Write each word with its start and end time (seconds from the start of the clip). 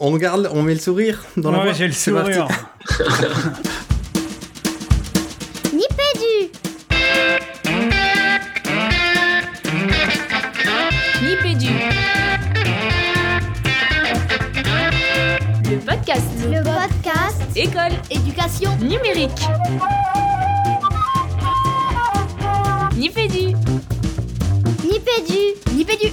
On 0.00 0.10
regarde, 0.12 0.48
on 0.52 0.62
met 0.62 0.72
le 0.74 0.80
sourire 0.80 1.22
dans 1.36 1.50
la 1.50 1.58
Ouais, 1.58 1.64
voix. 1.64 1.72
j'ai 1.74 1.86
le 1.86 1.92
sourire. 1.92 2.48
Nipédu 5.72 6.50
Nipédu. 11.22 11.68
Le 15.70 15.76
podcast. 15.78 16.26
Le 16.50 16.62
podcast 16.62 17.42
École 17.54 17.92
Éducation 18.10 18.70
numérique. 18.78 19.30
Nipédu. 22.96 23.54
Nipédu 24.84 25.74
Nipédu 25.74 26.12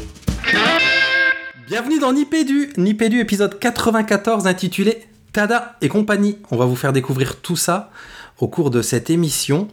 Bienvenue 1.68 2.00
dans 2.00 2.14
Nipédu, 2.14 2.72
Nipédu 2.78 3.20
épisode 3.20 3.60
94 3.60 4.48
intitulé 4.48 5.04
Tada 5.34 5.76
et 5.82 5.90
compagnie. 5.90 6.38
On 6.50 6.56
va 6.56 6.64
vous 6.64 6.78
faire 6.78 6.94
découvrir 6.94 7.42
tout 7.42 7.58
ça 7.58 7.92
au 8.40 8.48
cours 8.48 8.72
de 8.72 8.82
cette 8.82 9.10
émission. 9.10 9.68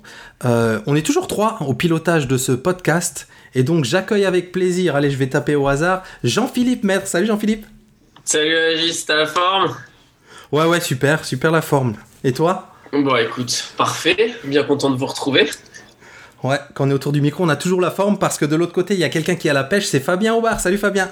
Euh, 0.44 0.80
on 0.86 0.96
est 0.96 1.06
toujours 1.06 1.28
trois 1.28 1.56
au 1.60 1.72
pilotage 1.72 2.26
de 2.26 2.36
ce 2.36 2.50
podcast 2.50 3.28
et 3.54 3.62
donc 3.62 3.84
j'accueille 3.84 4.24
avec 4.24 4.50
plaisir, 4.50 4.96
allez 4.96 5.08
je 5.08 5.16
vais 5.16 5.28
taper 5.28 5.54
au 5.54 5.68
hasard, 5.68 6.02
Jean-Philippe 6.24 6.82
Maître. 6.82 7.06
Salut 7.06 7.26
Jean-Philippe 7.26 7.64
Salut 8.24 8.56
Agis, 8.56 9.04
t'as 9.06 9.14
la 9.14 9.26
forme? 9.26 9.76
Ouais 10.50 10.64
ouais 10.64 10.80
super, 10.80 11.24
super 11.24 11.52
la 11.52 11.62
forme. 11.62 11.94
Et 12.24 12.32
toi? 12.32 12.72
Bon 12.92 13.14
écoute, 13.14 13.72
parfait, 13.76 14.34
bien 14.42 14.64
content 14.64 14.90
de 14.90 14.96
vous 14.96 15.06
retrouver. 15.06 15.48
Ouais, 16.42 16.58
quand 16.74 16.88
on 16.88 16.90
est 16.90 16.94
autour 16.94 17.12
du 17.12 17.20
micro, 17.20 17.44
on 17.44 17.48
a 17.48 17.56
toujours 17.56 17.80
la 17.80 17.92
forme 17.92 18.18
parce 18.18 18.36
que 18.36 18.44
de 18.46 18.56
l'autre 18.56 18.72
côté, 18.72 18.94
il 18.94 19.00
y 19.00 19.04
a 19.04 19.08
quelqu'un 19.10 19.36
qui 19.36 19.48
a 19.48 19.52
la 19.52 19.62
pêche, 19.62 19.86
c'est 19.86 20.00
Fabien 20.00 20.34
Aubard. 20.34 20.58
Salut 20.58 20.76
Fabien 20.76 21.08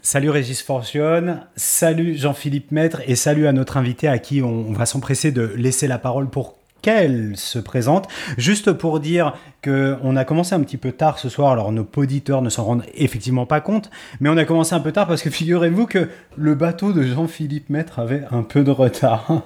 Salut 0.00 0.30
Régis 0.30 0.62
Forcione, 0.62 1.46
salut 1.56 2.14
Jean-Philippe 2.16 2.70
Maître 2.70 3.02
et 3.06 3.16
salut 3.16 3.48
à 3.48 3.52
notre 3.52 3.76
invité 3.76 4.06
à 4.06 4.18
qui 4.18 4.42
on, 4.42 4.68
on 4.68 4.72
va 4.72 4.86
s'empresser 4.86 5.32
de 5.32 5.42
laisser 5.42 5.88
la 5.88 5.98
parole 5.98 6.30
pour 6.30 6.57
qu'elle 6.82 7.36
se 7.36 7.58
présente. 7.58 8.08
Juste 8.36 8.72
pour 8.72 9.00
dire 9.00 9.34
que 9.62 9.96
on 10.02 10.16
a 10.16 10.24
commencé 10.24 10.54
un 10.54 10.60
petit 10.60 10.76
peu 10.76 10.92
tard 10.92 11.18
ce 11.18 11.28
soir, 11.28 11.52
alors 11.52 11.72
nos 11.72 11.86
auditeurs 11.96 12.42
ne 12.42 12.48
s'en 12.48 12.64
rendent 12.64 12.84
effectivement 12.94 13.46
pas 13.46 13.60
compte, 13.60 13.90
mais 14.20 14.28
on 14.28 14.36
a 14.36 14.44
commencé 14.44 14.74
un 14.74 14.80
peu 14.80 14.92
tard 14.92 15.06
parce 15.06 15.22
que 15.22 15.30
figurez-vous 15.38 15.86
que 15.86 16.08
le 16.36 16.54
bateau 16.54 16.92
de 16.92 17.02
Jean-Philippe 17.02 17.70
Maître 17.70 17.98
avait 17.98 18.22
un 18.30 18.42
peu 18.42 18.62
de 18.62 18.70
retard. 18.70 19.42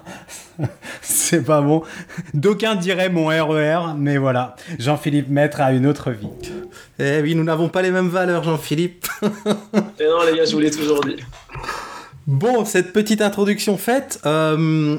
C'est 1.00 1.44
pas 1.44 1.62
bon. 1.62 1.82
D'aucuns 2.34 2.76
diraient 2.76 3.08
mon 3.08 3.26
RER, 3.26 3.94
mais 3.96 4.18
voilà, 4.18 4.56
Jean-Philippe 4.78 5.28
Maître 5.28 5.60
a 5.60 5.72
une 5.72 5.86
autre 5.86 6.10
vie. 6.10 6.28
Eh 6.98 7.20
oui, 7.22 7.34
nous 7.34 7.44
n'avons 7.44 7.68
pas 7.68 7.82
les 7.82 7.90
mêmes 7.90 8.08
valeurs, 8.08 8.44
Jean-Philippe. 8.44 9.06
Et 9.22 10.04
non 10.04 10.24
les 10.30 10.36
gars, 10.36 10.44
je 10.44 10.52
vous 10.52 10.60
l'ai 10.60 10.70
toujours 10.70 11.00
dit. 11.00 11.16
Bon, 12.26 12.64
cette 12.64 12.92
petite 12.92 13.20
introduction 13.20 13.76
faite, 13.76 14.20
euh, 14.26 14.96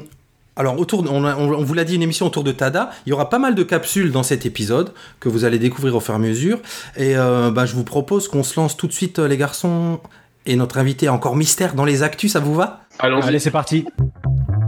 alors 0.56 0.78
autour, 0.78 1.02
de- 1.02 1.08
on, 1.08 1.24
a- 1.24 1.36
on- 1.36 1.52
on 1.52 1.62
vous 1.64 1.74
l'a 1.74 1.84
dit, 1.84 1.94
une 1.96 2.02
émission 2.02 2.26
autour 2.26 2.44
de 2.44 2.52
Tada. 2.52 2.90
Il 3.06 3.10
y 3.10 3.12
aura 3.12 3.28
pas 3.28 3.38
mal 3.38 3.54
de 3.54 3.62
capsules 3.62 4.12
dans 4.12 4.22
cet 4.22 4.46
épisode 4.46 4.92
que 5.20 5.28
vous 5.28 5.44
allez 5.44 5.58
découvrir 5.58 5.96
au 5.96 6.00
fur 6.00 6.14
et 6.14 6.16
à 6.16 6.20
mesure. 6.20 6.58
Et 6.96 7.16
euh, 7.16 7.50
bah, 7.50 7.66
je 7.66 7.74
vous 7.74 7.84
propose 7.84 8.28
qu'on 8.28 8.42
se 8.44 8.58
lance 8.60 8.76
tout 8.76 8.86
de 8.86 8.92
suite, 8.92 9.18
euh, 9.18 9.26
les 9.28 9.36
garçons. 9.36 10.00
Et 10.46 10.56
notre 10.56 10.78
invité 10.78 11.08
encore 11.08 11.36
mystère 11.36 11.74
dans 11.74 11.84
les 11.86 12.02
actus, 12.02 12.32
ça 12.32 12.40
vous 12.40 12.54
va? 12.54 12.82
Allons-y. 12.98 13.24
Allez, 13.28 13.38
c'est 13.38 13.50
parti. 13.50 13.86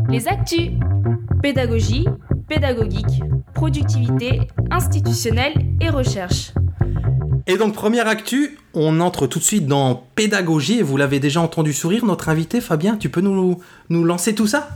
Les 0.09 0.27
actus. 0.27 0.71
Pédagogie, 1.43 2.07
pédagogique, 2.49 3.23
productivité, 3.55 4.41
institutionnelle 4.71 5.53
et 5.81 5.91
recherche. 5.91 6.53
Et 7.47 7.57
donc, 7.59 7.75
première 7.75 8.09
actu, 8.09 8.59
on 8.75 9.01
entre 9.01 9.27
tout 9.27 9.39
de 9.39 9.45
suite 9.45 9.67
dans 9.67 10.03
pédagogie. 10.15 10.79
Et 10.79 10.83
vous 10.83 10.97
l'avez 10.97 11.21
déjà 11.21 11.41
entendu 11.41 11.73
sourire, 11.73 12.05
notre 12.05 12.29
invité, 12.29 12.61
Fabien. 12.61 12.97
Tu 12.97 13.09
peux 13.09 13.21
nous, 13.21 13.61
nous 13.91 14.03
lancer 14.05 14.35
tout 14.35 14.47
ça? 14.47 14.69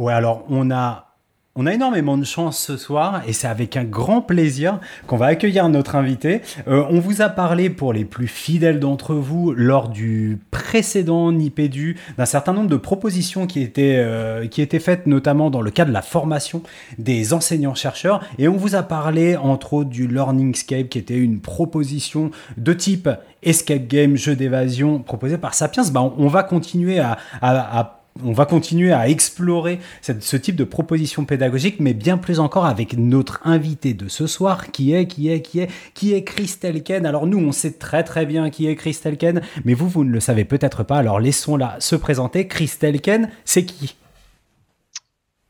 Ouais, 0.00 0.14
alors 0.14 0.46
on 0.48 0.70
a, 0.70 1.08
on 1.56 1.66
a 1.66 1.74
énormément 1.74 2.16
de 2.16 2.24
chance 2.24 2.58
ce 2.58 2.78
soir 2.78 3.20
et 3.28 3.34
c'est 3.34 3.48
avec 3.48 3.76
un 3.76 3.84
grand 3.84 4.22
plaisir 4.22 4.80
qu'on 5.06 5.18
va 5.18 5.26
accueillir 5.26 5.68
notre 5.68 5.94
invité. 5.94 6.40
Euh, 6.68 6.86
on 6.88 7.00
vous 7.00 7.20
a 7.20 7.28
parlé 7.28 7.68
pour 7.68 7.92
les 7.92 8.06
plus 8.06 8.26
fidèles 8.26 8.80
d'entre 8.80 9.14
vous 9.14 9.52
lors 9.52 9.90
du 9.90 10.38
précédent 10.50 11.30
Nipédu 11.32 11.98
d'un 12.16 12.24
certain 12.24 12.54
nombre 12.54 12.70
de 12.70 12.78
propositions 12.78 13.46
qui 13.46 13.60
étaient, 13.60 13.96
euh, 13.98 14.46
qui 14.46 14.62
étaient 14.62 14.78
faites 14.78 15.06
notamment 15.06 15.50
dans 15.50 15.60
le 15.60 15.70
cadre 15.70 15.90
de 15.90 15.94
la 15.94 16.00
formation 16.00 16.62
des 16.96 17.34
enseignants-chercheurs 17.34 18.24
et 18.38 18.48
on 18.48 18.56
vous 18.56 18.76
a 18.76 18.82
parlé 18.82 19.36
entre 19.36 19.74
autres 19.74 19.90
du 19.90 20.06
Learningscape 20.08 20.88
qui 20.88 20.96
était 20.96 21.18
une 21.18 21.40
proposition 21.40 22.30
de 22.56 22.72
type 22.72 23.10
escape 23.42 23.86
game, 23.86 24.16
jeu 24.16 24.34
d'évasion 24.34 25.00
proposé 25.00 25.36
par 25.36 25.52
Sapiens. 25.52 25.82
Bah, 25.92 26.10
on, 26.16 26.28
va 26.28 26.42
continuer 26.42 27.00
à 27.00 27.99
on 28.24 28.32
va 28.32 28.44
continuer 28.44 28.92
à 28.92 29.08
explorer 29.08 29.80
ce 30.02 30.36
type 30.36 30.56
de 30.56 30.64
proposition 30.64 31.24
pédagogique, 31.24 31.80
mais 31.80 31.94
bien 31.94 32.18
plus 32.18 32.40
encore 32.40 32.66
avec 32.66 32.96
notre 32.96 33.40
invité 33.44 33.94
de 33.94 34.08
ce 34.08 34.26
soir, 34.26 34.70
qui 34.72 34.92
est, 34.92 35.06
qui 35.06 35.30
est, 35.30 35.42
qui 35.42 35.60
est, 35.60 35.70
qui 35.94 36.12
est 36.12 36.24
Christelle 36.24 36.82
Ken. 36.82 37.06
Alors 37.06 37.26
nous, 37.26 37.38
on 37.38 37.52
sait 37.52 37.72
très 37.72 38.04
très 38.04 38.26
bien 38.26 38.50
qui 38.50 38.66
est 38.66 38.76
Christelle 38.76 39.16
Ken, 39.16 39.40
mais 39.64 39.74
vous, 39.74 39.88
vous 39.88 40.04
ne 40.04 40.10
le 40.10 40.20
savez 40.20 40.44
peut-être 40.44 40.82
pas. 40.82 40.98
Alors 40.98 41.20
laissons-la 41.20 41.76
se 41.80 41.96
présenter. 41.96 42.46
Christelle 42.46 43.00
Ken, 43.00 43.30
c'est 43.44 43.64
qui? 43.64 43.96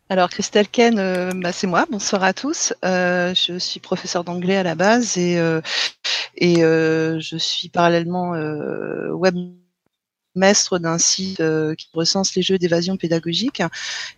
Alors 0.09 0.28
Christelle 0.28 0.69
Ken, 0.69 0.98
euh, 0.98 1.31
bah, 1.37 1.53
c'est 1.53 1.69
moi. 1.69 1.87
Bonsoir 1.91 2.25
à 2.25 2.32
tous. 2.32 2.75
Euh, 2.84 3.32
je 3.34 3.59
suis 3.59 3.78
professeur 3.78 4.25
d'anglais 4.25 4.56
à 4.56 4.65
la 4.65 4.75
base 4.75 5.16
et 5.16 5.38
euh, 5.38 5.60
je 7.21 7.37
suis 7.37 7.69
parallèlement 7.69 8.34
euh, 8.34 9.10
webmestre 10.34 10.78
d'un 10.78 10.98
site 10.98 11.41
euh, 11.41 11.74
qui 11.74 11.88
recense 11.92 12.34
les 12.34 12.42
jeux 12.42 12.58
d'évasion 12.58 12.96
pédagogique. 12.96 13.62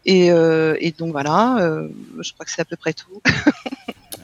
Et, 0.05 0.31
euh, 0.31 0.77
donc 0.99 1.13
voilà, 1.13 1.59
euh, 1.61 1.89
je 2.21 2.33
crois 2.33 2.45
que 2.45 2.53
c'est 2.53 2.63
à 2.63 2.65
peu 2.65 2.77
près 2.77 2.93
tout. 2.93 3.23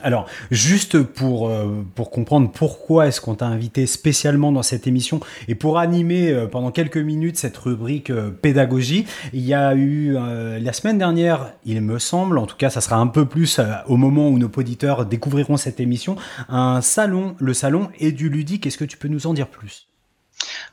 Alors, 0.01 0.27
juste 0.49 1.03
pour, 1.03 1.51
pour 1.93 2.09
comprendre 2.09 2.49
pourquoi 2.49 3.07
est-ce 3.07 3.19
qu'on 3.19 3.35
t'a 3.35 3.47
invité 3.47 3.85
spécialement 3.85 4.53
dans 4.53 4.63
cette 4.63 4.87
émission 4.87 5.19
et 5.49 5.55
pour 5.55 5.77
animer 5.77 6.47
pendant 6.49 6.71
quelques 6.71 6.95
minutes 6.95 7.35
cette 7.35 7.57
rubrique 7.57 8.09
pédagogie, 8.41 9.05
il 9.33 9.41
y 9.41 9.53
a 9.53 9.75
eu 9.75 10.13
la 10.13 10.71
semaine 10.71 10.97
dernière, 10.97 11.51
il 11.65 11.81
me 11.81 11.99
semble, 11.99 12.37
en 12.37 12.45
tout 12.45 12.55
cas 12.55 12.69
ça 12.69 12.79
sera 12.79 12.95
un 12.95 13.07
peu 13.07 13.25
plus 13.25 13.59
au 13.87 13.97
moment 13.97 14.29
où 14.29 14.39
nos 14.39 14.49
auditeurs 14.55 15.05
découvriront 15.05 15.57
cette 15.57 15.81
émission, 15.81 16.15
un 16.47 16.79
salon, 16.79 17.35
le 17.37 17.53
salon 17.53 17.89
et 17.99 18.13
du 18.13 18.29
ludique. 18.29 18.65
Est-ce 18.65 18.77
que 18.77 18.85
tu 18.85 18.95
peux 18.95 19.09
nous 19.09 19.27
en 19.27 19.33
dire 19.33 19.49
plus? 19.49 19.88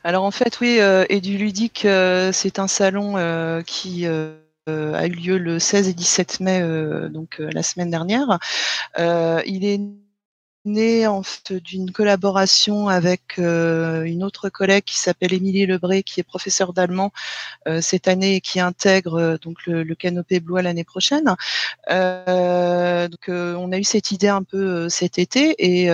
Alors 0.03 0.23
en 0.23 0.31
fait, 0.31 0.59
oui, 0.59 0.77
euh, 0.79 1.05
et 1.09 1.21
du 1.21 1.37
ludique, 1.37 1.85
euh, 1.85 2.31
c'est 2.31 2.59
un 2.59 2.67
salon 2.67 3.17
euh, 3.17 3.61
qui 3.61 4.05
a 4.05 5.07
eu 5.07 5.11
lieu 5.11 5.37
le 5.37 5.59
16 5.59 5.87
et 5.87 5.93
17 5.93 6.39
mai, 6.41 6.61
donc 7.09 7.37
la 7.39 7.63
semaine 7.63 7.89
dernière. 7.89 8.37
Il 8.97 9.65
est 9.65 9.79
né 10.67 11.07
en 11.07 11.23
fait 11.23 11.53
d'une 11.53 11.91
collaboration 11.91 12.87
avec 12.87 13.39
euh, 13.39 14.03
une 14.03 14.23
autre 14.23 14.49
collègue 14.49 14.83
qui 14.83 14.97
s'appelle 14.97 15.33
Émilie 15.33 15.65
Lebré, 15.65 16.03
qui 16.03 16.19
est 16.19 16.23
professeure 16.23 16.73
d'allemand 16.73 17.11
euh, 17.67 17.81
cette 17.81 18.07
année 18.07 18.35
et 18.35 18.41
qui 18.41 18.59
intègre 18.59 19.15
euh, 19.15 19.37
donc 19.37 19.65
le, 19.65 19.83
le 19.83 19.95
canopé 19.95 20.39
Blois 20.39 20.61
l'année 20.61 20.83
prochaine. 20.83 21.35
Euh, 21.89 23.07
donc 23.07 23.29
euh, 23.29 23.55
on 23.55 23.71
a 23.71 23.77
eu 23.77 23.83
cette 23.83 24.11
idée 24.11 24.27
un 24.27 24.43
peu 24.43 24.89
cet 24.89 25.17
été 25.17 25.55
et 25.59 25.87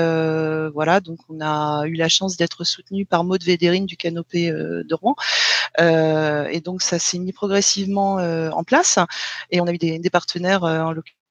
voilà 0.73 1.00
donc 1.00 1.19
on 1.29 1.40
a 1.41 1.85
eu 1.85 1.94
la 1.94 2.09
chance 2.09 2.38
d'être 2.38 2.63
soutenu 2.63 3.05
par 3.05 3.23
Maud 3.23 3.44
Védérine 3.44 3.85
du 3.85 3.97
canopé 3.97 4.51
de 4.51 4.95
Rouen 4.95 5.16
et 5.79 6.61
donc 6.61 6.81
ça 6.81 7.00
s'est 7.00 7.19
mis 7.19 7.34
progressivement 7.34 8.16
en 8.16 8.63
place 8.63 9.00
et 9.51 9.61
on 9.61 9.67
a 9.67 9.72
eu 9.72 9.78
des, 9.78 10.00
des 10.00 10.09
partenaires 10.09 10.63
en 10.63 10.91
l'occurrence 10.91 11.22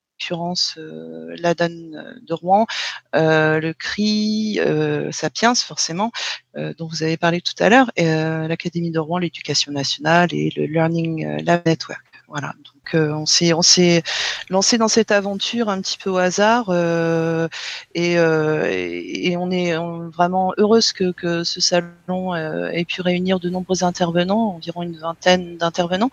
euh, 0.78 1.34
l'ADAN 1.38 1.68
de 1.68 2.34
Rouen, 2.34 2.66
euh, 3.14 3.60
le 3.60 3.74
CRI, 3.74 4.58
euh, 4.60 5.10
Sapiens 5.12 5.54
forcément, 5.54 6.12
euh, 6.56 6.74
dont 6.74 6.86
vous 6.86 7.02
avez 7.02 7.16
parlé 7.16 7.40
tout 7.40 7.54
à 7.58 7.68
l'heure, 7.68 7.90
euh, 7.98 8.48
l'Académie 8.48 8.90
de 8.90 8.98
Rouen, 8.98 9.18
l'Éducation 9.18 9.72
nationale 9.72 10.28
et 10.32 10.52
le 10.56 10.66
Learning 10.66 11.26
euh, 11.26 11.38
Lab 11.42 11.62
Network. 11.66 12.02
Voilà, 12.28 12.48
euh, 12.48 12.81
on 12.94 13.26
s'est 13.26 13.52
on 13.52 13.62
s'est 13.62 14.02
lancé 14.50 14.78
dans 14.78 14.88
cette 14.88 15.10
aventure 15.10 15.68
un 15.68 15.80
petit 15.80 15.98
peu 15.98 16.10
au 16.10 16.18
hasard 16.18 16.66
euh, 16.68 17.48
et, 17.94 18.18
euh, 18.18 18.66
et, 18.70 19.36
on 19.36 19.50
est 19.50 19.74
vraiment 20.12 20.52
heureuse 20.58 20.92
que, 20.92 21.12
que 21.12 21.44
ce 21.44 21.60
salon 21.60 22.34
euh, 22.34 22.68
ait 22.70 22.84
pu 22.84 23.00
réunir 23.00 23.40
de 23.40 23.48
nombreux 23.48 23.84
intervenants, 23.84 24.54
environ 24.54 24.82
une 24.82 24.96
vingtaine 24.96 25.56
d'intervenants 25.56 26.10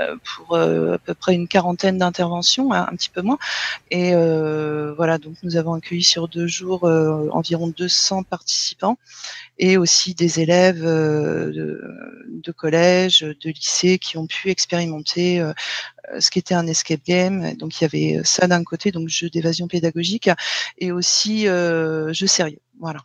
euh, 0.00 0.16
pour 0.24 0.56
euh, 0.56 0.94
à 0.94 0.98
peu 0.98 1.14
près 1.14 1.34
une 1.34 1.48
quarantaine 1.48 1.98
d'interventions, 1.98 2.72
hein, 2.72 2.86
un 2.90 2.96
petit 2.96 3.10
peu 3.10 3.22
moins. 3.22 3.38
Et 3.90 4.14
euh, 4.14 4.94
voilà, 4.96 5.18
donc 5.18 5.34
nous 5.42 5.56
avons 5.56 5.74
accueilli 5.74 6.02
sur 6.02 6.28
deux 6.28 6.46
jours 6.46 6.84
euh, 6.84 7.28
environ 7.32 7.68
200 7.68 8.24
participants 8.24 8.98
et 9.58 9.76
aussi 9.76 10.14
des 10.14 10.40
élèves 10.40 10.84
euh, 10.84 11.52
de, 11.52 11.80
de 12.28 12.52
collège, 12.52 13.20
de 13.20 13.50
lycée 13.50 13.98
qui 13.98 14.18
ont 14.18 14.26
pu 14.26 14.50
expérimenter 14.50 15.40
euh, 15.40 15.52
ce 16.18 16.30
qui 16.30 16.38
était 16.38 16.54
un 16.54 16.66
escape 16.66 17.00
game. 17.06 17.54
Donc 17.54 17.80
il 17.80 17.84
y 17.84 17.86
avait 17.86 18.24
ça 18.24 18.46
d'un 18.46 18.64
côté, 18.64 18.90
donc 18.90 19.08
jeu 19.08 19.30
d'évasion 19.30 19.68
pédagogique, 19.68 20.30
et 20.78 20.92
aussi 20.92 21.48
euh, 21.48 22.12
jeu 22.12 22.26
sérieux. 22.26 22.60
Voilà. 22.80 23.00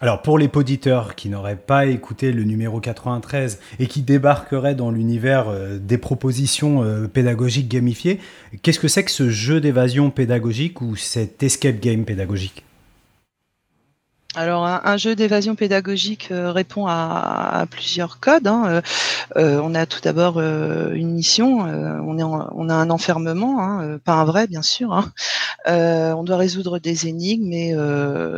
Alors 0.00 0.22
pour 0.22 0.38
les 0.38 0.48
auditeurs 0.54 1.16
qui 1.16 1.28
n'auraient 1.28 1.56
pas 1.56 1.86
écouté 1.86 2.30
le 2.30 2.44
numéro 2.44 2.78
93 2.80 3.58
et 3.80 3.88
qui 3.88 4.02
débarqueraient 4.02 4.76
dans 4.76 4.92
l'univers 4.92 5.48
euh, 5.48 5.78
des 5.78 5.98
propositions 5.98 6.84
euh, 6.84 7.08
pédagogiques 7.08 7.68
gamifiées, 7.68 8.20
qu'est-ce 8.62 8.78
que 8.78 8.86
c'est 8.86 9.02
que 9.02 9.10
ce 9.10 9.28
jeu 9.28 9.60
d'évasion 9.60 10.10
pédagogique 10.10 10.80
ou 10.82 10.94
cet 10.94 11.42
escape 11.42 11.80
game 11.80 12.04
pédagogique? 12.04 12.64
Alors, 14.34 14.66
un, 14.66 14.96
jeu 14.98 15.16
d'évasion 15.16 15.54
pédagogique 15.54 16.30
euh, 16.30 16.52
répond 16.52 16.86
à, 16.86 17.66
plusieurs 17.70 18.20
codes. 18.20 18.46
Hein. 18.46 18.82
on 19.36 19.74
a 19.74 19.86
tout 19.86 20.00
d'abord 20.02 20.38
une 20.38 21.12
mission, 21.12 21.60
on 21.60 22.68
a 22.68 22.74
un 22.74 22.90
enfermement, 22.90 23.62
hein, 23.62 23.98
pas 24.04 24.12
un 24.12 24.24
vrai 24.24 24.46
bien 24.46 24.62
sûr. 24.62 24.92
Hein. 24.92 25.12
on 25.66 26.22
doit 26.24 26.36
résoudre 26.36 26.78
des 26.78 27.06
énigmes 27.08 27.52
et 27.52 27.74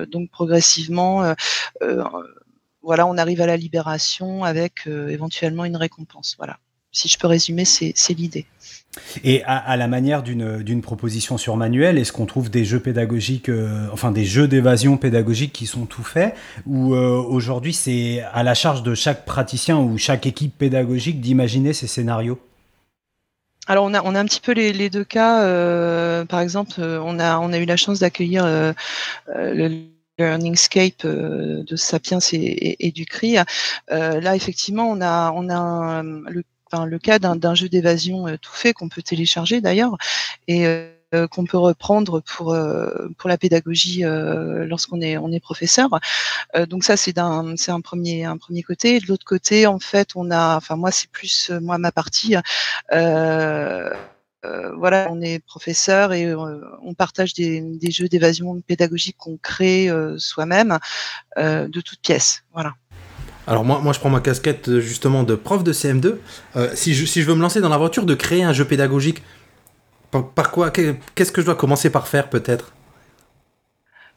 donc 0.06 0.30
progressivement, 0.30 1.34
voilà, 2.82 3.06
on 3.06 3.18
arrive 3.18 3.40
à 3.40 3.46
la 3.46 3.56
libération 3.56 4.44
avec 4.44 4.86
éventuellement 4.86 5.64
une 5.64 5.76
récompense. 5.76 6.36
Voilà. 6.38 6.58
Si 6.92 7.08
je 7.08 7.18
peux 7.18 7.28
résumer, 7.28 7.64
c'est 7.64 8.14
l'idée. 8.14 8.46
Et 9.22 9.44
à, 9.44 9.76
la 9.76 9.86
manière 9.86 10.24
d'une 10.24 10.82
proposition 10.82 11.38
sur 11.38 11.56
manuel, 11.56 11.96
est-ce 11.96 12.12
qu'on 12.12 12.26
trouve 12.26 12.50
des 12.50 12.64
jeux 12.64 12.80
pédagogiques, 12.80 13.48
euh, 13.48 13.86
enfin 13.92 14.10
des 14.10 14.24
jeux 14.24 14.48
d'évasion 14.48 14.96
pédagogique 14.96 15.52
qui 15.52 15.66
sont 15.66 15.86
tout 15.86 16.02
faits, 16.02 16.34
ou 16.66 16.94
euh, 16.94 17.16
aujourd'hui 17.16 17.72
c'est 17.72 18.24
à 18.32 18.42
la 18.42 18.54
charge 18.54 18.82
de 18.82 18.96
chaque 18.96 19.24
praticien 19.24 19.78
ou 19.78 19.96
chaque 19.96 20.26
équipe 20.26 20.58
pédagogique 20.58 21.20
d'imaginer 21.20 21.72
ces 21.72 21.86
scénarios? 21.86 22.40
Alors 23.68 23.84
on 23.84 23.94
a, 23.94 24.02
on 24.02 24.16
a 24.16 24.20
un 24.20 24.24
petit 24.24 24.40
peu 24.40 24.52
les, 24.52 24.90
deux 24.90 25.04
cas. 25.04 25.44
Euh, 25.44 26.24
par 26.24 26.40
exemple, 26.40 26.80
on 26.80 27.20
a, 27.20 27.38
on 27.38 27.52
a 27.52 27.58
eu 27.58 27.66
la 27.66 27.76
chance 27.76 28.00
d'accueillir 28.00 28.44
le 29.28 29.70
Learningscape 30.18 31.06
de 31.06 31.76
Sapiens 31.76 32.18
et, 32.32 32.90
du 32.90 33.06
CRI. 33.06 33.36
là, 33.88 34.34
effectivement, 34.34 34.90
on 34.90 35.00
a, 35.00 35.30
on 35.30 35.48
a 35.48 36.02
le 36.02 36.42
le 36.78 36.98
cas 36.98 37.18
d'un 37.18 37.54
jeu 37.54 37.68
d'évasion 37.68 38.26
euh, 38.28 38.36
tout 38.40 38.52
fait 38.54 38.72
qu'on 38.72 38.88
peut 38.88 39.02
télécharger 39.02 39.60
d'ailleurs 39.60 39.96
et 40.48 40.66
euh, 40.66 41.26
qu'on 41.28 41.44
peut 41.44 41.58
reprendre 41.58 42.20
pour 42.20 42.52
euh, 42.52 43.08
pour 43.18 43.28
la 43.28 43.36
pédagogie 43.36 44.02
lorsqu'on 44.04 45.00
est 45.00 45.16
on 45.18 45.32
est 45.32 45.40
professeur. 45.40 45.88
donc 46.68 46.84
ça 46.84 46.96
c'est 46.96 47.18
un 47.18 47.80
premier 47.82 48.24
un 48.24 48.36
premier 48.36 48.62
côté. 48.62 49.00
De 49.00 49.06
l'autre 49.06 49.26
côté 49.26 49.66
en 49.66 49.80
fait 49.80 50.10
on 50.14 50.30
a 50.30 50.56
enfin 50.56 50.76
moi 50.76 50.90
c'est 50.92 51.10
plus 51.10 51.50
moi 51.60 51.78
ma 51.78 51.90
partie. 51.92 52.36
voilà, 54.42 55.08
on 55.10 55.20
est 55.20 55.44
professeur 55.44 56.12
et 56.12 56.32
on 56.34 56.94
partage 56.94 57.34
des, 57.34 57.60
des 57.60 57.90
jeux 57.90 58.08
d'évasion 58.08 58.60
pédagogique 58.60 59.16
qu'on 59.18 59.36
crée 59.36 59.90
soi-même 60.18 60.78
de 61.36 61.80
toutes 61.80 62.00
pièces. 62.00 62.44
Voilà. 62.52 62.74
Alors 63.46 63.64
moi, 63.64 63.80
moi, 63.82 63.92
je 63.92 63.98
prends 63.98 64.10
ma 64.10 64.20
casquette 64.20 64.68
euh, 64.68 64.80
justement 64.80 65.22
de 65.22 65.34
prof 65.34 65.64
de 65.64 65.72
CM2. 65.72 66.16
Euh, 66.56 66.70
si, 66.74 66.94
je, 66.94 67.04
si 67.06 67.22
je 67.22 67.26
veux 67.26 67.34
me 67.34 67.40
lancer 67.40 67.60
dans 67.60 67.68
l'aventure 67.68 68.06
de 68.06 68.14
créer 68.14 68.42
un 68.42 68.52
jeu 68.52 68.64
pédagogique, 68.64 69.22
par 70.34 70.50
quoi 70.50 70.70
Qu'est-ce 70.70 71.32
que 71.32 71.40
je 71.40 71.46
dois 71.46 71.54
commencer 71.54 71.90
par 71.90 72.08
faire 72.08 72.28
peut-être? 72.28 72.72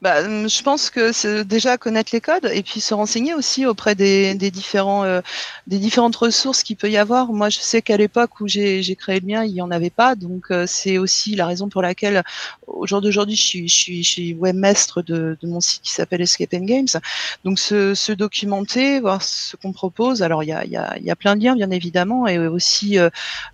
Bah, 0.03 0.21
hum, 0.21 0.50
je 0.50 0.61
pense 0.63 0.89
que 0.89 1.13
c'est 1.13 1.45
déjà 1.45 1.77
connaître 1.77 2.09
les 2.13 2.19
codes 2.19 2.50
et 2.53 2.61
puis 2.61 2.81
se 2.81 2.94
renseigner 2.94 3.33
aussi 3.33 3.65
auprès 3.65 3.95
des, 3.95 4.35
des 4.35 4.51
différents 4.51 5.05
euh, 5.05 5.21
des 5.67 5.79
différentes 5.79 6.17
ressources 6.17 6.61
qu'il 6.63 6.75
peut 6.75 6.91
y 6.91 6.97
avoir. 6.97 7.31
Moi, 7.31 7.47
je 7.50 7.59
sais 7.59 7.81
qu'à 7.81 7.95
l'époque 7.95 8.41
où 8.41 8.47
j'ai 8.50 8.95
créé 9.00 9.21
le 9.21 9.25
mien, 9.25 9.45
il 9.45 9.53
y 9.53 9.61
en 9.61 9.71
avait 9.71 9.89
pas, 9.89 10.15
donc 10.15 10.51
euh, 10.51 10.65
c'est 10.67 10.97
aussi 10.97 11.38
la 11.38 11.47
raison 11.47 11.69
pour 11.69 11.81
laquelle 11.81 12.21
au 12.67 12.85
jour 12.85 13.00
d'aujourd'hui, 13.01 13.38
je 13.38 13.44
suis 13.44 13.69
je 13.69 13.75
suis, 13.75 14.03
je 14.03 14.09
suis 14.09 14.33
webmestre 14.33 15.01
de, 15.03 15.38
de 15.41 15.47
mon 15.47 15.61
site 15.61 15.81
qui 15.83 15.91
s'appelle 15.94 16.19
Escape 16.21 16.53
and 16.53 16.65
Games. 16.65 17.01
Donc 17.45 17.57
se, 17.57 17.95
se 17.95 18.11
documenter, 18.11 18.99
voir 18.99 19.21
ce 19.21 19.56
qu'on 19.56 19.71
propose. 19.71 20.21
Alors 20.21 20.44
il 20.44 20.49
y 20.49 20.53
a, 20.53 20.65
y, 20.65 20.75
a, 20.75 20.97
y 20.99 21.11
a 21.11 21.15
plein 21.15 21.38
de 21.38 21.44
liens 21.45 21.56
bien 21.56 21.71
évidemment 21.71 22.27
et 22.27 22.38
aussi 22.39 22.99
euh, 22.99 23.09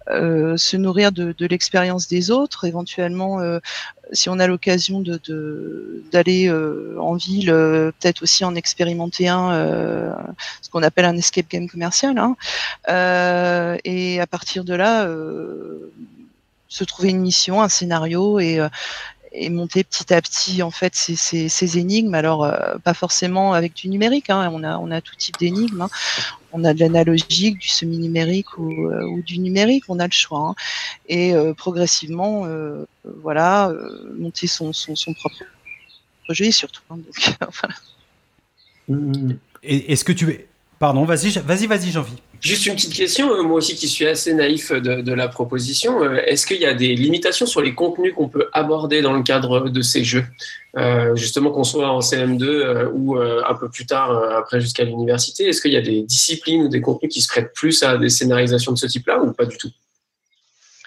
euh 0.09 0.57
se 0.57 0.77
nourrir 0.77 1.11
de, 1.11 1.35
de 1.37 1.45
l'expérience 1.45 2.07
des 2.07 2.31
autres, 2.31 2.65
éventuellement 2.65 3.39
si 4.11 4.29
on 4.29 4.39
a 4.39 4.47
l'occasion 4.47 5.01
de 5.01 6.03
d'aller 6.11 6.49
euh, 6.49 6.95
en 6.99 7.15
ville, 7.15 7.51
euh, 7.51 7.91
peut-être 7.99 8.23
aussi 8.23 8.43
en 8.43 8.55
expérimenter 8.55 9.27
un, 9.27 9.51
euh, 9.51 10.13
ce 10.61 10.69
qu'on 10.69 10.83
appelle 10.83 11.05
un 11.05 11.17
escape 11.17 11.49
game 11.49 11.69
commercial, 11.69 12.17
hein, 12.17 12.35
et 13.83 14.19
à 14.19 14.27
partir 14.27 14.63
de 14.63 14.73
là, 14.73 15.07
se 16.67 16.83
trouver 16.83 17.09
une 17.09 17.21
mission, 17.21 17.61
un 17.61 17.69
scénario 17.69 18.39
et 18.39 18.59
et 19.31 19.49
monter 19.49 19.83
petit 19.83 20.13
à 20.13 20.21
petit 20.21 20.63
en 20.63 20.71
fait 20.71 20.95
ces, 20.95 21.15
ces, 21.15 21.49
ces 21.49 21.77
énigmes. 21.77 22.13
Alors 22.15 22.43
euh, 22.43 22.77
pas 22.83 22.93
forcément 22.93 23.53
avec 23.53 23.73
du 23.73 23.89
numérique, 23.89 24.29
hein. 24.29 24.49
on 24.53 24.63
a 24.63 24.77
on 24.77 24.91
a 24.91 25.01
tout 25.01 25.15
type 25.15 25.37
d'énigmes. 25.37 25.81
Hein. 25.81 25.89
On 26.51 26.63
a 26.63 26.73
de 26.73 26.79
l'analogique, 26.79 27.59
du 27.59 27.67
semi-numérique 27.67 28.57
ou, 28.57 28.87
euh, 28.87 29.21
du 29.21 29.37
numérique, 29.37 29.83
on 29.87 29.99
a 29.99 30.05
le 30.05 30.11
choix. 30.11 30.39
Hein. 30.49 30.55
Et 31.07 31.35
euh, 31.35 31.53
progressivement, 31.53 32.47
voilà, 33.21 33.71
monter 34.17 34.47
son, 34.47 34.73
son, 34.73 35.13
propre 35.13 35.43
projet 36.23 36.51
surtout. 36.51 36.81
Voilà. 38.87 39.05
Est-ce 39.61 40.03
que 40.03 40.11
tu 40.11 40.47
Pardon, 40.79 41.05
vas-y, 41.05 41.29
vas-y, 41.39 41.67
vas-y. 41.67 41.91
Juste 42.41 42.65
une 42.67 42.75
petite 42.75 42.93
question, 42.93 43.33
euh, 43.33 43.43
moi 43.43 43.57
aussi 43.57 43.75
qui 43.75 43.89
suis 43.89 44.07
assez 44.07 44.33
naïf 44.33 44.71
de, 44.71 45.13
la 45.13 45.27
proposition, 45.27 46.01
euh, 46.03 46.21
est-ce 46.25 46.47
qu'il 46.47 46.61
y 46.61 46.65
a 46.65 46.73
des 46.73 46.95
limitations 46.95 47.45
sur 47.45 47.61
les 47.61 47.75
contenus 47.75 48.13
qu'on 48.15 48.29
peut 48.29 48.49
aborder 48.53 49.01
dans 49.01 49.11
le 49.11 49.23
cadre 49.23 49.69
de 49.69 49.81
ces 49.81 50.05
jeux 50.05 50.23
euh, 50.77 51.15
Justement 51.15 51.51
qu'on 51.51 51.65
soit 51.65 51.89
en 51.89 51.99
CM2 51.99 52.91
ou 52.93 53.17
un 53.17 53.55
peu 53.55 53.69
plus 53.69 53.85
tard, 53.85 54.11
après 54.37 54.61
jusqu'à 54.61 54.85
l'université, 54.85 55.49
est-ce 55.49 55.61
qu'il 55.61 55.73
y 55.73 55.77
a 55.77 55.81
des 55.81 56.03
disciplines 56.03 56.63
ou 56.63 56.69
des 56.69 56.79
contenus 56.79 57.11
qui 57.11 57.21
se 57.21 57.27
prêtent 57.27 57.53
plus 57.53 57.83
à 57.83 57.97
des 57.97 58.09
scénarisations 58.09 58.71
de 58.71 58.77
ce 58.77 58.87
type-là 58.87 59.21
ou 59.21 59.33
pas 59.33 59.45
du 59.45 59.57
tout? 59.57 59.71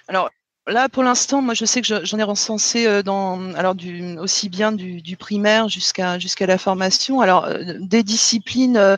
Alors, 0.08 0.30
Là, 0.68 0.88
pour 0.88 1.02
l'instant, 1.02 1.42
moi, 1.42 1.54
je 1.54 1.64
sais 1.64 1.82
que 1.82 2.04
j'en 2.04 2.18
ai 2.20 2.22
recensé 2.22 3.02
dans, 3.02 3.52
alors 3.54 3.74
aussi 4.20 4.48
bien 4.48 4.70
du, 4.70 5.16
primaire 5.16 5.68
jusqu'à 5.68 6.20
jusqu'à 6.20 6.46
la 6.46 6.56
formation. 6.56 7.20
Alors, 7.20 7.48
des 7.80 8.04
disciplines, 8.04 8.96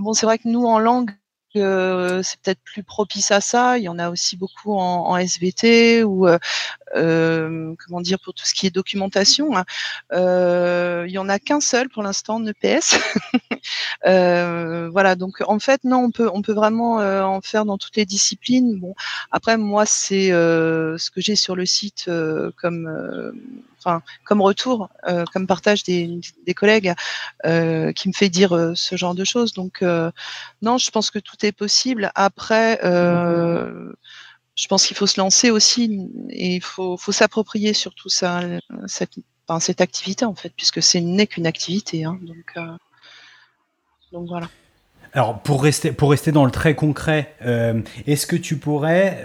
bon, 0.00 0.14
c'est 0.14 0.26
vrai 0.26 0.38
que 0.38 0.48
nous 0.48 0.64
en 0.64 0.80
langue, 0.80 1.12
c'est 1.54 2.40
peut-être 2.40 2.60
plus 2.64 2.82
propice 2.82 3.30
à 3.30 3.40
ça. 3.40 3.78
Il 3.78 3.84
y 3.84 3.88
en 3.88 3.98
a 3.98 4.10
aussi 4.10 4.36
beaucoup 4.36 4.74
en, 4.74 5.16
SVT 5.16 6.04
ou 6.04 6.26
euh, 6.26 6.38
euh, 6.94 7.74
comment 7.84 8.00
dire 8.00 8.18
pour 8.20 8.34
tout 8.34 8.44
ce 8.44 8.54
qui 8.54 8.66
est 8.66 8.70
documentation. 8.70 9.56
Hein. 9.56 9.64
Euh, 10.12 11.04
il 11.08 11.12
y 11.12 11.18
en 11.18 11.28
a 11.28 11.38
qu'un 11.38 11.60
seul 11.60 11.88
pour 11.88 12.02
l'instant 12.02 12.36
en 12.36 12.46
EPS. 12.46 12.98
voilà, 14.92 15.14
donc 15.16 15.42
en 15.46 15.58
fait 15.58 15.84
non, 15.84 15.98
on 16.04 16.10
peut 16.10 16.30
on 16.32 16.42
peut 16.42 16.52
vraiment 16.52 16.96
en 16.96 17.40
faire 17.40 17.64
dans 17.64 17.78
toutes 17.78 17.96
les 17.96 18.06
disciplines. 18.06 18.78
Bon, 18.78 18.94
après 19.30 19.56
moi 19.56 19.86
c'est 19.86 20.28
ce 20.28 21.10
que 21.10 21.20
j'ai 21.20 21.36
sur 21.36 21.56
le 21.56 21.66
site 21.66 22.10
comme 22.56 23.32
enfin 23.78 24.02
comme 24.24 24.42
retour, 24.42 24.88
euh, 25.06 25.24
comme 25.32 25.46
partage 25.46 25.82
des, 25.84 26.20
collègues, 26.54 26.94
euh, 27.46 27.92
qui 27.92 28.08
me 28.08 28.12
fait 28.12 28.28
dire 28.28 28.54
euh, 28.54 28.74
ce 28.74 28.96
genre 28.96 29.14
de 29.14 29.24
choses. 29.24 29.52
Donc 29.54 29.82
non, 30.62 30.78
je 30.78 30.90
pense 30.90 31.10
que 31.10 31.18
tout 31.18 31.44
est 31.44 31.52
possible. 31.52 32.10
Après, 32.14 32.78
je 32.82 34.66
pense 34.68 34.86
qu'il 34.86 34.96
faut 34.96 35.06
se 35.06 35.20
lancer 35.20 35.50
aussi 35.50 36.08
et 36.30 36.56
il 36.56 36.62
faut, 36.62 36.98
s'approprier 37.12 37.72
surtout 37.72 38.08
ça, 38.08 38.42
cette, 38.86 39.80
activité 39.80 40.24
en 40.24 40.34
fait, 40.34 40.52
puisque 40.56 40.82
ce 40.82 40.98
n'est 40.98 41.26
qu'une 41.26 41.46
activité. 41.46 42.04
Hein, 42.04 42.18
donc 44.12 44.26
voilà. 44.28 44.48
Alors 45.14 45.38
pour 45.40 45.62
rester, 45.62 45.92
pour 45.92 46.10
rester 46.10 46.32
dans 46.32 46.44
le 46.44 46.50
très 46.50 46.74
concret, 46.74 47.34
est-ce 48.06 48.26
que 48.26 48.36
tu 48.36 48.56
pourrais, 48.56 49.24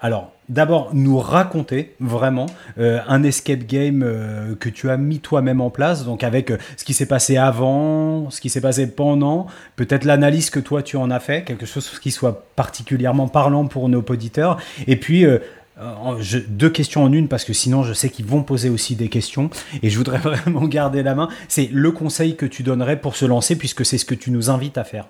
alors 0.00 0.32
d'abord 0.48 0.90
nous 0.92 1.18
raconter 1.18 1.94
vraiment 2.00 2.46
euh, 2.78 3.00
un 3.08 3.22
escape 3.22 3.66
game 3.66 4.02
euh, 4.04 4.54
que 4.54 4.68
tu 4.68 4.90
as 4.90 4.96
mis 4.96 5.18
toi-même 5.18 5.60
en 5.60 5.70
place, 5.70 6.04
donc 6.04 6.22
avec 6.22 6.50
euh, 6.50 6.58
ce 6.76 6.84
qui 6.84 6.94
s'est 6.94 7.06
passé 7.06 7.36
avant, 7.36 8.30
ce 8.30 8.40
qui 8.40 8.48
s'est 8.48 8.60
passé 8.60 8.86
pendant, 8.86 9.46
peut-être 9.76 10.04
l'analyse 10.04 10.50
que 10.50 10.60
toi 10.60 10.82
tu 10.82 10.96
en 10.96 11.10
as 11.10 11.20
fait, 11.20 11.42
quelque 11.44 11.66
chose 11.66 11.98
qui 11.98 12.10
soit 12.10 12.46
particulièrement 12.54 13.28
parlant 13.28 13.66
pour 13.66 13.88
nos 13.88 14.04
auditeurs, 14.08 14.58
et 14.86 14.96
puis 14.96 15.26
deux 16.48 16.70
questions 16.70 17.02
en 17.02 17.12
une 17.12 17.28
parce 17.28 17.44
que 17.44 17.52
sinon 17.52 17.82
je 17.82 17.92
sais 17.92 18.08
qu'ils 18.08 18.24
vont 18.24 18.42
poser 18.42 18.70
aussi 18.70 18.96
des 18.96 19.08
questions 19.08 19.50
et 19.82 19.90
je 19.90 19.98
voudrais 19.98 20.18
vraiment 20.30 20.66
garder 20.66 21.02
la 21.02 21.14
main. 21.14 21.28
C'est 21.48 21.68
le 21.72 21.90
conseil 21.90 22.36
que 22.36 22.46
tu 22.46 22.62
donnerais 22.62 23.00
pour 23.00 23.16
se 23.16 23.24
lancer 23.24 23.56
puisque 23.56 23.84
c'est 23.84 23.98
ce 23.98 24.04
que 24.04 24.14
tu 24.14 24.30
nous 24.30 24.50
invites 24.50 24.78
à 24.78 24.84
faire. 24.84 25.06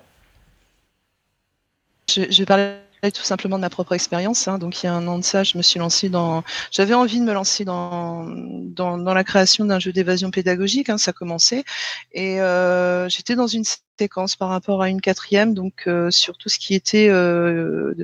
Tout 3.14 3.22
simplement 3.22 3.56
de 3.56 3.60
ma 3.62 3.70
propre 3.70 3.92
expérience. 3.92 4.48
Hein. 4.48 4.58
Donc 4.58 4.82
il 4.82 4.86
y 4.86 4.88
a 4.88 4.94
un 4.94 5.06
an 5.06 5.18
de 5.18 5.24
ça, 5.24 5.44
je 5.44 5.56
me 5.56 5.62
suis 5.62 5.78
lancée 5.78 6.08
dans. 6.08 6.42
J'avais 6.70 6.94
envie 6.94 7.20
de 7.20 7.24
me 7.24 7.32
lancer 7.32 7.64
dans 7.64 8.26
dans, 8.26 8.98
dans 8.98 9.14
la 9.14 9.24
création 9.24 9.64
d'un 9.64 9.78
jeu 9.78 9.92
d'évasion 9.92 10.30
pédagogique. 10.30 10.88
Hein, 10.90 10.98
ça 10.98 11.12
commençait 11.12 11.64
et 12.12 12.40
euh, 12.40 13.08
j'étais 13.08 13.36
dans 13.36 13.46
une 13.46 13.64
séquence 13.98 14.36
par 14.36 14.48
rapport 14.48 14.82
à 14.82 14.88
une 14.88 15.00
quatrième, 15.00 15.54
donc 15.54 15.84
euh, 15.86 16.10
sur 16.10 16.36
tout 16.36 16.48
ce 16.48 16.58
qui 16.58 16.74
était 16.74 17.08
euh, 17.08 17.94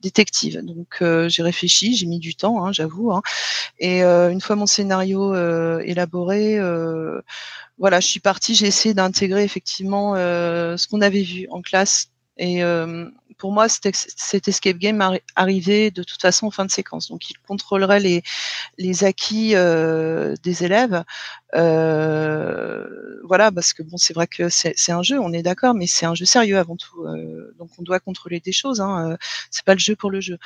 détective. 0.00 0.60
Donc 0.62 0.98
euh, 1.02 1.28
j'ai 1.28 1.42
réfléchi, 1.42 1.96
j'ai 1.96 2.06
mis 2.06 2.18
du 2.18 2.34
temps, 2.34 2.64
hein, 2.64 2.72
j'avoue. 2.72 3.12
Hein. 3.12 3.22
Et 3.78 4.04
euh, 4.04 4.30
une 4.30 4.40
fois 4.40 4.56
mon 4.56 4.66
scénario 4.66 5.34
élaboré, 5.80 6.58
voilà, 7.78 8.00
je 8.00 8.06
suis 8.06 8.20
partie, 8.20 8.54
j'ai 8.54 8.66
essayé 8.66 8.94
d'intégrer 8.94 9.42
effectivement 9.42 10.14
ce 10.14 10.86
qu'on 10.86 11.00
avait 11.00 11.22
vu 11.22 11.46
en 11.50 11.62
classe 11.62 12.10
et 12.40 12.62
pour 13.40 13.52
moi, 13.52 13.68
cet 13.68 14.48
escape 14.48 14.76
game 14.76 15.02
arrivait 15.34 15.90
de 15.90 16.02
toute 16.02 16.20
façon 16.20 16.46
en 16.46 16.50
fin 16.50 16.66
de 16.66 16.70
séquence. 16.70 17.08
Donc, 17.08 17.30
il 17.30 17.38
contrôlerait 17.48 17.98
les, 17.98 18.22
les 18.76 19.02
acquis 19.04 19.52
euh, 19.54 20.34
des 20.42 20.62
élèves. 20.62 21.02
Euh, 21.54 22.86
voilà, 23.24 23.50
parce 23.50 23.72
que 23.72 23.82
bon, 23.82 23.96
c'est 23.96 24.12
vrai 24.12 24.26
que 24.26 24.50
c'est 24.50 24.92
un 24.92 25.02
jeu, 25.02 25.18
on 25.18 25.32
est 25.32 25.42
d'accord, 25.42 25.74
mais 25.74 25.86
c'est 25.86 26.04
un 26.04 26.14
jeu 26.14 26.26
sérieux 26.26 26.58
avant 26.58 26.76
tout. 26.76 27.02
Euh, 27.04 27.54
donc, 27.58 27.70
on 27.78 27.82
doit 27.82 27.98
contrôler 27.98 28.40
des 28.40 28.52
choses. 28.52 28.80
Hein, 28.80 29.16
c'est 29.50 29.64
pas 29.64 29.74
le 29.74 29.80
jeu 29.80 29.96
pour 29.96 30.10
le 30.10 30.20
jeu. 30.20 30.36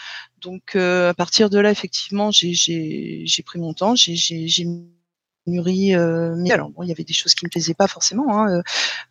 Donc, 0.40 0.76
à 0.76 1.14
partir 1.14 1.50
de 1.50 1.58
là, 1.58 1.72
effectivement, 1.72 2.30
j'ai 2.30 3.42
pris 3.44 3.58
mon 3.58 3.74
temps, 3.74 3.96
j'ai 3.96 4.64
Euh, 5.46 6.44
alors 6.50 6.70
il 6.82 6.88
y 6.88 6.92
avait 6.92 7.04
des 7.04 7.12
choses 7.12 7.34
qui 7.34 7.44
me 7.44 7.50
plaisaient 7.50 7.74
pas 7.74 7.86
forcément, 7.86 8.34
hein, 8.34 8.50
euh, 8.50 8.62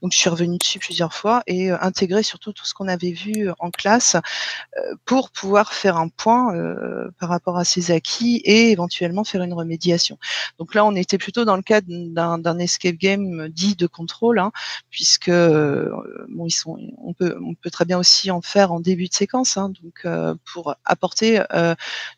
donc 0.02 0.14
je 0.14 0.18
suis 0.18 0.30
revenue 0.30 0.58
dessus 0.58 0.80
plusieurs 0.80 1.14
fois 1.14 1.44
et 1.46 1.72
euh, 1.72 1.78
intégrer 1.80 2.24
surtout 2.24 2.54
tout 2.54 2.66
ce 2.66 2.74
qu'on 2.74 2.88
avait 2.88 3.12
vu 3.12 3.50
en 3.60 3.70
classe 3.70 4.16
euh, 4.16 4.96
pour 5.06 5.30
pouvoir 5.30 5.74
faire 5.74 5.98
un 5.98 6.08
point 6.10 6.56
euh, 6.56 7.12
par 7.20 7.30
rapport 7.30 7.58
à 7.58 7.66
ces 7.66 7.92
acquis 7.92 8.38
et 8.46 8.72
éventuellement 8.72 9.24
faire 9.24 9.44
une 9.44 9.54
remédiation. 9.54 10.18
Donc 10.58 10.74
là, 10.74 10.86
on 10.86 10.96
était 10.96 11.20
plutôt 11.20 11.46
dans 11.46 11.56
le 11.56 11.62
cadre 11.62 11.88
d'un 11.88 12.60
escape 12.60 12.96
game 12.96 13.48
dit 13.50 13.76
de 13.76 13.86
contrôle, 13.86 14.40
hein, 14.40 14.52
puisque 14.90 15.28
ils 15.28 16.50
sont, 16.50 16.78
on 16.98 17.14
peut, 17.14 17.38
on 17.44 17.54
peut 17.54 17.70
très 17.70 17.86
bien 17.86 18.00
aussi 18.00 18.32
en 18.32 18.42
faire 18.42 18.72
en 18.72 18.80
début 18.80 19.08
de 19.08 19.14
séquence, 19.14 19.58
hein, 19.58 19.72
donc 19.82 20.08
pour 20.52 20.76
apporter 20.86 21.44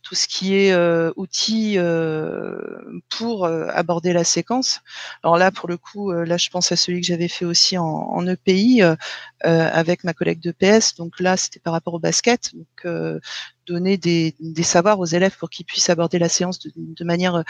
tout 0.03 0.15
ce 0.15 0.27
qui 0.27 0.55
est 0.55 0.75
outils 1.15 1.77
pour 3.10 3.45
aborder 3.45 4.04
la 4.13 4.24
séquence. 4.24 4.81
Alors 5.24 5.38
là, 5.38 5.51
pour 5.51 5.67
le 5.69 5.77
coup, 5.77 6.12
euh, 6.12 6.25
là, 6.25 6.38
je 6.38 6.50
pense 6.50 6.71
à 6.71 6.75
celui 6.75 7.01
que 7.01 7.07
j'avais 7.07 7.27
fait 7.27 7.45
aussi 7.45 7.77
en, 7.77 8.27
EPI 8.27 8.81
euh, 8.81 8.95
euh, 9.45 9.69
avec 9.71 10.03
ma 10.03 10.13
collègue 10.13 10.39
de 10.39 10.51
PS. 10.51 10.95
Donc 10.95 11.19
là, 11.19 11.38
c'était 11.38 11.59
par 11.59 11.74
rapport 11.74 11.93
au 11.93 12.00
basket. 12.00 12.51
Donc 12.55 13.21
donner 13.67 13.97
des, 13.97 14.35
savoirs 14.63 15.00
aux 15.00 15.05
élèves 15.05 15.35
pour 15.38 15.50
qu'ils 15.50 15.65
puissent 15.65 15.89
aborder 15.89 16.19
la 16.19 16.29
séance 16.29 16.59
de, 16.59 17.03
manière 17.03 17.43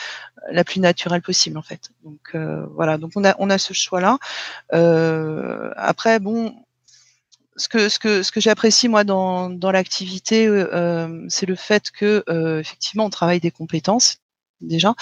la 0.50 0.64
plus 0.64 0.80
naturelle 0.80 1.22
possible 1.22 1.58
en 1.58 1.62
fait. 1.62 1.90
Donc 2.04 2.36
voilà, 2.74 2.98
donc 2.98 3.12
on 3.16 3.26
a 3.26 3.36
on 3.40 3.50
a 3.50 3.58
ce 3.58 3.74
choix 3.74 4.00
là. 4.00 4.18
après 5.76 6.20
bon, 6.20 6.56
ce 7.58 7.68
que 7.68 7.90
ce 7.90 8.00
que 8.00 8.24
ce 8.24 8.32
que 8.32 8.40
j'apprécie 8.40 8.88
moi 8.88 9.04
dans 9.04 9.50
dans 9.50 9.72
l'activité, 9.72 10.48
c'est 11.28 11.46
le 11.46 11.56
fait 11.56 11.92
que 11.92 12.24
effectivement 12.62 13.06
on 13.06 13.10
travaille 13.10 13.42
des 13.42 13.52
compétences 13.52 14.20
déjà, 14.62 14.96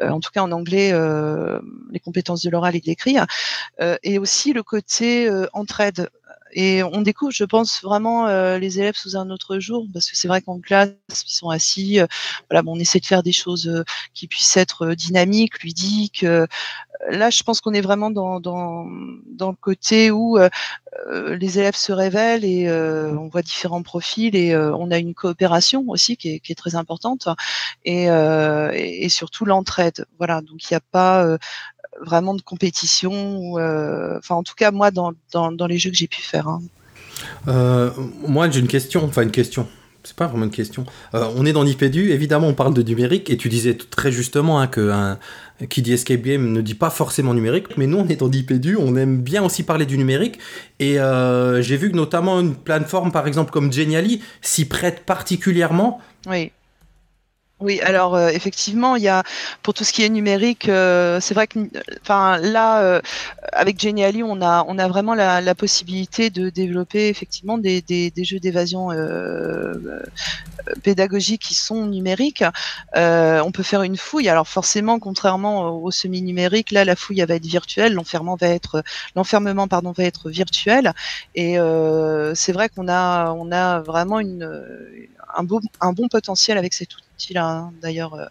euh, 0.00 0.10
en 0.10 0.20
tout 0.20 0.30
cas 0.30 0.42
en 0.42 0.52
anglais, 0.52 0.90
euh, 0.92 1.60
les 1.90 2.00
compétences 2.00 2.42
de 2.42 2.50
l'oral 2.50 2.76
et 2.76 2.80
de 2.80 2.86
l'écrit, 2.86 3.16
euh, 3.80 3.96
et 4.02 4.18
aussi 4.18 4.52
le 4.52 4.62
côté 4.62 5.30
entraide. 5.52 6.08
Et 6.52 6.82
on 6.82 7.02
découvre, 7.02 7.32
je 7.32 7.44
pense, 7.44 7.82
vraiment 7.82 8.26
les 8.56 8.78
élèves 8.78 8.96
sous 8.96 9.16
un 9.16 9.30
autre 9.30 9.58
jour, 9.58 9.86
parce 9.92 10.10
que 10.10 10.16
c'est 10.16 10.28
vrai 10.28 10.40
qu'en 10.42 10.60
classe, 10.60 10.92
ils 11.10 11.32
sont 11.32 11.50
assis, 11.50 11.98
voilà, 12.50 12.62
bon, 12.62 12.76
on 12.76 12.80
essaie 12.80 13.00
de 13.00 13.06
faire 13.06 13.22
des 13.22 13.32
choses 13.32 13.84
qui 14.14 14.28
puissent 14.28 14.56
être 14.56 14.94
dynamiques, 14.94 15.62
ludiques, 15.62 16.24
là, 17.10 17.30
je 17.30 17.42
pense 17.42 17.60
qu'on 17.60 17.74
est 17.74 17.80
vraiment 17.80 18.10
dans, 18.10 18.40
dans, 18.40 18.86
dans 19.26 19.50
le 19.50 19.56
côté 19.56 20.10
où 20.10 20.38
euh, 20.38 20.48
euh, 21.08 21.36
les 21.36 21.58
élèves 21.58 21.76
se 21.76 21.92
révèlent 21.92 22.44
et 22.44 22.68
euh, 22.68 23.16
on 23.16 23.28
voit 23.28 23.42
différents 23.42 23.82
profils 23.82 24.34
et 24.34 24.56
on 24.56 24.90
a 24.90 24.98
une 24.98 25.14
coopération 25.14 25.84
aussi 25.88 26.16
qui 26.16 26.34
est, 26.34 26.40
qui 26.40 26.52
est 26.52 26.56
très 26.56 26.74
importante 26.74 27.28
et, 27.84 28.04
et 28.04 29.08
surtout 29.08 29.44
l'entraide. 29.44 30.06
Voilà, 30.18 30.40
donc 30.40 30.62
il 30.64 30.72
n'y 30.72 30.76
a 30.76 30.80
pas 30.80 31.38
vraiment 32.04 32.34
de 32.34 32.42
compétition. 32.42 33.54
enfin, 33.54 34.34
en 34.34 34.42
tout 34.42 34.54
cas, 34.56 34.70
moi, 34.70 34.90
dans, 34.90 35.12
dans, 35.32 35.52
dans 35.52 35.66
les 35.66 35.78
jeux 35.78 35.90
que 35.90 35.96
j'ai 35.96 36.08
pu 36.08 36.22
faire. 36.22 36.48
Hein. 36.48 36.60
moi, 38.26 38.48
j'ai 38.50 38.60
une 38.60 38.68
question, 38.68 39.04
enfin 39.04 39.22
une 39.22 39.30
question 39.30 39.66
c'est 40.04 40.16
pas 40.16 40.26
vraiment 40.26 40.44
une 40.44 40.50
question. 40.50 40.86
on 41.12 41.44
est 41.44 41.52
dans 41.52 41.62
l'IPEDU, 41.62 42.12
évidemment, 42.12 42.48
on 42.48 42.54
parle 42.54 42.72
de 42.72 42.82
numérique, 42.82 43.28
et 43.30 43.36
tu 43.36 43.48
disais 43.48 43.74
très 43.74 44.10
justement 44.10 44.58
hein, 44.58 44.66
que 44.66 44.90
un, 44.90 45.18
qui 45.68 45.82
dit 45.82 45.92
escape 45.92 46.22
game 46.22 46.52
ne 46.52 46.60
dit 46.60 46.74
pas 46.74 46.90
forcément 46.90 47.34
numérique, 47.34 47.76
mais 47.76 47.86
nous 47.86 47.98
on 47.98 48.08
est 48.08 48.16
dans 48.16 48.28
d'IPDU, 48.28 48.76
on 48.76 48.96
aime 48.96 49.20
bien 49.20 49.42
aussi 49.42 49.64
parler 49.64 49.86
du 49.86 49.98
numérique, 49.98 50.38
et 50.78 50.98
euh, 50.98 51.60
j'ai 51.62 51.76
vu 51.76 51.90
que 51.90 51.96
notamment 51.96 52.40
une 52.40 52.54
plateforme 52.54 53.12
par 53.12 53.26
exemple 53.26 53.50
comme 53.50 53.72
Genially 53.72 54.22
s'y 54.40 54.66
prête 54.66 55.04
particulièrement. 55.04 56.00
Oui. 56.26 56.52
Oui, 57.60 57.80
alors 57.80 58.14
euh, 58.14 58.28
effectivement, 58.28 58.94
il 58.94 59.02
y 59.02 59.08
a 59.08 59.24
pour 59.64 59.74
tout 59.74 59.82
ce 59.82 59.92
qui 59.92 60.04
est 60.04 60.08
numérique, 60.08 60.68
euh, 60.68 61.18
c'est 61.20 61.34
vrai 61.34 61.48
que, 61.48 61.58
enfin 62.02 62.38
là, 62.38 62.82
euh, 62.82 63.00
avec 63.52 63.80
Genially, 63.80 64.22
on 64.22 64.40
a 64.42 64.64
on 64.68 64.78
a 64.78 64.86
vraiment 64.86 65.12
la, 65.14 65.40
la 65.40 65.54
possibilité 65.56 66.30
de 66.30 66.50
développer 66.50 67.08
effectivement 67.08 67.58
des, 67.58 67.82
des, 67.82 68.12
des 68.12 68.22
jeux 68.24 68.38
d'évasion 68.38 68.90
pédagogiques 70.84 71.42
qui 71.42 71.54
sont 71.54 71.86
numériques. 71.86 72.44
on 72.94 73.50
peut 73.52 73.62
faire 73.64 73.82
une 73.82 73.96
fouille. 73.96 74.28
Alors 74.28 74.46
forcément, 74.48 74.98
contrairement 75.00 75.70
au 75.70 75.90
semi 75.90 76.22
numérique, 76.22 76.70
là 76.70 76.84
la 76.84 76.94
fouille 76.96 77.24
va 77.26 77.34
être 77.34 77.46
virtuelle, 77.46 77.92
l'enfermement 77.94 78.36
va 78.36 78.48
être 78.48 78.82
l'enfermement 79.16 79.66
pardon 79.68 79.92
va 79.92 80.04
être 80.04 80.30
virtuel. 80.30 80.92
Et 81.34 81.56
c'est 82.34 82.52
vrai 82.52 82.68
qu'on 82.68 82.88
a 82.88 83.32
on 83.32 83.50
a 83.52 83.80
vraiment 83.80 84.20
une 84.20 84.48
un, 85.34 85.42
beau, 85.44 85.60
un 85.80 85.92
bon 85.92 86.08
potentiel 86.08 86.58
avec 86.58 86.74
cet 86.74 86.94
Hein. 87.44 87.72
D'ailleurs, 87.80 88.14
euh, 88.14 88.26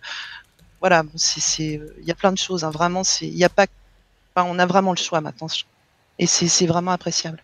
voilà, 0.79 1.03
c'est, 1.15 1.81
il 1.99 2.05
y 2.05 2.11
a 2.11 2.15
plein 2.15 2.31
de 2.31 2.37
choses. 2.37 2.63
Hein. 2.63 2.71
Vraiment, 2.71 3.03
c'est, 3.03 3.27
il 3.27 3.37
y 3.37 3.43
a 3.43 3.49
pas, 3.49 3.65
on 4.35 4.59
a 4.59 4.65
vraiment 4.65 4.91
le 4.91 4.97
choix 4.97 5.21
maintenant, 5.21 5.47
et 6.19 6.27
c'est 6.27 6.67
vraiment 6.67 6.91
appréciable. 6.91 7.41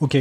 Ok. 0.00 0.16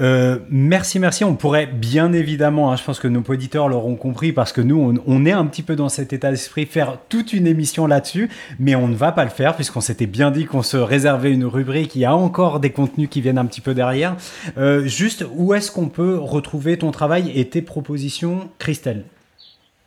Euh, 0.00 0.38
merci, 0.48 0.98
merci. 0.98 1.24
On 1.24 1.34
pourrait 1.34 1.66
bien 1.66 2.12
évidemment, 2.12 2.72
hein, 2.72 2.76
je 2.76 2.84
pense 2.84 2.98
que 2.98 3.08
nos 3.08 3.22
auditeurs 3.22 3.68
l'auront 3.68 3.96
compris 3.96 4.32
parce 4.32 4.52
que 4.52 4.60
nous, 4.60 5.00
on, 5.06 5.26
est 5.26 5.32
un 5.32 5.44
petit 5.46 5.62
peu 5.62 5.76
dans 5.76 5.88
cet 5.88 6.12
état 6.12 6.30
d'esprit, 6.30 6.66
faire 6.66 6.98
toute 7.08 7.32
une 7.32 7.46
émission 7.46 7.86
là-dessus, 7.86 8.30
mais 8.58 8.74
on 8.74 8.88
ne 8.88 8.94
va 8.94 9.12
pas 9.12 9.24
le 9.24 9.30
faire 9.30 9.54
puisqu'on 9.54 9.80
s'était 9.80 10.06
bien 10.06 10.30
dit 10.30 10.46
qu'on 10.46 10.62
se 10.62 10.76
réservait 10.76 11.32
une 11.32 11.44
rubrique. 11.44 11.94
Il 11.94 12.00
y 12.00 12.04
a 12.04 12.14
encore 12.14 12.60
des 12.60 12.70
contenus 12.70 13.08
qui 13.10 13.20
viennent 13.20 13.38
un 13.38 13.46
petit 13.46 13.60
peu 13.60 13.74
derrière. 13.74 14.16
Euh, 14.58 14.84
juste, 14.86 15.24
où 15.34 15.54
est-ce 15.54 15.70
qu'on 15.70 15.88
peut 15.88 16.18
retrouver 16.18 16.78
ton 16.78 16.90
travail 16.90 17.30
et 17.34 17.48
tes 17.48 17.62
propositions, 17.62 18.50
Christelle? 18.58 19.04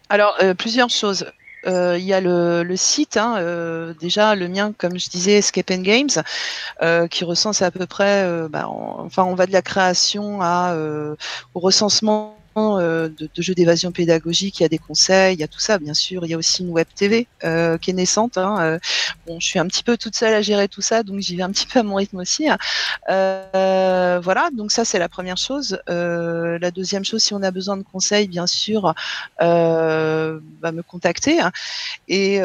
Alors, 0.10 0.36
euh, 0.42 0.54
plusieurs 0.54 0.90
choses. 0.90 1.26
Euh, 1.67 1.98
il 1.98 2.05
y 2.05 2.13
a 2.13 2.22
le, 2.22 2.63
le 2.63 2.75
site, 2.77 3.17
hein, 3.17 3.38
euh, 3.39 3.93
déjà 4.00 4.36
le 4.36 4.48
mien, 4.48 4.74
comme 4.77 5.00
je 5.00 5.10
disais, 5.10 5.34
Escape 5.39 5.72
and 5.72 5.81
Games, 5.81 6.10
euh, 6.81 7.07
qui 7.07 7.24
recense 7.24 7.62
à 7.62 7.72
peu 7.72 7.86
près, 7.88 8.27
bah, 8.50 8.67
enfin, 8.69 9.24
on 9.24 9.36
va 9.36 9.48
de 9.48 9.51
la 9.53 9.62
création 9.62 10.41
à, 10.41 10.75
au 11.55 11.60
recensement 11.60 12.36
euh, 12.38 12.45
de, 12.56 13.30
de, 13.36 13.42
jeux 13.42 13.54
d'évasion 13.54 13.92
pédagogique, 13.92 14.60
il 14.60 14.64
y 14.64 14.66
a 14.66 14.70
des 14.70 14.78
conseils, 14.78 15.36
il 15.36 15.40
y 15.40 15.44
a 15.44 15.48
tout 15.48 15.60
ça, 15.60 15.78
bien 15.78 15.94
sûr. 15.94 16.26
Il 16.26 16.32
y 16.32 16.34
a 16.34 16.38
aussi 16.38 16.64
une 16.64 16.70
web 16.70 16.88
TV 16.96 17.28
euh, 17.44 17.78
qui 17.78 17.92
est 17.92 17.94
naissante. 17.94 18.38
Hein. 18.38 18.58
Euh, 18.60 18.80
bon, 19.28 19.40
je 19.40 19.46
suis 19.46 19.60
un 19.60 19.68
petit 19.68 19.84
peu 19.84 19.98
toute 19.98 20.16
seule 20.16 20.34
à 20.34 20.42
gérer 20.42 20.68
tout 20.68 20.82
ça, 20.82 21.04
donc 21.04 21.20
j'y 21.20 21.36
vais 21.36 21.44
un 21.44 21.52
petit 21.52 21.68
peu 21.68 21.80
à 21.80 21.84
mon 21.84 21.96
rythme 21.96 22.18
aussi. 22.18 22.48
Hein. 22.50 22.58
Euh, 23.10 24.20
voilà, 24.24 24.50
donc 24.52 24.72
ça 24.72 24.86
c'est 24.86 25.00
la 25.00 25.10
première 25.10 25.38
chose. 25.38 25.80
Euh, 25.90 26.58
la 26.60 26.72
deuxième 26.72 27.06
chose, 27.06 27.22
si 27.24 27.34
on 27.34 27.42
a 27.44 27.52
besoin 27.52 27.78
de 27.78 27.84
conseils, 27.84 28.28
bien 28.28 28.48
sûr, 28.48 28.94
euh, 29.42 30.40
bah, 30.62 30.72
me 30.72 30.82
contacter. 30.82 31.40
Hein. 31.40 31.52
Et 32.08 32.40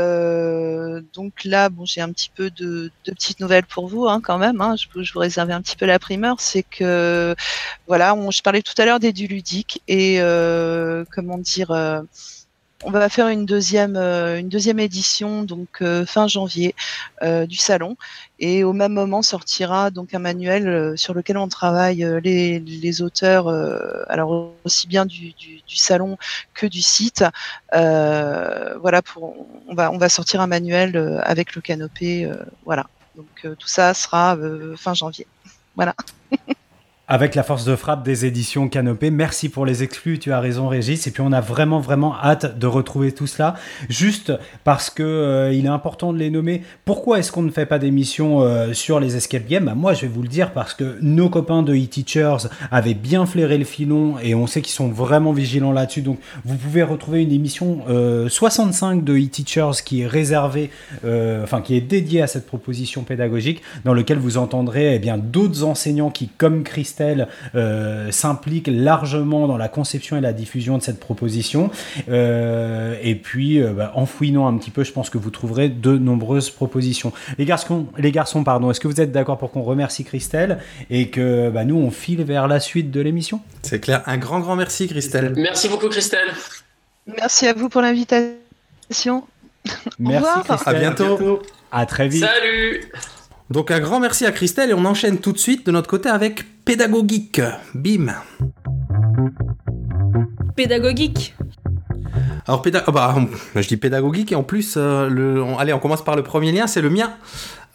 donc 1.15 1.45
là, 1.45 1.69
bon, 1.69 1.85
j'ai 1.85 2.01
un 2.01 2.11
petit 2.13 2.31
peu 2.35 2.51
de, 2.51 2.91
petites 3.05 3.41
nouvelles 3.41 3.67
pour 3.67 3.87
vous, 3.87 4.09
quand 4.23 4.39
même. 4.39 4.63
Je, 4.77 5.13
vous 5.13 5.21
réserver 5.21 5.53
un 5.53 5.63
petit 5.63 5.77
peu 5.77 5.87
la 5.87 5.99
primeur, 5.99 6.41
c'est 6.41 6.63
que 6.63 7.35
voilà, 7.87 8.17
je 8.31 8.43
parlais 8.43 8.63
tout 8.63 8.75
à 8.79 8.85
l'heure 8.85 9.01
des 9.01 9.13
du 9.13 9.27
ludique 9.27 9.83
et 9.89 10.00
euh, 10.19 11.05
comment 11.15 11.39
dire 11.39 11.71
euh, 11.71 12.03
on 12.83 12.91
va 12.91 13.11
faire 13.11 13.29
une 13.29 13.45
deuxième, 13.45 13.97
euh, 13.97 14.39
une 14.39 14.49
édition 14.81 15.43
donc 15.43 15.83
fin 16.07 16.27
janvier 16.29 16.75
du 17.23 17.57
salon. 17.57 17.97
Et 18.39 18.65
au 18.65 18.73
même 18.73 18.95
moment 18.95 19.21
sortira 19.21 19.91
donc 19.91 20.15
un 20.15 20.19
manuel 20.19 20.97
sur 20.97 21.13
lequel 21.13 21.37
on 21.37 21.49
travaille 21.49 22.07
les, 22.23 23.03
auteurs 23.03 23.49
alors 24.09 24.53
aussi 24.65 24.87
bien 24.87 25.05
du, 25.05 25.35
salon 25.69 26.17
que 26.55 26.67
du 26.67 26.81
site. 26.81 27.23
Voilà 27.73 29.03
pour 29.03 29.37
on 29.69 29.75
va 29.75 29.93
on 29.93 30.09
sortir 30.09 30.41
un 30.41 30.47
manuel 30.47 31.21
avec 31.23 31.55
le 31.55 31.61
canopé 31.61 32.31
voilà. 32.65 32.87
Donc 33.15 33.59
tout 33.59 33.69
ça 33.69 33.93
sera 33.93 34.39
fin 34.79 34.95
janvier. 34.95 35.27
Voilà 35.77 35.95
avec 37.11 37.35
la 37.35 37.43
force 37.43 37.65
de 37.65 37.75
frappe 37.75 38.05
des 38.05 38.25
éditions 38.25 38.69
Canopée. 38.69 39.11
Merci 39.11 39.49
pour 39.49 39.67
les 39.67 39.83
exclus, 39.83 40.21
tu 40.21 40.33
as 40.33 40.39
raison 40.39 40.69
Régis. 40.69 41.09
Et 41.09 41.11
puis 41.11 41.23
on 41.27 41.33
a 41.33 41.41
vraiment 41.41 41.81
vraiment 41.81 42.15
hâte 42.15 42.57
de 42.57 42.67
retrouver 42.69 43.11
tout 43.11 43.27
cela, 43.27 43.57
juste 43.89 44.33
parce 44.63 44.91
que 44.91 45.03
euh, 45.03 45.53
il 45.53 45.67
est 45.67 45.71
important 45.71 46.13
de 46.13 46.19
les 46.19 46.31
nommer. 46.31 46.63
Pourquoi 46.85 47.19
est-ce 47.19 47.33
qu'on 47.33 47.43
ne 47.43 47.51
fait 47.51 47.67
pas 47.67 47.81
d'émission 47.81 48.43
euh, 48.43 48.75
sur 48.75 49.01
les 49.01 49.17
escape 49.17 49.49
games? 49.49 49.65
Bah, 49.65 49.75
Moi 49.75 49.93
je 49.93 50.03
vais 50.03 50.07
vous 50.07 50.23
le 50.23 50.29
dire 50.29 50.53
parce 50.53 50.73
que 50.73 50.99
nos 51.03 51.29
copains 51.29 51.65
de 51.65 51.75
e-teachers 51.75 52.49
avaient 52.71 52.95
bien 52.95 53.27
flairé 53.27 53.59
le 53.59 53.65
filon 53.65 54.15
et 54.23 54.37
on 54.37 54.47
sait 54.47 54.63
qu'ils 54.63 54.75
sont 54.75 54.89
vraiment 54.89 55.33
vigilants 55.33 55.73
là-dessus. 55.73 56.03
Donc 56.03 56.21
vous 56.45 56.57
pouvez 56.57 56.85
retrouver 56.85 57.23
une 57.25 57.33
émission 57.33 57.81
65 58.29 59.03
de 59.03 59.17
e-teachers 59.17 59.83
qui 59.85 60.03
est 60.03 60.07
réservée, 60.07 60.71
enfin 61.03 61.61
qui 61.61 61.75
est 61.75 61.81
dédiée 61.81 62.23
à 62.23 62.29
cette 62.29 62.47
proposition 62.47 63.03
pédagogique, 63.03 63.63
dans 63.85 63.95
lequel 63.95 64.19
vous 64.19 64.39
entendrez 64.39 64.95
eh 64.95 65.11
d'autres 65.19 65.65
enseignants 65.65 66.11
qui, 66.11 66.29
comme 66.29 66.63
Christelle, 66.63 67.00
euh, 67.55 68.11
s'implique 68.11 68.69
largement 68.71 69.47
dans 69.47 69.57
la 69.57 69.69
conception 69.69 70.17
et 70.17 70.21
la 70.21 70.33
diffusion 70.33 70.79
de 70.79 70.83
cette 70.83 71.01
proposition. 71.01 71.71
Euh, 72.09 72.97
et 73.03 73.15
puis, 73.15 73.63
euh, 73.63 73.73
bah, 73.73 73.93
en 73.95 74.07
fouinant 74.07 74.47
un 74.47 74.57
petit 74.57 74.71
peu, 74.71 74.85
je 74.85 74.93
pense 74.93 75.11
que 75.11 75.19
vous 75.19 75.31
trouverez 75.31 75.69
de 75.69 75.97
nombreuses 75.99 76.51
propositions. 76.51 77.13
Les 77.39 77.45
garçons, 77.45 77.87
les 77.99 78.13
garçons 78.13 78.45
pardon, 78.45 78.71
est-ce 78.71 78.81
que 78.81 78.89
vous 78.89 79.01
êtes 79.01 79.13
d'accord 79.13 79.39
pour 79.39 79.51
qu'on 79.51 79.63
remercie 79.63 80.05
Christelle 80.05 80.59
et 80.91 81.11
que 81.11 81.51
bah, 81.51 81.65
nous, 81.65 81.77
on 81.77 81.91
file 81.91 82.23
vers 82.25 82.49
la 82.49 82.61
suite 82.61 82.91
de 82.91 83.01
l'émission? 83.01 83.41
C'est 83.63 83.81
clair. 83.81 84.03
Un 84.07 84.19
grand, 84.19 84.41
grand 84.41 84.57
merci, 84.57 84.89
Christelle. 84.89 85.35
Merci 85.37 85.69
beaucoup, 85.69 85.89
Christelle. 85.89 86.33
Merci 87.07 87.47
à 87.47 87.55
vous 87.55 87.69
pour 87.69 87.83
l'invitation. 87.83 89.25
Merci, 89.99 90.41
Christelle. 90.45 90.77
À 90.77 90.79
bientôt. 90.79 91.43
À 91.71 91.87
très 91.87 92.09
vite. 92.09 92.25
Salut 92.25 92.91
donc 93.51 93.71
un 93.71 93.81
grand 93.81 94.01
merci 94.01 94.25
à 94.27 94.33
Christelle 94.33 94.71
et 94.71 94.75
on 94.75 94.85
enchaîne 94.85 95.19
tout 95.19 95.33
de 95.33 95.39
suite 95.39 95.67
de 95.67 95.73
notre 95.73 95.89
côté 95.89 96.09
avec 96.09 96.45
Pédagogique. 96.65 97.41
Bim 97.75 98.15
Pédagogique. 100.57 101.35
Alors 102.47 102.63
péda 102.63 102.83
ah 102.87 102.91
bah, 102.91 103.17
je 103.55 103.69
dis 103.69 103.77
pédagogique 103.77 104.33
et 104.33 104.35
en 104.35 104.43
plus, 104.43 104.75
euh, 104.77 105.09
le... 105.09 105.45
allez 105.59 105.73
on 105.73 105.79
commence 105.79 106.03
par 106.03 106.17
le 106.17 106.23
premier 106.23 106.53
lien, 106.53 106.67
c'est 106.67 106.81
le 106.81 106.91
mien. 106.91 107.13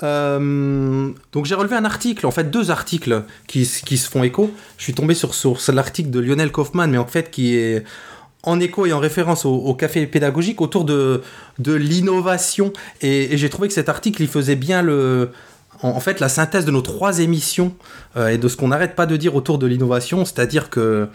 Euh, 0.03 1.09
donc 1.31 1.45
j'ai 1.45 1.55
relevé 1.55 1.75
un 1.75 1.85
article, 1.85 2.25
en 2.25 2.31
fait 2.31 2.51
deux 2.51 2.71
articles 2.71 3.23
qui, 3.47 3.69
qui 3.85 3.97
se 3.97 4.09
font 4.09 4.23
écho. 4.23 4.51
Je 4.77 4.83
suis 4.83 4.93
tombé 4.93 5.13
sur, 5.13 5.33
sur 5.33 5.57
l'article 5.71 6.09
de 6.09 6.19
Lionel 6.19 6.51
Kaufman, 6.51 6.87
mais 6.87 6.97
en 6.97 7.05
fait 7.05 7.31
qui 7.31 7.55
est 7.55 7.83
en 8.43 8.59
écho 8.59 8.85
et 8.85 8.93
en 8.93 8.99
référence 8.99 9.45
au, 9.45 9.73
café 9.73 10.05
pédagogique 10.05 10.61
autour 10.61 10.85
de, 10.85 11.21
de 11.57 11.73
l'innovation. 11.73 12.73
Et, 13.01 13.33
et 13.33 13.37
j'ai 13.37 13.49
trouvé 13.49 13.67
que 13.67 13.73
cet 13.73 13.89
article, 13.89 14.21
il 14.21 14.27
faisait 14.27 14.55
bien 14.55 14.83
le, 14.83 15.31
en, 15.85 15.99
fait 15.99 16.19
la 16.19 16.29
synthèse 16.29 16.65
de 16.65 16.71
nos 16.71 16.81
trois 16.81 17.19
émissions 17.19 17.73
euh, 18.17 18.29
et 18.29 18.37
de 18.37 18.47
ce 18.47 18.57
qu'on 18.57 18.69
n'arrête 18.69 18.95
pas 18.95 19.05
de 19.05 19.17
dire 19.17 19.35
autour 19.35 19.57
de 19.57 19.67
l'innovation, 19.67 20.25
c'est-à-dire 20.25 20.69
que 20.69 21.07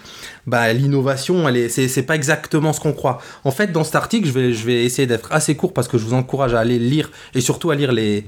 bah, 0.47 0.73
l'innovation, 0.73 1.49
elle 1.49 1.57
est, 1.57 1.69
c'est, 1.69 2.03
pas 2.03 2.15
exactement 2.15 2.73
ce 2.73 2.81
qu'on 2.81 2.93
croit. 2.93 3.19
En 3.45 3.51
fait, 3.51 3.73
dans 3.73 3.85
cet 3.85 3.97
article, 3.97 4.29
je 4.29 4.33
vais, 4.33 4.53
je 4.53 4.65
vais 4.65 4.85
essayer 4.85 5.07
d'être 5.07 5.33
assez 5.33 5.57
court 5.57 5.73
parce 5.73 5.89
que 5.89 5.99
je 5.99 6.05
vous 6.05 6.15
encourage 6.15 6.55
à 6.55 6.61
aller 6.61 6.79
lire 6.79 7.11
et 7.35 7.41
surtout 7.41 7.71
à 7.71 7.75
lire 7.75 7.93
les, 7.93 8.25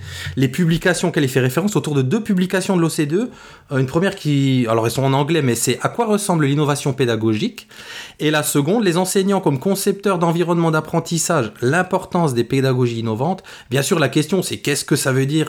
publications 0.48 1.10
qu'elle 1.10 1.28
fait 1.28 1.40
référence 1.40 1.76
autour 1.76 1.94
de 1.94 2.02
deux 2.02 2.22
publications 2.22 2.76
de 2.76 2.82
l'OCDE. 2.82 3.30
Euh, 3.70 3.78
une 3.78 3.86
première 3.86 4.16
qui, 4.16 4.66
alors 4.68 4.86
elles 4.86 4.92
sont 4.92 5.04
en 5.04 5.12
anglais, 5.12 5.42
mais 5.42 5.54
c'est 5.54 5.78
à 5.82 5.88
quoi 5.88 6.06
ressemble 6.06 6.46
l'innovation 6.46 6.92
pédagogique? 6.92 7.68
Et 8.18 8.30
la 8.30 8.42
seconde, 8.42 8.84
les 8.84 8.96
enseignants 8.96 9.40
comme 9.40 9.58
concepteurs 9.58 10.18
d'environnement 10.18 10.70
d'apprentissage, 10.70 11.52
l'importance 11.60 12.34
des 12.34 12.44
pédagogies 12.44 13.00
innovantes. 13.00 13.42
Bien 13.70 13.82
sûr, 13.82 13.98
la 13.98 14.08
question 14.08 14.42
c'est 14.42 14.58
qu'est-ce 14.58 14.84
que 14.84 14.96
ça 14.96 15.12
veut 15.12 15.26
dire 15.26 15.48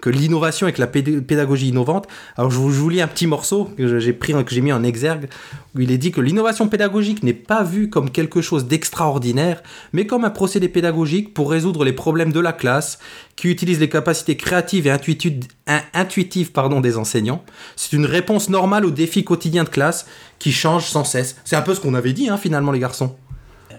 que 0.00 0.10
l'innovation 0.22 0.70
que 0.70 0.80
la 0.80 0.86
pédagogie 0.86 1.68
innovante. 1.68 2.06
Alors 2.36 2.50
je 2.50 2.58
vous, 2.58 2.88
lis 2.88 3.00
un 3.00 3.08
petit 3.08 3.26
morceau 3.26 3.70
que 3.76 3.98
j'ai 3.98 4.12
pris, 4.12 4.32
que 4.32 4.54
j'ai 4.54 4.60
mis 4.60 4.72
en 4.72 4.84
exergue, 4.84 5.28
où 5.74 5.80
il 5.80 5.90
est 5.90 5.98
dit 5.98 6.12
que 6.12 6.20
l'innovation 6.20 6.68
pédagogique 6.68 7.22
n'est 7.22 7.32
pas 7.32 7.62
vue 7.62 7.88
comme 7.90 8.10
quelque 8.10 8.40
chose 8.40 8.66
d'extraordinaire, 8.66 9.62
mais 9.92 10.06
comme 10.06 10.24
un 10.24 10.30
procédé 10.30 10.68
pédagogique 10.68 11.34
pour 11.34 11.50
résoudre 11.50 11.84
les 11.84 11.92
problèmes 11.92 12.32
de 12.32 12.40
la 12.40 12.52
classe, 12.52 12.98
qui 13.36 13.48
utilise 13.48 13.80
les 13.80 13.88
capacités 13.88 14.36
créatives 14.36 14.86
et 14.86 14.90
intuitives, 14.90 16.52
des 16.82 16.96
enseignants. 16.96 17.44
C'est 17.76 17.94
une 17.94 18.06
réponse 18.06 18.48
normale 18.48 18.84
aux 18.84 18.90
défis 18.90 19.24
quotidiens 19.24 19.64
de 19.64 19.68
classe 19.68 20.06
qui 20.38 20.52
changent 20.52 20.86
sans 20.86 21.04
cesse. 21.04 21.36
C'est 21.44 21.56
un 21.56 21.62
peu 21.62 21.74
ce 21.74 21.80
qu'on 21.80 21.94
avait 21.94 22.12
dit 22.12 22.28
hein, 22.28 22.36
finalement 22.36 22.72
les 22.72 22.78
garçons. 22.78 23.16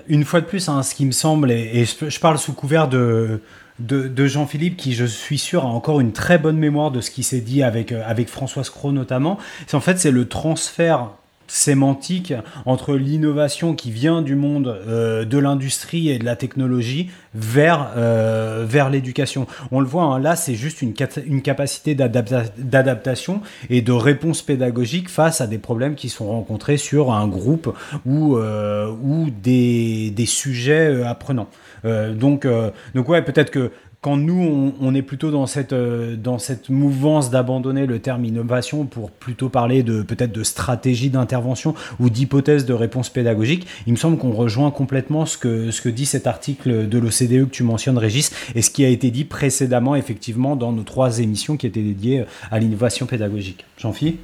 Une 0.07 0.25
fois 0.25 0.41
de 0.41 0.45
plus, 0.45 0.67
hein, 0.67 0.83
ce 0.83 0.95
qui 0.95 1.05
me 1.05 1.11
semble, 1.11 1.49
et, 1.51 1.85
je, 1.85 2.19
parle 2.19 2.37
sous 2.37 2.51
couvert 2.51 2.89
de, 2.89 3.39
de, 3.79 4.27
Jean-Philippe, 4.27 4.77
qui 4.77 4.93
je 4.93 5.05
suis 5.05 5.37
sûr 5.37 5.63
a 5.63 5.67
encore 5.67 5.99
une 5.99 6.11
très 6.11 6.37
bonne 6.37 6.57
mémoire 6.57 6.91
de 6.91 7.01
ce 7.01 7.11
qui 7.11 7.23
s'est 7.23 7.41
dit 7.41 7.63
avec, 7.63 7.91
euh, 7.91 8.03
avec 8.05 8.29
Françoise 8.29 8.69
Cros 8.69 8.91
notamment. 8.91 9.37
En 9.73 9.79
fait, 9.79 9.99
c'est 9.99 10.11
le 10.11 10.27
transfert 10.27 11.09
sémantique 11.45 12.33
entre 12.65 12.95
l'innovation 12.95 13.75
qui 13.75 13.91
vient 13.91 14.21
du 14.21 14.35
monde 14.35 14.67
euh, 14.87 15.25
de 15.25 15.37
l'industrie 15.37 16.09
et 16.09 16.17
de 16.17 16.23
la 16.23 16.35
technologie 16.35 17.09
vers, 17.35 17.91
euh, 17.97 18.65
vers 18.67 18.89
l'éducation. 18.89 19.45
On 19.71 19.79
le 19.79 19.85
voit, 19.85 20.03
hein, 20.03 20.19
là, 20.19 20.35
c'est 20.35 20.55
juste 20.55 20.81
une, 20.81 20.93
une 21.25 21.41
capacité 21.41 21.95
d'adaptation 21.95 23.41
et 23.69 23.81
de 23.81 23.91
réponse 23.91 24.41
pédagogique 24.41 25.09
face 25.09 25.41
à 25.41 25.47
des 25.47 25.57
problèmes 25.57 25.95
qui 25.95 26.09
sont 26.09 26.27
rencontrés 26.27 26.77
sur 26.77 27.11
un 27.11 27.27
groupe 27.27 27.75
ou, 28.05 28.37
ou 28.37 29.29
des, 29.43 30.11
des 30.11 30.25
sujets 30.25 31.03
apprenants. 31.03 31.49
Euh, 31.85 32.13
donc, 32.13 32.45
euh, 32.45 32.71
donc 32.95 33.09
ouais, 33.09 33.21
peut-être 33.21 33.51
que 33.51 33.71
quand 34.01 34.17
nous, 34.17 34.73
on, 34.81 34.93
est 34.93 35.01
plutôt 35.01 35.31
dans 35.31 35.47
cette, 35.47 35.71
euh, 35.71 36.17
dans 36.17 36.37
cette 36.37 36.69
mouvance 36.69 37.29
d'abandonner 37.29 37.85
le 37.85 37.99
terme 37.99 38.25
innovation 38.25 38.85
pour 38.85 39.11
plutôt 39.11 39.47
parler 39.47 39.81
de 39.81 40.01
peut-être 40.01 40.33
de 40.33 40.43
stratégie 40.43 41.09
d'intervention 41.09 41.73
ou 42.01 42.09
d'hypothèse 42.09 42.65
de 42.65 42.73
réponse 42.73 43.09
pédagogique, 43.09 43.65
il 43.87 43.93
me 43.93 43.97
semble 43.97 44.17
qu'on 44.17 44.33
rejoint 44.33 44.71
complètement 44.71 45.25
ce 45.25 45.37
que, 45.37 45.71
ce 45.71 45.81
que 45.81 45.87
dit 45.87 46.05
cet 46.05 46.27
article 46.27 46.89
de 46.89 46.97
l'OCDE 46.97 47.45
que 47.45 47.55
tu 47.55 47.63
mentionnes, 47.63 47.97
Régis, 47.97 48.33
et 48.55 48.61
ce 48.61 48.71
qui 48.71 48.83
a 48.83 48.89
été 48.89 49.09
dit 49.09 49.23
précédemment, 49.23 49.95
effectivement, 49.95 50.57
dans 50.57 50.73
nos 50.73 50.83
trois 50.83 51.19
émissions 51.19 51.55
qui 51.55 51.65
étaient 51.65 51.81
dédiées 51.81 52.25
à 52.51 52.59
l'innovation 52.59 53.05
pédagogique. 53.05 53.65
Jean-Philippe 53.77 54.19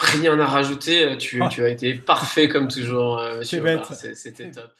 Rien 0.00 0.38
à 0.38 0.44
rajouter, 0.44 1.16
tu, 1.18 1.40
ah. 1.42 1.48
tu, 1.48 1.64
as 1.64 1.70
été 1.70 1.94
parfait 1.94 2.48
comme 2.48 2.68
toujours, 2.68 3.22
monsieur. 3.38 3.62
C'était 4.14 4.50
top. 4.50 4.70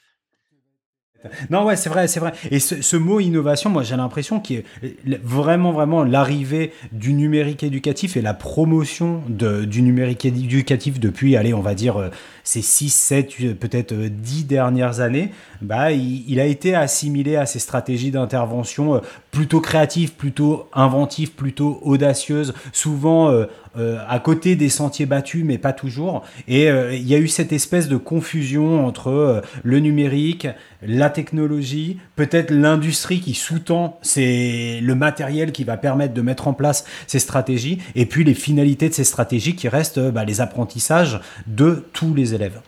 Non, 1.51 1.65
ouais, 1.65 1.75
c'est 1.75 1.89
vrai, 1.89 2.07
c'est 2.07 2.21
vrai. 2.21 2.33
Et 2.51 2.61
ce, 2.61 2.97
mot 2.97 3.19
innovation, 3.19 3.71
moi, 3.71 3.83
j'ai 3.83 3.97
l'impression 3.97 4.39
qu'il 4.39 4.59
est 4.85 5.21
vraiment, 5.23 5.73
vraiment 5.73 6.05
l'arrivée 6.05 6.73
du 6.93 7.13
numérique 7.13 7.65
éducatif 7.65 8.17
et 8.17 8.23
la 8.23 8.35
promotion 8.35 9.23
de, 9.29 9.65
du 9.65 9.83
numérique 9.83 10.25
éducatif 10.25 11.01
depuis, 11.01 11.37
allez, 11.37 11.55
on 11.55 11.61
va 11.61 11.75
dire, 11.75 11.97
euh, 11.97 12.09
ces 12.45 12.63
6, 12.63 12.91
7, 12.91 13.35
euh, 13.41 13.55
peut-être 13.55 13.95
10 13.95 14.43
euh, 14.43 14.47
dernières 14.47 15.01
années, 15.01 15.31
bah, 15.61 15.93
il, 15.93 16.41
a 16.41 16.45
été 16.45 16.75
assimilé 16.75 17.37
à 17.37 17.47
ces 17.47 17.59
stratégies 17.59 18.11
d'intervention 18.11 19.01
plutôt 19.31 19.61
créatives, 19.61 20.13
plutôt 20.13 20.69
inventives, 20.73 21.33
plutôt 21.33 21.81
audacieuses, 21.83 22.55
souvent 22.73 23.33
à 23.75 24.19
côté 24.19 24.57
des 24.57 24.69
sentiers 24.69 25.07
battus, 25.07 25.45
mais 25.45 25.59
pas 25.59 25.73
toujours. 25.73 26.25
Et 26.49 26.67
il 26.67 27.07
y 27.07 27.15
a 27.15 27.19
eu 27.19 27.29
cette 27.29 27.53
espèce 27.53 27.89
de 27.89 27.97
confusion 27.97 28.87
entre 28.87 29.43
le 29.63 29.79
numérique, 29.79 30.49
la 30.83 31.11
technologie, 31.11 31.99
peut-être 32.17 32.51
l'industrie 32.51 33.21
qui 33.21 33.35
sous-tend 33.35 33.99
c'est 34.03 34.81
le 34.83 34.95
matériel 34.95 35.53
qui 35.53 35.65
va 35.65 35.77
permettre 35.77 36.15
de 36.15 36.23
mettre 36.23 36.49
en 36.49 36.53
place 36.53 36.85
ces 37.07 37.19
stratégies, 37.19 37.79
et 37.95 38.07
puis 38.07 38.25
les 38.25 38.35
finalités 38.35 38.89
de 38.89 38.95
ces 38.95 39.05
stratégies 39.05 39.57
qui 39.57 39.69
restent 39.69 40.01
bah, 40.01 40.25
les 40.25 40.41
apprentissages 40.41 41.21
de 41.47 41.85
tous 41.93 42.15
les 42.15 42.35
élèves. 42.35 42.61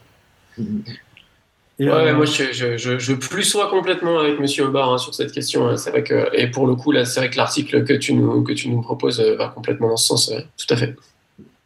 Ouais, 1.88 2.08
euh, 2.10 2.14
moi 2.14 2.26
je, 2.26 2.52
je, 2.52 2.98
je, 2.98 3.12
plus 3.14 3.44
sois 3.44 3.68
complètement 3.70 4.18
avec 4.18 4.38
Monsieur 4.38 4.66
Aubard 4.66 4.92
hein, 4.92 4.98
sur 4.98 5.14
cette 5.14 5.32
question. 5.32 5.66
Hein. 5.68 5.76
C'est 5.76 5.90
vrai 5.90 6.02
que 6.02 6.28
et 6.34 6.48
pour 6.48 6.66
le 6.66 6.74
coup 6.74 6.92
là, 6.92 7.04
c'est 7.04 7.20
vrai 7.20 7.30
que 7.30 7.36
l'article 7.36 7.84
que 7.84 7.94
tu 7.94 8.14
nous 8.14 8.42
que 8.42 8.52
tu 8.52 8.68
nous 8.68 8.82
proposes 8.82 9.20
euh, 9.20 9.36
va 9.36 9.48
complètement 9.48 9.88
dans 9.88 9.96
ce 9.96 10.08
sens. 10.08 10.30
Euh, 10.30 10.40
tout 10.58 10.72
à 10.74 10.76
fait. 10.76 10.96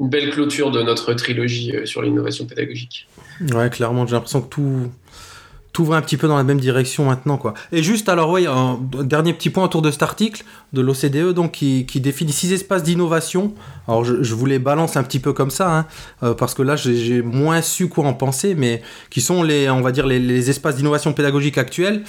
Une 0.01 0.09
belle 0.09 0.31
clôture 0.31 0.71
de 0.71 0.83
notre 0.83 1.15
trilogie 1.15 1.73
sur 1.85 2.03
l'innovation 2.03 2.47
pédagogique. 2.47 3.07
Ouais, 3.53 3.71
clairement, 3.71 4.07
j'ai 4.07 4.15
l'impression 4.15 4.43
que 4.43 4.49
tout 4.49 4.91
va 5.83 5.97
un 5.97 6.03
petit 6.03 6.17
peu 6.17 6.29
dans 6.29 6.37
la 6.37 6.45
même 6.45 6.61
direction 6.61 7.07
maintenant 7.07 7.37
quoi. 7.37 7.55
Et 7.73 7.83
juste 7.83 8.09
alors 8.09 8.31
oui, 8.31 8.47
un 8.47 8.79
dernier 9.03 9.33
petit 9.33 9.51
point 9.51 9.65
autour 9.65 9.83
de 9.83 9.91
cet 9.91 10.05
article 10.05 10.45
de 10.73 10.81
l'OCDE 10.81 11.33
donc 11.33 11.53
qui, 11.53 11.85
définit 12.01 12.33
six 12.33 12.53
espaces 12.53 12.85
d'innovation. 12.85 13.55
Alors 13.89 14.05
je, 14.05 14.23
je, 14.23 14.35
vous 14.35 14.47
les 14.47 14.61
balance 14.61 14.97
un 14.97 15.03
petit 15.03 15.19
peu 15.19 15.33
comme 15.33 15.51
ça 15.51 15.79
hein, 15.79 15.87
euh, 16.23 16.35
parce 16.35 16.55
que 16.55 16.63
là 16.63 16.77
j'ai 16.77 17.23
moins 17.23 17.61
su 17.63 17.89
quoi 17.89 18.05
en 18.05 18.15
penser, 18.15 18.55
mais 18.55 18.83
qui 19.11 19.21
sont 19.21 19.43
les 19.43 19.69
on 19.69 19.81
va 19.81 19.91
dire 19.91 20.07
les, 20.07 20.51
espaces 20.51 20.77
d'innovation 20.77 21.13
pédagogique 21.13 21.59
actuels. 21.59 22.05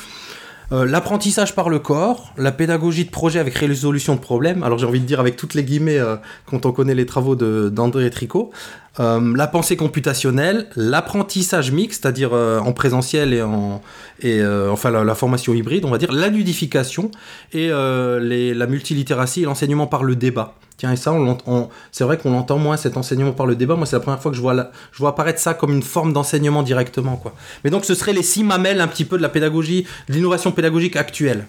Euh, 0.71 0.85
l'apprentissage 0.85 1.53
par 1.53 1.69
le 1.69 1.77
corps, 1.77 2.33
la 2.37 2.51
pédagogie 2.51 3.05
de 3.05 3.11
projet 3.11 3.39
avec 3.39 3.55
résolution 3.55 4.15
de 4.15 4.19
problèmes. 4.19 4.63
Alors 4.63 4.79
j'ai 4.79 4.87
envie 4.87 4.99
de 4.99 5.05
dire 5.05 5.19
avec 5.19 5.35
toutes 5.35 5.53
les 5.53 5.63
guillemets 5.63 5.99
euh, 5.99 6.15
quand 6.47 6.65
on 6.65 6.71
connaît 6.71 6.95
les 6.95 7.05
travaux 7.05 7.35
d'André 7.35 8.09
Tricot. 8.09 8.51
Euh, 8.99 9.35
la 9.35 9.47
pensée 9.47 9.75
computationnelle, 9.75 10.67
l'apprentissage 10.75 11.71
mixte, 11.71 12.03
c'est-à-dire 12.03 12.29
euh, 12.33 12.59
en 12.59 12.71
présentiel 12.71 13.33
et 13.33 13.41
en 13.41 13.81
et 14.21 14.39
euh, 14.39 14.71
enfin 14.71 14.91
la, 14.91 15.15
formation 15.15 15.53
hybride, 15.53 15.83
on 15.83 15.89
va 15.89 15.97
dire, 15.97 16.13
la 16.13 16.29
ludification 16.29 17.11
et 17.51 17.69
les, 17.69 18.53
la 18.53 18.67
multilittératie 18.67 19.41
et 19.41 19.45
l'enseignement 19.45 19.87
par 19.87 20.03
le 20.03 20.15
débat. 20.15 20.55
Tiens, 20.77 20.91
et 20.91 20.97
ça, 20.97 21.13
on, 21.13 21.69
c'est 21.91 22.03
vrai 22.03 22.17
qu'on 22.17 22.33
entend 22.33 22.57
moins 22.57 22.75
cet 22.75 22.97
enseignement 22.97 23.31
par 23.31 23.45
le 23.45 23.55
débat. 23.55 23.75
Moi, 23.75 23.85
c'est 23.85 23.95
la 23.95 24.01
première 24.01 24.21
fois 24.21 24.31
que 24.31 24.37
je 24.37 24.41
vois, 24.41 24.71
je 24.91 24.97
vois 24.97 25.09
apparaître 25.09 25.39
ça 25.39 25.53
comme 25.53 25.73
une 25.73 25.83
forme 25.83 26.11
d'enseignement 26.11 26.63
directement, 26.63 27.15
quoi. 27.15 27.33
Mais 27.63 27.69
donc, 27.69 27.85
ce 27.85 27.93
serait 27.93 28.13
les 28.13 28.23
six 28.23 28.43
mamelles 28.43 28.81
un 28.81 28.87
petit 28.87 29.05
peu 29.05 29.17
de 29.17 29.21
la 29.21 29.29
pédagogie, 29.29 29.85
de 30.09 30.13
l'innovation 30.13 30.51
pédagogique 30.51 30.95
actuelle. 30.97 31.45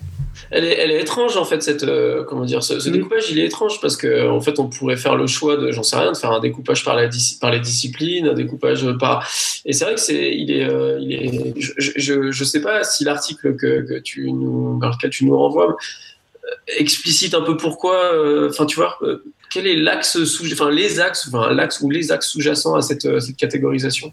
Elle 0.51 0.65
est, 0.65 0.79
elle 0.79 0.91
est 0.91 1.01
étrange 1.01 1.37
en 1.37 1.45
fait 1.45 1.63
cette 1.63 1.83
euh, 1.83 2.23
comment 2.25 2.45
dire 2.45 2.63
ce, 2.63 2.79
ce 2.79 2.89
Mm. 2.89 2.93
découpage 2.93 3.31
il 3.31 3.39
est 3.39 3.47
étrange 3.47 3.81
parce 3.81 3.97
que 3.97 4.29
en 4.29 4.41
fait 4.41 4.59
on 4.59 4.69
pourrait 4.69 4.97
faire 4.97 5.17
le 5.17 5.27
choix 5.27 5.57
de 5.57 5.73
j'en 5.73 5.83
sais 5.83 5.97
rien 5.97 6.13
de 6.13 6.17
faire 6.17 6.33
un 6.33 6.41
découpage 6.41 6.85
par 6.85 6.95
la 6.95 7.07
dis- 7.09 7.39
par 7.41 7.51
les 7.51 7.61
disciplines 7.61 8.29
un 8.29 8.35
découpage 8.35 8.87
par 8.99 9.27
et 9.65 9.73
c'est 9.73 9.85
vrai 9.85 9.95
que 9.95 10.01
c'est 10.01 10.35
il 10.37 10.51
est 10.51 10.65
euh, 10.69 10.99
il 11.01 11.13
est 11.13 11.55
je, 11.57 12.31
je- 12.31 12.45
sais 12.45 12.61
pas 12.61 12.85
si 12.85 13.05
l'article 13.05 13.57
que, 13.57 13.83
que 13.83 13.99
tu 13.99 14.31
nous 14.31 14.79
dans 14.81 14.91
lequel 14.91 15.11
tu 15.11 15.25
nous 15.25 15.37
renvoies 15.37 15.71
euh, 15.71 16.49
explicite 16.79 17.35
un 17.35 17.43
peu 17.43 17.57
pourquoi 17.57 17.97
euh, 18.15 18.49
enfin 18.51 18.67
tu 18.67 18.77
vois 18.77 18.99
quel 19.53 19.67
est 19.67 19.77
l'axe 19.77 20.23
sous 20.25 20.45
enfin 20.53 20.71
les 20.71 21.01
axes 21.01 21.29
enfin 21.29 21.53
l'axe 21.53 21.81
ou 21.81 21.91
les 21.91 22.13
axes 22.13 22.29
sous-jacents 22.29 22.75
à 22.75 22.83
cette, 22.83 23.21
cette 23.21 23.37
catégorisation? 23.37 24.13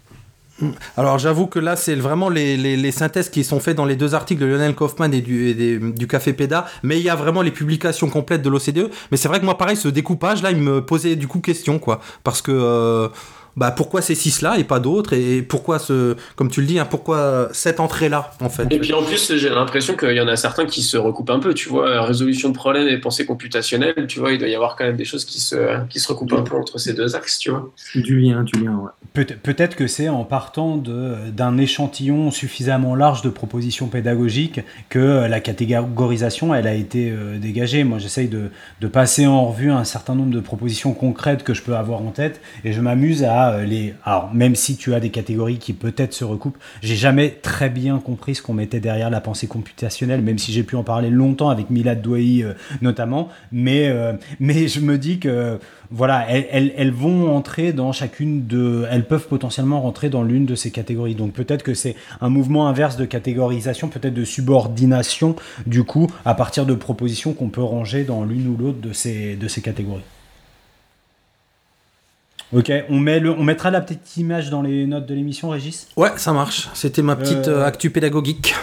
Alors, 0.97 1.17
j'avoue 1.17 1.47
que 1.47 1.59
là, 1.59 1.75
c'est 1.75 1.95
vraiment 1.95 2.29
les, 2.29 2.57
les, 2.57 2.91
synthèses 2.91 3.29
qui 3.29 3.43
sont 3.43 3.59
faites 3.59 3.75
dans 3.75 3.85
les 3.85 3.95
deux 3.95 4.13
articles 4.13 4.41
de 4.41 4.45
Lionel 4.45 4.75
Kaufman 4.75 5.11
et 5.11 5.21
du, 5.21 5.93
du 5.93 6.07
Café 6.07 6.33
Péda, 6.33 6.65
mais 6.83 6.99
il 6.99 7.03
y 7.03 7.09
a 7.09 7.15
vraiment 7.15 7.41
les 7.41 7.51
publications 7.51 8.09
complètes 8.09 8.41
de 8.41 8.49
l'OCDE. 8.49 8.89
Mais 9.11 9.17
c'est 9.17 9.27
vrai 9.27 9.39
que 9.39 9.45
moi, 9.45 9.57
pareil, 9.57 9.77
ce 9.77 9.87
découpage-là, 9.87 10.51
il 10.51 10.57
me 10.57 10.85
posait 10.85 11.15
du 11.15 11.27
coup 11.27 11.39
question, 11.39 11.79
quoi. 11.79 11.99
Parce 12.23 12.41
que. 12.41 12.51
euh, 12.51 13.09
bah, 13.55 13.71
pourquoi 13.71 14.01
ces 14.01 14.15
six-là 14.15 14.57
et 14.57 14.63
pas 14.63 14.79
d'autres 14.79 15.13
Et 15.13 15.41
pourquoi, 15.41 15.79
ce, 15.79 16.15
comme 16.35 16.49
tu 16.49 16.61
le 16.61 16.67
dis, 16.67 16.79
hein, 16.79 16.87
pourquoi 16.89 17.49
cette 17.53 17.79
entrée-là, 17.79 18.31
en 18.41 18.49
fait? 18.49 18.67
Et 18.71 18.79
puis 18.79 18.93
en 18.93 19.03
plus, 19.03 19.35
j'ai 19.35 19.49
l'impression 19.49 19.95
qu'il 19.95 20.13
y 20.13 20.21
en 20.21 20.27
a 20.27 20.35
certains 20.35 20.65
qui 20.65 20.81
se 20.81 20.97
recoupent 20.97 21.29
un 21.29 21.39
peu, 21.39 21.53
tu 21.53 21.69
vois, 21.69 22.01
résolution 22.03 22.49
de 22.49 22.55
problèmes 22.55 22.87
et 22.87 22.97
pensée 22.99 23.25
computationnelle, 23.25 24.05
tu 24.07 24.19
vois, 24.19 24.31
il 24.31 24.39
doit 24.39 24.47
y 24.47 24.55
avoir 24.55 24.75
quand 24.75 24.85
même 24.85 24.97
des 24.97 25.05
choses 25.05 25.25
qui 25.25 25.39
se, 25.39 25.55
qui 25.89 25.99
se 25.99 26.07
recoupent 26.07 26.33
un 26.33 26.41
peu 26.41 26.55
entre 26.55 26.77
ces 26.77 26.93
deux 26.93 27.15
axes, 27.15 27.39
tu 27.39 27.51
vois. 27.51 27.71
Du 27.95 28.19
lien, 28.19 28.43
du 28.43 28.63
lien, 28.63 28.75
ouais. 28.75 28.89
Peut- 29.13 29.25
Peut-être 29.43 29.75
que 29.75 29.85
c'est 29.87 30.09
en 30.09 30.23
partant 30.23 30.77
de- 30.77 31.15
d'un 31.31 31.57
échantillon 31.59 32.31
suffisamment 32.31 32.95
large 32.95 33.21
de 33.21 33.29
propositions 33.29 33.87
pédagogiques 33.87 34.61
que 34.89 35.27
la 35.27 35.39
catégorisation 35.39 36.53
elle 36.55 36.67
a 36.67 36.73
été 36.73 37.11
euh, 37.11 37.37
dégagée. 37.37 37.83
Moi, 37.83 37.99
j'essaye 37.99 38.27
de, 38.27 38.49
de 38.81 38.87
passer 38.87 39.27
en 39.27 39.45
revue 39.45 39.71
un 39.71 39.83
certain 39.83 40.15
nombre 40.15 40.31
de 40.31 40.39
propositions 40.39 40.93
concrètes 40.93 41.43
que 41.43 41.53
je 41.53 41.61
peux 41.61 41.75
avoir 41.75 42.01
en 42.01 42.11
tête 42.11 42.41
et 42.65 42.73
je 42.73 42.81
m'amuse 42.81 43.23
à 43.23 43.42
euh. 43.51 43.91
Alors, 44.06 44.34
même 44.34 44.56
si 44.56 44.77
tu 44.77 44.93
as 44.93 44.99
des 44.99 45.10
catégories 45.10 45.58
qui 45.58 45.73
peut-être 45.73 46.13
se 46.13 46.23
recoupent, 46.23 46.58
j'ai 46.82 46.95
jamais 46.95 47.29
très 47.41 47.69
bien 47.69 47.99
compris 47.99 48.36
ce 48.36 48.41
qu'on 48.41 48.53
mettait 48.53 48.79
derrière 48.79 49.10
la 49.10 49.21
pensée 49.21 49.47
computationnelle, 49.47 50.21
même 50.21 50.38
si 50.38 50.51
j'ai 50.51 50.63
pu 50.63 50.75
en 50.75 50.84
parler 50.84 51.10
longtemps 51.10 51.49
avec 51.49 51.69
Milad 51.69 52.01
Douai 52.01 52.43
euh, 52.43 52.53
notamment. 52.82 53.29
Mais, 53.51 53.88
euh, 53.89 54.13
mais 54.39 54.67
je 54.67 54.79
me 54.79 54.97
dis 54.97 55.19
que 55.19 55.60
voilà, 55.91 56.25
elles- 56.29 56.73
elles 56.75 56.91
vont 56.91 57.36
entrer 57.36 57.71
dans 57.71 57.91
chacune 57.91 58.47
de. 58.47 58.86
Elles 58.89 59.06
peuvent 59.06 59.27
potentiellement 59.27 59.82
rentrer 59.82 60.10
dans 60.10 60.23
l'une 60.23 60.45
de 60.45 60.56
ces 60.56 60.71
catégories. 60.71 61.13
Donc 61.15 61.34
peut-être 61.34 61.62
que 61.63 61.73
c'est 61.75 61.95
un 62.21 62.29
mouvement 62.29 62.67
inverse 62.67 62.97
de 62.97 63.06
catégorisation, 63.06 63.89
peut-être 63.89 64.13
de 64.13 64.25
subordination, 64.25 65.36
du 65.67 65.84
coup, 65.84 66.10
à 66.25 66.34
partir 66.34 66.65
de 66.65 66.73
propositions 66.73 67.34
qu'on 67.34 67.49
peut 67.49 67.62
ranger 67.63 68.03
dans 68.06 68.23
l'une 68.23 68.47
ou 68.47 68.58
l'autre 68.58 68.79
de 68.82 68.93
ces, 68.93 69.36
de 69.36 69.47
ces 69.47 69.62
catégories. 69.62 70.01
Ok, 72.53 72.71
on, 72.89 72.99
met 72.99 73.19
le, 73.19 73.31
on 73.31 73.43
mettra 73.43 73.71
la 73.71 73.81
petite 73.81 74.17
image 74.17 74.49
dans 74.49 74.61
les 74.61 74.85
notes 74.85 75.05
de 75.07 75.15
l'émission, 75.15 75.49
Régis 75.49 75.87
Ouais, 75.97 76.11
ça 76.17 76.33
marche. 76.33 76.69
C'était 76.73 77.01
ma 77.01 77.15
petite 77.15 77.47
Euh, 77.47 77.61
euh, 77.61 77.65
actu 77.65 77.89
pédagogique. 77.89 78.53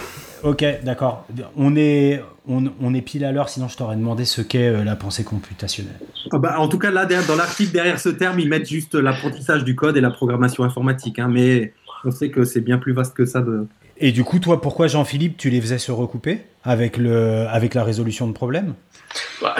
Ok, 0.43 0.63
d'accord. 0.83 1.27
On 1.57 1.75
est, 1.75 2.23
on, 2.47 2.63
on 2.81 2.93
est 2.93 3.01
pile 3.01 3.25
à 3.25 3.31
l'heure, 3.31 3.49
sinon 3.49 3.67
je 3.67 3.77
t'aurais 3.77 3.95
demandé 3.95 4.25
ce 4.25 4.41
qu'est 4.41 4.69
euh, 4.69 4.83
la 4.83 4.95
pensée 4.95 5.23
computationnelle. 5.23 5.99
Ah 6.31 6.37
bah, 6.39 6.55
en 6.59 6.67
tout 6.67 6.79
cas, 6.79 6.89
là, 6.89 7.05
dans 7.05 7.35
l'article, 7.35 7.71
derrière 7.73 7.99
ce 7.99 8.09
terme, 8.09 8.39
ils 8.39 8.49
mettent 8.49 8.67
juste 8.69 8.95
l'apprentissage 8.95 9.63
du 9.63 9.75
code 9.75 9.97
et 9.97 10.01
la 10.01 10.09
programmation 10.09 10.63
informatique. 10.63 11.19
hein, 11.19 11.27
mais 11.29 11.73
on 12.05 12.11
sait 12.11 12.29
que 12.29 12.43
c'est 12.45 12.61
bien 12.61 12.77
plus 12.79 12.93
vaste 12.93 13.13
que 13.15 13.25
ça. 13.25 13.41
De... 13.41 13.67
Et 14.03 14.11
du 14.11 14.23
coup, 14.23 14.39
toi, 14.39 14.59
pourquoi 14.59 14.87
Jean-Philippe, 14.87 15.37
tu 15.37 15.51
les 15.51 15.61
faisais 15.61 15.77
se 15.77 15.91
recouper 15.91 16.41
avec, 16.63 16.97
la 16.97 17.83
résolution 17.83 18.27
de 18.27 18.33
problèmes? 18.33 18.73
Bah, 19.41 19.55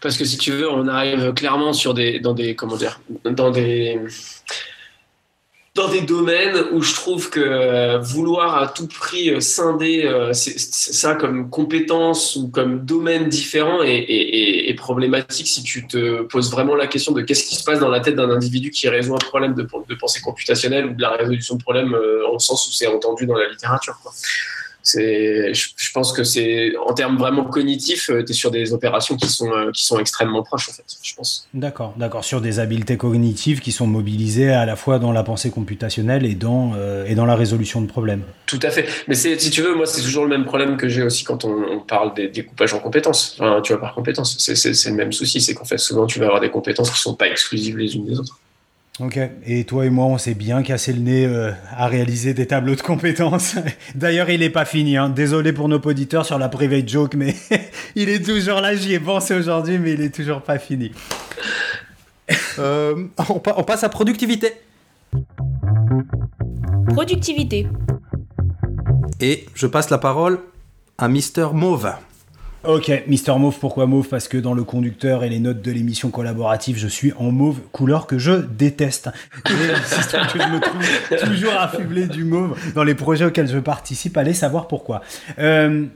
parce 0.00 0.16
que 0.16 0.24
si 0.24 0.38
tu 0.38 0.50
veux, 0.50 0.70
on 0.70 0.88
arrive 0.88 1.34
clairement 1.34 1.74
sur 1.74 1.92
des, 1.92 2.18
dans 2.18 2.32
des, 2.32 2.54
comment 2.54 2.76
dire, 2.76 3.00
dans 3.24 3.50
des, 3.50 4.00
dans 5.74 5.88
des 5.88 6.02
domaines 6.02 6.56
où 6.72 6.82
je 6.82 6.94
trouve 6.94 7.30
que 7.30 7.40
euh, 7.40 7.98
vouloir 7.98 8.62
à 8.62 8.68
tout 8.68 8.86
prix 8.86 9.30
euh, 9.30 9.40
scinder 9.40 10.04
euh, 10.04 10.32
ça 10.34 11.14
comme 11.14 11.48
compétence 11.48 12.36
ou 12.36 12.48
comme 12.48 12.84
domaine 12.84 13.30
différent 13.30 13.80
est, 13.82 14.74
problématique 14.76 15.46
si 15.46 15.62
tu 15.62 15.86
te 15.86 16.22
poses 16.22 16.50
vraiment 16.50 16.74
la 16.74 16.86
question 16.86 17.12
de 17.12 17.20
qu'est-ce 17.20 17.44
qui 17.44 17.54
se 17.54 17.62
passe 17.62 17.78
dans 17.78 17.88
la 17.88 18.00
tête 18.00 18.16
d'un 18.16 18.30
individu 18.30 18.70
qui 18.70 18.88
résout 18.88 19.14
un 19.14 19.18
problème 19.18 19.54
de, 19.54 19.62
pensée 19.94 20.20
computationnelle 20.20 20.86
ou 20.86 20.94
de 20.94 21.00
la 21.00 21.10
résolution 21.10 21.56
de 21.56 21.62
problèmes 21.62 21.94
euh, 21.94 22.26
au 22.28 22.38
sens 22.38 22.66
où 22.68 22.72
c'est 22.72 22.86
entendu 22.86 23.26
dans 23.26 23.36
la 23.36 23.48
littérature. 23.48 23.98
Quoi. 24.02 24.12
C'est, 24.82 25.54
je, 25.54 25.68
je 25.76 25.92
pense 25.92 26.12
que 26.12 26.24
c'est 26.24 26.72
en 26.76 26.92
termes 26.92 27.16
vraiment 27.16 27.44
cognitifs, 27.44 28.06
tu 28.06 28.30
es 28.30 28.32
sur 28.32 28.50
des 28.50 28.72
opérations 28.72 29.16
qui 29.16 29.28
sont, 29.28 29.50
euh, 29.52 29.70
qui 29.70 29.84
sont 29.84 29.98
extrêmement 29.98 30.42
proches 30.42 30.68
en 30.68 30.72
fait, 30.72 30.84
je 31.02 31.14
pense. 31.14 31.48
D'accord, 31.54 31.94
d'accord. 31.96 32.24
Sur 32.24 32.40
des 32.40 32.58
habiletés 32.58 32.96
cognitives 32.96 33.60
qui 33.60 33.72
sont 33.72 33.86
mobilisées 33.86 34.50
à 34.50 34.66
la 34.66 34.76
fois 34.76 34.98
dans 34.98 35.12
la 35.12 35.22
pensée 35.22 35.50
computationnelle 35.50 36.26
et 36.26 36.34
dans, 36.34 36.72
euh, 36.76 37.06
et 37.06 37.14
dans 37.14 37.26
la 37.26 37.36
résolution 37.36 37.80
de 37.80 37.86
problèmes. 37.86 38.22
Tout 38.46 38.60
à 38.62 38.70
fait. 38.70 38.86
Mais 39.08 39.14
c'est, 39.14 39.38
si 39.38 39.50
tu 39.50 39.62
veux, 39.62 39.74
moi, 39.74 39.86
c'est 39.86 40.02
toujours 40.02 40.24
le 40.24 40.30
même 40.30 40.44
problème 40.44 40.76
que 40.76 40.88
j'ai 40.88 41.02
aussi 41.02 41.24
quand 41.24 41.44
on, 41.44 41.54
on 41.70 41.80
parle 41.80 42.14
des 42.14 42.28
découpages 42.28 42.74
en 42.74 42.80
compétences. 42.80 43.36
Enfin, 43.38 43.60
tu 43.62 43.72
vois, 43.72 43.80
par 43.80 43.94
compétences. 43.94 44.36
C'est, 44.38 44.56
c'est, 44.56 44.74
c'est 44.74 44.90
le 44.90 44.96
même 44.96 45.12
souci. 45.12 45.40
C'est 45.40 45.54
qu'en 45.54 45.64
fait, 45.64 45.78
souvent, 45.78 46.06
tu 46.06 46.18
vas 46.18 46.26
avoir 46.26 46.40
des 46.40 46.50
compétences 46.50 46.90
qui 46.90 46.98
sont 47.00 47.14
pas 47.14 47.28
exclusives 47.28 47.78
les 47.78 47.94
unes 47.94 48.06
des 48.06 48.18
autres. 48.18 48.38
Ok. 49.02 49.18
Et 49.46 49.64
toi 49.64 49.84
et 49.84 49.90
moi, 49.90 50.06
on 50.06 50.16
s'est 50.18 50.34
bien 50.34 50.62
cassé 50.62 50.92
le 50.92 51.00
nez 51.00 51.26
euh, 51.26 51.50
à 51.76 51.88
réaliser 51.88 52.34
des 52.34 52.46
tableaux 52.46 52.76
de 52.76 52.82
compétences. 52.82 53.56
D'ailleurs, 53.96 54.30
il 54.30 54.40
n'est 54.40 54.50
pas 54.50 54.64
fini. 54.64 54.96
hein. 54.96 55.08
Désolé 55.08 55.52
pour 55.52 55.68
nos 55.68 55.78
auditeurs 55.80 56.24
sur 56.24 56.38
la 56.38 56.48
private 56.48 56.88
joke, 56.88 57.14
mais 57.14 57.34
il 57.96 58.08
est 58.08 58.24
toujours 58.24 58.60
là. 58.60 58.76
J'y 58.76 58.94
ai 58.94 59.00
pensé 59.00 59.34
aujourd'hui, 59.34 59.78
mais 59.78 59.94
il 59.94 60.00
est 60.02 60.14
toujours 60.14 60.42
pas 60.42 60.58
fini. 60.58 60.92
Euh, 62.58 63.06
on, 63.28 63.40
pa- 63.40 63.54
on 63.56 63.64
passe 63.64 63.82
à 63.82 63.88
productivité. 63.88 64.52
Productivité. 66.92 67.66
Et 69.20 69.46
je 69.54 69.66
passe 69.66 69.90
la 69.90 69.98
parole 69.98 70.38
à 70.98 71.08
Mister 71.08 71.48
Mauve. 71.52 71.92
Ok, 72.64 72.92
Mister 73.08 73.36
Mauve, 73.38 73.58
pourquoi 73.58 73.86
Mauve? 73.86 74.06
Parce 74.06 74.28
que 74.28 74.38
dans 74.38 74.54
le 74.54 74.62
conducteur 74.62 75.24
et 75.24 75.28
les 75.28 75.40
notes 75.40 75.62
de 75.62 75.72
l'émission 75.72 76.10
collaborative, 76.10 76.78
je 76.78 76.86
suis 76.86 77.12
en 77.18 77.32
mauve, 77.32 77.58
couleur 77.72 78.06
que 78.06 78.18
je 78.18 78.34
déteste. 78.34 79.10
Et 79.36 79.42
que 79.48 80.38
je 80.38 80.48
me 80.48 80.60
trouve 80.60 81.28
toujours 81.28 81.54
affublé 81.54 82.06
du 82.06 82.22
mauve 82.22 82.56
dans 82.76 82.84
les 82.84 82.94
projets 82.94 83.24
auxquels 83.24 83.48
je 83.48 83.58
participe. 83.58 84.16
Allez 84.16 84.32
savoir 84.32 84.68
pourquoi. 84.68 85.02
Euh, 85.40 85.86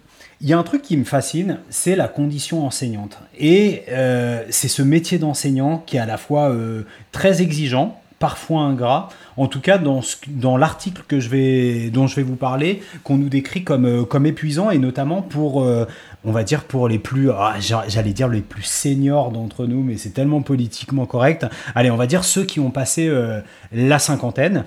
Il 0.40 0.48
y 0.48 0.55
a 0.55 0.59
un 0.59 0.64
truc 0.64 0.83
qui 0.83 0.96
me 0.96 1.05
fascine, 1.05 1.59
c'est 1.70 1.94
la 1.94 2.09
condition 2.09 2.66
enseignante. 2.66 3.20
Et 3.38 3.85
euh, 3.90 4.42
c'est 4.50 4.66
ce 4.66 4.83
métier 4.83 5.18
d'enseignant 5.18 5.85
qui 5.87 5.98
est 5.98 6.00
à 6.00 6.07
la 6.07 6.18
fois 6.18 6.50
euh, 6.50 6.83
très 7.12 7.42
exigeant, 7.42 8.00
parfois 8.18 8.62
ingrat, 8.62 9.09
en 9.37 9.46
tout 9.46 9.61
cas 9.61 9.79
dans, 9.79 10.57
l'article 10.57 11.02
que 11.07 11.20
je 11.20 11.29
vais, 11.29 11.90
dont 11.90 12.07
je 12.07 12.16
vais 12.16 12.22
vous 12.22 12.37
parler, 12.37 12.83
qu'on 13.05 13.18
nous 13.18 13.29
décrit 13.29 13.62
comme, 13.62 13.85
euh, 13.85 14.05
comme 14.05 14.24
épuisant, 14.24 14.70
et 14.70 14.79
notamment 14.79 15.20
pour, 15.20 15.62
euh, 15.62 15.87
on 16.27 16.33
va 16.33 16.43
dire, 16.43 16.65
pour 16.65 16.89
les 16.89 16.99
plus, 16.99 17.31
ah, 17.31 17.55
j'a- 17.61 17.85
j'allais 17.89 18.12
dire 18.12 18.29
les 18.29 18.41
plus 18.43 18.65
seniors 18.65 19.31
d'entre 19.31 19.65
nous, 19.67 19.83
mais 19.83 19.97
c'est 19.97 20.11
tellement 20.11 20.43
politiquement 20.43 21.07
correct. 21.07 21.47
Allez, 21.75 21.91
on 21.91 21.97
va 21.97 22.07
dire 22.07 22.25
ceux 22.25 22.45
qui 22.45 22.61
ont 22.61 22.71
passé 22.71 23.07
euh, 23.09 23.41
la 23.73 23.99
cinquantaine. 23.99 24.65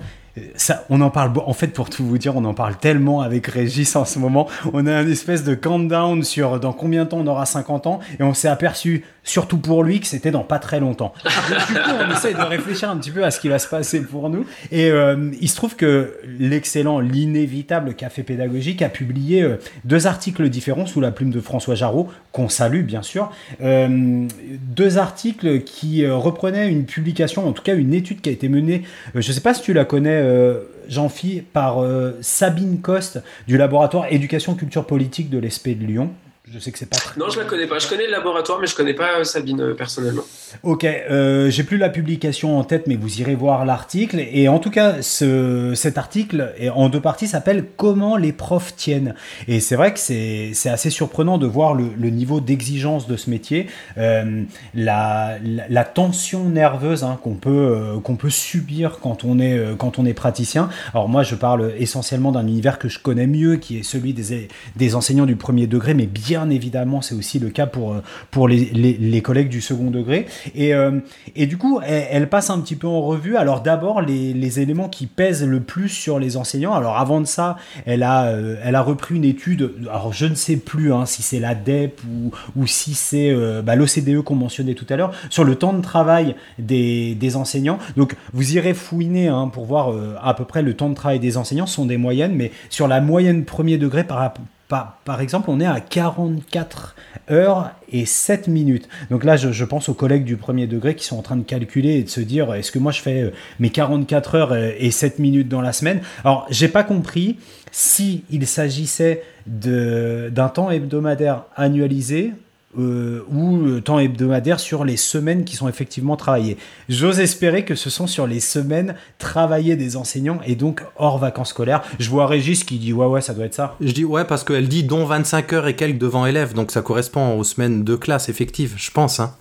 On 0.88 1.00
en 1.00 1.10
parle, 1.10 1.32
en 1.44 1.52
fait, 1.52 1.68
pour 1.68 1.90
tout 1.90 2.04
vous 2.04 2.18
dire, 2.18 2.36
on 2.36 2.44
en 2.44 2.54
parle 2.54 2.76
tellement 2.76 3.20
avec 3.20 3.46
Régis 3.46 3.96
en 3.96 4.04
ce 4.04 4.18
moment. 4.18 4.48
On 4.72 4.86
a 4.86 4.92
un 4.92 5.08
espèce 5.08 5.44
de 5.44 5.54
countdown 5.54 6.22
sur 6.22 6.60
dans 6.60 6.72
combien 6.72 7.04
de 7.04 7.10
temps 7.10 7.18
on 7.18 7.26
aura 7.26 7.46
50 7.46 7.86
ans, 7.86 8.00
et 8.18 8.22
on 8.22 8.34
s'est 8.34 8.48
aperçu, 8.48 9.04
surtout 9.24 9.58
pour 9.58 9.82
lui, 9.82 10.00
que 10.00 10.06
c'était 10.06 10.30
dans 10.30 10.42
pas 10.42 10.58
très 10.58 10.80
longtemps. 10.80 11.12
Du 11.24 11.74
coup, 11.74 11.90
on 12.08 12.12
essaye 12.12 12.34
de 12.34 12.40
réfléchir 12.40 12.90
un 12.90 12.96
petit 12.96 13.10
peu 13.10 13.24
à 13.24 13.30
ce 13.30 13.40
qui 13.40 13.48
va 13.48 13.58
se 13.58 13.68
passer 13.68 14.00
pour 14.02 14.30
nous. 14.30 14.44
Et 14.70 14.90
euh, 14.90 15.30
il 15.40 15.48
se 15.48 15.56
trouve 15.56 15.76
que 15.76 16.16
l'excellent, 16.38 17.00
l'inévitable 17.00 17.94
Café 17.94 18.22
Pédagogique 18.22 18.82
a 18.82 18.88
publié 18.88 19.42
euh, 19.42 19.56
deux 19.84 20.06
articles 20.06 20.48
différents 20.48 20.86
sous 20.86 21.00
la 21.00 21.10
plume 21.10 21.30
de 21.30 21.40
François 21.40 21.74
Jarreau, 21.74 22.08
qu'on 22.32 22.48
salue 22.48 22.82
bien 22.82 23.02
sûr. 23.02 23.30
Euh, 23.62 24.26
deux 24.74 24.98
articles 24.98 25.60
qui 25.60 26.06
reprenaient 26.06 26.70
une 26.70 26.84
publication, 26.84 27.46
en 27.46 27.52
tout 27.52 27.62
cas 27.62 27.74
une 27.74 27.94
étude 27.94 28.20
qui 28.20 28.28
a 28.28 28.32
été 28.32 28.48
menée, 28.48 28.82
je 29.14 29.28
ne 29.28 29.34
sais 29.34 29.40
pas 29.40 29.54
si 29.54 29.62
tu 29.62 29.72
la 29.72 29.84
connais, 29.84 30.19
euh, 30.20 30.60
Jean-Phi, 30.88 31.42
par 31.42 31.82
euh, 31.82 32.18
Sabine 32.20 32.80
Coste 32.80 33.22
du 33.48 33.56
laboratoire 33.56 34.06
Éducation 34.10 34.54
Culture 34.54 34.86
Politique 34.86 35.30
de 35.30 35.38
l'ESP 35.38 35.70
de 35.70 35.86
Lyon. 35.86 36.10
Je 36.52 36.58
sais 36.58 36.72
que 36.72 36.78
c'est 36.78 36.88
pas 36.88 36.96
très... 36.96 37.18
Non, 37.20 37.30
je 37.30 37.38
la 37.38 37.44
connais 37.44 37.68
pas. 37.68 37.78
Je 37.78 37.86
connais 37.86 38.06
le 38.06 38.10
laboratoire, 38.10 38.58
mais 38.60 38.66
je 38.66 38.74
connais 38.74 38.94
pas 38.94 39.20
euh, 39.20 39.24
Sabine 39.24 39.60
euh, 39.60 39.74
personnellement. 39.74 40.24
Ok, 40.64 40.84
euh, 40.84 41.48
j'ai 41.48 41.62
plus 41.62 41.76
la 41.76 41.88
publication 41.88 42.58
en 42.58 42.64
tête, 42.64 42.88
mais 42.88 42.96
vous 42.96 43.20
irez 43.20 43.36
voir 43.36 43.64
l'article. 43.64 44.18
Et 44.32 44.48
en 44.48 44.58
tout 44.58 44.70
cas, 44.70 45.00
ce, 45.00 45.74
cet 45.76 45.96
article, 45.96 46.52
est 46.58 46.68
en 46.68 46.88
deux 46.88 47.00
parties, 47.00 47.28
s'appelle 47.28 47.66
Comment 47.76 48.16
les 48.16 48.32
profs 48.32 48.74
tiennent. 48.74 49.14
Et 49.46 49.60
c'est 49.60 49.76
vrai 49.76 49.94
que 49.94 50.00
c'est 50.00 50.52
assez 50.68 50.90
surprenant 50.90 51.38
de 51.38 51.46
voir 51.46 51.74
le, 51.74 51.84
le 51.96 52.10
niveau 52.10 52.40
d'exigence 52.40 53.06
de 53.06 53.16
ce 53.16 53.30
métier, 53.30 53.68
euh, 53.96 54.42
la, 54.74 55.38
la, 55.44 55.68
la 55.68 55.84
tension 55.84 56.48
nerveuse 56.48 57.04
hein, 57.04 57.16
qu'on 57.22 57.34
peut, 57.34 57.50
euh, 57.50 58.00
qu'on 58.00 58.16
peut 58.16 58.30
subir 58.30 58.98
quand 59.00 59.22
on, 59.22 59.38
est, 59.38 59.76
quand 59.78 60.00
on 60.00 60.04
est 60.04 60.14
praticien. 60.14 60.68
Alors 60.94 61.08
moi, 61.08 61.22
je 61.22 61.36
parle 61.36 61.72
essentiellement 61.78 62.32
d'un 62.32 62.48
univers 62.48 62.80
que 62.80 62.88
je 62.88 62.98
connais 62.98 63.28
mieux, 63.28 63.54
qui 63.54 63.78
est 63.78 63.82
celui 63.84 64.14
des, 64.14 64.48
des 64.74 64.94
enseignants 64.96 65.26
du 65.26 65.36
premier 65.36 65.68
degré, 65.68 65.94
mais 65.94 66.06
bien 66.06 66.39
évidemment, 66.48 67.02
c'est 67.02 67.14
aussi 67.14 67.38
le 67.38 67.50
cas 67.50 67.66
pour, 67.66 67.94
euh, 67.94 68.48
les, 68.48 68.96
les, 68.98 69.22
collègues 69.22 69.48
du 69.48 69.60
second 69.60 69.90
degré. 69.90 70.26
Et, 70.54 70.74
euh, 70.74 71.00
du 71.36 71.58
coup, 71.58 71.80
elle, 71.84 72.28
passe 72.28 72.50
un 72.50 72.60
petit 72.60 72.76
peu 72.76 72.86
en 72.86 73.02
revue. 73.02 73.36
Alors 73.36 73.60
d'abord, 73.60 74.00
les, 74.00 74.60
éléments 74.60 74.88
qui 74.88 75.06
pèsent 75.06 75.46
le 75.46 75.60
plus 75.60 75.88
sur 75.88 76.18
les 76.18 76.36
enseignants. 76.36 76.72
Alors 76.72 76.96
avant 76.96 77.20
de 77.20 77.26
ça, 77.26 77.56
elle 77.86 78.02
a, 78.02 78.26
euh, 78.26 78.80
repris 78.80 79.16
une 79.16 79.24
étude, 79.24 79.72
alors 79.90 80.12
je 80.12 80.24
ne 80.26 80.34
sais 80.34 80.56
plus 80.56 80.92
hein, 80.92 81.04
si 81.04 81.22
c'est 81.22 81.38
l'ADEP 81.38 82.00
ou, 82.08 82.30
ou 82.56 82.66
si 82.66 82.94
c'est 82.94 83.34
bah, 83.62 83.76
l'OCDE 83.76 84.22
qu'on 84.22 84.36
mentionnait 84.36 84.74
tout 84.74 84.86
à 84.88 84.96
l'heure, 84.96 85.12
sur 85.28 85.44
le 85.44 85.54
temps 85.54 85.74
de 85.74 85.82
travail 85.82 86.34
des, 86.58 87.36
enseignants. 87.36 87.78
Donc 87.96 88.16
vous 88.32 88.56
irez 88.56 88.74
fouiner 88.74 89.28
hein, 89.28 89.48
pour 89.48 89.66
voir 89.66 89.94
à 90.22 90.34
peu 90.34 90.44
près 90.44 90.62
le 90.62 90.74
temps 90.74 90.88
de 90.88 90.94
travail 90.94 91.20
des 91.20 91.36
enseignants, 91.36 91.66
ce 91.66 91.74
sont 91.74 91.86
des 91.86 91.98
moyennes, 91.98 92.34
mais 92.34 92.50
sur 92.70 92.88
la 92.88 93.00
moyenne 93.00 93.44
premier 93.44 93.76
degré 93.76 94.04
par 94.04 94.18
rapport 94.18 94.44
par, 94.70 95.20
exemple, 95.20 95.50
on 95.50 95.58
est 95.58 95.66
à 95.66 95.80
44 95.80 96.94
heures 97.30 97.72
et 97.90 98.06
7 98.06 98.46
minutes. 98.46 98.88
Donc 99.10 99.24
là, 99.24 99.36
je, 99.36 99.64
pense 99.64 99.88
aux 99.88 99.94
collègues 99.94 100.24
du 100.24 100.36
premier 100.36 100.68
degré 100.68 100.94
qui 100.94 101.04
sont 101.04 101.18
en 101.18 101.22
train 101.22 101.36
de 101.36 101.42
calculer 101.42 101.96
et 101.96 102.04
de 102.04 102.08
se 102.08 102.20
dire 102.20 102.54
est-ce 102.54 102.70
que 102.70 102.78
moi 102.78 102.92
je 102.92 103.00
fais 103.00 103.32
mes 103.58 103.70
44 103.70 104.34
heures 104.36 104.56
et 104.56 104.90
7 104.90 105.18
minutes 105.18 105.48
dans 105.48 105.60
la 105.60 105.72
semaine? 105.72 106.00
Alors, 106.24 106.46
j'ai 106.50 106.68
pas 106.68 106.84
compris 106.84 107.38
si 107.72 108.24
s'agissait 108.44 109.22
d'un 109.46 110.48
temps 110.48 110.70
hebdomadaire 110.70 111.44
annualisé 111.56 112.32
euh, 112.78 113.24
ou 113.32 113.80
temps 113.80 113.98
hebdomadaire 113.98 114.60
sur 114.60 114.84
les 114.84 114.96
semaines 114.96 115.44
qui 115.44 115.56
sont 115.56 115.68
effectivement 115.68 116.16
travaillées. 116.16 116.56
J'ose 116.88 117.18
espérer 117.18 117.64
que 117.64 117.74
ce 117.74 117.90
sont 117.90 118.06
sur 118.06 118.26
les 118.26 118.40
semaines 118.40 118.94
travaillées 119.18 119.76
des 119.76 119.96
enseignants 119.96 120.40
et 120.46 120.54
donc 120.54 120.82
hors 120.96 121.18
vacances 121.18 121.50
scolaires. 121.50 121.82
Je 121.98 122.08
vois 122.10 122.26
Régis 122.26 122.62
qui 122.64 122.78
dit 122.78 122.92
ouais 122.92 123.06
ouais 123.06 123.20
ça 123.20 123.34
doit 123.34 123.46
être 123.46 123.54
ça. 123.54 123.76
Je 123.80 123.92
dis 123.92 124.04
ouais 124.04 124.24
parce 124.24 124.44
qu'elle 124.44 124.68
dit 124.68 124.84
dont 124.84 125.04
25 125.04 125.52
heures 125.52 125.66
et 125.66 125.74
quelques 125.74 125.98
devant 125.98 126.26
élèves, 126.26 126.54
donc 126.54 126.70
ça 126.70 126.82
correspond 126.82 127.36
aux 127.38 127.44
semaines 127.44 127.82
de 127.82 127.96
classe 127.96 128.28
effectives, 128.28 128.74
je 128.76 128.90
pense. 128.90 129.20
Hein. 129.20 129.34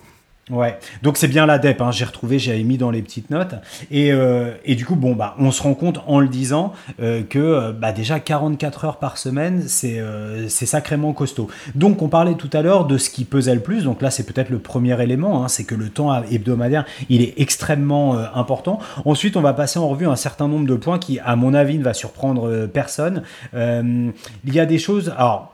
Ouais, 0.49 0.79
donc 1.03 1.17
c'est 1.17 1.27
bien 1.27 1.45
l'ADEP, 1.45 1.81
hein. 1.81 1.91
j'ai 1.91 2.05
retrouvé, 2.05 2.39
j'avais 2.39 2.63
mis 2.63 2.77
dans 2.77 2.91
les 2.91 3.01
petites 3.01 3.29
notes. 3.29 3.55
Et, 3.91 4.12
euh, 4.12 4.51
et, 4.65 4.75
du 4.75 4.85
coup, 4.85 4.95
bon, 4.95 5.13
bah, 5.13 5.35
on 5.39 5.51
se 5.51 5.62
rend 5.62 5.73
compte 5.73 5.99
en 6.07 6.19
le 6.19 6.27
disant 6.27 6.73
euh, 7.01 7.21
que 7.23 7.71
bah, 7.71 7.91
déjà 7.91 8.19
44 8.19 8.85
heures 8.85 8.97
par 8.97 9.17
semaine, 9.17 9.63
c'est 9.67 9.99
euh, 9.99 10.47
sacrément 10.49 11.13
costaud. 11.13 11.47
Donc 11.75 12.01
on 12.01 12.09
parlait 12.09 12.35
tout 12.35 12.49
à 12.53 12.62
l'heure 12.62 12.85
de 12.85 12.97
ce 12.97 13.09
qui 13.09 13.25
pesait 13.25 13.55
le 13.55 13.62
plus, 13.62 13.83
donc 13.83 14.01
là 14.01 14.12
c'est 14.12 14.23
peut-être 14.23 14.49
le 14.49 14.59
premier 14.59 15.01
élément, 15.01 15.43
hein, 15.43 15.47
c'est 15.47 15.63
que 15.63 15.75
le 15.75 15.89
temps 15.89 16.23
hebdomadaire, 16.23 16.85
il 17.09 17.21
est 17.21 17.33
extrêmement 17.38 18.15
euh, 18.15 18.25
important. 18.33 18.79
Ensuite, 19.05 19.38
on 19.38 19.41
va 19.41 19.53
passer 19.53 19.79
en 19.79 19.88
revue 19.88 20.07
un 20.07 20.15
certain 20.15 20.47
nombre 20.47 20.67
de 20.67 20.75
points 20.75 20.99
qui, 20.99 21.19
à 21.19 21.35
mon 21.35 21.53
avis, 21.53 21.77
ne 21.77 21.83
va 21.83 21.93
surprendre 21.93 22.47
euh, 22.47 22.67
personne. 22.67 23.23
il 23.53 24.13
y 24.53 24.59
a 24.59 24.65
des 24.65 24.79
choses... 24.79 25.13
Alors, 25.17 25.53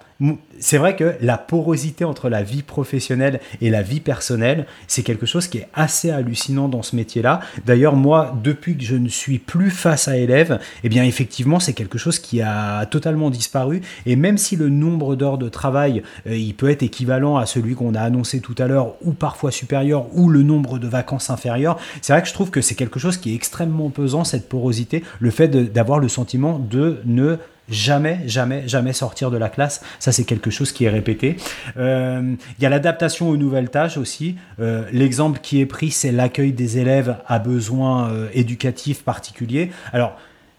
c'est 0.59 0.77
vrai 0.77 0.95
que 0.95 1.15
la 1.19 1.37
porosité 1.37 2.05
entre 2.05 2.29
la 2.29 2.41
vie 2.41 2.63
professionnelle 2.63 3.41
et 3.59 3.69
la 3.69 3.81
vie 3.81 3.99
personnelle, 3.99 4.65
c'est 4.87 5.03
quelque 5.03 5.25
chose 5.25 5.47
qui 5.47 5.57
est 5.57 5.67
assez 5.73 6.09
hallucinant 6.09 6.69
dans 6.69 6.83
ce 6.83 6.95
métier-là. 6.95 7.41
D'ailleurs, 7.65 7.95
moi, 7.95 8.33
depuis 8.41 8.77
que 8.77 8.83
je 8.83 8.95
ne 8.95 9.09
suis 9.09 9.39
plus 9.39 9.71
face 9.71 10.07
à 10.07 10.15
élèves, 10.17 10.59
eh 10.83 10.89
bien, 10.89 11.03
effectivement, 11.03 11.59
c'est 11.59 11.73
quelque 11.73 11.97
chose 11.97 12.19
qui 12.19 12.41
a 12.41 12.85
totalement 12.85 13.29
disparu. 13.29 13.81
Et 14.05 14.15
même 14.15 14.37
si 14.37 14.55
le 14.55 14.69
nombre 14.69 15.15
d'heures 15.15 15.37
de 15.37 15.49
travail, 15.49 16.01
euh, 16.27 16.37
il 16.37 16.53
peut 16.53 16.69
être 16.69 16.83
équivalent 16.83 17.35
à 17.35 17.45
celui 17.45 17.75
qu'on 17.75 17.93
a 17.93 18.01
annoncé 18.01 18.39
tout 18.39 18.55
à 18.57 18.67
l'heure, 18.67 18.95
ou 19.01 19.11
parfois 19.11 19.51
supérieur, 19.51 20.07
ou 20.13 20.29
le 20.29 20.43
nombre 20.43 20.79
de 20.79 20.87
vacances 20.87 21.29
inférieur, 21.29 21.77
c'est 22.01 22.13
vrai 22.13 22.21
que 22.21 22.29
je 22.29 22.33
trouve 22.33 22.51
que 22.51 22.61
c'est 22.61 22.75
quelque 22.75 22.99
chose 22.99 23.17
qui 23.17 23.31
est 23.31 23.35
extrêmement 23.35 23.89
pesant, 23.89 24.23
cette 24.23 24.47
porosité, 24.47 25.03
le 25.19 25.29
fait 25.29 25.49
d'avoir 25.49 25.99
le 25.99 26.07
sentiment 26.07 26.59
de 26.59 27.01
ne 27.05 27.37
jamais, 27.69 28.19
jamais, 28.25 28.67
jamais 28.67 28.93
sortir 28.93 29.31
de 29.31 29.37
la 29.37 29.49
classe. 29.49 29.81
Ça, 29.99 30.11
c'est 30.11 30.23
quelque 30.23 30.51
chose 30.51 30.71
qui 30.71 30.85
est 30.85 30.89
répété. 30.89 31.37
Il 31.75 31.81
euh, 31.81 32.35
y 32.59 32.65
a 32.65 32.69
l'adaptation 32.69 33.29
aux 33.29 33.37
nouvelles 33.37 33.69
tâches 33.69 33.97
aussi. 33.97 34.35
Euh, 34.59 34.85
L'exemple 34.91 35.39
qui 35.41 35.61
est 35.61 35.65
pris, 35.65 35.91
c'est 35.91 36.11
l'accueil 36.11 36.53
des 36.53 36.77
élèves 36.77 37.17
à 37.27 37.39
besoins 37.39 38.09
euh, 38.09 38.27
éducatifs 38.33 39.03
particuliers. 39.03 39.71
Alors, 39.93 40.17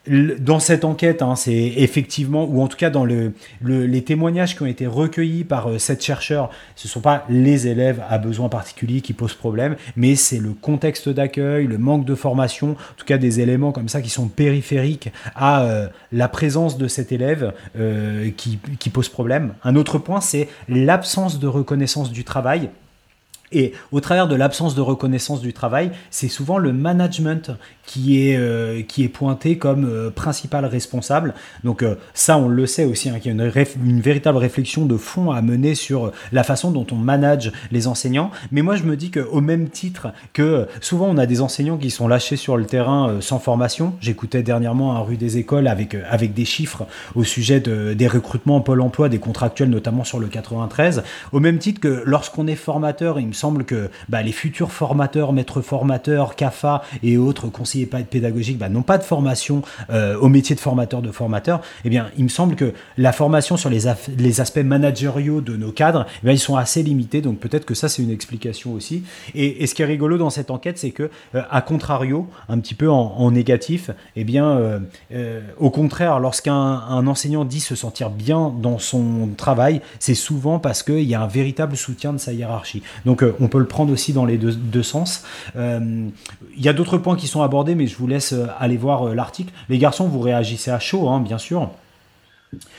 dans 0.08 0.60
cette 0.60 0.84
enquête, 0.84 1.22
hein, 1.22 1.36
c'est 1.36 1.72
effectivement, 1.76 2.44
ou 2.44 2.62
en 2.62 2.68
tout 2.68 2.76
cas 2.76 2.90
dans 2.90 3.04
le, 3.04 3.32
le, 3.60 3.86
les 3.86 4.02
témoignages 4.02 4.56
qui 4.56 4.62
ont 4.62 4.66
été 4.66 4.86
recueillis 4.86 5.44
par 5.44 5.68
euh, 5.68 5.78
cette 5.78 6.02
chercheur, 6.02 6.50
ce 6.76 6.86
ne 6.86 6.90
sont 6.90 7.00
pas 7.00 7.24
les 7.28 7.66
élèves 7.66 8.02
à 8.08 8.18
besoins 8.18 8.48
particuliers 8.48 9.00
qui 9.00 9.12
posent 9.12 9.34
problème, 9.34 9.76
mais 9.96 10.14
c'est 10.14 10.38
le 10.38 10.50
contexte 10.50 11.08
d'accueil, 11.08 11.66
le 11.66 11.78
manque 11.78 12.04
de 12.04 12.14
formation, 12.14 12.70
en 12.70 12.94
tout 12.96 13.04
cas 13.04 13.18
des 13.18 13.40
éléments 13.40 13.72
comme 13.72 13.88
ça 13.88 14.00
qui 14.00 14.10
sont 14.10 14.28
périphériques 14.28 15.10
à 15.34 15.62
euh, 15.62 15.88
la 16.12 16.28
présence 16.28 16.78
de 16.78 16.88
cet 16.88 17.12
élève 17.12 17.52
euh, 17.78 18.30
qui, 18.36 18.58
qui 18.78 18.90
pose 18.90 19.08
problème. 19.08 19.54
Un 19.64 19.76
autre 19.76 19.98
point, 19.98 20.20
c'est 20.20 20.48
l'absence 20.68 21.38
de 21.38 21.46
reconnaissance 21.46 22.10
du 22.10 22.24
travail. 22.24 22.70
Et 23.52 23.72
au 23.92 24.00
travers 24.00 24.28
de 24.28 24.34
l'absence 24.34 24.74
de 24.74 24.80
reconnaissance 24.80 25.40
du 25.40 25.52
travail, 25.52 25.90
c'est 26.10 26.28
souvent 26.28 26.58
le 26.58 26.72
management 26.72 27.52
qui 27.84 28.28
est, 28.28 28.36
euh, 28.36 28.82
qui 28.82 29.04
est 29.04 29.08
pointé 29.08 29.58
comme 29.58 29.84
euh, 29.84 30.10
principal 30.10 30.64
responsable. 30.64 31.34
Donc 31.62 31.82
euh, 31.82 31.94
ça, 32.14 32.36
on 32.36 32.48
le 32.48 32.66
sait 32.66 32.84
aussi, 32.84 33.08
hein, 33.08 33.18
qu'il 33.20 33.34
y 33.34 33.40
a 33.40 33.44
une, 33.44 34.00
véritable 34.00 34.38
réflexion 34.38 34.84
de 34.84 34.96
fond 34.96 35.30
à 35.30 35.40
mener 35.42 35.74
sur 35.74 36.12
la 36.32 36.42
façon 36.42 36.70
dont 36.70 36.86
on 36.90 36.96
manage 36.96 37.52
les 37.70 37.86
enseignants. 37.86 38.30
Mais 38.50 38.62
moi, 38.62 38.74
je 38.76 38.82
me 38.82 38.96
dis 38.96 39.10
qu'au 39.10 39.40
même 39.40 39.68
titre 39.68 40.08
que 40.32 40.66
souvent 40.80 41.06
on 41.06 41.16
a 41.16 41.26
des 41.26 41.40
enseignants 41.40 41.76
qui 41.76 41.90
sont 41.90 42.08
lâchés 42.08 42.36
sur 42.36 42.56
le 42.56 42.66
terrain 42.66 43.18
sans 43.20 43.38
formation. 43.38 43.94
J'écoutais 44.00 44.42
dernièrement 44.42 44.96
un 44.96 45.00
rue 45.00 45.16
des 45.16 45.38
écoles 45.38 45.68
avec, 45.68 45.96
avec 46.10 46.34
des 46.34 46.44
chiffres 46.44 46.86
au 47.14 47.24
sujet 47.24 47.60
de, 47.60 47.94
des 47.94 48.08
recrutements 48.08 48.56
en 48.56 48.60
Pôle 48.60 48.80
emploi, 48.80 49.08
des 49.08 49.18
contractuels, 49.18 49.70
notamment 49.70 50.04
sur 50.04 50.18
le 50.18 50.26
93. 50.26 51.04
Au 51.32 51.40
même 51.40 51.58
titre 51.58 51.80
que 51.80 52.02
lorsqu'on 52.04 52.46
est 52.46 52.56
formateur, 52.56 53.18
semble 53.36 53.64
que 53.64 53.90
bah, 54.08 54.22
les 54.22 54.32
futurs 54.32 54.72
formateurs, 54.72 55.32
maîtres 55.32 55.60
formateurs, 55.60 56.34
CAFA 56.34 56.82
et 57.02 57.16
autres 57.16 57.48
conseillers 57.48 57.86
pédagogiques 57.86 58.58
bah, 58.58 58.68
n'ont 58.68 58.82
pas 58.82 58.98
de 58.98 59.02
formation 59.02 59.62
euh, 59.90 60.18
au 60.18 60.28
métier 60.28 60.56
de 60.56 60.60
formateur 60.60 61.02
de 61.02 61.10
formateur, 61.10 61.60
eh 61.84 61.90
bien, 61.90 62.08
il 62.16 62.24
me 62.24 62.28
semble 62.28 62.56
que 62.56 62.72
la 62.96 63.12
formation 63.12 63.56
sur 63.56 63.70
les, 63.70 63.86
aspects 63.86 64.58
managériaux 64.58 65.40
de 65.40 65.56
nos 65.56 65.72
cadres, 65.72 66.06
eh 66.24 66.32
ils 66.32 66.38
sont 66.38 66.56
assez 66.56 66.82
limités. 66.82 67.20
Donc 67.20 67.38
peut-être 67.38 67.64
que 67.64 67.74
ça, 67.74 67.88
c'est 67.88 68.02
une 68.02 68.10
explication 68.10 68.72
aussi. 68.72 69.04
Et, 69.34 69.66
ce 69.66 69.74
qui 69.74 69.82
est 69.82 69.86
rigolo 69.86 70.16
dans 70.16 70.30
cette 70.30 70.50
enquête, 70.50 70.78
c'est 70.78 70.90
que, 70.90 71.10
euh, 71.34 71.42
à 71.50 71.60
contrario, 71.60 72.28
un 72.48 72.58
petit 72.58 72.74
peu 72.74 72.90
en, 72.90 73.30
négatif, 73.30 73.90
eh 74.14 74.24
bien, 74.24 74.80
euh, 75.12 75.40
au 75.58 75.70
contraire, 75.70 76.20
lorsqu'un 76.20 76.54
un 76.54 77.06
enseignant 77.06 77.44
dit 77.44 77.60
se 77.60 77.74
sentir 77.74 78.10
bien 78.10 78.54
dans 78.62 78.78
son 78.78 79.28
travail, 79.36 79.80
c'est 79.98 80.14
souvent 80.14 80.58
parce 80.58 80.82
qu'il 80.82 81.02
y 81.02 81.14
a 81.14 81.20
un 81.20 81.26
véritable 81.26 81.76
soutien 81.76 82.12
de 82.12 82.18
sa 82.18 82.32
hiérarchie. 82.32 82.82
Donc 83.04 83.24
on 83.40 83.48
peut 83.48 83.58
le 83.58 83.66
prendre 83.66 83.92
aussi 83.92 84.12
dans 84.12 84.24
les 84.24 84.38
deux, 84.38 84.52
deux 84.52 84.82
sens. 84.82 85.24
Euh, 85.56 86.08
il 86.56 86.64
y 86.64 86.68
a 86.68 86.72
d'autres 86.72 86.98
points 86.98 87.16
qui 87.16 87.26
sont 87.26 87.42
abordés, 87.42 87.74
mais 87.74 87.86
je 87.86 87.96
vous 87.96 88.06
laisse 88.06 88.34
aller 88.58 88.76
voir 88.76 89.14
l'article. 89.14 89.52
Les 89.68 89.78
garçons, 89.78 90.08
vous 90.08 90.20
réagissez 90.20 90.70
à 90.70 90.78
chaud, 90.78 91.08
hein, 91.08 91.20
bien 91.20 91.38
sûr. 91.38 91.70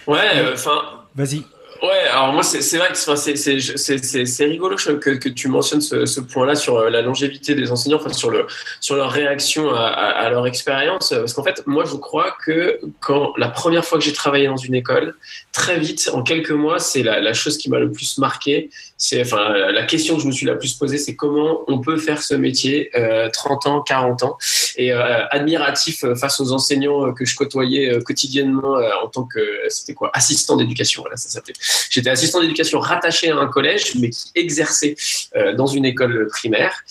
Ouais, 0.08 0.20
enfin. 0.54 0.82
Vas-y. 1.16 1.44
Ouais, 1.84 2.08
alors 2.12 2.34
moi, 2.34 2.44
c'est 2.44 2.78
vrai 2.78 2.90
que 2.90 2.98
c'est 2.98 4.46
rigolo 4.46 4.76
que, 4.76 5.16
que, 5.16 5.30
tu 5.30 5.48
mentionnes 5.48 5.82
ce, 5.82 6.06
ce 6.06 6.20
point-là 6.20 6.56
sur 6.56 6.90
la 6.90 7.02
longévité 7.02 7.56
des 7.56 7.72
enseignants, 7.72 7.98
enfin, 7.98 8.14
sur, 8.14 8.30
le, 8.30 8.48
sur 8.80 8.96
leur 8.96 9.12
réaction 9.12 9.70
à, 9.70 9.86
à, 9.88 10.26
à 10.26 10.30
leur 10.30 10.48
expérience. 10.48 11.10
Parce 11.10 11.34
qu'en 11.34 11.44
fait, 11.44 11.66
moi, 11.68 11.86
je 11.86 11.96
crois 11.96 12.36
que 12.46 12.80
quand 13.00 13.34
la 13.38 13.50
première 13.50 13.86
fois 13.86 13.98
que 14.00 14.04
j'ai 14.04 14.14
travaillé 14.14 14.48
dans 14.48 14.58
une 14.58 14.76
école, 14.76 15.16
très 15.52 15.80
vite, 15.80 16.10
en 16.14 16.24
quelques 16.24 16.52
mois, 16.52 16.80
c'est 16.80 17.04
la, 17.04 17.20
la, 17.20 17.34
chose 17.34 17.58
qui 17.58 17.70
m'a 17.70 17.80
le 17.80 17.92
plus 17.92 18.18
marqué. 18.18 18.70
C'est 18.98 19.22
enfin 19.22 19.54
la 19.54 19.84
question 19.84 20.16
que 20.16 20.22
je 20.22 20.28
me 20.28 20.32
suis 20.32 20.46
la 20.46 20.56
plus 20.56 20.74
posée, 20.74 20.98
c'est 20.98 21.16
comment 21.16 21.64
on 21.68 21.80
peut 21.80 21.98
faire 21.98 22.22
ce 22.24 22.34
métier 22.34 22.90
euh, 22.96 23.30
30 23.32 23.68
ans, 23.68 23.82
40 23.82 24.24
ans, 24.24 24.38
et 24.78 24.94
euh, 24.94 25.26
admiratif 25.30 26.06
face 26.16 26.40
aux 26.40 26.52
enseignants 26.52 27.14
que 27.14 27.26
je 27.26 27.36
côtoyais 27.36 27.92
euh, 27.92 28.02
quotidiennement 28.02 28.78
euh, 28.78 28.90
en 29.04 29.08
tant 29.08 29.24
que 29.24 29.40
c'était 29.70 29.94
quoi 29.94 30.12
assistant 30.14 30.56
d'éducation, 30.56 31.02
voilà 31.02 31.18
ça 31.18 31.30
s'appelait. 31.30 31.54
J'étais 31.90 32.10
assistant 32.10 32.42
d'éducation 32.42 32.80
rattaché 32.80 33.30
à 33.30 33.38
un 33.38 33.48
collège, 33.48 33.96
mais 33.96 34.10
qui 34.10 34.32
exerçait 34.36 34.96
euh, 35.36 35.54
dans 35.54 35.68
une 35.68 35.86
école 35.86 36.28
primaire. 36.28 36.84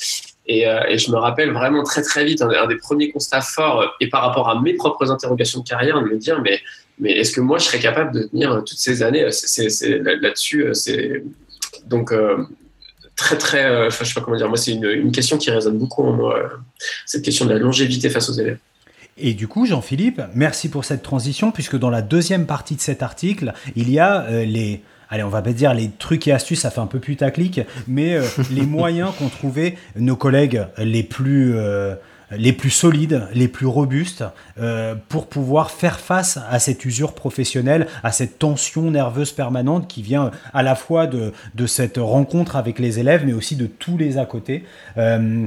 Et, 0.46 0.68
euh, 0.68 0.80
et, 0.88 0.98
je 0.98 1.10
me 1.10 1.16
rappelle 1.16 1.50
vraiment 1.52 1.82
très 1.82 2.02
très 2.02 2.24
vite 2.24 2.40
un, 2.40 2.66
des 2.66 2.76
premiers 2.76 3.10
constats 3.10 3.40
forts 3.40 3.96
et 4.00 4.08
par 4.08 4.22
rapport 4.22 4.48
à 4.48 4.60
mes 4.60 4.74
propres 4.74 5.10
interrogations 5.10 5.60
de 5.60 5.68
carrière 5.68 6.00
de 6.00 6.06
me 6.06 6.16
dire 6.16 6.40
mais 6.40 6.60
mais 7.00 7.10
est-ce 7.10 7.32
que 7.32 7.40
moi 7.40 7.58
je 7.58 7.64
serais 7.64 7.80
capable 7.80 8.12
de 8.12 8.22
tenir 8.28 8.62
toutes 8.64 8.78
ces 8.78 9.02
années 9.02 9.24
là-dessus 9.24 10.68
c'est 10.72 11.24
donc 11.86 12.14
très 13.16 13.36
très 13.36 13.90
je 13.90 14.04
sais 14.04 14.14
pas 14.14 14.20
comment 14.20 14.36
dire 14.36 14.48
moi 14.48 14.56
c'est 14.56 14.70
une, 14.70 15.10
question 15.10 15.36
qui 15.36 15.50
résonne 15.50 15.78
beaucoup 15.78 16.04
en 16.04 16.12
moi 16.12 16.48
cette 17.06 17.24
question 17.24 17.44
de 17.44 17.52
la 17.52 17.58
longévité 17.58 18.08
face 18.08 18.28
aux 18.28 18.34
élèves 18.34 18.58
et 19.18 19.32
du 19.32 19.48
coup, 19.48 19.64
Jean-Philippe, 19.64 20.20
merci 20.34 20.68
pour 20.68 20.84
cette 20.84 21.02
transition, 21.02 21.50
puisque 21.50 21.78
dans 21.78 21.88
la 21.88 22.02
deuxième 22.02 22.44
partie 22.44 22.76
de 22.76 22.80
cet 22.80 23.02
article, 23.02 23.54
il 23.74 23.90
y 23.90 23.98
a 23.98 24.22
euh, 24.24 24.44
les... 24.44 24.82
Allez, 25.08 25.22
on 25.22 25.28
va 25.28 25.40
pas 25.40 25.52
dire 25.52 25.72
les 25.72 25.88
trucs 25.88 26.26
et 26.28 26.32
astuces, 26.32 26.60
ça 26.60 26.70
fait 26.70 26.80
un 26.80 26.86
peu 26.86 26.98
putaclic, 26.98 27.60
mais 27.86 28.14
euh, 28.14 28.26
les 28.50 28.66
moyens 28.66 29.12
qu'ont 29.18 29.28
trouvé 29.28 29.78
nos 29.96 30.16
collègues 30.16 30.66
les 30.78 31.02
plus... 31.02 31.56
Euh, 31.56 31.94
les 32.32 32.52
plus 32.52 32.70
solides, 32.70 33.28
les 33.34 33.46
plus 33.46 33.66
robustes, 33.66 34.24
pour 35.08 35.28
pouvoir 35.28 35.70
faire 35.70 36.00
face 36.00 36.40
à 36.50 36.58
cette 36.58 36.84
usure 36.84 37.14
professionnelle, 37.14 37.86
à 38.02 38.10
cette 38.10 38.40
tension 38.40 38.90
nerveuse 38.90 39.30
permanente 39.30 39.86
qui 39.86 40.02
vient 40.02 40.32
à 40.52 40.64
la 40.64 40.74
fois 40.74 41.06
de, 41.06 41.32
de 41.54 41.66
cette 41.68 41.98
rencontre 41.98 42.56
avec 42.56 42.80
les 42.80 42.98
élèves, 42.98 43.22
mais 43.24 43.32
aussi 43.32 43.54
de 43.54 43.66
tous 43.66 43.96
les 43.96 44.18
à 44.18 44.26
côté. 44.26 44.64
Euh, 44.96 45.46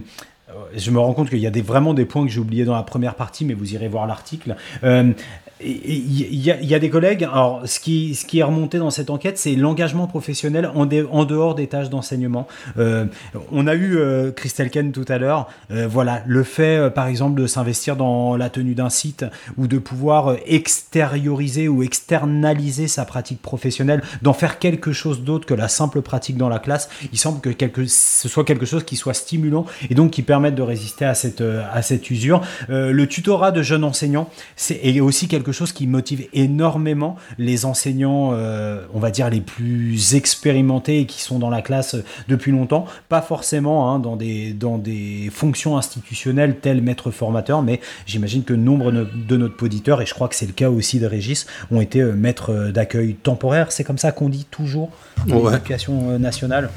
je 0.76 0.92
me 0.92 1.00
rends 1.00 1.14
compte 1.14 1.30
qu'il 1.30 1.40
y 1.40 1.48
a 1.48 1.52
des, 1.52 1.62
vraiment 1.62 1.94
des 1.94 2.06
points 2.06 2.26
que 2.26 2.32
j'ai 2.32 2.40
oubliés 2.40 2.66
dans 2.66 2.76
la 2.76 2.84
première 2.84 3.16
partie, 3.16 3.46
mais 3.46 3.54
vous 3.54 3.74
irez 3.74 3.88
voir 3.88 4.08
l'article. 4.08 4.56
Euh, 4.84 5.14
il 5.62 6.40
y, 6.40 6.74
a 6.74 6.80
des 6.80 6.90
collègues, 6.90 7.26
alors 7.26 7.64
ce 7.66 7.82
qui, 7.82 8.16
ce 8.16 8.38
est 8.38 8.44
remonté 8.44 8.78
dans 8.78 8.92
cette 8.92 9.10
enquête, 9.10 9.38
c'est 9.38 9.56
l'engagement 9.56 10.08
professionnel 10.08 10.72
en, 10.74 10.86
dehors 11.26 11.54
des 11.54 11.68
tâches 11.68 11.90
d'enseignement. 11.90 12.48
Euh, 12.78 13.06
on 13.52 13.68
a 13.68 13.76
eu 13.76 13.98
euh, 13.98 14.32
Christelle 14.32 14.70
Ken 14.70 14.94
tout 14.94 15.04
à 15.10 15.18
l'heure, 15.18 15.50
euh, 15.72 15.86
voilà, 15.86 16.24
le 16.26 16.44
fait 16.44 16.78
euh, 16.78 16.90
par 16.90 17.08
exemple 17.08 17.42
de 17.42 17.46
s'investir 17.46 17.98
dans 17.98 18.38
la 18.38 18.50
tenue 18.50 18.74
d'un 18.74 18.90
site 18.90 19.26
ou 19.58 19.68
de 19.68 19.78
pouvoir 19.80 20.38
extérioriser 20.46 21.68
ou 21.68 21.84
externaliser 21.84 22.88
sa 22.88 23.04
pratique 23.04 23.42
professionnelle, 23.42 24.02
d'en 24.22 24.34
faire 24.34 24.60
quelque 24.60 24.94
chose 24.94 25.24
d'autre 25.24 25.46
que 25.46 25.54
la 25.54 25.68
simple 25.68 26.02
pratique 26.02 26.38
dans 26.38 26.50
la 26.50 26.60
classe, 26.60 26.90
il 27.12 27.20
semble 27.20 27.42
que 27.42 27.54
ce 27.86 28.30
soit 28.30 28.46
quelque 28.46 28.66
chose 28.66 28.86
qui 28.86 28.96
soit 28.96 29.14
stimulant 29.14 29.66
et 29.90 29.96
donc 29.96 30.12
qui 30.12 30.22
permette 30.40 30.56
de 30.56 30.62
résister 30.62 31.04
à 31.04 31.14
cette, 31.14 31.42
à 31.42 31.82
cette 31.82 32.10
usure. 32.10 32.42
le 32.70 33.06
tutorat 33.08 33.52
de 33.52 33.62
jeunes 33.62 33.84
enseignants, 33.84 34.30
c'est 34.56 35.00
aussi 35.02 35.28
quelque 35.28 35.52
chose 35.52 35.74
qui 35.74 35.88
motive 35.88 36.28
énormément 36.34 37.18
les 37.38 37.66
enseignants, 37.66 38.32
euh, 38.34 38.86
on 38.94 39.00
va 39.00 39.12
dire 39.12 39.30
les 39.30 39.42
plus 39.42 40.16
expérimentés 40.16 41.02
et 41.02 41.06
qui 41.06 41.22
sont 41.22 41.40
dans 41.40 41.50
la 41.50 41.62
classe 41.62 41.98
depuis 42.28 42.52
longtemps. 42.52 42.86
Pas 43.10 43.22
forcément 43.22 43.92
hein, 43.92 44.00
dans, 44.00 44.16
des, 44.16 44.54
dans 44.54 44.78
des 44.78 45.30
fonctions 45.32 45.78
institutionnelles 45.78 46.58
telles 46.60 46.82
maître 46.82 47.12
formateur, 47.12 47.62
mais 47.62 47.82
j'imagine 48.06 48.44
que 48.44 48.54
nombre 48.54 48.92
de 48.92 49.38
notre 49.38 49.64
auditeurs, 49.64 50.02
et 50.02 50.06
je 50.06 50.14
crois 50.14 50.30
que 50.30 50.36
c'est 50.36 50.46
le 50.46 50.54
cas 50.54 50.70
aussi 50.70 51.00
de 51.00 51.06
Régis, 51.06 51.46
ont 51.72 51.82
été 51.82 52.00
euh, 52.02 52.14
maîtres 52.14 52.72
d'accueil 52.72 53.16
temporaire. 53.16 53.72
C'est 53.72 53.84
comme 53.84 53.98
ça 53.98 54.12
qu'on 54.12 54.30
dit 54.30 54.46
toujours 54.50 54.92
dans 55.28 55.50
l'éducation 55.50 56.12
euh, 56.12 56.18
nationale? 56.18 56.70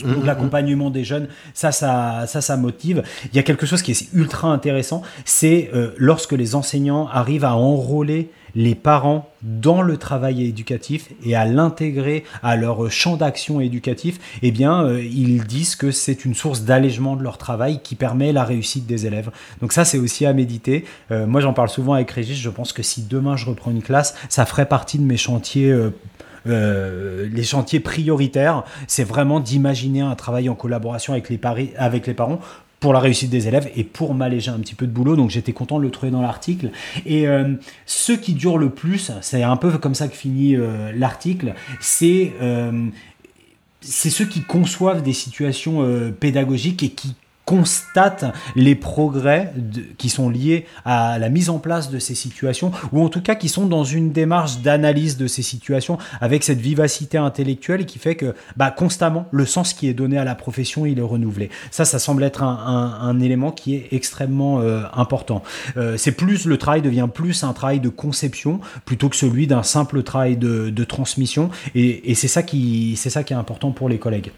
Donc 0.00 0.24
l'accompagnement 0.24 0.90
des 0.90 1.04
jeunes, 1.04 1.28
ça, 1.54 1.72
ça, 1.72 2.24
ça, 2.26 2.40
ça 2.40 2.56
motive. 2.56 3.02
Il 3.32 3.36
y 3.36 3.38
a 3.38 3.42
quelque 3.42 3.66
chose 3.66 3.82
qui 3.82 3.92
est 3.92 4.08
ultra 4.12 4.48
intéressant, 4.48 5.02
c'est 5.24 5.70
euh, 5.74 5.92
lorsque 5.96 6.32
les 6.32 6.54
enseignants 6.54 7.08
arrivent 7.08 7.44
à 7.44 7.56
enrôler 7.56 8.30
les 8.54 8.74
parents 8.74 9.30
dans 9.42 9.82
le 9.82 9.96
travail 9.96 10.44
éducatif 10.44 11.08
et 11.24 11.34
à 11.34 11.46
l'intégrer 11.46 12.24
à 12.42 12.56
leur 12.56 12.90
champ 12.90 13.16
d'action 13.16 13.60
éducatif, 13.60 14.18
eh 14.42 14.50
bien, 14.50 14.84
euh, 14.84 15.02
ils 15.02 15.44
disent 15.44 15.74
que 15.74 15.90
c'est 15.90 16.24
une 16.24 16.34
source 16.34 16.62
d'allègement 16.62 17.16
de 17.16 17.22
leur 17.22 17.38
travail 17.38 17.80
qui 17.82 17.94
permet 17.94 18.32
la 18.32 18.44
réussite 18.44 18.86
des 18.86 19.06
élèves. 19.06 19.30
Donc 19.60 19.72
ça, 19.72 19.84
c'est 19.84 19.98
aussi 19.98 20.26
à 20.26 20.32
méditer. 20.32 20.84
Euh, 21.10 21.26
moi, 21.26 21.40
j'en 21.40 21.54
parle 21.54 21.70
souvent 21.70 21.94
avec 21.94 22.10
Régis. 22.10 22.38
Je 22.38 22.50
pense 22.50 22.72
que 22.72 22.82
si 22.82 23.02
demain 23.02 23.36
je 23.36 23.46
reprends 23.46 23.70
une 23.70 23.82
classe, 23.82 24.14
ça 24.28 24.44
ferait 24.44 24.66
partie 24.66 24.98
de 24.98 25.04
mes 25.04 25.16
chantiers 25.16 25.74
euh, 26.46 27.28
les 27.30 27.42
chantiers 27.44 27.80
prioritaires, 27.80 28.64
c'est 28.86 29.04
vraiment 29.04 29.40
d'imaginer 29.40 30.00
un 30.00 30.14
travail 30.14 30.48
en 30.48 30.54
collaboration 30.54 31.12
avec 31.12 31.28
les, 31.28 31.38
parents 31.38 32.40
pour 32.80 32.92
la 32.92 33.00
réussite 33.00 33.30
des 33.30 33.46
élèves 33.48 33.70
et 33.76 33.84
pour 33.84 34.14
m'alléger 34.14 34.50
un 34.50 34.58
petit 34.58 34.74
peu 34.74 34.86
de 34.86 34.92
boulot. 34.92 35.16
Donc 35.16 35.30
j'étais 35.30 35.52
content 35.52 35.78
de 35.78 35.84
le 35.84 35.90
trouver 35.90 36.10
dans 36.10 36.22
l'article. 36.22 36.70
Et 37.06 37.28
euh, 37.28 37.54
ce 37.86 38.12
qui 38.12 38.34
dure 38.34 38.58
le 38.58 38.70
plus, 38.70 39.12
c'est 39.20 39.42
un 39.42 39.56
peu 39.56 39.70
comme 39.78 39.94
ça 39.94 40.08
que 40.08 40.16
finit 40.16 40.56
euh, 40.56 40.92
l'article, 40.94 41.54
c'est 41.80 42.32
c'est 43.84 44.10
ceux 44.10 44.26
qui 44.26 44.42
conçoivent 44.42 45.02
des 45.02 45.12
situations 45.12 45.84
pédagogiques 46.20 46.84
et 46.84 46.90
qui 46.90 47.16
constate 47.52 48.24
les 48.56 48.74
progrès 48.74 49.52
qui 49.98 50.08
sont 50.08 50.30
liés 50.30 50.64
à 50.86 51.18
la 51.18 51.28
mise 51.28 51.50
en 51.50 51.58
place 51.58 51.90
de 51.90 51.98
ces 51.98 52.14
situations, 52.14 52.72
ou 52.92 53.02
en 53.04 53.10
tout 53.10 53.20
cas 53.20 53.34
qui 53.34 53.50
sont 53.50 53.66
dans 53.66 53.84
une 53.84 54.10
démarche 54.10 54.60
d'analyse 54.60 55.18
de 55.18 55.26
ces 55.26 55.42
situations 55.42 55.98
avec 56.22 56.44
cette 56.44 56.60
vivacité 56.60 57.18
intellectuelle 57.18 57.84
qui 57.84 57.98
fait 57.98 58.14
que 58.14 58.34
bah, 58.56 58.70
constamment 58.70 59.26
le 59.32 59.44
sens 59.44 59.74
qui 59.74 59.86
est 59.86 59.92
donné 59.92 60.16
à 60.16 60.24
la 60.24 60.34
profession 60.34 60.86
il 60.86 60.98
est 60.98 61.02
renouvelé. 61.02 61.50
Ça, 61.70 61.84
ça 61.84 61.98
semble 61.98 62.24
être 62.24 62.42
un, 62.42 63.20
élément 63.20 63.50
qui 63.50 63.74
est 63.74 63.88
extrêmement 63.92 64.60
euh, 64.60 64.84
important. 64.94 65.42
Euh, 65.76 65.98
c'est 65.98 66.12
plus 66.12 66.46
le 66.46 66.56
travail 66.56 66.80
devient 66.80 67.08
plus 67.12 67.44
un 67.44 67.52
travail 67.52 67.80
de 67.80 67.90
conception 67.90 68.60
plutôt 68.86 69.10
que 69.10 69.16
celui 69.16 69.46
d'un 69.46 69.62
simple 69.62 70.02
travail 70.02 70.38
de, 70.38 70.84
transmission, 70.84 71.50
et, 71.74 72.10
et 72.10 72.14
c'est 72.14 72.28
ça 72.28 72.40
c'est 72.42 73.10
ça 73.10 73.22
qui 73.24 73.34
est 73.34 73.36
important 73.36 73.72
pour 73.72 73.90
les 73.90 73.98
collègues. 73.98 74.32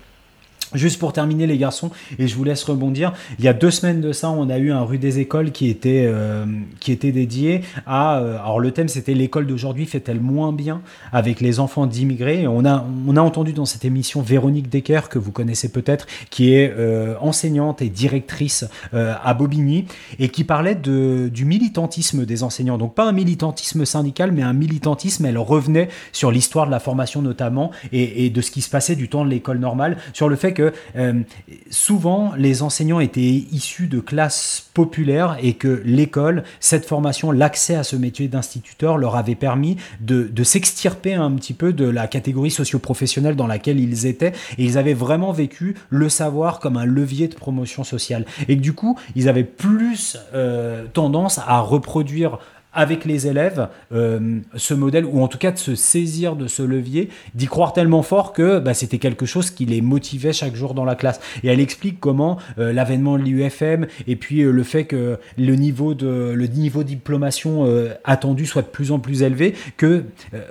Juste 0.74 0.98
pour 0.98 1.12
terminer 1.12 1.46
les 1.46 1.56
garçons, 1.56 1.90
et 2.18 2.26
je 2.26 2.34
vous 2.34 2.44
laisse 2.44 2.64
rebondir, 2.64 3.12
il 3.38 3.44
y 3.44 3.48
a 3.48 3.52
deux 3.52 3.70
semaines 3.70 4.00
de 4.00 4.12
ça, 4.12 4.30
on 4.30 4.50
a 4.50 4.58
eu 4.58 4.72
un 4.72 4.82
rue 4.82 4.98
des 4.98 5.20
écoles 5.20 5.52
qui 5.52 5.68
était, 5.68 6.04
euh, 6.06 6.44
qui 6.80 6.90
était 6.90 7.12
dédié 7.12 7.62
à... 7.86 8.18
Euh, 8.18 8.38
alors 8.38 8.58
le 8.58 8.70
thème 8.72 8.88
c'était 8.88 9.14
l'école 9.14 9.46
d'aujourd'hui 9.46 9.86
fait-elle 9.86 10.20
moins 10.20 10.52
bien 10.52 10.82
avec 11.12 11.40
les 11.40 11.60
enfants 11.60 11.86
d'immigrés? 11.86 12.46
On 12.48 12.64
a, 12.64 12.84
on 13.06 13.16
a 13.16 13.20
entendu 13.20 13.52
dans 13.52 13.66
cette 13.66 13.84
émission 13.84 14.20
Véronique 14.20 14.68
Decker, 14.68 15.08
que 15.08 15.18
vous 15.18 15.30
connaissez 15.30 15.70
peut-être, 15.70 16.06
qui 16.30 16.54
est 16.54 16.72
euh, 16.76 17.14
enseignante 17.20 17.80
et 17.80 17.88
directrice 17.88 18.64
à 18.92 19.34
Bobigny, 19.34 19.86
et 20.18 20.28
qui 20.28 20.44
parlait 20.44 20.74
de, 20.74 21.28
du 21.32 21.44
militantisme 21.44 22.24
des 22.24 22.42
enseignants. 22.42 22.78
Donc 22.78 22.94
pas 22.94 23.08
un 23.08 23.12
militantisme 23.12 23.84
syndical, 23.84 24.32
mais 24.32 24.42
un 24.42 24.52
militantisme, 24.52 25.24
elle 25.26 25.38
revenait 25.38 25.88
sur 26.12 26.30
l'histoire 26.30 26.66
de 26.66 26.70
la 26.70 26.80
formation 26.80 27.22
notamment, 27.22 27.70
et, 27.92 28.26
et 28.26 28.30
de 28.30 28.40
ce 28.40 28.50
qui 28.50 28.60
se 28.60 28.70
passait 28.70 28.96
du 28.96 29.08
temps 29.08 29.24
de 29.24 29.30
l'école 29.30 29.58
normale, 29.58 29.98
sur 30.12 30.28
le 30.28 30.36
fait 30.36 30.52
que 30.52 30.63
euh, 30.96 31.22
souvent 31.70 32.32
les 32.36 32.62
enseignants 32.62 33.00
étaient 33.00 33.20
issus 33.20 33.86
de 33.86 34.00
classes 34.00 34.68
populaires 34.74 35.36
et 35.42 35.54
que 35.54 35.82
l'école, 35.84 36.44
cette 36.60 36.86
formation, 36.86 37.30
l'accès 37.30 37.74
à 37.74 37.84
ce 37.84 37.96
métier 37.96 38.28
d'instituteur 38.28 38.98
leur 38.98 39.16
avait 39.16 39.34
permis 39.34 39.76
de, 40.00 40.30
s'extirper 40.44 41.14
un 41.14 41.30
petit 41.32 41.54
peu 41.54 41.72
de 41.72 41.86
la 41.86 42.06
catégorie 42.06 42.50
socio-professionnelle 42.50 43.34
dans 43.34 43.46
laquelle 43.46 43.80
ils 43.80 44.06
étaient. 44.06 44.32
Et 44.58 44.64
ils 44.64 44.78
avaient 44.78 44.94
vraiment 44.94 45.32
vécu 45.32 45.74
le 45.88 46.08
savoir 46.08 46.60
comme 46.60 46.76
un 46.76 46.84
levier 46.84 47.28
de 47.28 47.34
promotion 47.34 47.82
sociale. 47.84 48.26
Et 48.48 48.56
que 48.56 48.62
du 48.62 48.72
coup 48.72 48.98
ils 49.16 49.28
avaient 49.28 49.44
plus 49.44 50.16
euh, 50.34 50.84
tendance 50.92 51.38
à 51.46 51.60
reproduire 51.60 52.38
avec 52.74 53.04
les 53.04 53.26
élèves 53.26 53.68
euh, 53.92 54.40
ce 54.56 54.74
modèle, 54.74 55.04
ou 55.04 55.22
en 55.22 55.28
tout 55.28 55.38
cas 55.38 55.52
de 55.52 55.58
se 55.58 55.74
saisir 55.74 56.36
de 56.36 56.46
ce 56.46 56.62
levier, 56.62 57.08
d'y 57.34 57.46
croire 57.46 57.72
tellement 57.72 58.02
fort 58.02 58.32
que 58.32 58.58
bah, 58.58 58.74
c'était 58.74 58.98
quelque 58.98 59.26
chose 59.26 59.50
qui 59.50 59.64
les 59.64 59.80
motivait 59.80 60.32
chaque 60.32 60.54
jour 60.54 60.74
dans 60.74 60.84
la 60.84 60.94
classe. 60.94 61.20
Et 61.42 61.48
elle 61.48 61.60
explique 61.60 62.00
comment 62.00 62.38
euh, 62.58 62.72
l'avènement 62.72 63.18
de 63.18 63.22
l'IUFM 63.22 63.86
et 64.06 64.16
puis 64.16 64.42
euh, 64.42 64.50
le 64.50 64.62
fait 64.62 64.84
que 64.84 65.18
le 65.38 65.54
niveau 65.54 65.94
de 65.94 66.32
le 66.34 66.46
niveau 66.46 66.82
diplomation 66.82 67.66
attendu 68.04 68.46
soit 68.46 68.62
de 68.62 68.66
plus 68.66 68.90
en 68.92 68.98
plus 68.98 69.22
élevé, 69.22 69.54
que 69.76 70.04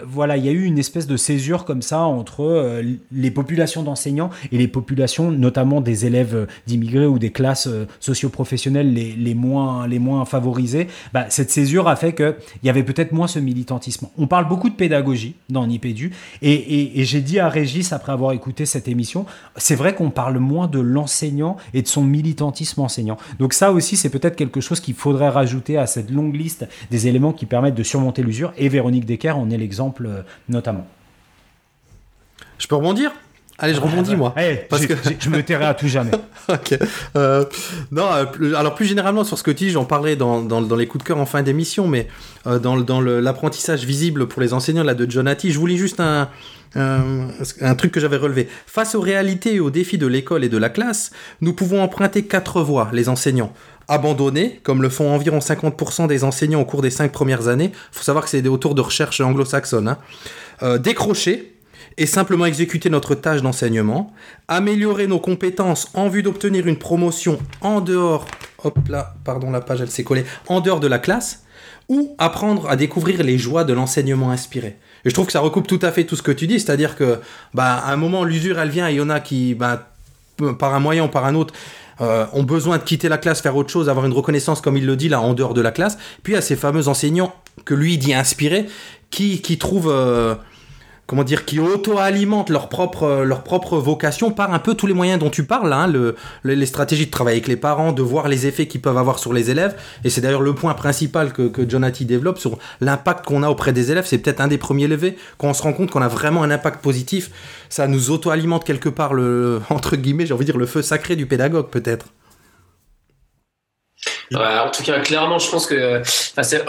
voilà, 0.05 0.37
il 0.37 0.45
y 0.45 0.49
a 0.49 0.51
eu 0.51 0.63
une 0.63 0.77
espèce 0.77 1.07
de 1.07 1.17
césure 1.17 1.65
comme 1.65 1.81
ça 1.81 2.01
entre 2.01 2.81
les 3.11 3.31
populations 3.31 3.83
d'enseignants 3.83 4.29
et 4.51 4.57
les 4.57 4.67
populations, 4.67 5.31
notamment 5.31 5.81
des 5.81 6.05
élèves 6.05 6.47
d'immigrés 6.67 7.05
ou 7.05 7.19
des 7.19 7.31
classes 7.31 7.67
socio-professionnelles 7.99 8.93
les, 8.93 9.13
les, 9.13 9.33
moins, 9.33 9.87
les 9.87 9.99
moins 9.99 10.25
favorisées. 10.25 10.87
Bah, 11.13 11.25
cette 11.29 11.51
césure 11.51 11.87
a 11.87 11.95
fait 11.95 12.12
qu'il 12.13 12.35
y 12.63 12.69
avait 12.69 12.83
peut-être 12.83 13.11
moins 13.11 13.27
ce 13.27 13.39
militantisme. 13.39 14.07
On 14.17 14.27
parle 14.27 14.47
beaucoup 14.47 14.69
de 14.69 14.75
pédagogie 14.75 15.35
dans 15.49 15.67
Nipédu, 15.67 16.11
et, 16.41 17.03
j'ai 17.03 17.21
dit 17.21 17.39
à 17.39 17.49
Régis, 17.49 17.93
après 17.93 18.11
avoir 18.11 18.31
écouté 18.31 18.65
cette 18.65 18.87
émission, 18.87 19.25
c'est 19.55 19.75
vrai 19.75 19.95
qu'on 19.95 20.09
parle 20.09 20.37
moins 20.37 20.67
de 20.67 20.79
l'enseignant 20.79 21.57
et 21.73 21.81
de 21.81 21.87
son 21.87 22.03
militantisme 22.03 22.81
enseignant. 22.81 23.17
Donc 23.39 23.53
ça 23.53 23.71
aussi, 23.71 23.97
c'est 23.97 24.09
peut-être 24.09 24.35
quelque 24.35 24.61
chose 24.61 24.79
qu'il 24.79 24.95
faudrait 24.95 25.29
rajouter 25.29 25.77
à 25.77 25.87
cette 25.87 26.11
longue 26.11 26.35
liste 26.35 26.67
des 26.91 27.07
éléments 27.07 27.33
qui 27.33 27.45
permettent 27.45 27.75
de 27.75 27.83
surmonter 27.83 28.23
l'usure, 28.23 28.53
et 28.57 28.69
Véronique 28.69 29.05
Decker 29.05 29.37
en 29.37 29.49
est 29.49 29.57
l'exemple 29.57 30.05
euh, 30.05 30.21
notamment. 30.49 30.85
Je 32.57 32.67
peux 32.67 32.75
rebondir? 32.75 33.11
Allez, 33.59 33.73
je 33.75 33.79
rebondis 33.79 34.15
moi. 34.15 34.33
Eh, 34.41 34.55
Parce 34.69 34.85
que- 34.87 34.93
je 35.19 35.29
me 35.29 35.41
tairai 35.43 35.65
à 35.65 35.73
tout 35.73 35.87
jamais. 35.87 36.11
Ok. 36.49 36.77
Euh, 37.15 37.45
non, 37.91 38.03
euh, 38.11 38.53
alors 38.55 38.75
plus 38.75 38.85
généralement 38.85 39.23
sur 39.23 39.37
ce 39.37 39.43
que 39.43 39.51
tu 39.51 39.65
dis, 39.65 39.69
j'en 39.69 39.85
parlerai 39.85 40.17
dans, 40.17 40.41
dans, 40.41 40.61
dans 40.61 40.75
les 40.75 40.87
coups 40.87 41.03
de 41.03 41.07
cœur 41.07 41.17
en 41.19 41.25
fin 41.25 41.41
d'émission, 41.41 41.87
mais 41.87 42.07
euh, 42.47 42.59
dans, 42.59 42.75
dans 42.77 42.99
l'apprentissage 42.99 43.85
visible 43.85 44.27
pour 44.27 44.41
les 44.41 44.53
enseignants 44.53 44.83
là, 44.83 44.93
de 44.93 45.09
Jonati, 45.09 45.51
je 45.53 45.59
vous 45.59 45.67
lis 45.67 45.77
juste 45.77 46.01
un, 46.01 46.27
un, 46.75 47.27
un 47.61 47.75
truc 47.75 47.93
que 47.93 48.01
j'avais 48.01 48.17
relevé. 48.17 48.49
Face 48.67 48.93
aux 48.95 48.99
réalités 49.01 49.55
et 49.55 49.59
aux 49.61 49.69
défis 49.69 49.97
de 49.97 50.07
l'école 50.07 50.43
et 50.43 50.49
de 50.49 50.57
la 50.57 50.69
classe, 50.69 51.11
nous 51.39 51.53
pouvons 51.53 51.81
emprunter 51.81 52.23
quatre 52.25 52.61
voies, 52.61 52.89
les 52.91 53.07
enseignants. 53.07 53.53
Abandonner, 53.87 54.59
comme 54.63 54.81
le 54.81 54.89
font 54.89 55.13
environ 55.13 55.39
50% 55.39 56.07
des 56.07 56.23
enseignants 56.25 56.59
au 56.61 56.65
cours 56.65 56.81
des 56.81 56.89
cinq 56.89 57.11
premières 57.13 57.47
années. 57.47 57.71
Il 57.73 57.97
faut 57.97 58.03
savoir 58.03 58.23
que 58.25 58.29
c'est 58.29 58.41
des 58.41 58.49
autour 58.49 58.75
de 58.75 58.81
recherche 58.81 59.21
anglo-saxonne. 59.21 59.87
hein. 59.87 59.97
Euh, 60.61 60.77
décrocher, 60.77 61.52
et 61.97 62.05
simplement 62.05 62.45
exécuter 62.45 62.89
notre 62.89 63.15
tâche 63.15 63.41
d'enseignement, 63.41 64.13
améliorer 64.47 65.07
nos 65.07 65.19
compétences 65.19 65.89
en 65.93 66.09
vue 66.09 66.23
d'obtenir 66.23 66.67
une 66.67 66.77
promotion 66.77 67.39
en 67.61 67.81
dehors, 67.81 68.25
hop 68.63 68.77
là, 68.89 69.15
pardon, 69.23 69.51
la 69.51 69.61
page 69.61 69.81
elle 69.81 69.91
s'est 69.91 70.03
collée, 70.03 70.25
en 70.47 70.61
dehors 70.61 70.79
de 70.79 70.87
la 70.87 70.99
classe, 70.99 71.43
ou 71.89 72.15
apprendre 72.17 72.69
à 72.69 72.75
découvrir 72.75 73.23
les 73.23 73.37
joies 73.37 73.63
de 73.63 73.73
l'enseignement 73.73 74.31
inspiré. 74.31 74.77
Et 75.05 75.09
je 75.09 75.13
trouve 75.13 75.25
que 75.25 75.33
ça 75.33 75.41
recoupe 75.41 75.67
tout 75.67 75.79
à 75.81 75.91
fait 75.91 76.05
tout 76.05 76.15
ce 76.15 76.21
que 76.21 76.31
tu 76.31 76.47
dis, 76.47 76.59
c'est-à-dire 76.59 76.95
que, 76.95 77.19
bah, 77.53 77.75
à 77.75 77.91
un 77.91 77.97
moment, 77.97 78.23
l'usure, 78.23 78.59
elle 78.59 78.69
vient 78.69 78.87
et 78.89 78.93
il 78.93 78.97
y 78.97 79.01
en 79.01 79.09
a 79.09 79.19
qui, 79.19 79.53
bah, 79.53 79.89
par 80.57 80.73
un 80.73 80.79
moyen 80.79 81.05
ou 81.05 81.07
par 81.09 81.25
un 81.25 81.35
autre, 81.35 81.53
euh, 82.01 82.25
ont 82.33 82.43
besoin 82.43 82.77
de 82.77 82.83
quitter 82.83 83.09
la 83.09 83.17
classe, 83.17 83.41
faire 83.41 83.55
autre 83.55 83.69
chose, 83.69 83.89
avoir 83.89 84.05
une 84.05 84.13
reconnaissance, 84.13 84.61
comme 84.61 84.77
il 84.77 84.85
le 84.85 84.95
dit 84.95 85.09
là, 85.09 85.21
en 85.21 85.33
dehors 85.33 85.53
de 85.53 85.61
la 85.61 85.71
classe. 85.71 85.97
Puis 86.23 86.35
a 86.35 86.41
ces 86.41 86.55
fameux 86.55 86.87
enseignants 86.87 87.35
que 87.65 87.73
lui 87.73 87.97
dit 87.97 88.13
inspirés, 88.13 88.65
qui, 89.11 89.41
qui 89.41 89.57
trouvent, 89.57 89.91
euh, 89.91 90.35
comment 91.05 91.23
dire, 91.23 91.43
qui 91.45 91.59
auto-alimentent 91.59 92.49
leur 92.49 92.69
propre, 92.69 93.03
euh, 93.03 93.23
leur 93.25 93.43
propre 93.43 93.77
vocation 93.77 94.31
par 94.31 94.53
un 94.53 94.59
peu 94.59 94.73
tous 94.73 94.87
les 94.87 94.93
moyens 94.93 95.19
dont 95.19 95.29
tu 95.29 95.43
parles, 95.43 95.73
hein, 95.73 95.87
le, 95.87 96.15
le- 96.43 96.53
les 96.53 96.65
stratégies 96.65 97.05
de 97.07 97.11
travailler 97.11 97.37
avec 97.37 97.47
les 97.47 97.57
parents, 97.57 97.91
de 97.91 98.01
voir 98.01 98.27
les 98.29 98.47
effets 98.47 98.67
qu'ils 98.67 98.81
peuvent 98.81 98.97
avoir 98.97 99.19
sur 99.19 99.33
les 99.33 99.51
élèves. 99.51 99.75
Et 100.03 100.09
c'est 100.09 100.21
d'ailleurs 100.21 100.41
le 100.41 100.55
point 100.55 100.73
principal 100.73 101.33
que, 101.33 101.47
que 101.49 101.69
Jonathan 101.69 102.05
développe 102.05 102.39
sur 102.39 102.57
l'impact 102.81 103.25
qu'on 103.25 103.43
a 103.43 103.49
auprès 103.49 103.73
des 103.73 103.91
élèves. 103.91 104.05
C'est 104.07 104.17
peut-être 104.19 104.39
un 104.41 104.47
des 104.47 104.57
premiers 104.57 104.87
levés. 104.87 105.17
Quand 105.37 105.49
on 105.49 105.53
se 105.53 105.61
rend 105.61 105.73
compte 105.73 105.91
qu'on 105.91 106.01
a 106.01 106.07
vraiment 106.07 106.41
un 106.43 106.51
impact 106.51 106.81
positif, 106.81 107.31
ça 107.69 107.87
nous 107.87 108.09
auto-alimente 108.09 108.63
quelque 108.63 108.89
part 108.89 109.13
le, 109.13 109.61
entre 109.69 109.95
guillemets, 109.97 110.25
j'ai 110.25 110.33
envie 110.33 110.45
de 110.45 110.51
dire 110.51 110.57
le 110.59 110.65
feu 110.65 110.81
sacré 110.81 111.15
du 111.15 111.25
pédagogue 111.25 111.67
peut-être. 111.69 112.07
En 114.31 114.69
tout 114.71 114.83
cas, 114.83 114.99
clairement, 114.99 115.37
je 115.39 115.49
pense 115.49 115.65
que, 115.67 116.01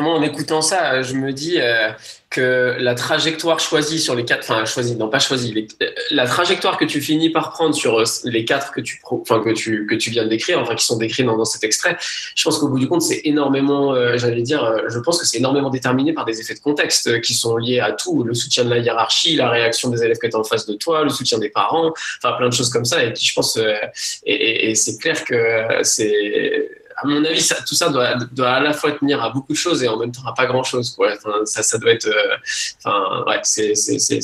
moi, 0.03 0.15
en 0.15 0.23
écoutant 0.23 0.61
ça, 0.61 1.03
je 1.03 1.15
me 1.15 1.33
dis 1.33 1.57
euh, 1.61 1.89
que 2.31 2.77
la 2.79 2.95
trajectoire 2.95 3.61
choisie 3.61 3.99
sur 4.01 4.15
les 4.17 4.25
quatre, 4.25 4.41
enfin, 4.51 4.65
choisie, 4.65 4.97
non 4.97 5.09
pas 5.09 5.19
choisie, 5.21 5.69
euh, 5.81 5.87
la 6.11 6.27
trajectoire 6.27 6.77
que 6.77 6.85
tu 6.85 7.01
finis 7.01 7.31
par 7.31 7.51
prendre 7.53 7.75
sur 7.75 8.01
euh, 8.01 8.05
les 8.25 8.45
quatre 8.45 8.73
que 8.73 8.81
tu, 8.81 9.01
enfin, 9.09 9.41
que 9.41 9.51
tu, 9.51 9.87
que 9.87 9.95
tu 9.95 10.11
viens 10.11 10.25
de 10.25 10.29
décrire, 10.29 10.59
enfin, 10.59 10.75
qui 10.75 10.85
sont 10.85 10.97
décrits 10.99 11.23
dans, 11.25 11.37
dans 11.37 11.45
cet 11.45 11.65
extrait, 11.65 11.97
je 12.35 12.43
pense 12.45 12.59
qu'au 12.59 12.69
bout 12.69 12.79
du 12.81 12.89
compte, 12.89 13.03
c'est 13.03 13.21
énormément, 13.25 13.95
euh, 13.95 14.19
j'allais 14.19 14.43
dire, 14.43 14.65
euh, 14.65 14.83
je 14.89 14.99
pense 14.99 15.19
que 15.21 15.27
c'est 15.27 15.39
énormément 15.39 15.71
déterminé 15.71 16.13
par 16.13 16.25
des 16.25 16.41
effets 16.41 16.55
de 16.55 16.61
contexte 16.61 17.21
qui 17.23 17.35
sont 17.35 17.57
liés 17.57 17.81
à 17.81 17.93
tout, 17.93 18.25
le 18.25 18.35
soutien 18.35 18.65
de 18.65 18.71
la 18.71 18.79
hiérarchie, 18.79 19.37
la 19.37 19.49
réaction 19.49 19.89
des 19.91 20.03
élèves 20.03 20.19
que 20.19 20.27
tu 20.27 20.37
en 20.37 20.45
face 20.45 20.67
de 20.67 20.75
toi, 20.75 21.05
le 21.05 21.11
soutien 21.11 21.39
des 21.39 21.51
parents, 21.51 21.93
enfin, 22.23 22.37
plein 22.37 22.49
de 22.49 22.55
choses 22.55 22.69
comme 22.71 22.85
ça, 22.85 23.03
et 23.05 23.13
qui, 23.13 23.25
je 23.27 23.33
pense, 23.35 23.57
et, 23.57 24.33
et- 24.35 24.71
et 24.71 24.75
c'est 24.75 24.99
clair 24.99 25.25
que 25.25 25.37
c'est, 25.83 26.69
à 27.05 27.07
mon 27.07 27.25
avis, 27.25 27.41
ça, 27.41 27.57
tout 27.67 27.75
ça 27.75 27.89
doit, 27.91 28.15
doit 28.33 28.51
à 28.51 28.61
la 28.61 28.73
fois 28.73 28.93
tenir 28.93 29.23
à 29.23 29.31
beaucoup 29.31 29.53
de 29.53 29.59
choses 29.59 29.83
et 29.83 29.89
en 29.89 29.99
même 29.99 30.11
temps 30.13 30.27
à 30.27 30.33
pas 30.35 30.47
grand 30.47 30.65
chose. 30.65 30.91
Quoi. 30.97 31.13
Enfin, 31.17 31.45
ça, 31.45 31.63
ça 31.63 31.79
doit 31.79 31.93
être. 31.93 32.07
euh, 32.07 32.37
Enfin, 32.85 33.25
ouais, 33.27 33.41
c'est, 33.43 33.73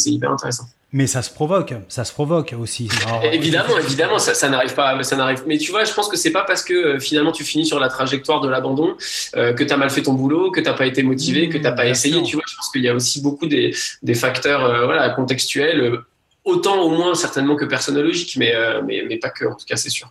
hyper 0.06 0.30
intéressant. 0.32 0.64
Mais 0.92 1.06
ça 1.06 1.22
se 1.22 1.30
provoque, 1.30 1.72
ça 1.88 2.04
se 2.04 2.12
provoque 2.12 2.52
aussi. 2.60 2.88
Alors, 3.06 3.22
évidemment, 3.32 3.78
évidemment, 3.78 4.18
ça, 4.18 4.34
ça 4.34 4.48
n'arrive 4.48 4.74
pas, 4.74 5.00
ça 5.04 5.14
n'arrive. 5.14 5.44
Mais 5.46 5.56
tu 5.56 5.70
vois, 5.70 5.84
je 5.84 5.92
pense 5.92 6.08
que 6.08 6.16
c'est 6.16 6.32
pas 6.32 6.42
parce 6.42 6.64
que 6.64 6.74
euh, 6.74 6.98
finalement 6.98 7.30
tu 7.30 7.44
finis 7.44 7.64
sur 7.64 7.78
la 7.78 7.88
trajectoire 7.88 8.40
de 8.40 8.48
l'abandon 8.48 8.96
euh, 9.36 9.52
que 9.52 9.62
tu 9.62 9.72
as 9.72 9.76
mal 9.76 9.90
fait 9.90 10.02
ton 10.02 10.14
boulot, 10.14 10.50
que 10.50 10.60
t'as 10.60 10.72
pas 10.72 10.86
été 10.86 11.04
motivé, 11.04 11.46
Mmh, 11.46 11.50
que 11.52 11.58
t'as 11.58 11.70
pas 11.72 11.82
bien 11.84 11.92
essayé. 11.92 12.14
sûr. 12.14 12.24
Tu 12.24 12.34
vois, 12.36 12.44
je 12.48 12.56
pense 12.56 12.70
qu'il 12.70 12.82
y 12.82 12.88
a 12.88 12.94
aussi 12.94 13.22
beaucoup 13.22 13.46
des, 13.46 13.72
des 14.02 14.14
facteurs, 14.14 14.64
euh, 14.64 14.84
voilà, 14.86 15.10
contextuels. 15.10 15.80
euh, 15.80 15.98
Autant 16.44 16.80
au 16.80 16.88
moins 16.90 17.14
certainement 17.14 17.54
que 17.54 17.66
personnologiques, 17.66 18.36
mais, 18.38 18.54
euh, 18.56 18.80
mais, 18.84 19.04
mais 19.06 19.18
pas 19.18 19.28
que, 19.30 19.44
en 19.44 19.54
tout 19.54 19.66
cas, 19.66 19.76
c'est 19.76 19.90
sûr. 19.90 20.10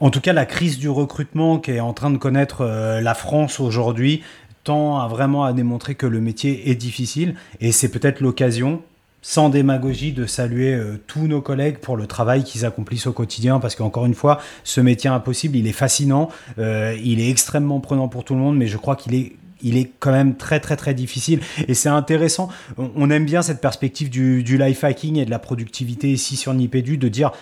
En 0.00 0.10
tout 0.10 0.20
cas, 0.20 0.32
la 0.32 0.46
crise 0.46 0.78
du 0.78 0.88
recrutement 0.88 1.58
qui 1.58 1.72
est 1.72 1.80
en 1.80 1.92
train 1.92 2.10
de 2.10 2.18
connaître 2.18 2.60
euh, 2.60 3.00
la 3.00 3.14
France 3.14 3.58
aujourd'hui 3.58 4.22
tend 4.62 5.00
à 5.00 5.08
vraiment 5.08 5.44
à 5.44 5.52
démontrer 5.52 5.96
que 5.96 6.06
le 6.06 6.20
métier 6.20 6.70
est 6.70 6.76
difficile 6.76 7.34
et 7.60 7.72
c'est 7.72 7.88
peut-être 7.88 8.20
l'occasion, 8.20 8.82
sans 9.22 9.48
démagogie, 9.48 10.12
de 10.12 10.24
saluer 10.24 10.72
euh, 10.72 11.02
tous 11.08 11.26
nos 11.26 11.40
collègues 11.40 11.78
pour 11.78 11.96
le 11.96 12.06
travail 12.06 12.44
qu'ils 12.44 12.64
accomplissent 12.64 13.08
au 13.08 13.12
quotidien 13.12 13.58
parce 13.58 13.74
qu'encore 13.74 14.06
une 14.06 14.14
fois, 14.14 14.40
ce 14.62 14.80
métier 14.80 15.10
impossible, 15.10 15.56
il 15.56 15.66
est 15.66 15.72
fascinant, 15.72 16.28
euh, 16.60 16.96
il 17.02 17.18
est 17.20 17.28
extrêmement 17.28 17.80
prenant 17.80 18.06
pour 18.06 18.22
tout 18.22 18.34
le 18.34 18.40
monde, 18.40 18.56
mais 18.56 18.68
je 18.68 18.76
crois 18.76 18.94
qu'il 18.94 19.16
est 19.16 19.90
quand 19.98 20.12
même 20.12 20.36
très 20.36 20.60
très 20.60 20.76
très 20.76 20.94
difficile 20.94 21.40
et 21.66 21.74
c'est 21.74 21.88
intéressant. 21.88 22.50
On 22.76 23.10
aime 23.10 23.24
bien 23.24 23.42
cette 23.42 23.60
perspective 23.60 24.10
du, 24.10 24.44
du 24.44 24.58
life 24.58 24.84
hacking 24.84 25.16
et 25.16 25.24
de 25.24 25.30
la 25.30 25.40
productivité 25.40 26.12
ici 26.12 26.36
sur 26.36 26.54
Nipédu 26.54 26.98
de 26.98 27.08
dire 27.08 27.32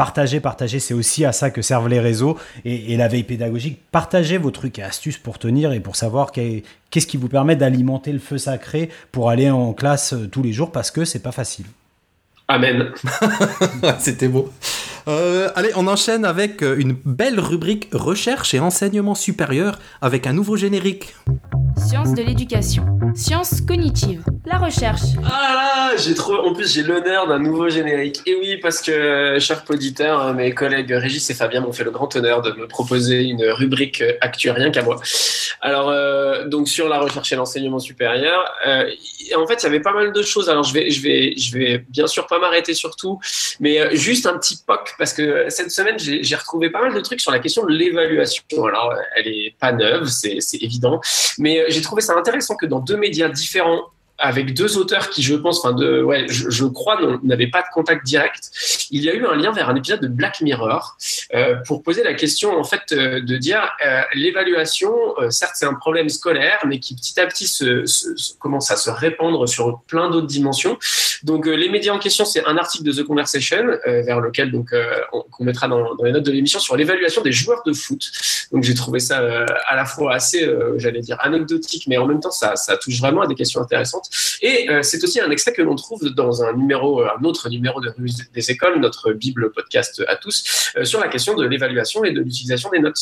Partager, 0.00 0.40
partager, 0.40 0.80
c'est 0.80 0.94
aussi 0.94 1.26
à 1.26 1.32
ça 1.32 1.50
que 1.50 1.60
servent 1.60 1.88
les 1.88 2.00
réseaux 2.00 2.38
et, 2.64 2.96
la 2.96 3.06
veille 3.06 3.22
pédagogique. 3.22 3.80
Partagez 3.92 4.38
vos 4.38 4.50
trucs 4.50 4.78
et 4.78 4.82
astuces 4.82 5.18
pour 5.18 5.38
tenir 5.38 5.72
et 5.74 5.80
pour 5.80 5.94
savoir 5.94 6.32
qu'est- 6.32 6.62
qu'est-ce 6.88 7.06
qui 7.06 7.18
vous 7.18 7.28
permet 7.28 7.54
d'alimenter 7.54 8.10
le 8.10 8.18
feu 8.18 8.38
sacré 8.38 8.88
pour 9.12 9.28
aller 9.28 9.50
en 9.50 9.74
classe 9.74 10.14
euh, 10.14 10.26
tous 10.26 10.42
les 10.42 10.54
jours 10.54 10.72
parce 10.72 10.90
que 10.90 11.04
c'est 11.04 11.18
pas 11.18 11.32
facile. 11.32 11.66
Amen. 12.48 12.88
C'était 13.98 14.28
beau. 14.28 14.50
Euh, 15.10 15.50
allez, 15.56 15.70
on 15.74 15.88
enchaîne 15.88 16.24
avec 16.24 16.62
euh, 16.62 16.76
une 16.78 16.92
belle 17.04 17.40
rubrique 17.40 17.88
recherche 17.92 18.54
et 18.54 18.60
enseignement 18.60 19.16
supérieur 19.16 19.80
avec 20.00 20.28
un 20.28 20.32
nouveau 20.32 20.56
générique. 20.56 21.16
Sciences 21.76 22.14
de 22.14 22.22
l'éducation. 22.22 22.84
Sciences 23.16 23.60
cognitives. 23.60 24.22
La 24.46 24.58
recherche. 24.58 25.00
Ah 25.24 25.90
là, 25.90 25.96
j'ai 25.96 26.14
trop. 26.14 26.34
En 26.34 26.54
plus, 26.54 26.72
j'ai 26.72 26.84
l'honneur 26.84 27.26
d'un 27.26 27.40
nouveau 27.40 27.68
générique. 27.68 28.20
Et 28.26 28.36
oui, 28.36 28.58
parce 28.58 28.80
que, 28.80 29.38
cher 29.40 29.64
auditeur, 29.68 30.26
euh, 30.26 30.32
mes 30.32 30.54
collègues 30.54 30.92
Régis 30.92 31.28
et 31.30 31.34
Fabien 31.34 31.60
m'ont 31.60 31.72
fait 31.72 31.84
le 31.84 31.90
grand 31.90 32.14
honneur 32.14 32.42
de 32.42 32.52
me 32.52 32.68
proposer 32.68 33.24
une 33.24 33.44
rubrique 33.46 34.02
euh, 34.02 34.12
actu 34.20 34.50
rien 34.50 34.70
qu'à 34.70 34.82
moi. 34.82 35.00
Alors, 35.60 35.88
euh, 35.90 36.46
donc 36.46 36.68
sur 36.68 36.88
la 36.88 36.98
recherche 36.98 37.32
et 37.32 37.36
l'enseignement 37.36 37.78
supérieur, 37.78 38.44
euh, 38.66 38.84
en 39.36 39.46
fait, 39.46 39.62
il 39.62 39.64
y 39.64 39.66
avait 39.66 39.80
pas 39.80 39.92
mal 39.92 40.12
de 40.12 40.22
choses. 40.22 40.48
Alors, 40.48 40.64
je 40.64 40.72
vais, 40.72 40.90
je 40.90 41.02
vais, 41.02 41.34
je 41.36 41.56
vais 41.56 41.78
bien 41.88 42.06
sûr 42.06 42.26
pas 42.26 42.38
m'arrêter 42.38 42.74
sur 42.74 42.96
tout, 42.96 43.20
mais 43.60 43.80
euh, 43.80 43.90
juste 43.94 44.26
un 44.26 44.38
petit 44.38 44.58
poc 44.66 44.94
parce 45.00 45.14
que 45.14 45.48
cette 45.48 45.70
semaine, 45.70 45.98
j'ai 45.98 46.36
retrouvé 46.36 46.68
pas 46.68 46.82
mal 46.82 46.92
de 46.92 47.00
trucs 47.00 47.22
sur 47.22 47.32
la 47.32 47.38
question 47.38 47.64
de 47.64 47.72
l'évaluation. 47.72 48.44
Alors, 48.66 48.94
elle 49.16 49.28
est 49.28 49.54
pas 49.58 49.72
neuve, 49.72 50.04
c'est 50.08 50.40
c'est 50.40 50.58
évident, 50.62 51.00
mais 51.38 51.60
euh, 51.60 51.64
j'ai 51.70 51.80
trouvé 51.80 52.02
ça 52.02 52.14
intéressant 52.14 52.54
que 52.54 52.66
dans 52.66 52.80
deux 52.80 52.98
médias 52.98 53.30
différents 53.30 53.86
avec 54.20 54.54
deux 54.54 54.76
auteurs 54.76 55.08
qui, 55.10 55.22
je 55.22 55.34
pense, 55.34 55.64
enfin, 55.64 55.74
ouais, 56.02 56.26
je, 56.28 56.50
je 56.50 56.64
crois, 56.66 57.00
n'avaient 57.22 57.46
pas 57.50 57.62
de 57.62 57.66
contact 57.72 58.04
direct. 58.04 58.50
Il 58.90 59.02
y 59.02 59.08
a 59.10 59.14
eu 59.14 59.26
un 59.26 59.34
lien 59.34 59.50
vers 59.50 59.68
un 59.70 59.76
épisode 59.76 60.00
de 60.00 60.08
Black 60.08 60.40
Mirror 60.42 60.96
euh, 61.34 61.56
pour 61.66 61.82
poser 61.82 62.04
la 62.04 62.14
question, 62.14 62.58
en 62.58 62.64
fait, 62.64 62.82
euh, 62.92 63.20
de 63.20 63.36
dire 63.36 63.62
euh, 63.86 64.02
l'évaluation, 64.14 64.92
euh, 65.18 65.30
certes, 65.30 65.52
c'est 65.54 65.64
un 65.66 65.74
problème 65.74 66.08
scolaire, 66.08 66.58
mais 66.66 66.78
qui 66.78 66.94
petit 66.94 67.18
à 67.18 67.26
petit 67.26 67.46
se, 67.46 67.86
se- 67.86 68.34
commence 68.38 68.70
à 68.70 68.76
se 68.76 68.90
répandre 68.90 69.48
sur 69.48 69.80
plein 69.86 70.10
d'autres 70.10 70.26
dimensions. 70.26 70.78
Donc, 71.22 71.46
euh, 71.46 71.54
les 71.54 71.68
médias 71.68 71.92
en 71.94 71.98
question, 71.98 72.24
c'est 72.24 72.44
un 72.44 72.56
article 72.58 72.84
de 72.84 72.92
The 72.92 73.04
Conversation 73.04 73.64
euh, 73.86 74.02
vers 74.02 74.20
lequel 74.20 74.50
donc 74.52 74.74
on- 75.12 75.22
qu'on 75.30 75.44
mettra 75.44 75.66
dans, 75.68 75.94
dans 75.94 76.04
les 76.04 76.12
notes 76.12 76.24
de 76.24 76.32
l'émission 76.32 76.60
sur 76.60 76.76
l'évaluation 76.76 77.22
des 77.22 77.32
joueurs 77.32 77.62
de 77.64 77.72
foot. 77.72 78.02
Donc, 78.52 78.64
j'ai 78.64 78.74
trouvé 78.74 79.00
ça 79.00 79.18
à 79.66 79.76
la 79.76 79.84
fois 79.86 80.12
assez, 80.14 80.46
j'allais 80.76 81.00
dire, 81.00 81.16
anecdotique, 81.20 81.84
mais 81.86 81.96
en 81.96 82.06
même 82.06 82.20
temps, 82.20 82.30
ça, 82.30 82.56
ça 82.56 82.76
touche 82.76 82.98
vraiment 82.98 83.22
à 83.22 83.26
des 83.26 83.34
questions 83.34 83.60
intéressantes. 83.62 84.09
Et 84.42 84.68
euh, 84.70 84.82
c'est 84.82 85.02
aussi 85.04 85.20
un 85.20 85.30
extrait 85.30 85.52
que 85.52 85.62
l'on 85.62 85.76
trouve 85.76 86.04
dans 86.14 86.42
un 86.42 86.52
numéro, 86.54 87.02
un 87.02 87.22
autre 87.24 87.48
numéro 87.48 87.80
de 87.80 87.92
des 88.34 88.50
écoles, 88.50 88.78
notre 88.80 89.12
bible 89.12 89.52
podcast 89.52 90.02
à 90.08 90.16
tous, 90.16 90.72
euh, 90.76 90.84
sur 90.84 91.00
la 91.00 91.08
question 91.08 91.34
de 91.34 91.44
l'évaluation 91.46 92.04
et 92.04 92.12
de 92.12 92.20
l'utilisation 92.20 92.70
des 92.70 92.78
notes. 92.80 92.98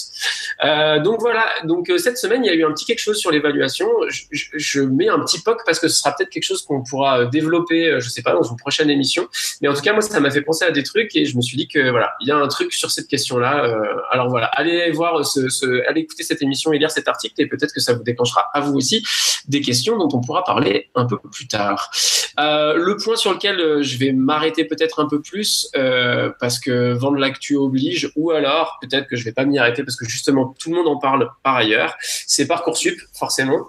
Euh, 0.64 0.98
donc 1.00 1.20
voilà. 1.20 1.46
Donc 1.64 1.90
euh, 1.90 1.98
cette 1.98 2.18
semaine, 2.18 2.44
il 2.44 2.48
y 2.48 2.50
a 2.50 2.54
eu 2.54 2.64
un 2.64 2.72
petit 2.72 2.84
quelque 2.84 2.98
chose 3.00 3.16
sur 3.18 3.30
l'évaluation. 3.30 3.88
Je, 4.08 4.22
je- 4.32 4.48
je 4.56 4.80
mets 4.80 5.08
un 5.08 5.20
petit 5.20 5.40
poc 5.40 5.60
parce 5.64 5.78
que 5.78 5.88
ce 5.88 5.96
sera 5.98 6.14
peut-être 6.14 6.30
quelque 6.30 6.44
chose 6.44 6.62
qu'on 6.62 6.82
pourra 6.82 7.20
euh, 7.20 7.26
développer, 7.26 7.88
euh, 7.88 8.00
je 8.00 8.08
sais 8.08 8.22
pas, 8.22 8.32
dans 8.32 8.42
une 8.42 8.56
prochaine 8.56 8.90
émission. 8.90 9.28
Mais 9.60 9.68
en 9.68 9.74
tout 9.74 9.80
cas, 9.82 9.92
moi, 9.92 10.02
ça 10.02 10.20
m'a 10.20 10.30
fait 10.30 10.42
penser 10.42 10.64
à 10.64 10.70
des 10.70 10.82
trucs 10.82 11.14
et 11.16 11.24
je 11.24 11.36
me 11.36 11.42
suis 11.42 11.56
dit 11.56 11.68
que 11.68 11.90
voilà, 11.90 12.12
il 12.20 12.28
y 12.28 12.32
a 12.32 12.36
un 12.36 12.48
truc 12.48 12.72
sur 12.72 12.90
cette 12.90 13.06
question-là. 13.08 13.64
Euh, 13.64 13.84
alors 14.10 14.28
voilà, 14.28 14.46
allez 14.46 14.90
voir 14.90 15.24
ce, 15.24 15.48
ce- 15.48 15.86
allez 15.88 16.02
écouter 16.02 16.22
cette 16.22 16.42
émission 16.42 16.72
et 16.72 16.78
lire 16.78 16.90
cet 16.90 17.08
article 17.08 17.34
et 17.40 17.46
peut-être 17.46 17.72
que 17.72 17.80
ça 17.80 17.92
vous 17.94 18.02
déclenchera 18.02 18.48
à 18.52 18.60
vous 18.60 18.74
aussi 18.74 19.04
des 19.46 19.60
questions 19.60 19.96
dont 19.96 20.08
on 20.12 20.20
pourra 20.20 20.44
parler 20.44 20.90
un 20.98 21.06
peu 21.06 21.18
plus 21.18 21.48
tard. 21.48 21.90
Euh, 22.38 22.74
le 22.74 22.96
point 22.96 23.16
sur 23.16 23.32
lequel 23.32 23.58
euh, 23.60 23.82
je 23.82 23.98
vais 23.98 24.12
m'arrêter 24.12 24.64
peut-être 24.64 25.00
un 25.00 25.08
peu 25.08 25.20
plus 25.20 25.68
euh, 25.76 26.30
parce 26.40 26.58
que 26.58 26.92
vendre 26.92 27.16
l'actu 27.16 27.56
oblige, 27.56 28.12
ou 28.16 28.30
alors 28.30 28.78
peut-être 28.80 29.08
que 29.08 29.16
je 29.16 29.24
vais 29.24 29.32
pas 29.32 29.44
m'y 29.44 29.58
arrêter 29.58 29.82
parce 29.82 29.96
que 29.96 30.08
justement 30.08 30.54
tout 30.58 30.70
le 30.70 30.76
monde 30.76 30.88
en 30.88 30.98
parle 30.98 31.30
par 31.42 31.56
ailleurs, 31.56 31.96
c'est 32.00 32.46
parcoursup 32.46 32.98
forcément. 33.14 33.68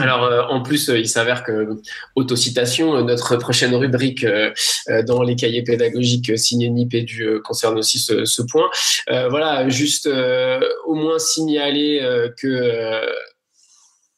Alors, 0.00 0.50
en 0.50 0.62
plus, 0.62 0.88
il 0.88 1.06
s'avère 1.06 1.44
que, 1.44 1.68
autocitation, 2.16 2.96
euh, 2.96 3.02
notre 3.02 3.36
prochaine 3.36 3.74
rubrique 3.74 4.26
dans 5.06 5.22
les 5.22 5.36
cahiers 5.36 5.62
pédagogiques 5.62 6.38
signés 6.38 6.70
NIPEDU 6.70 7.42
concerne 7.44 7.78
aussi 7.78 7.98
ce 7.98 8.42
point. 8.42 8.70
voilà, 9.06 9.68
juste 9.68 10.08
au 10.86 10.94
moins 10.94 11.18
signaler 11.18 12.00
que 12.38 13.02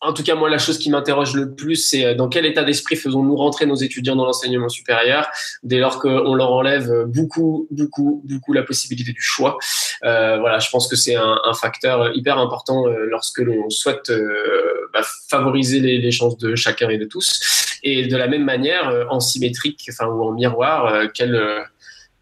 en 0.05 0.13
tout 0.13 0.23
cas, 0.23 0.35
moi, 0.35 0.51
la 0.51 0.59
chose 0.59 0.79
qui 0.79 0.91
m'interroge 0.91 1.35
le 1.35 1.55
plus, 1.55 1.77
c'est 1.77 2.05
euh, 2.05 2.15
dans 2.15 2.29
quel 2.29 2.45
état 2.47 2.63
d'esprit 2.63 2.97
faisons-nous 2.97 3.37
rentrer 3.37 3.67
nos 3.67 3.75
étudiants 3.75 4.17
dans 4.17 4.27
l'enseignement 4.27 4.69
supérieur 4.69 5.29
dès 5.63 5.79
lors 5.79 5.99
qu'on 5.99 6.35
leur 6.35 6.53
enlève 6.53 7.05
beaucoup, 7.07 7.67
beaucoup, 7.71 8.23
beaucoup 8.25 8.53
la 8.53 8.63
possibilité 8.63 9.13
du 9.13 9.23
choix. 9.23 9.59
Euh, 10.05 10.39
voilà, 10.39 10.59
je 10.59 10.69
pense 10.71 10.89
que 10.89 10.97
c'est 10.97 11.17
un, 11.17 11.39
un, 11.45 11.55
facteur 11.55 12.15
hyper 12.15 12.39
important 12.39 12.87
euh, 12.87 13.07
lorsque 13.07 13.39
l'on 13.39 13.71
souhaite 13.71 14.11
euh, 14.11 14.91
bah, 14.93 15.01
favoriser 15.29 15.81
les, 15.81 15.99
les, 15.99 16.11
chances 16.11 16.37
de 16.37 16.55
chacun 16.55 16.91
et 16.91 16.99
de 16.99 17.07
tous. 17.07 17.79
Et 17.83 18.07
de 18.07 18.17
la 18.17 18.29
même 18.29 18.45
manière, 18.45 19.07
en 19.11 19.21
symétrique, 19.21 19.89
enfin 19.91 20.07
ou 20.07 20.23
en 20.23 20.33
miroir, 20.33 21.09
quel 21.13 21.39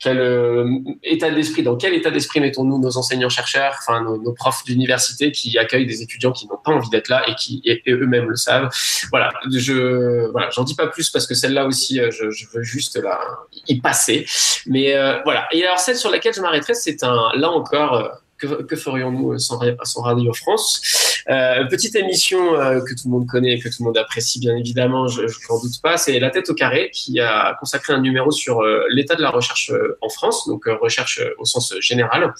quel 0.02 0.18
euh, 0.18 0.68
état 1.04 1.30
d'esprit, 1.30 1.62
dans 1.62 1.76
quel 1.76 1.94
état 1.94 2.10
d'esprit 2.10 2.40
mettons-nous 2.40 2.78
nos 2.78 2.96
enseignants-chercheurs, 2.96 3.76
enfin 3.78 4.02
nos, 4.02 4.32
profs 4.32 4.64
d'université 4.64 5.30
qui 5.30 5.56
accueillent 5.58 5.86
des 5.86 6.02
étudiants 6.02 6.32
qui 6.32 6.48
n'ont 6.48 6.56
pas 6.56 6.72
envie 6.72 6.90
d'être 6.90 7.08
là 7.08 7.22
et 7.28 7.36
qui 7.36 7.62
eux-mêmes 7.86 8.28
le 8.28 8.34
savent? 8.34 8.68
Voilà, 9.10 9.30
je 9.54 10.28
voilà, 10.32 10.50
j'en 10.50 10.64
dis 10.64 10.74
pas 10.74 10.88
plus 10.88 11.08
parce 11.10 11.28
que 11.28 11.34
celle-là 11.34 11.66
aussi, 11.66 12.00
euh, 12.00 12.10
je, 12.10 12.30
je, 12.30 12.46
veux 12.52 12.64
juste 12.64 12.96
là 12.96 13.20
y 13.68 13.80
passer. 13.80 14.26
Mais 14.66 14.96
euh, 14.96 15.20
voilà. 15.22 15.46
Et 15.52 15.64
alors 15.64 15.78
celle 15.78 15.96
sur 15.96 16.10
laquelle 16.10 16.34
je 16.34 16.40
m'arrêterai, 16.40 16.74
c'est 16.74 17.04
un 17.04 17.30
là 17.36 17.50
encore 17.50 18.10
que, 18.42 18.76
ferions-nous 18.76 19.38
sans, 19.38 19.58
Radio 20.02 20.32
France? 20.32 21.22
Euh, 21.28 21.64
Petite 21.66 21.94
émission 21.94 22.54
euh, 22.54 22.80
que 22.80 22.94
tout 22.94 23.06
le 23.06 23.10
monde 23.10 23.26
connaît 23.26 23.52
et 23.52 23.58
que 23.60 23.68
tout 23.68 23.76
le 23.80 23.84
monde 23.84 23.98
apprécie 23.98 24.40
bien 24.40 24.56
évidemment, 24.56 25.06
je 25.08 25.22
n'en 25.22 25.60
doute 25.60 25.80
pas, 25.82 25.96
c'est 25.96 26.18
La 26.18 26.30
tête 26.30 26.50
au 26.50 26.54
carré 26.54 26.90
qui 26.92 27.20
a 27.20 27.56
consacré 27.60 27.92
un 27.92 28.00
numéro 28.00 28.30
sur 28.30 28.60
euh, 28.60 28.84
l'état 28.90 29.14
de 29.14 29.22
la 29.22 29.30
recherche 29.30 29.72
en 30.00 30.08
France, 30.08 30.48
donc 30.48 30.64
recherche 30.80 31.20
au 31.38 31.44
sens 31.44 31.74
général. 31.80 32.34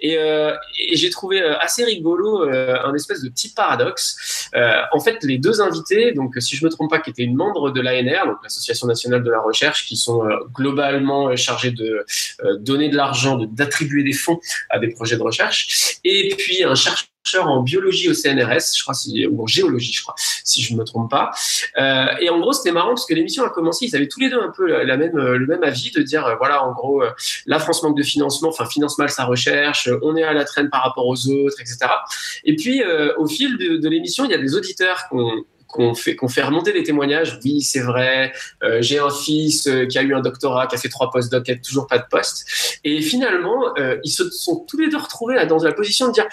Et, 0.00 0.18
j'ai 0.92 1.10
trouvé 1.10 1.42
assez 1.42 1.84
rigolo 1.84 2.48
un 2.48 2.94
espèce 2.94 3.22
de 3.22 3.28
petit 3.28 3.50
paradoxe. 3.50 4.48
en 4.92 5.00
fait, 5.00 5.22
les 5.22 5.38
deux 5.38 5.60
invités, 5.60 6.12
donc 6.12 6.34
si 6.38 6.56
je 6.56 6.64
me 6.64 6.70
trompe 6.70 6.90
pas, 6.90 6.98
qui 6.98 7.10
étaient 7.10 7.22
une 7.22 7.36
membre 7.36 7.70
de 7.70 7.80
l'ANR, 7.80 8.26
donc 8.26 8.36
l'Association 8.42 8.86
nationale 8.86 9.22
de 9.22 9.30
la 9.30 9.40
recherche, 9.40 9.86
qui 9.86 9.96
sont 9.96 10.22
globalement 10.52 11.34
chargés 11.36 11.70
de 11.70 12.04
donner 12.60 12.88
de 12.88 12.96
l'argent, 12.96 13.36
d'attribuer 13.36 14.02
des 14.02 14.12
fonds 14.12 14.40
à 14.70 14.78
des 14.78 14.88
projets 14.88 15.16
de 15.16 15.22
recherche 15.22 15.37
et 16.04 16.34
puis 16.36 16.64
un 16.64 16.74
chercheur 16.74 17.08
en 17.36 17.62
biologie 17.62 18.08
au 18.08 18.14
CNRS, 18.14 18.76
je 18.76 18.82
crois, 18.82 18.94
ou 19.30 19.42
en 19.42 19.46
géologie, 19.46 19.92
je 19.92 20.02
crois, 20.02 20.14
si 20.44 20.62
je 20.62 20.72
ne 20.72 20.78
me 20.78 20.84
trompe 20.84 21.10
pas. 21.10 21.30
Euh, 21.76 22.06
et 22.20 22.30
en 22.30 22.40
gros, 22.40 22.52
c'était 22.52 22.72
marrant 22.72 22.90
parce 22.90 23.06
que 23.06 23.14
l'émission 23.14 23.44
a 23.44 23.50
commencé, 23.50 23.86
ils 23.86 23.96
avaient 23.96 24.08
tous 24.08 24.20
les 24.20 24.30
deux 24.30 24.40
un 24.40 24.50
peu 24.50 24.66
le 24.66 25.46
même 25.46 25.62
avis 25.62 25.90
de 25.90 26.02
dire, 26.02 26.26
euh, 26.26 26.36
voilà, 26.36 26.64
en 26.64 26.72
gros, 26.72 27.02
euh, 27.02 27.10
la 27.46 27.58
France 27.58 27.82
manque 27.82 27.96
de 27.96 28.02
financement, 28.02 28.48
enfin, 28.48 28.66
finance 28.66 28.98
mal 28.98 29.10
sa 29.10 29.24
recherche, 29.24 29.88
on 30.02 30.16
est 30.16 30.22
à 30.22 30.32
la 30.32 30.44
traîne 30.44 30.70
par 30.70 30.82
rapport 30.82 31.06
aux 31.06 31.28
autres, 31.28 31.60
etc. 31.60 31.78
Et 32.44 32.56
puis, 32.56 32.82
au 33.16 33.26
fil 33.26 33.56
de, 33.58 33.76
de 33.76 33.88
l'émission, 33.88 34.24
il 34.24 34.30
y 34.30 34.34
a 34.34 34.38
des 34.38 34.54
auditeurs 34.54 35.08
qui 35.08 35.16
ont 35.16 35.44
qu'on 35.68 35.94
fait, 35.94 36.16
qu'on 36.16 36.28
fait 36.28 36.42
remonter 36.42 36.72
des 36.72 36.82
témoignages. 36.82 37.38
Oui, 37.44 37.60
c'est 37.60 37.80
vrai. 37.80 38.32
Euh, 38.64 38.78
j'ai 38.80 38.98
un 38.98 39.10
fils 39.10 39.66
euh, 39.66 39.86
qui 39.86 39.98
a 39.98 40.02
eu 40.02 40.14
un 40.14 40.20
doctorat, 40.20 40.66
qui 40.66 40.74
a 40.74 40.78
fait 40.78 40.88
trois 40.88 41.10
post-doc, 41.10 41.44
qui 41.44 41.52
a 41.52 41.56
toujours 41.56 41.86
pas 41.86 41.98
de 41.98 42.06
poste. 42.10 42.46
Et 42.84 43.02
finalement, 43.02 43.76
euh, 43.78 43.98
ils 44.02 44.10
se 44.10 44.28
sont 44.30 44.64
tous 44.66 44.78
les 44.78 44.88
deux 44.88 44.96
retrouvés 44.96 45.44
dans 45.46 45.62
la 45.62 45.72
position 45.72 46.08
de 46.08 46.12
dire 46.12 46.26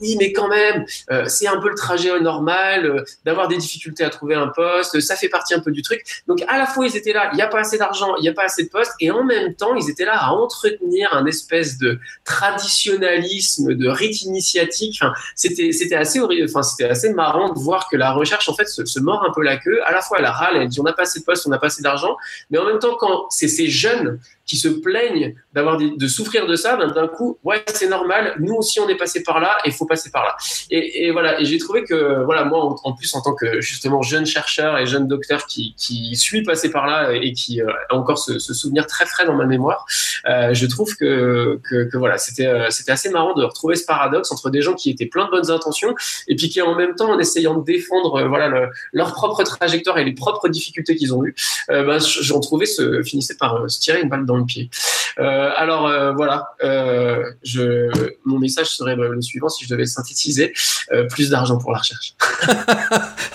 oui, 0.00 0.16
mais 0.18 0.32
quand 0.32 0.48
même, 0.48 0.84
c'est 1.26 1.46
un 1.46 1.60
peu 1.60 1.68
le 1.68 1.74
trajet 1.76 2.18
normal 2.20 3.04
d'avoir 3.24 3.46
des 3.46 3.56
difficultés 3.56 4.02
à 4.02 4.10
trouver 4.10 4.34
un 4.34 4.48
poste. 4.48 4.98
Ça 5.00 5.14
fait 5.14 5.28
partie 5.28 5.54
un 5.54 5.60
peu 5.60 5.70
du 5.70 5.82
truc. 5.82 6.02
Donc 6.26 6.42
à 6.48 6.58
la 6.58 6.66
fois, 6.66 6.86
ils 6.86 6.96
étaient 6.96 7.12
là, 7.12 7.30
il 7.32 7.36
n'y 7.36 7.42
a 7.42 7.46
pas 7.46 7.60
assez 7.60 7.78
d'argent, 7.78 8.16
il 8.16 8.22
n'y 8.22 8.28
a 8.28 8.32
pas 8.32 8.44
assez 8.44 8.64
de 8.64 8.68
postes, 8.68 8.92
et 9.00 9.10
en 9.10 9.22
même 9.22 9.54
temps, 9.54 9.74
ils 9.76 9.88
étaient 9.88 10.04
là 10.04 10.16
à 10.16 10.30
entretenir 10.32 11.14
un 11.14 11.26
espèce 11.26 11.78
de 11.78 11.98
traditionnalisme, 12.24 13.74
de 13.74 13.88
rite 13.88 14.22
initiatique. 14.22 15.00
C'était 15.36 15.94
assez. 15.94 16.20
Enfin, 16.20 16.62
c'était 16.62 16.90
assez 16.90 17.12
marrant 17.12 17.52
de 17.52 17.58
voir 17.58 17.88
que 17.88 17.96
la 17.96 18.12
recherche 18.12 18.48
en 18.48 18.54
fait 18.54 18.68
se, 18.68 18.79
mord 19.00 19.24
un 19.24 19.32
peu 19.32 19.42
la 19.42 19.56
queue. 19.56 19.80
À 19.84 19.92
la 19.92 20.00
fois, 20.00 20.18
elle 20.18 20.26
râle, 20.26 20.56
elle 20.56 20.68
dit 20.68 20.80
on 20.80 20.84
n'a 20.84 20.92
pas 20.92 21.02
assez 21.02 21.20
de 21.20 21.24
postes, 21.24 21.46
on 21.46 21.50
n'a 21.50 21.58
pas 21.58 21.66
assez 21.66 21.82
d'argent, 21.82 22.16
mais 22.50 22.58
en 22.58 22.64
même 22.64 22.78
temps, 22.78 22.96
quand 22.98 23.26
c'est 23.30 23.48
ces 23.48 23.68
jeunes 23.68 24.20
qui 24.50 24.56
se 24.56 24.66
plaignent 24.66 25.36
d'avoir 25.52 25.78
de 25.78 26.08
souffrir 26.08 26.48
de 26.48 26.56
ça, 26.56 26.74
ben, 26.74 26.88
d'un 26.88 27.06
coup, 27.06 27.38
ouais, 27.44 27.62
c'est 27.72 27.88
normal. 27.88 28.34
Nous 28.40 28.52
aussi, 28.54 28.80
on 28.80 28.88
est 28.88 28.96
passé 28.96 29.22
par 29.22 29.38
là 29.38 29.56
et 29.64 29.68
il 29.68 29.72
faut 29.72 29.86
passer 29.86 30.10
par 30.10 30.24
là. 30.24 30.36
Et, 30.72 31.12
voilà. 31.12 31.40
Et 31.40 31.44
j'ai 31.44 31.58
trouvé 31.58 31.84
que, 31.84 32.24
voilà, 32.24 32.44
moi, 32.44 32.74
en, 32.82 32.92
plus, 32.92 33.14
en 33.14 33.22
tant 33.22 33.32
que 33.32 33.60
justement 33.60 34.02
jeune 34.02 34.26
chercheur 34.26 34.76
et 34.76 34.86
jeune 34.86 35.06
docteur 35.06 35.46
qui, 35.46 35.76
suis 36.16 36.42
passé 36.42 36.68
par 36.68 36.88
là 36.88 37.12
et 37.12 37.32
qui 37.32 37.62
euh, 37.62 37.70
a 37.90 37.94
encore 37.94 38.18
ce, 38.18 38.40
souvenir 38.40 38.86
très 38.88 39.06
frais 39.06 39.24
dans 39.24 39.36
ma 39.36 39.46
mémoire, 39.46 39.86
euh, 40.28 40.52
je 40.52 40.66
trouve 40.66 40.96
que, 40.96 41.60
que, 41.68 41.96
voilà, 41.96 42.18
c'était 42.18 42.46
euh, 42.46 42.70
c'était 42.70 42.92
assez 42.92 43.10
marrant 43.10 43.34
de 43.34 43.44
retrouver 43.44 43.76
ce 43.76 43.84
paradoxe 43.84 44.32
entre 44.32 44.50
des 44.50 44.62
gens 44.62 44.74
qui 44.74 44.90
étaient 44.90 45.06
pleins 45.06 45.26
de 45.26 45.30
bonnes 45.30 45.50
intentions 45.50 45.94
et 46.26 46.34
puis 46.34 46.48
qui 46.48 46.60
en 46.60 46.74
même 46.74 46.96
temps, 46.96 47.10
en 47.10 47.18
essayant 47.20 47.54
de 47.54 47.64
défendre, 47.64 48.26
voilà, 48.26 48.69
leur 48.92 49.12
propre 49.12 49.42
trajectoire 49.42 49.98
et 49.98 50.04
les 50.04 50.12
propres 50.12 50.48
difficultés 50.48 50.96
qu'ils 50.96 51.14
ont 51.14 51.24
eues, 51.24 51.34
ben, 51.68 51.98
j'en 51.98 52.40
trouvais 52.40 52.66
se 52.66 53.02
finissait 53.02 53.36
par 53.36 53.70
se 53.70 53.80
tirer 53.80 54.00
une 54.00 54.08
balle 54.08 54.26
dans 54.26 54.36
pied. 54.44 54.70
Euh, 55.18 55.50
alors 55.56 55.86
euh, 55.86 56.12
voilà, 56.12 56.50
euh, 56.62 57.22
je, 57.42 57.90
mon 58.24 58.38
message 58.38 58.68
serait 58.68 58.96
le 58.96 59.20
suivant 59.20 59.48
si 59.48 59.64
je 59.64 59.70
devais 59.70 59.86
synthétiser 59.86 60.52
plus 61.10 61.30
d'argent 61.30 61.58
pour 61.58 61.72
la 61.72 61.78
recherche. 61.78 62.14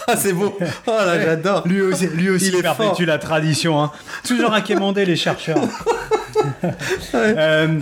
ah, 0.07 0.15
c'est 0.17 0.33
beau. 0.33 0.57
Oh 0.87 0.91
là, 0.91 1.21
j'adore. 1.21 1.67
Lui 1.67 1.81
aussi, 1.81 2.07
lui 2.07 2.29
aussi 2.29 2.51
il 2.53 2.61
perpétue 2.61 3.03
la 3.03 3.17
tradition. 3.17 3.81
Hein. 3.81 3.91
Toujours 4.27 4.53
à 4.53 4.61
quémander 4.61 5.05
les 5.05 5.15
chercheurs. 5.15 5.57
Euh, 7.15 7.79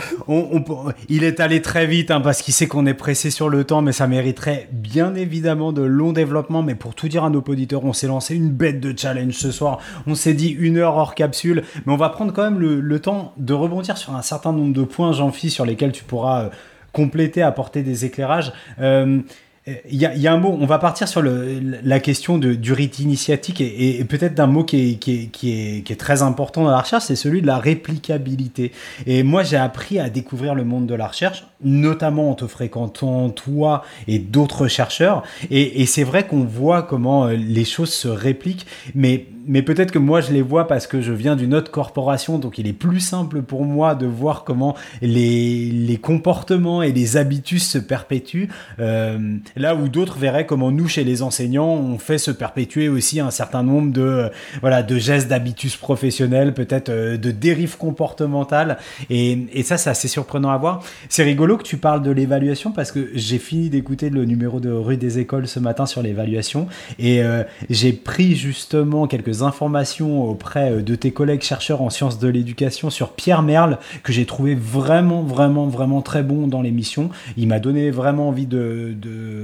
il 1.10 1.24
est 1.24 1.40
allé 1.40 1.62
très 1.62 1.86
vite 1.88 2.12
hein, 2.12 2.22
parce 2.22 2.42
qu'il 2.42 2.54
sait 2.54 2.68
qu'on 2.68 2.86
est 2.86 2.94
pressé 2.94 3.30
sur 3.30 3.50
le 3.50 3.64
temps, 3.64 3.82
mais 3.82 3.92
ça 3.92 4.08
mériterait 4.08 4.68
bien 4.72 5.16
évidemment 5.16 5.74
de 5.74 5.82
long 5.82 6.14
développement. 6.14 6.62
Mais 6.62 6.76
pour 6.76 6.96
tout 6.96 7.08
dire 7.08 7.24
à 7.24 7.30
nos 7.30 7.42
auditeurs, 7.42 7.84
on 7.84 7.94
s'est 7.94 8.08
lancé 8.08 8.36
une 8.36 8.50
bête 8.50 8.80
de 8.80 8.98
challenge 8.98 9.34
ce 9.34 9.52
soir. 9.52 9.80
On 10.08 10.16
s'est 10.16 10.34
dit 10.34 10.50
une 10.50 10.78
heure 10.78 10.96
hors 10.96 11.16
capsule, 11.16 11.64
mais 11.86 11.94
on 11.94 11.98
va 11.98 12.10
prendre 12.10 12.32
quand 12.34 12.44
même 12.44 12.60
le, 12.60 13.00
temps 13.00 13.34
de 13.38 13.54
rebondir 13.54 13.98
sur 13.98 14.16
un 14.16 14.22
certain 14.22 14.54
nombre 14.54 14.74
de 14.74 14.84
points, 14.84 15.12
Jean-Philippe, 15.12 15.54
sur 15.54 15.66
lesquels 15.66 15.92
tu 15.92 16.04
pourras 16.04 16.44
euh, 16.44 16.50
compléter, 16.92 17.42
apporter 17.42 17.82
des 17.82 18.06
éclairages. 18.06 18.54
Euh, 18.80 19.20
il 19.66 19.96
y, 19.96 20.28
a, 20.28 20.34
un 20.34 20.38
mot, 20.38 20.58
on 20.60 20.66
va 20.66 20.78
partir 20.78 21.08
sur 21.08 21.24
la 21.24 22.00
question 22.02 22.38
de, 22.38 22.54
du 22.54 22.74
rite 22.74 23.00
initiatique 23.00 23.62
et, 23.62 24.04
peut-être 24.04 24.36
d'un 24.36 24.48
mot 24.48 24.66
qui 24.66 24.92
est, 24.92 24.96
qui, 24.96 25.24
est, 25.24 25.28
qui 25.30 25.94
est, 25.94 26.00
très 26.00 26.22
important 26.22 26.64
dans 26.64 26.72
la 26.72 26.82
recherche, 26.82 27.06
c'est 27.06 27.16
celui 27.16 27.42
de 27.42 27.48
la 27.48 27.60
réplicabilité. 27.60 28.74
Et 29.06 29.24
moi, 29.24 29.44
j'ai 29.44 29.56
appris 29.56 30.00
à 30.00 30.10
découvrir 30.10 30.54
le 30.54 30.66
monde 30.66 30.86
de 30.86 30.96
la 30.96 31.08
recherche, 31.08 31.46
notamment 31.64 32.32
en 32.32 32.36
te 32.36 32.48
fréquentant 32.48 33.30
toi 33.30 33.84
et 34.08 34.20
d'autres 34.20 34.68
chercheurs. 34.68 35.24
Et, 35.50 35.86
c'est 35.86 36.04
vrai 36.04 36.26
qu'on 36.26 36.44
voit 36.44 36.82
comment 36.82 37.26
euh, 37.26 37.34
les 37.34 37.66
choses 37.66 37.94
se 37.94 38.08
répliquent, 38.08 38.66
mais 38.96 39.28
mais 39.46 39.62
peut-être 39.62 39.92
que 39.92 40.00
moi 40.00 40.22
je 40.22 40.32
les 40.32 40.42
vois 40.42 40.68
parce 40.68 40.88
que 40.88 41.02
je 41.02 41.12
viens 41.12 41.36
d'une 41.36 41.54
autre 41.54 41.70
corporation, 41.70 42.40
donc 42.40 42.58
il 42.58 42.66
est 42.66 42.74
plus 42.74 43.02
simple 43.02 43.42
pour 43.42 43.66
moi 43.66 43.94
de 43.94 44.06
voir 44.06 44.46
comment 44.46 44.74
les, 45.02 45.70
les 45.70 45.98
comportements 45.98 46.82
et 46.82 46.94
les 46.94 47.18
habitudes 47.18 47.60
se 47.60 47.78
perpétuent, 47.78 48.48
euh, 48.80 49.36
là 49.58 49.76
où 49.76 49.90
d'autres 49.90 50.18
verraient 50.18 50.46
comment 50.46 50.72
nous, 50.72 50.88
chez 50.88 51.04
les 51.04 51.22
enseignants, 51.22 51.74
on 51.74 51.98
fait 51.98 52.18
se 52.18 52.32
perpétuer 52.32 52.88
aussi 52.88 53.20
un 53.20 53.32
certain 53.32 53.64
nombre 53.64 53.92
de, 53.92 54.02
euh, 54.02 54.30
voilà, 54.62 54.82
de 54.82 54.98
gestes 54.98 55.28
d'habitus 55.28 55.76
professionnels, 55.76 56.54
peut-être 56.54 56.90
de 56.90 57.32
dérives 57.32 57.78
comportementales, 57.78 58.78
et, 59.10 59.46
et 59.52 59.64
ça 59.64 59.78
c'est 59.78 59.90
assez 59.90 60.08
surprenant 60.08 60.52
à 60.52 60.58
voir. 60.58 60.84
C'est 61.10 61.24
rigolo 61.24 61.53
que 61.58 61.64
tu 61.64 61.78
parles 61.78 62.02
de 62.02 62.12
l'évaluation 62.12 62.72
parce 62.72 62.92
que 62.92 63.10
j'ai 63.14 63.38
fini 63.38 63.70
d'écouter 63.70 64.10
le 64.10 64.26
numéro 64.26 64.60
de 64.60 64.72
Rue 64.72 64.98
des 64.98 65.20
Écoles 65.20 65.48
ce 65.48 65.60
matin 65.60 65.86
sur 65.86 66.02
l'évaluation, 66.02 66.68
et 67.00 67.22
j'ai 67.70 67.94
pris 67.94 68.36
justement 68.36 69.08
quelques 69.08 69.42
informations 69.42 70.24
auprès 70.30 70.72
euh, 70.72 70.82
de 70.82 70.96
tes 70.96 71.12
collègues 71.12 71.42
chercheurs 71.42 71.82
en 71.82 71.90
sciences 71.90 72.20
de 72.20 72.28
l'éducation 72.28 72.90
sur 72.90 73.14
Pierre 73.14 73.42
Merle, 73.42 73.78
que 74.04 74.14
j'ai 74.14 74.26
trouvé 74.26 74.56
vraiment, 74.56 75.22
vraiment, 75.22 75.68
vraiment 75.68 76.02
très 76.02 76.24
bon 76.24 76.48
dans 76.48 76.62
l'émission. 76.62 77.10
Il 77.38 77.48
m'a 77.48 77.60
donné 77.60 77.92
vraiment 77.92 78.30
envie 78.30 78.46
de, 78.46 78.96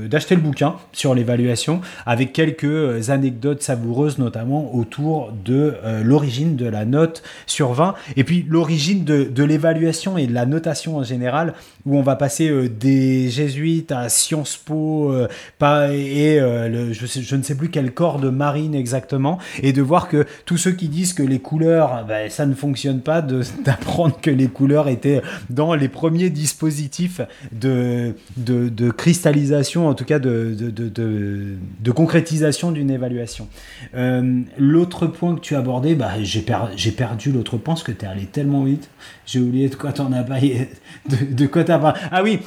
d'acheter 0.09 0.35
le 0.35 0.41
bouquin 0.41 0.75
sur 0.91 1.15
l'évaluation, 1.15 1.81
avec 2.05 2.33
quelques 2.33 2.63
euh, 2.65 3.01
anecdotes 3.09 3.61
savoureuses, 3.61 4.17
notamment 4.17 4.75
autour 4.75 5.31
de 5.45 5.75
euh, 5.83 6.03
l'origine 6.03 6.55
de 6.55 6.65
la 6.65 6.85
note 6.85 7.23
sur 7.45 7.73
20, 7.73 7.95
et 8.17 8.23
puis 8.23 8.45
l'origine 8.47 9.03
de 9.03 9.43
l'évaluation 9.43 10.17
et 10.17 10.27
de 10.27 10.33
la 10.33 10.45
notation 10.45 10.97
en 10.97 11.03
général, 11.03 11.53
où 11.89 11.97
on 11.97 12.01
va 12.01 12.15
passer 12.15 12.69
des 12.69 13.29
jésuites 13.29 13.91
à 13.91 14.09
Sciences 14.09 14.57
Po, 14.57 15.13
pas, 15.57 15.91
et 15.93 16.39
je, 16.39 17.21
je, 17.21 17.35
ne 17.35 17.43
sais 17.43 17.55
plus 17.55 17.69
quel 17.69 17.93
corps 17.93 18.19
de 18.19 18.29
marine 18.29 18.75
exactement, 18.75 19.39
et 19.61 19.73
de 19.73 19.81
voir 19.81 20.07
que 20.07 20.25
tous 20.45 20.57
ceux 20.57 20.71
qui 20.71 20.87
disent 20.87 21.13
que 21.13 21.23
les 21.23 21.39
couleurs, 21.39 22.05
ben, 22.07 22.29
ça 22.29 22.45
ne 22.45 22.53
fonctionne 22.53 23.01
pas, 23.01 23.21
d'apprendre 23.65 24.19
que 24.21 24.29
les 24.29 24.47
couleurs 24.47 24.87
étaient 24.87 25.21
dans 25.49 25.73
les 25.75 25.87
premiers 25.87 26.29
dispositifs 26.29 27.21
de, 27.51 28.13
de, 28.37 28.91
cristallisation, 28.91 29.87
en 29.87 29.93
tout 29.93 30.05
cas 30.05 30.19
de, 30.19 30.55
de, 30.55 31.91
concrétisation 31.91 32.71
d'une 32.71 32.91
évaluation. 32.91 33.47
Euh, 33.95 34.41
l'autre 34.57 35.07
point 35.07 35.35
que 35.35 35.41
tu 35.41 35.55
abordais, 35.55 35.95
bah, 35.95 36.11
j'ai 36.21 36.91
perdu 36.91 37.31
l'autre 37.31 37.57
point 37.57 37.73
parce 37.73 37.83
que 37.83 37.91
tu 37.91 38.05
es 38.05 38.07
allé 38.07 38.25
tellement 38.25 38.63
vite. 38.63 38.89
J'ai 39.31 39.39
oublié 39.39 39.69
de 39.69 39.75
quoi 39.75 39.91
t'en 39.91 40.11
as 40.11 40.23
parlé. 40.23 40.69
De, 41.07 41.33
de 41.35 41.45
quoi 41.45 41.63
t'as 41.63 41.77
parlé. 41.77 41.99
Ah 42.11 42.23
oui, 42.23 42.39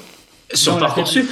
Sur 0.52 0.78
Parcoursup 0.78 1.28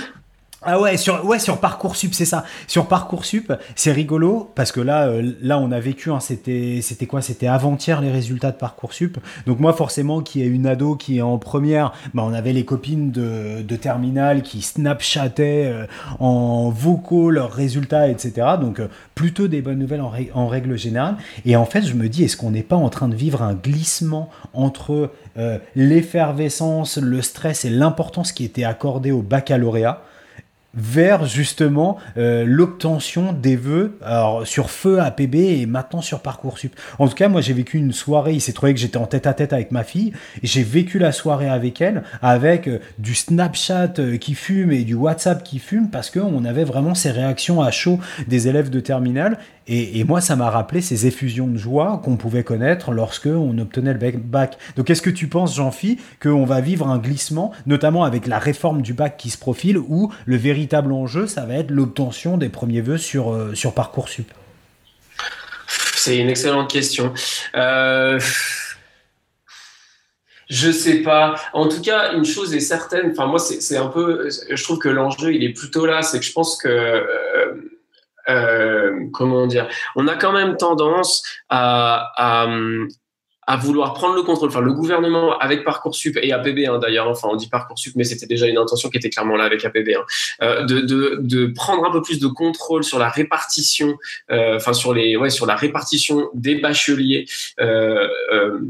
ah 0.62 0.78
ouais, 0.78 0.98
sur, 0.98 1.24
ouais, 1.24 1.38
sur 1.38 1.58
Parcoursup, 1.58 2.12
c'est 2.12 2.26
ça. 2.26 2.44
Sur 2.66 2.86
Parcoursup, 2.86 3.50
c'est 3.76 3.92
rigolo 3.92 4.50
parce 4.54 4.72
que 4.72 4.80
là, 4.80 5.06
euh, 5.06 5.32
là, 5.40 5.58
on 5.58 5.72
a 5.72 5.80
vécu, 5.80 6.10
hein, 6.10 6.20
c'était, 6.20 6.80
c'était 6.82 7.06
quoi? 7.06 7.22
C'était 7.22 7.46
avant-hier 7.46 8.02
les 8.02 8.10
résultats 8.10 8.50
de 8.50 8.58
Parcoursup. 8.58 9.16
Donc 9.46 9.58
moi, 9.58 9.72
forcément, 9.72 10.20
qui 10.20 10.42
est 10.42 10.46
une 10.46 10.66
ado 10.66 10.96
qui 10.96 11.16
est 11.16 11.22
en 11.22 11.38
première, 11.38 11.94
bah, 12.12 12.24
on 12.26 12.34
avait 12.34 12.52
les 12.52 12.66
copines 12.66 13.10
de, 13.10 13.62
de 13.62 13.76
terminale 13.76 14.42
qui 14.42 14.60
snapchattaient 14.60 15.64
euh, 15.64 15.86
en 16.18 16.68
vocaux 16.68 17.30
leurs 17.30 17.52
résultats, 17.52 18.08
etc. 18.08 18.48
Donc 18.60 18.80
euh, 18.80 18.88
plutôt 19.14 19.48
des 19.48 19.62
bonnes 19.62 19.78
nouvelles 19.78 20.02
en, 20.34 20.46
règle 20.46 20.76
générale. 20.76 21.16
Et 21.46 21.56
en 21.56 21.64
fait, 21.64 21.82
je 21.82 21.94
me 21.94 22.06
dis, 22.10 22.24
est-ce 22.24 22.36
qu'on 22.36 22.50
n'est 22.50 22.62
pas 22.62 22.76
en 22.76 22.90
train 22.90 23.08
de 23.08 23.16
vivre 23.16 23.40
un 23.40 23.54
glissement 23.54 24.28
entre 24.52 25.10
l'effervescence, 25.74 26.98
le 26.98 27.22
stress 27.22 27.64
et 27.64 27.70
l'importance 27.70 28.32
qui 28.32 28.44
était 28.44 28.64
accordée 28.64 29.12
au 29.12 29.22
baccalauréat 29.22 30.02
vers 30.74 31.26
justement 31.26 31.98
euh, 32.16 32.44
l'obtention 32.46 33.32
des 33.32 33.56
vœux 33.56 33.98
alors, 34.02 34.46
sur 34.46 34.70
feu 34.70 35.00
APB 35.00 35.34
et 35.34 35.66
maintenant 35.66 36.00
sur 36.00 36.20
Parcoursup. 36.20 36.74
En 36.98 37.08
tout 37.08 37.14
cas, 37.14 37.28
moi 37.28 37.40
j'ai 37.40 37.52
vécu 37.52 37.78
une 37.78 37.92
soirée, 37.92 38.34
il 38.34 38.40
s'est 38.40 38.52
trouvé 38.52 38.72
que 38.72 38.80
j'étais 38.80 38.96
en 38.96 39.06
tête 39.06 39.26
à 39.26 39.34
tête 39.34 39.52
avec 39.52 39.72
ma 39.72 39.82
fille, 39.82 40.12
j'ai 40.42 40.62
vécu 40.62 40.98
la 40.98 41.12
soirée 41.12 41.48
avec 41.48 41.80
elle, 41.80 42.04
avec 42.22 42.68
euh, 42.68 42.78
du 42.98 43.14
Snapchat 43.14 43.94
euh, 43.98 44.16
qui 44.16 44.34
fume 44.34 44.70
et 44.70 44.84
du 44.84 44.94
WhatsApp 44.94 45.42
qui 45.42 45.58
fume, 45.58 45.90
parce 45.90 46.10
qu'on 46.10 46.44
avait 46.44 46.64
vraiment 46.64 46.94
ces 46.94 47.10
réactions 47.10 47.60
à 47.60 47.70
chaud 47.70 47.98
des 48.28 48.46
élèves 48.48 48.70
de 48.70 48.80
terminale, 48.80 49.38
et, 49.72 50.02
moi 50.02 50.20
ça 50.20 50.34
m'a 50.34 50.50
rappelé 50.50 50.80
ces 50.80 51.06
effusions 51.06 51.46
de 51.46 51.56
joie 51.56 52.00
qu'on 52.02 52.16
pouvait 52.16 52.42
connaître 52.42 52.90
lorsque 52.90 53.26
on 53.26 53.56
obtenait 53.58 53.92
le 53.92 54.18
bac. 54.18 54.58
Donc 54.76 54.90
est-ce 54.90 55.02
que 55.02 55.10
tu 55.10 55.28
penses, 55.28 55.54
Jean-Phi, 55.54 55.98
qu'on 56.20 56.44
va 56.44 56.60
vivre 56.60 56.88
un 56.88 56.98
glissement, 56.98 57.52
notamment 57.66 58.02
avec 58.02 58.26
la 58.26 58.40
réforme 58.40 58.82
du 58.82 58.94
bac 58.94 59.16
qui 59.16 59.30
se 59.30 59.38
profile, 59.38 59.78
où 59.78 60.10
le 60.26 60.36
véritable 60.36 60.59
enjeu, 60.74 61.26
ça 61.26 61.44
va 61.46 61.54
être 61.54 61.70
l'obtention 61.70 62.36
des 62.36 62.48
premiers 62.48 62.80
vœux 62.80 62.98
sur, 62.98 63.32
euh, 63.32 63.54
sur 63.54 63.74
Parcoursup 63.74 64.30
C'est 65.94 66.18
une 66.18 66.28
excellente 66.28 66.70
question. 66.70 67.12
Euh, 67.54 68.18
je 70.48 70.70
sais 70.70 71.02
pas. 71.02 71.36
En 71.52 71.68
tout 71.68 71.80
cas, 71.80 72.12
une 72.12 72.24
chose 72.24 72.54
est 72.54 72.60
certaine. 72.60 73.12
Enfin, 73.12 73.26
moi, 73.26 73.38
c'est 73.38 73.76
un 73.76 73.86
peu. 73.86 74.28
Je 74.50 74.62
trouve 74.64 74.78
que 74.78 74.88
l'enjeu, 74.88 75.32
il 75.32 75.44
est 75.44 75.52
plutôt 75.52 75.86
là. 75.86 76.02
C'est 76.02 76.18
que 76.18 76.24
je 76.24 76.32
pense 76.32 76.56
que. 76.60 77.06
euh, 78.28 79.06
comment 79.12 79.46
dire? 79.46 79.68
On 79.96 80.08
a 80.08 80.16
quand 80.16 80.32
même 80.32 80.56
tendance 80.56 81.22
à, 81.48 82.46
à 83.50 83.56
vouloir 83.56 83.94
prendre 83.94 84.14
le 84.14 84.22
contrôle. 84.22 84.48
Enfin, 84.48 84.60
le 84.60 84.72
gouvernement 84.72 85.36
avec 85.38 85.64
Parcoursup 85.64 86.16
et 86.22 86.32
APB 86.32 86.66
hein, 86.68 86.78
d'ailleurs. 86.78 87.08
Enfin, 87.08 87.28
on 87.32 87.36
dit 87.36 87.48
Parcoursup, 87.48 87.94
mais 87.96 88.04
c'était 88.04 88.26
déjà 88.26 88.46
une 88.46 88.58
intention 88.58 88.88
qui 88.90 88.98
était 88.98 89.10
clairement 89.10 89.36
là 89.36 89.44
avec 89.44 89.64
APB. 89.64 89.88
hein, 89.96 90.04
euh, 90.42 90.64
de, 90.64 90.80
de, 90.80 91.18
de 91.20 91.46
prendre 91.46 91.84
un 91.84 91.90
peu 91.90 92.00
plus 92.00 92.20
de 92.20 92.28
contrôle 92.28 92.84
sur 92.84 93.00
la 93.00 93.08
répartition 93.08 93.98
euh, 94.30 94.56
enfin 94.56 94.72
sur 94.72 94.94
les 94.94 95.16
ouais 95.16 95.30
sur 95.30 95.46
la 95.46 95.56
répartition 95.56 96.30
des 96.34 96.56
bacheliers 96.60 97.26
euh, 97.60 98.08
euh, 98.32 98.60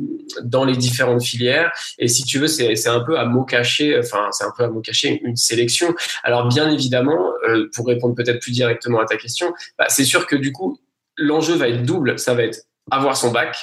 dans 0.43 0.65
les 0.65 0.77
différentes 0.77 1.23
filières 1.23 1.71
et 1.99 2.09
si 2.09 2.25
tu 2.25 2.39
veux 2.39 2.47
c'est 2.47 2.89
un 2.89 3.01
peu 3.01 3.19
à 3.19 3.25
mot 3.27 3.45
caché 3.45 3.99
enfin 3.99 4.29
c'est 4.31 4.45
un 4.45 4.53
peu 4.57 4.65
à 4.65 4.69
mot 4.69 4.81
caché 4.81 5.21
une 5.25 5.37
sélection 5.37 5.95
alors 6.23 6.49
bien 6.49 6.71
évidemment 6.71 7.33
pour 7.75 7.87
répondre 7.87 8.15
peut-être 8.15 8.41
plus 8.41 8.53
directement 8.53 9.01
à 9.01 9.05
ta 9.05 9.17
question 9.17 9.53
bah, 9.79 9.87
c'est 9.89 10.05
sûr 10.05 10.27
que 10.27 10.37
du 10.37 10.53
coup 10.53 10.79
l'enjeu 11.17 11.55
va 11.55 11.69
être 11.69 11.85
double 11.85 12.19
ça 12.19 12.35
va 12.35 12.45
être 12.45 12.63
avoir 12.91 13.17
son 13.17 13.31
bac 13.31 13.57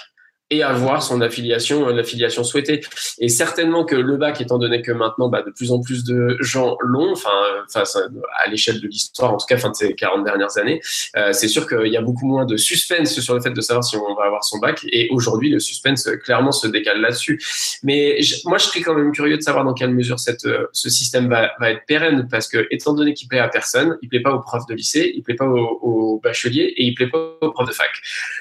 et 0.49 0.63
avoir 0.63 1.03
son 1.03 1.21
affiliation, 1.21 1.89
euh, 1.89 1.93
l'affiliation 1.93 2.43
souhaitée. 2.43 2.81
Et 3.19 3.27
certainement 3.27 3.83
que 3.83 3.95
le 3.95 4.17
bac, 4.17 4.39
étant 4.39 4.57
donné 4.57 4.81
que 4.81 4.91
maintenant, 4.91 5.27
bah, 5.27 5.41
de 5.41 5.51
plus 5.51 5.71
en 5.71 5.81
plus 5.81 6.03
de 6.05 6.37
gens 6.39 6.77
l'ont, 6.81 7.11
enfin, 7.11 7.29
euh, 7.75 8.21
à, 8.37 8.49
l'échelle 8.49 8.79
de 8.79 8.87
l'histoire, 8.87 9.33
en 9.33 9.37
tout 9.37 9.45
cas, 9.45 9.57
fin 9.57 9.69
de 9.69 9.75
ces 9.75 9.93
40 9.93 10.23
dernières 10.23 10.57
années, 10.57 10.81
euh, 11.17 11.33
c'est 11.33 11.47
sûr 11.47 11.67
qu'il 11.67 11.91
y 11.91 11.97
a 11.97 12.01
beaucoup 12.01 12.25
moins 12.25 12.45
de 12.45 12.55
suspense 12.55 13.19
sur 13.19 13.33
le 13.33 13.41
fait 13.41 13.51
de 13.51 13.61
savoir 13.61 13.83
si 13.83 13.97
on 13.97 14.15
va 14.15 14.25
avoir 14.25 14.43
son 14.43 14.59
bac. 14.59 14.85
Et 14.91 15.09
aujourd'hui, 15.11 15.49
le 15.49 15.59
suspense, 15.59 16.07
euh, 16.07 16.15
clairement, 16.15 16.51
se 16.51 16.67
décale 16.67 17.01
là-dessus. 17.01 17.41
Mais 17.83 18.19
moi, 18.45 18.57
je 18.57 18.65
serais 18.65 18.81
quand 18.81 18.93
même 18.93 19.11
curieux 19.11 19.37
de 19.37 19.41
savoir 19.41 19.65
dans 19.65 19.73
quelle 19.73 19.93
mesure 19.93 20.19
cette, 20.19 20.47
ce 20.71 20.89
système 20.89 21.27
va, 21.27 21.51
va 21.59 21.71
être 21.71 21.85
pérenne, 21.85 22.27
parce 22.29 22.47
que, 22.47 22.67
étant 22.71 22.93
donné 22.93 23.13
qu'il 23.13 23.27
plaît 23.27 23.39
à 23.39 23.49
personne, 23.49 23.97
il 24.01 24.09
plaît 24.09 24.21
pas 24.21 24.31
aux 24.31 24.39
profs 24.39 24.65
de 24.67 24.73
lycée, 24.73 25.11
il 25.15 25.23
plaît 25.23 25.35
pas 25.35 25.47
aux, 25.47 25.79
aux 25.81 26.19
bacheliers, 26.23 26.73
et 26.77 26.85
il 26.85 26.93
plaît 26.93 27.09
pas 27.09 27.37
aux 27.41 27.51
profs 27.51 27.67
de 27.67 27.73
fac. 27.73 27.91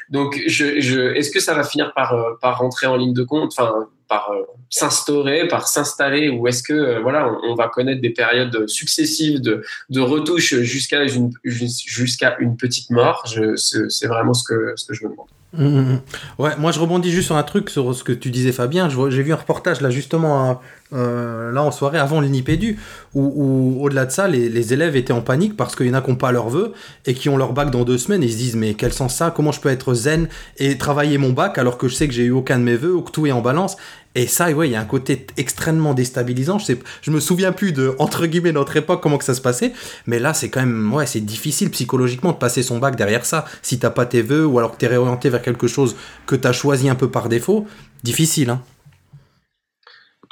Donc, 0.08 0.40
je, 0.46 0.80
je, 0.80 1.14
est-ce 1.14 1.30
que 1.30 1.40
ça 1.40 1.54
va 1.54 1.64
finir 1.64 1.92
par, 1.96 2.12
euh, 2.12 2.34
par 2.40 2.58
rentrer 2.58 2.86
en 2.86 2.94
ligne 2.94 3.14
de 3.14 3.24
compte, 3.24 3.52
enfin, 3.58 3.88
par 4.06 4.30
euh, 4.30 4.42
s'instaurer, 4.68 5.48
par 5.48 5.66
s'installer, 5.66 6.28
ou 6.28 6.46
est-ce 6.46 6.62
que 6.62 6.74
euh, 6.74 7.00
voilà, 7.00 7.34
on, 7.42 7.54
va 7.54 7.68
connaître 7.68 8.02
des 8.02 8.10
périodes 8.10 8.68
successives 8.68 9.40
de, 9.40 9.62
retouches 9.98 10.54
jusqu'à 10.60 11.02
une, 11.02 11.32
jus- 11.42 11.84
jusqu'à 11.86 12.36
une 12.38 12.56
petite 12.56 12.90
mort? 12.90 13.26
C'est 13.56 14.06
vraiment 14.06 14.34
ce 14.34 14.44
que, 14.46 14.74
ce 14.76 14.86
que 14.86 14.94
je 14.94 15.04
me 15.04 15.10
demande. 15.10 15.26
Mhm. 15.58 16.00
Ouais, 16.38 16.50
moi 16.58 16.72
je 16.72 16.78
rebondis 16.78 17.10
juste 17.10 17.26
sur 17.26 17.36
un 17.36 17.42
truc 17.42 17.70
sur 17.70 17.94
ce 17.94 18.04
que 18.04 18.12
tu 18.12 18.30
disais 18.30 18.52
Fabien. 18.52 18.88
J'ai 18.88 19.22
vu 19.22 19.32
un 19.32 19.36
reportage 19.36 19.80
là 19.80 19.90
justement 19.90 20.60
euh, 20.92 21.50
là 21.50 21.62
en 21.62 21.70
soirée 21.70 21.98
avant 21.98 22.20
le 22.20 22.28
Nipédu 22.28 22.78
où, 23.14 23.78
au-delà 23.80 24.06
de 24.06 24.10
ça 24.10 24.28
les, 24.28 24.72
élèves 24.72 24.96
étaient 24.96 25.12
en 25.12 25.22
panique 25.22 25.56
parce 25.56 25.74
qu'il 25.74 25.86
y 25.86 25.90
en 25.90 25.94
a 25.94 26.02
qui 26.02 26.10
n'ont 26.10 26.16
pas 26.16 26.32
leur 26.32 26.48
vœu 26.48 26.72
et 27.06 27.14
qui 27.14 27.28
ont 27.28 27.36
leur 27.36 27.52
bac 27.52 27.70
dans 27.70 27.84
deux 27.84 27.98
semaines 27.98 28.22
et 28.22 28.26
ils 28.26 28.32
se 28.32 28.36
disent 28.36 28.56
mais 28.56 28.74
quel 28.74 28.92
sens 28.92 29.14
ça? 29.14 29.32
Comment 29.34 29.52
je 29.52 29.60
peux 29.60 29.70
être 29.70 29.94
zen 29.94 30.28
et 30.58 30.76
travailler 30.78 31.18
mon 31.18 31.30
bac 31.30 31.58
alors 31.58 31.78
que 31.78 31.88
je 31.88 31.94
sais 31.94 32.06
que 32.06 32.14
j'ai 32.14 32.24
eu 32.24 32.32
aucun 32.32 32.58
de 32.58 32.64
mes 32.64 32.76
vœux 32.76 32.94
ou 32.94 33.02
que 33.02 33.10
tout 33.10 33.26
est 33.26 33.32
en 33.32 33.40
balance? 33.40 33.76
Et 34.16 34.26
ça, 34.26 34.50
ouais, 34.50 34.66
il 34.66 34.72
y 34.72 34.76
a 34.76 34.80
un 34.80 34.86
côté 34.86 35.26
extrêmement 35.36 35.92
déstabilisant. 35.92 36.58
Je, 36.58 36.64
sais, 36.64 36.78
je 37.02 37.10
me 37.10 37.20
souviens 37.20 37.52
plus 37.52 37.72
de, 37.72 37.94
entre 37.98 38.24
guillemets, 38.24 38.50
notre 38.50 38.74
époque, 38.74 39.02
comment 39.02 39.18
que 39.18 39.24
ça 39.24 39.34
se 39.34 39.42
passait. 39.42 39.74
Mais 40.06 40.18
là, 40.18 40.32
c'est 40.32 40.48
quand 40.48 40.60
même, 40.60 40.90
ouais, 40.92 41.04
c'est 41.04 41.20
difficile 41.20 41.70
psychologiquement 41.70 42.32
de 42.32 42.38
passer 42.38 42.62
son 42.62 42.78
bac 42.78 42.96
derrière 42.96 43.26
ça. 43.26 43.44
Si 43.60 43.78
t'as 43.78 43.90
pas 43.90 44.06
tes 44.06 44.22
vœux 44.22 44.46
ou 44.46 44.58
alors 44.58 44.72
que 44.72 44.78
t'es 44.78 44.86
réorienté 44.86 45.28
vers 45.28 45.42
quelque 45.42 45.66
chose 45.66 45.96
que 46.26 46.34
t'as 46.34 46.52
choisi 46.52 46.88
un 46.88 46.94
peu 46.94 47.10
par 47.10 47.28
défaut, 47.28 47.66
difficile, 48.02 48.50
hein. 48.50 48.62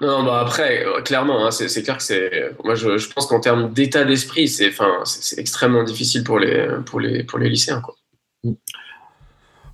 Non, 0.00 0.24
bah 0.24 0.40
après, 0.40 0.84
clairement, 1.04 1.46
hein, 1.46 1.50
c'est 1.52 1.82
clair 1.82 1.98
que 1.98 2.02
c'est. 2.02 2.52
Moi, 2.64 2.74
je, 2.74 2.98
je 2.98 3.08
pense 3.10 3.26
qu'en 3.26 3.38
termes 3.38 3.72
d'état 3.72 4.04
d'esprit, 4.04 4.48
c'est, 4.48 4.70
enfin, 4.70 4.90
c'est 5.04 5.22
c'est 5.22 5.40
extrêmement 5.40 5.84
difficile 5.84 6.24
pour 6.24 6.40
les, 6.40 6.66
pour 6.84 6.98
les, 6.98 7.22
pour 7.22 7.38
les 7.38 7.48
lycéens, 7.48 7.80
quoi. 7.80 7.94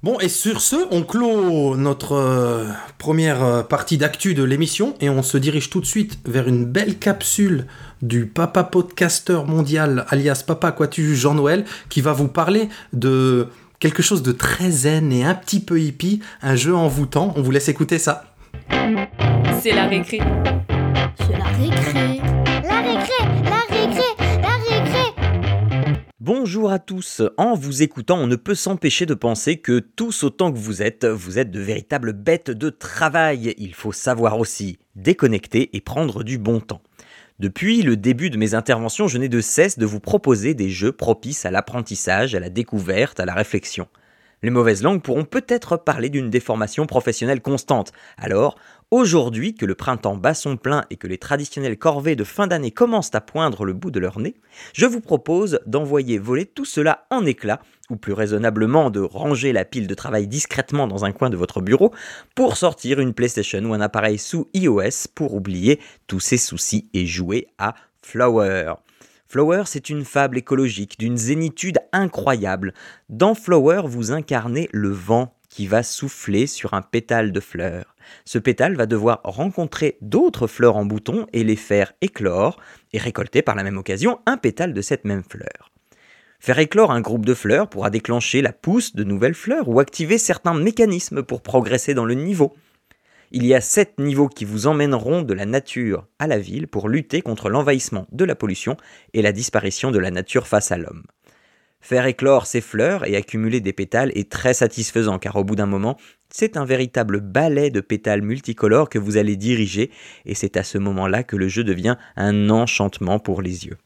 Bon, 0.03 0.19
et 0.19 0.31
sur 0.31 0.63
ce, 0.63 0.77
on 0.91 1.03
clôt 1.03 1.77
notre 1.77 2.13
euh, 2.13 2.69
première 2.97 3.45
euh, 3.45 3.63
partie 3.63 3.99
d'actu 3.99 4.33
de 4.33 4.43
l'émission 4.43 4.95
et 5.03 5.11
on 5.11 5.23
se 5.23 5.37
dirige 5.37 5.69
tout 5.69 5.83
de 5.83 5.85
suite 5.85 6.19
vers 6.25 6.49
une 6.49 6.65
belle 6.65 6.97
capsule 6.99 7.67
du 8.01 8.25
papa 8.25 8.65
podcasteur 8.65 9.45
mondial, 9.45 10.07
alias 10.09 10.43
Papa 10.47 10.73
Quatu 10.73 11.15
Jean-Noël, 11.15 11.67
qui 11.91 12.01
va 12.01 12.15
vous 12.15 12.29
parler 12.29 12.71
de 12.95 13.49
quelque 13.79 14.03
chose 14.03 14.23
de 14.23 14.33
très 14.33 14.71
zen 14.71 15.13
et 15.13 15.23
un 15.23 15.35
petit 15.35 15.61
peu 15.61 15.79
hippie, 15.79 16.23
un 16.41 16.57
jeu 16.57 16.75
envoûtant. 16.75 17.35
On 17.37 17.43
vous 17.43 17.51
laisse 17.51 17.69
écouter 17.69 17.99
ça. 17.99 18.25
C'est 19.61 19.75
la 19.75 19.87
récré. 19.87 20.21
C'est 21.19 21.37
récré, 21.37 22.23
la 22.65 22.81
récré, 22.81 23.25
la 23.45 23.61
récré. 23.69 23.70
Bonjour 26.21 26.71
à 26.71 26.79
tous. 26.79 27.23
En 27.39 27.55
vous 27.55 27.83
écoutant, 27.83 28.19
on 28.19 28.27
ne 28.27 28.37
peut 28.37 28.55
s'empêcher 28.55 29.07
de 29.07 29.15
penser 29.15 29.57
que 29.57 29.79
tous 29.79 30.23
autant 30.23 30.53
que 30.53 30.59
vous 30.59 30.83
êtes, 30.83 31.07
vous 31.07 31.39
êtes 31.39 31.51
de 31.51 31.61
véritables 31.61 32.13
bêtes 32.13 32.51
de 32.51 32.69
travail. 32.69 33.55
Il 33.57 33.73
faut 33.73 33.93
savoir 33.93 34.39
aussi 34.39 34.79
déconnecter 34.97 35.75
et 35.75 35.81
prendre 35.81 36.23
du 36.23 36.37
bon 36.37 36.61
temps. 36.61 36.83
Depuis 37.39 37.81
le 37.81 37.97
début 37.97 38.29
de 38.29 38.37
mes 38.37 38.53
interventions, 38.53 39.09
je 39.09 39.17
n'ai 39.17 39.31
de 39.31 39.41
cesse 39.41 39.79
de 39.79 39.87
vous 39.87 39.99
proposer 39.99 40.53
des 40.53 40.69
jeux 40.69 40.93
propices 40.93 41.47
à 41.47 41.51
l'apprentissage, 41.51 42.35
à 42.35 42.41
la 42.41 42.51
découverte, 42.51 43.19
à 43.19 43.25
la 43.25 43.33
réflexion. 43.33 43.89
Les 44.43 44.51
mauvaises 44.51 44.83
langues 44.83 45.03
pourront 45.03 45.25
peut-être 45.25 45.79
parler 45.79 46.11
d'une 46.11 46.29
déformation 46.29 46.85
professionnelle 46.85 47.41
constante. 47.41 47.93
Alors, 48.19 48.59
aujourd'hui 48.91 49.55
que 49.55 49.67
le 49.67 49.75
printemps 49.75 50.17
bat 50.17 50.35
son 50.35 50.57
plein 50.57 50.85
et 50.91 50.97
que 50.97 51.07
les 51.07 51.19
traditionnelles 51.19 51.79
corvées 51.79 52.17
de 52.17 52.25
fin 52.25 52.47
d'année 52.47 52.71
commencent 52.71 53.15
à 53.15 53.21
poindre 53.21 53.65
le 53.65 53.73
bout 53.73 53.91
de 53.91 54.01
leur 54.01 54.19
nez, 54.19 54.35
je 54.73 54.87
vous 54.87 55.01
propose 55.01 55.61
d'envoyer 55.67 56.19
voler 56.19 56.47
tout 56.47 56.65
cela 56.65 57.07
en 57.11 57.25
éclats, 57.25 57.61
ou 57.89 57.97
plus 57.97 58.13
raisonnablement 58.13 58.91
de 58.91 59.01
ranger 59.01 59.53
la 59.53 59.65
pile 59.65 59.87
de 59.87 59.95
travail 59.95 60.27
discrètement 60.27 60.87
dans 60.87 61.05
un 61.05 61.13
coin 61.13 61.31
de 61.31 61.37
votre 61.37 61.61
bureau, 61.61 61.93
pour 62.35 62.57
sortir 62.57 63.01
une 63.01 63.15
PlayStation 63.15 63.61
ou 63.65 63.75
un 63.75 63.81
appareil 63.81 64.19
sous 64.19 64.49
iOS 64.55 65.09
pour 65.15 65.35
oublier 65.35 65.81
tous 66.07 66.21
ces 66.21 66.39
soucis 66.39 66.89
et 66.95 67.07
jouer 67.07 67.49
à 67.59 67.75
Flower. 68.03 68.75
Flower, 69.29 69.63
c'est 69.67 69.91
une 69.91 70.05
fable 70.05 70.39
écologique 70.39 70.99
d'une 70.99 71.17
zénitude 71.17 71.79
incroyable. 71.93 72.75
Dans 73.09 73.37
Flower, 73.37 73.83
vous 73.85 74.11
incarnez 74.11 74.69
le 74.73 74.91
vent 74.91 75.37
qui 75.49 75.69
va 75.69 75.83
souffler 75.83 76.47
sur 76.47 76.75
un 76.75 76.83
pétale 76.83 77.31
de 77.31 77.41
fleurs. 77.41 77.95
Ce 78.25 78.39
pétale 78.39 78.77
va 78.77 78.87
devoir 78.87 79.21
rencontrer 79.25 79.99
d'autres 80.01 80.47
fleurs 80.47 80.77
en 80.77 80.85
bouton 80.85 81.27
et 81.33 81.45
les 81.45 81.57
faire 81.57 81.93
éclore, 82.01 82.59
et 82.93 82.99
récolter 82.99 83.43
par 83.43 83.55
la 83.55 83.63
même 83.63 83.79
occasion 83.79 84.21
un 84.27 84.37
pétale 84.37 84.75
de 84.75 84.83
cette 84.83 85.05
même 85.05 85.23
fleur. 85.23 85.71
Faire 86.41 86.59
éclore 86.59 86.91
un 86.91 87.03
groupe 87.03 87.27
de 87.27 87.35
fleurs 87.35 87.69
pourra 87.69 87.91
déclencher 87.91 88.41
la 88.41 88.55
pousse 88.55 88.95
de 88.95 89.05
nouvelles 89.05 89.35
fleurs 89.35 89.69
ou 89.69 89.79
activer 89.79 90.17
certains 90.17 90.55
mécanismes 90.55 91.23
pour 91.23 91.43
progresser 91.43 91.93
dans 91.93 92.07
le 92.07 92.15
niveau. 92.15 92.55
Il 93.31 93.47
y 93.47 93.55
a 93.55 93.61
sept 93.61 94.01
niveaux 94.01 94.29
qui 94.29 94.45
vous 94.45 94.67
emmèneront 94.67 95.23
de 95.23 95.35
la 95.35 95.47
nature 95.47 96.07
à 96.19 96.27
la 96.27 96.39
ville 96.39 96.67
pour 96.67 96.89
lutter 96.89 97.21
contre 97.21 97.51
l'envahissement 97.51 98.07
de 98.11 98.25
la 98.25 98.35
pollution 98.35 98.77
et 99.13 99.23
la 99.23 99.33
disparition 99.33 99.91
de 99.91 99.99
la 99.99 100.11
nature 100.11 100.49
face 100.49 100.73
à 100.73 100.79
l'homme. 100.79 101.05
Faire 101.81 102.07
éclore 102.07 102.47
ces 102.47 102.61
fleurs 102.61 103.07
et 103.09 103.17
accumuler 103.17 103.61
des 103.61 103.73
pétales 103.73 104.13
est 104.15 104.31
très 104.31 104.55
satisfaisant 104.55 105.19
car 105.19 105.37
au 105.37 105.45
bout 105.45 105.57
d'un 105.57 105.67
moment, 105.67 105.97
c'est 106.29 106.57
un 106.57 106.65
véritable 106.65 107.21
balai 107.21 107.71
de 107.71 107.81
pétales 107.81 108.23
multicolores 108.23 108.89
que 108.89 108.99
vous 108.99 109.17
allez 109.17 109.37
diriger 109.37 109.91
et 110.27 110.35
c'est 110.35 110.57
à 110.57 110.63
ce 110.63 110.79
moment-là 110.79 111.23
que 111.25 111.37
le 111.37 111.49
jeu 111.49 111.65
devient 111.65 111.97
un 112.17 112.51
enchantement 112.51 113.19
pour 113.19 113.43
les 113.43 113.67
yeux. 113.67 113.79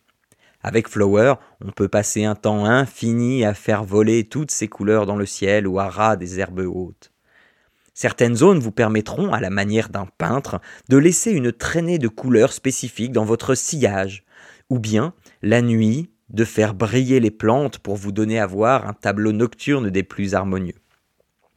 Avec 0.63 0.89
Flower, 0.89 1.35
on 1.63 1.71
peut 1.71 1.89
passer 1.89 2.25
un 2.25 2.35
temps 2.35 2.65
infini 2.65 3.45
à 3.45 3.55
faire 3.55 3.85
voler 3.85 4.25
toutes 4.25 4.51
ces 4.51 4.67
couleurs 4.67 5.07
dans 5.07 5.17
le 5.17 5.27
ciel 5.27 5.67
ou 5.67 5.79
à 5.79 5.89
ras 5.89 6.17
des 6.17 6.41
herbes 6.41 6.61
hautes. 6.61 7.13
Certaines 7.93 8.35
zones 8.35 8.59
vous 8.59 8.73
permettront, 8.73 9.33
à 9.33 9.41
la 9.41 9.51
manière 9.51 9.89
d'un 9.89 10.07
peintre, 10.19 10.61
de 10.89 10.97
laisser 10.97 11.31
une 11.31 11.53
traînée 11.53 11.99
de 11.99 12.09
couleurs 12.09 12.53
spécifiques 12.53 13.13
dans 13.13 13.25
votre 13.25 13.55
sillage, 13.55 14.25
ou 14.69 14.81
bien, 14.81 15.13
la 15.43 15.63
nuit, 15.63 16.11
de 16.35 16.45
faire 16.45 16.75
briller 16.75 17.21
les 17.21 17.31
plantes 17.31 17.79
pour 17.79 17.97
vous 17.97 18.13
donner 18.13 18.39
à 18.39 18.47
voir 18.47 18.89
un 18.89 18.93
tableau 18.93 19.33
nocturne 19.33 19.89
des 19.89 20.03
plus 20.03 20.35
harmonieux. 20.35 20.75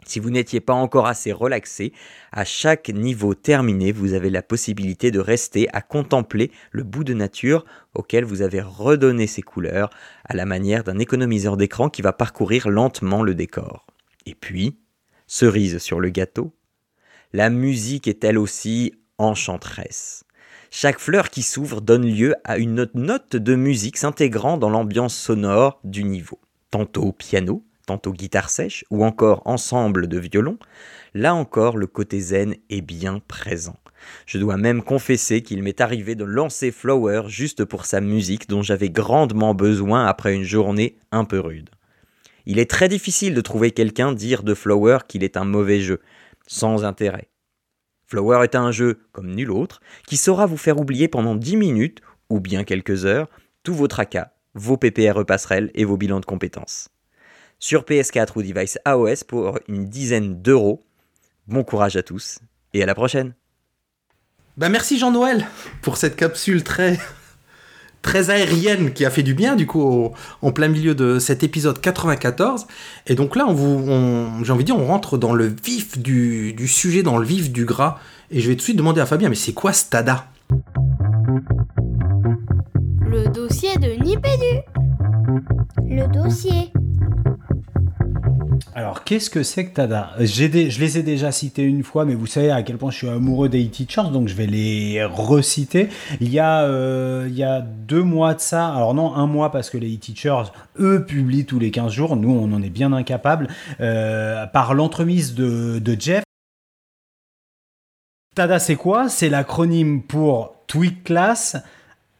Si 0.06 0.20
vous 0.20 0.30
n'étiez 0.30 0.62
pas 0.62 0.74
encore 0.74 1.08
assez 1.08 1.34
relaxé, 1.34 1.92
à 2.32 2.46
chaque 2.46 2.90
niveau 2.90 3.34
terminé, 3.34 3.92
vous 3.92 4.14
avez 4.14 4.30
la 4.30 4.42
possibilité 4.42 5.12
de 5.12 5.20
rester 5.20 5.68
à 5.74 5.82
contempler 5.82 6.52
le 6.72 6.84
bout 6.84 7.04
de 7.04 7.14
nature 7.14 7.66
auquel 7.94 8.24
vous 8.24 8.42
avez 8.42 8.62
redonné 8.62 9.28
ses 9.28 9.42
couleurs, 9.42 9.90
à 10.24 10.36
la 10.36 10.46
manière 10.46 10.86
d'un 10.86 11.00
économiseur 11.00 11.58
d'écran 11.58 11.90
qui 11.90 12.02
va 12.02 12.14
parcourir 12.14 12.70
lentement 12.70 13.22
le 13.22 13.36
décor. 13.36 13.86
Et 14.26 14.36
puis, 14.36 14.78
cerise 15.26 15.80
sur 15.80 16.00
le 16.00 16.10
gâteau, 16.10 16.54
la 17.34 17.50
musique 17.50 18.08
est 18.08 18.24
elle 18.24 18.38
aussi 18.38 18.94
enchanteresse. 19.18 20.24
Chaque 20.70 21.00
fleur 21.00 21.30
qui 21.30 21.44
s'ouvre 21.44 21.82
donne 21.82 22.06
lieu 22.06 22.36
à 22.44 22.58
une 22.58 22.88
note 22.94 23.36
de 23.36 23.56
musique 23.56 23.98
s'intégrant 23.98 24.58
dans 24.58 24.70
l'ambiance 24.70 25.16
sonore 25.16 25.80
du 25.84 26.04
niveau. 26.04 26.40
Tantôt 26.72 27.14
piano, 27.14 27.64
tantôt 27.86 28.12
guitare 28.12 28.50
sèche 28.50 28.84
ou 28.90 29.06
encore 29.06 29.42
ensemble 29.46 30.08
de 30.08 30.20
violons, 30.20 30.60
là 31.14 31.34
encore 31.34 31.78
le 31.78 31.88
côté 31.88 32.20
zen 32.20 32.56
est 32.70 32.82
bien 32.82 33.22
présent. 33.28 33.78
Je 34.26 34.38
dois 34.38 34.58
même 34.58 34.84
confesser 34.84 35.42
qu'il 35.42 35.64
m'est 35.64 35.82
arrivé 35.82 36.16
de 36.16 36.26
lancer 36.26 36.72
Flower 36.72 37.24
juste 37.28 37.64
pour 37.66 37.86
sa 37.86 38.02
musique 38.02 38.50
dont 38.50 38.62
j'avais 38.62 38.90
grandement 38.90 39.56
besoin 39.56 40.06
après 40.06 40.36
une 40.36 40.44
journée 40.44 40.98
un 41.12 41.24
peu 41.24 41.40
rude. 41.40 41.70
Il 42.46 42.60
est 42.60 42.70
très 42.70 42.90
difficile 42.90 43.34
de 43.34 43.42
trouver 43.42 43.72
quelqu'un 43.72 44.12
dire 44.12 44.44
de 44.44 44.54
Flower 44.54 45.00
qu'il 45.08 45.24
est 45.24 45.38
un 45.38 45.46
mauvais 45.46 45.80
jeu, 45.80 46.02
sans 46.46 46.86
intérêt. 46.86 47.30
Flower 48.08 48.44
est 48.44 48.56
un 48.56 48.72
jeu, 48.72 49.02
comme 49.12 49.36
nul 49.36 49.52
autre, 49.52 49.82
qui 50.08 50.16
saura 50.16 50.46
vous 50.46 50.58
faire 50.58 50.80
oublier 50.80 51.10
pendant 51.10 51.36
10 51.36 51.58
minutes, 51.58 52.02
ou 52.30 52.40
bien 52.40 52.64
quelques 52.64 53.06
heures, 53.06 53.28
tous 53.64 53.74
vos 53.74 53.90
tracas, 53.90 54.32
vos 54.54 54.78
PPRE 54.78 55.26
passerelles 55.26 55.72
et 55.76 55.84
vos 55.84 55.98
bilans 55.98 56.22
de 56.22 56.26
compétences. 56.26 56.88
Sur 57.60 57.84
PS4 57.84 58.30
ou 58.38 58.44
device 58.44 58.80
AOS 58.86 59.26
pour 59.28 59.60
une 59.68 59.86
dizaine 59.86 60.42
d'euros. 60.42 60.86
Bon 61.48 61.64
courage 61.64 61.98
à 61.98 62.04
tous, 62.04 62.40
et 62.74 62.82
à 62.82 62.86
la 62.86 62.96
prochaine 62.96 63.34
Ben 64.56 64.70
merci 64.70 64.98
Jean-Noël 64.98 65.46
pour 65.82 65.98
cette 65.98 66.16
capsule 66.16 66.64
très 66.64 66.98
très 68.08 68.30
aérienne 68.30 68.94
qui 68.94 69.04
a 69.04 69.10
fait 69.10 69.22
du 69.22 69.34
bien 69.34 69.58
du 69.58 69.66
coup 69.66 70.14
en 70.42 70.52
plein 70.54 70.70
milieu 70.70 70.96
de 70.96 71.20
cet 71.20 71.44
épisode 71.44 71.82
94 71.82 72.66
et 73.06 73.16
donc 73.16 73.36
là 73.36 73.46
on 73.46 73.54
vous 73.54 74.46
j'ai 74.46 74.52
envie 74.54 74.64
de 74.64 74.68
dire 74.68 74.80
on 74.80 74.88
rentre 74.88 75.18
dans 75.18 75.34
le 75.34 75.54
vif 75.62 76.00
du, 76.00 76.54
du 76.54 76.70
sujet 76.70 77.04
dans 77.04 77.18
le 77.18 77.26
vif 77.26 77.52
du 77.52 77.66
gras 77.66 78.00
et 78.32 78.40
je 78.40 78.48
vais 78.48 78.54
tout 78.54 78.60
de 78.60 78.64
suite 78.64 78.78
demander 78.78 79.02
à 79.02 79.06
Fabien 79.06 79.28
mais 79.28 79.36
c'est 79.36 79.52
quoi 79.52 79.74
Stada? 79.74 80.28
Le 83.02 83.28
dossier 83.28 83.76
de 83.76 84.02
Nipédu. 84.02 84.64
Le 85.84 86.08
dossier. 86.08 86.72
Alors, 88.76 89.04
qu'est-ce 89.04 89.30
que 89.30 89.44
c'est 89.44 89.66
que 89.66 89.74
Tada? 89.74 90.12
Je 90.20 90.46
les 90.46 90.98
ai 90.98 91.04
déjà 91.04 91.32
cités 91.32 91.64
une 91.64 91.84
fois, 91.84 92.06
mais 92.06 92.16
vous 92.16 92.28
savez 92.28 92.52
à 92.52 92.64
quel 92.64 92.78
point 92.78 92.92
je 92.92 92.98
suis 92.98 93.10
amoureux 93.10 93.50
des 93.50 93.66
e-teachers, 93.66 94.10
donc 94.12 94.28
je 94.28 94.36
vais 94.36 94.48
les 94.48 95.04
reciter. 95.04 95.90
Il 96.22 96.30
y, 96.30 96.40
a, 96.40 96.64
euh, 96.64 97.28
il 97.30 97.36
y 97.36 97.44
a 97.44 97.62
deux 97.62 98.04
mois 98.04 98.34
de 98.34 98.40
ça, 98.40 98.68
alors 98.70 98.94
non, 98.94 99.14
un 99.16 99.28
mois 99.28 99.52
parce 99.52 99.70
que 99.70 99.78
les 99.78 99.96
e-teachers, 99.96 100.52
eux, 100.80 101.06
publient 101.06 101.46
tous 101.46 101.60
les 101.60 101.72
15 101.72 101.92
jours, 101.92 102.16
nous, 102.16 102.32
on 102.32 102.52
en 102.54 102.62
est 102.62 102.70
bien 102.70 102.94
incapables, 102.94 103.48
euh, 103.80 104.46
par 104.48 104.74
l'entremise 104.74 105.34
de, 105.34 105.80
de 105.80 105.98
Jeff. 106.00 106.24
Tada, 108.36 108.60
c'est 108.60 108.76
quoi? 108.76 109.10
C'est 109.10 109.30
l'acronyme 109.30 110.04
pour 110.04 110.56
Tweak 110.68 111.06
Class, 111.06 111.58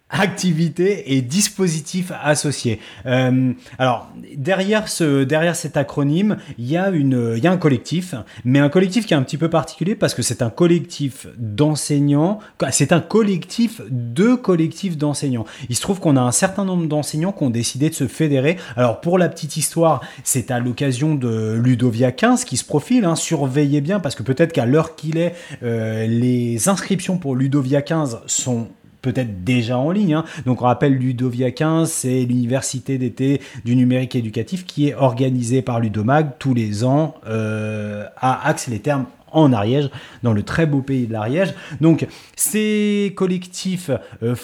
activité 0.10 1.16
et 1.16 1.22
dispositif 1.22 2.12
associé. 2.24 2.80
Euh, 3.06 3.52
alors 3.78 4.10
derrière 4.36 4.88
ce 4.88 5.24
derrière 5.24 5.56
cet 5.56 5.76
acronyme, 5.76 6.38
il 6.58 6.68
y 6.68 6.78
a 6.78 6.90
une 6.90 7.34
il 7.36 7.44
y 7.44 7.48
a 7.48 7.52
un 7.52 7.58
collectif, 7.58 8.16
mais 8.46 8.60
un 8.60 8.70
collectif 8.70 9.06
qui 9.06 9.14
est 9.14 9.18
un 9.18 9.24
petit 9.24 9.38
peu 9.38 9.50
particulier 9.50 9.96
parce 9.96 10.14
que 10.14 10.22
c'est 10.22 10.42
un 10.42 10.50
collectif 10.50 11.28
d'enseignants, 11.38 12.40
c'est 12.72 12.94
un 12.94 13.02
collectif 13.02 13.82
de 13.90 14.36
collectifs 14.36 14.98
d'enseignants. 14.98 15.46
Il 15.70 15.76
se 15.76 15.82
trouve 15.82 16.00
qu'on 16.00 16.16
a 16.16 16.22
un 16.22 16.32
certain 16.32 16.64
nombre 16.64 16.88
d'enseignants 16.88 17.34
qui 17.34 17.44
ont 17.44 17.50
décidé 17.50 17.90
de 17.90 17.96
se 17.96 18.08
fédérer. 18.08 18.58
Alors 18.78 19.02
pour 19.02 19.18
la 19.18 19.28
petite 19.28 19.58
histoire, 19.58 20.02
c'est 20.24 20.52
à 20.52 20.60
l'occasion 20.60 21.16
de 21.16 21.60
Ludovia 21.62 22.12
15 22.12 22.46
qui 22.46 22.56
se 22.56 22.66
profile. 22.66 23.04
Hein, 23.04 23.16
surveillez 23.16 23.82
bien 23.82 24.00
parce 24.00 24.16
que 24.16 24.24
peut-être 24.24 24.54
qu'à 24.54 24.66
l'heure 24.66 24.96
qu'il 24.96 25.18
est, 25.18 25.36
euh, 25.64 26.08
les 26.08 26.70
inscriptions 26.70 27.18
pour 27.18 27.36
Ludovia 27.36 27.82
15 27.82 28.22
sont 28.26 28.70
peut-être 29.02 29.44
déjà 29.44 29.78
en 29.78 29.92
ligne. 29.92 30.16
hein. 30.16 30.26
Donc 30.46 30.62
on 30.62 30.66
rappelle 30.66 30.94
Ludovia 30.94 31.52
15, 31.52 31.90
c'est 31.90 32.26
l'université 32.26 32.98
d'été 32.98 33.42
du 33.66 33.76
numérique 33.76 34.16
éducatif 34.16 34.66
qui 34.66 34.90
est 34.90 34.96
organisée 34.96 35.62
par 35.62 35.80
Ludomag 35.80 36.32
tous 36.40 36.54
les 36.54 36.84
ans 36.84 37.16
euh, 37.28 38.06
à 38.18 38.48
Axe-les-Thermes 38.48 39.06
en 39.32 39.54
Ariège, 39.54 39.90
dans 40.24 40.34
le 40.34 40.44
très 40.44 40.66
beau 40.66 40.82
pays 40.82 41.08
de 41.08 41.14
l'Ariège. 41.14 41.54
Donc 41.82 42.08
ces 42.36 43.14
collectifs 43.16 43.92
euh, 44.24 44.36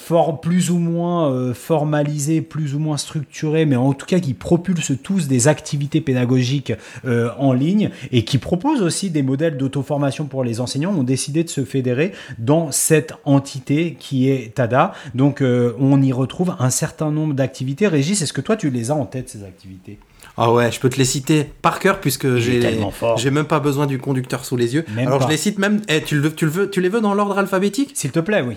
plus 0.41 0.71
ou 0.71 0.77
moins 0.77 1.31
euh, 1.31 1.53
formalisés, 1.53 2.41
plus 2.41 2.75
ou 2.75 2.79
moins 2.79 2.97
structurés, 2.97 3.65
mais 3.65 3.75
en 3.75 3.93
tout 3.93 4.05
cas 4.05 4.19
qui 4.19 4.33
propulsent 4.33 4.93
tous 5.01 5.27
des 5.27 5.47
activités 5.47 6.01
pédagogiques 6.01 6.73
euh, 7.05 7.29
en 7.37 7.53
ligne 7.53 7.89
et 8.11 8.23
qui 8.23 8.37
proposent 8.37 8.81
aussi 8.81 9.09
des 9.09 9.23
modèles 9.23 9.57
d'auto-formation 9.57 10.25
pour 10.25 10.43
les 10.43 10.59
enseignants, 10.59 10.93
ont 10.93 11.03
décidé 11.03 11.43
de 11.43 11.49
se 11.49 11.63
fédérer 11.63 12.13
dans 12.37 12.71
cette 12.71 13.13
entité 13.25 13.95
qui 13.99 14.29
est 14.29 14.55
TADA. 14.55 14.93
Donc 15.15 15.41
on 15.43 16.01
y 16.01 16.11
retrouve 16.11 16.55
un 16.59 16.69
certain 16.69 17.11
nombre 17.11 17.33
d'activités. 17.33 17.87
Régis, 17.87 18.21
est-ce 18.21 18.33
que 18.33 18.41
toi 18.41 18.55
tu 18.55 18.69
les 18.69 18.91
as 18.91 18.95
en 18.95 19.05
tête 19.05 19.29
ces 19.29 19.43
activités? 19.43 19.99
Ah 20.37 20.51
ouais, 20.51 20.71
je 20.71 20.79
peux 20.79 20.89
te 20.89 20.97
les 20.97 21.05
citer 21.05 21.45
par 21.61 21.79
cœur 21.79 21.99
puisque 22.01 22.37
j'ai 22.37 22.59
tellement 22.59 22.91
fort. 22.91 23.17
j'ai 23.17 23.29
même 23.31 23.45
pas 23.45 23.59
besoin 23.59 23.85
du 23.85 23.99
conducteur 23.99 24.45
sous 24.45 24.57
les 24.57 24.73
yeux. 24.73 24.85
Même 24.95 25.07
Alors 25.07 25.19
pas. 25.19 25.25
je 25.25 25.29
les 25.31 25.37
cite 25.37 25.59
même. 25.59 25.81
Eh, 25.87 26.01
tu 26.01 26.19
le 26.19 26.33
tu 26.33 26.45
le 26.45 26.51
veux, 26.51 26.69
tu 26.69 26.81
les 26.81 26.89
veux 26.89 27.01
dans 27.01 27.13
l'ordre 27.13 27.37
alphabétique? 27.37 27.91
S'il 27.93 28.11
te 28.11 28.19
plaît, 28.19 28.41
oui. 28.41 28.55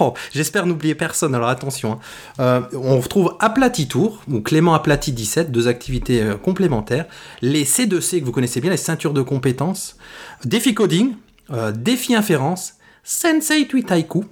Oh, 0.00 0.14
j'espère 0.32 0.64
n'oublier 0.66 0.94
personne, 0.94 1.34
alors 1.34 1.48
attention. 1.48 1.92
hein. 1.92 1.98
Euh, 2.38 2.60
on 2.74 3.00
retrouve 3.00 3.34
Aplati 3.40 3.88
Tour, 3.88 4.22
ou 4.30 4.40
Clément 4.40 4.74
Aplati 4.74 5.10
17, 5.12 5.50
deux 5.50 5.66
activités 5.66 6.22
euh, 6.22 6.34
complémentaires. 6.36 7.06
Les 7.40 7.64
C2C 7.64 8.20
que 8.20 8.24
vous 8.24 8.30
connaissez 8.32 8.60
bien, 8.60 8.70
les 8.70 8.76
ceintures 8.76 9.12
de 9.12 9.22
compétences. 9.22 9.96
Défi 10.44 10.72
coding, 10.74 11.14
euh, 11.50 11.72
défi 11.72 12.14
inférence, 12.14 12.74
Sensei 13.02 13.66
Tweet 13.66 13.90
Haiku, 13.90 14.24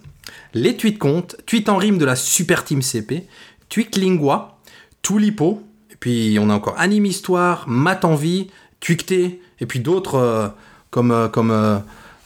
les 0.54 0.76
tweets 0.76 0.98
comptes, 0.98 1.36
tweet 1.46 1.68
en 1.68 1.76
rime 1.78 1.98
de 1.98 2.04
la 2.04 2.14
super 2.14 2.62
team 2.64 2.80
CP, 2.80 3.26
tweet 3.68 3.96
lingua, 3.96 4.58
Tulipo, 5.02 5.62
puis 6.00 6.38
on 6.40 6.50
a 6.50 6.54
encore 6.54 6.74
Anime 6.78 7.06
Histoire, 7.06 7.68
Math 7.68 8.04
en 8.04 8.14
vie, 8.16 8.50
Tweakté, 8.80 9.40
et 9.60 9.66
puis 9.66 9.78
d'autres 9.80 10.16
euh, 10.16 10.48
comme, 10.90 11.12
euh, 11.12 11.28
comme 11.28 11.50
euh, 11.52 11.78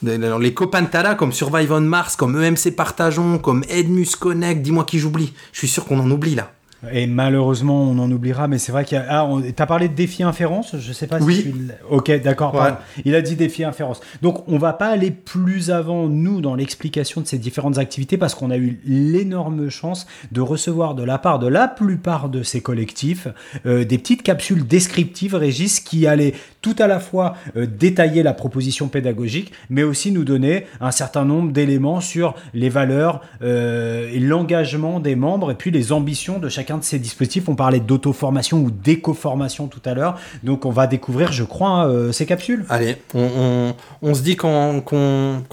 les- 0.03 0.55
copains 0.55 0.83
de 0.83 0.87
Tada, 0.89 1.14
comme 1.14 1.33
Survive 1.33 1.72
on 1.72 1.81
Mars, 1.81 2.16
comme 2.16 2.41
EMC 2.43 2.70
Partageons, 2.77 3.39
comme 3.39 3.64
Edmus 3.68 4.07
Connect, 4.18 4.62
dis-moi 4.62 4.85
qui 4.85 4.99
j'oublie. 4.99 5.33
Je 5.53 5.59
suis 5.59 5.68
sûr 5.68 5.85
qu'on 5.85 5.99
en 5.99 6.11
oublie 6.11 6.35
là. 6.35 6.53
Et 6.93 7.07
malheureusement, 7.07 7.82
on 7.82 7.99
en 7.99 8.11
oubliera, 8.11 8.49
mais 8.49 8.59
c'est 8.59 8.72
vrai 8.72 8.85
qu'il 8.85 8.97
y 8.97 9.01
a. 9.01 9.07
Ah, 9.09 9.24
on- 9.26 9.41
t'as 9.41 9.66
parlé 9.66 9.89
de 9.89 9.95
défi 9.95 10.22
inférence 10.22 10.76
Je 10.78 10.93
sais 10.93 11.07
pas 11.07 11.18
si 11.20 11.24
Oui. 11.26 11.43
tu 11.43 11.55
Ok, 11.91 12.11
d'accord. 12.22 12.55
Ouais. 12.55 12.72
Il 13.05 13.14
a 13.14 13.22
dit 13.22 13.37
défi 13.37 13.64
inférence. 13.64 14.01
Donc, 14.22 14.47
on 14.49 14.59
va 14.59 14.72
pas 14.72 14.89
aller 14.89 15.11
plus 15.11 15.70
avant, 15.70 16.09
nous, 16.09 16.41
dans 16.41 16.55
l'explication 16.55 17.20
de 17.20 17.26
ces 17.26 17.39
différentes 17.39 17.78
activités, 17.78 18.16
parce 18.18 18.35
qu'on 18.35 18.51
a 18.51 18.57
eu 18.57 18.80
l'énorme 18.85 19.68
chance 19.70 20.07
de 20.32 20.41
recevoir 20.41 20.95
de 20.95 21.03
la 21.03 21.18
part 21.18 21.39
de 21.39 21.47
la 21.47 21.68
plupart 21.68 22.28
de 22.28 22.43
ces 22.43 22.61
collectifs 22.61 23.28
euh, 23.66 23.85
des 23.85 23.99
petites 23.99 24.22
capsules 24.22 24.66
descriptives, 24.66 25.35
Régis, 25.35 25.80
qui 25.80 26.07
allaient 26.07 26.35
tout 26.65 26.75
à 26.79 26.87
la 26.87 26.99
fois 26.99 27.37
euh, 27.59 27.67
détailler 27.67 28.23
la 28.23 28.33
proposition 28.33 28.89
pédagogique, 28.89 29.53
mais 29.69 29.83
aussi 29.83 30.11
nous 30.12 30.25
donner 30.25 30.65
un 30.81 30.93
certain 30.93 31.27
nombre 31.27 31.53
d'éléments 31.53 32.01
sur 32.01 32.35
les 32.55 32.71
valeurs 32.71 33.21
euh, 33.43 34.09
et 34.11 34.19
l'engagement 34.19 34.99
des 34.99 35.15
membres 35.15 35.51
et 35.51 35.57
puis 35.57 35.71
les 35.71 35.93
ambitions 35.93 36.39
de 36.39 36.49
chacun 36.49 36.79
de 36.79 36.83
ces 36.83 36.99
dispositifs. 36.99 37.51
On 37.51 37.55
parlait 37.55 37.81
d'auto-formation 37.81 38.62
ou 38.62 38.71
d'éco-formation 38.71 39.67
tout 39.67 39.83
à 39.85 39.93
l'heure. 39.93 40.19
Donc 40.43 40.65
on 40.65 40.71
va 40.71 40.87
découvrir, 40.87 41.33
je 41.33 41.45
crois, 41.45 41.87
euh, 41.87 42.12
ces 42.12 42.25
capsules. 42.25 42.65
Allez, 42.71 42.97
on, 43.12 43.29
on- 43.37 43.75
on 44.01 44.15
se 44.15 44.23
dit 44.23 44.37
qu'on 44.37 44.83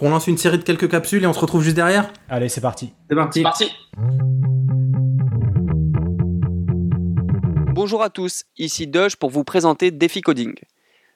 lance 0.01 0.27
une 0.27 0.37
série 0.37 0.59
de 0.59 0.63
quelques 0.63 0.89
capsules 0.89 1.23
et 1.23 1.27
on 1.27 1.33
se 1.33 1.39
retrouve 1.39 1.61
juste 1.61 1.75
derrière? 1.75 2.09
Allez, 2.29 2.47
c'est 2.47 2.61
parti. 2.61 2.93
C'est 3.09 3.15
parti. 3.17 3.39
C'est 3.39 3.43
parti. 3.43 3.65
Bonjour 7.73 8.01
à 8.03 8.09
tous, 8.09 8.43
ici 8.57 8.87
Doge 8.87 9.15
pour 9.17 9.29
vous 9.29 9.43
présenter 9.43 9.91
Défi 9.91 10.21
Coding. 10.21 10.53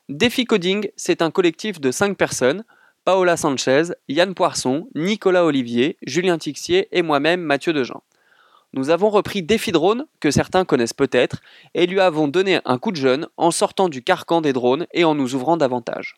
Défi 0.10 0.46
Coding, 0.46 0.90
c'est 0.96 1.24
un 1.24 1.32
collectif 1.32 1.82
de 1.82 1.90
5 1.90 2.16
personnes, 2.16 2.64
Paola 3.06 3.38
Sanchez, 3.38 3.86
Yann 4.08 4.36
Poisson, 4.36 4.88
Nicolas 4.94 5.44
Olivier, 5.44 5.98
Julien 6.04 6.38
Tixier 6.38 6.88
et 6.92 7.02
moi-même 7.02 7.42
Mathieu 7.42 7.74
Dejean. 7.74 8.04
Nous 8.74 8.92
avons 8.92 9.10
repris 9.10 9.42
Défi 9.42 9.72
Drone, 9.72 10.06
que 10.20 10.30
certains 10.30 10.64
connaissent 10.64 10.94
peut-être, 10.94 11.42
et 11.74 11.88
lui 11.88 12.00
avons 12.00 12.28
donné 12.28 12.60
un 12.66 12.78
coup 12.78 12.92
de 12.92 12.98
jeune 12.98 13.28
en 13.36 13.50
sortant 13.50 13.90
du 13.90 14.04
carcan 14.04 14.42
des 14.42 14.54
drones 14.54 14.86
et 14.94 15.06
en 15.06 15.16
nous 15.16 15.34
ouvrant 15.34 15.58
davantage. 15.58 16.18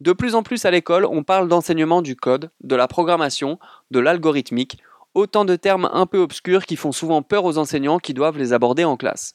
De 0.00 0.12
plus 0.12 0.34
en 0.34 0.42
plus 0.42 0.64
à 0.64 0.72
l'école, 0.72 1.04
on 1.04 1.22
parle 1.22 1.46
d'enseignement 1.46 2.02
du 2.02 2.16
code, 2.16 2.50
de 2.64 2.74
la 2.74 2.88
programmation, 2.88 3.60
de 3.92 4.00
l'algorithmique, 4.00 4.78
autant 5.14 5.44
de 5.44 5.54
termes 5.54 5.88
un 5.92 6.06
peu 6.06 6.18
obscurs 6.18 6.66
qui 6.66 6.74
font 6.74 6.90
souvent 6.90 7.22
peur 7.22 7.44
aux 7.44 7.58
enseignants 7.58 8.00
qui 8.00 8.12
doivent 8.12 8.38
les 8.38 8.52
aborder 8.52 8.82
en 8.82 8.96
classe. 8.96 9.34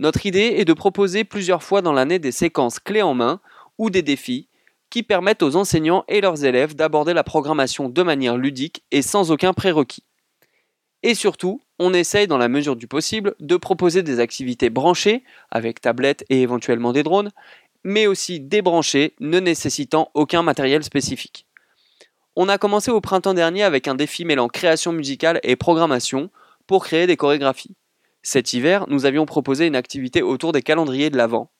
Notre 0.00 0.26
idée 0.26 0.54
est 0.56 0.64
de 0.64 0.72
proposer 0.72 1.24
plusieurs 1.24 1.62
fois 1.62 1.82
dans 1.82 1.92
l'année 1.92 2.18
des 2.18 2.32
séquences 2.32 2.80
clés 2.80 3.02
en 3.02 3.14
main 3.14 3.40
ou 3.78 3.90
des 3.90 4.02
défis 4.02 4.48
qui 4.90 5.02
permettent 5.02 5.42
aux 5.42 5.56
enseignants 5.56 6.04
et 6.08 6.20
leurs 6.20 6.44
élèves 6.44 6.74
d'aborder 6.74 7.14
la 7.14 7.24
programmation 7.24 7.88
de 7.88 8.02
manière 8.02 8.36
ludique 8.36 8.84
et 8.90 9.02
sans 9.02 9.30
aucun 9.30 9.52
prérequis. 9.52 10.04
Et 11.02 11.14
surtout, 11.14 11.60
on 11.78 11.92
essaye 11.92 12.26
dans 12.26 12.38
la 12.38 12.48
mesure 12.48 12.76
du 12.76 12.86
possible 12.86 13.34
de 13.40 13.56
proposer 13.56 14.02
des 14.02 14.20
activités 14.20 14.70
branchées 14.70 15.22
avec 15.50 15.80
tablettes 15.80 16.24
et 16.30 16.42
éventuellement 16.42 16.92
des 16.92 17.02
drones, 17.02 17.30
mais 17.84 18.06
aussi 18.06 18.40
débranchées 18.40 19.14
ne 19.20 19.38
nécessitant 19.38 20.10
aucun 20.14 20.42
matériel 20.42 20.82
spécifique. 20.82 21.46
On 22.36 22.48
a 22.48 22.58
commencé 22.58 22.90
au 22.90 23.00
printemps 23.00 23.34
dernier 23.34 23.62
avec 23.62 23.86
un 23.86 23.94
défi 23.94 24.24
mêlant 24.24 24.48
création 24.48 24.92
musicale 24.92 25.40
et 25.42 25.56
programmation 25.56 26.30
pour 26.66 26.84
créer 26.84 27.06
des 27.06 27.16
chorégraphies. 27.16 27.76
Cet 28.26 28.54
hiver, 28.54 28.86
nous 28.88 29.04
avions 29.04 29.26
proposé 29.26 29.66
une 29.66 29.76
activité 29.76 30.22
autour 30.22 30.52
des 30.52 30.62
calendriers 30.62 31.10
de 31.10 31.16
l'Avent. 31.18 31.50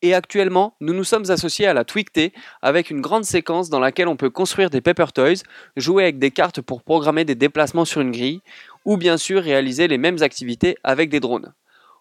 Et 0.00 0.14
actuellement, 0.14 0.74
nous 0.80 0.94
nous 0.94 1.04
sommes 1.04 1.30
associés 1.30 1.66
à 1.66 1.74
la 1.74 1.84
Twicté 1.84 2.32
avec 2.62 2.90
une 2.90 3.02
grande 3.02 3.24
séquence 3.24 3.68
dans 3.68 3.78
laquelle 3.78 4.08
on 4.08 4.16
peut 4.16 4.30
construire 4.30 4.70
des 4.70 4.80
paper 4.80 5.12
toys, 5.14 5.42
jouer 5.76 6.04
avec 6.04 6.18
des 6.18 6.30
cartes 6.30 6.62
pour 6.62 6.82
programmer 6.82 7.26
des 7.26 7.34
déplacements 7.34 7.84
sur 7.84 8.00
une 8.00 8.10
grille, 8.10 8.40
ou 8.86 8.96
bien 8.96 9.18
sûr 9.18 9.42
réaliser 9.42 9.86
les 9.86 9.98
mêmes 9.98 10.22
activités 10.22 10.76
avec 10.82 11.10
des 11.10 11.20
drones. 11.20 11.52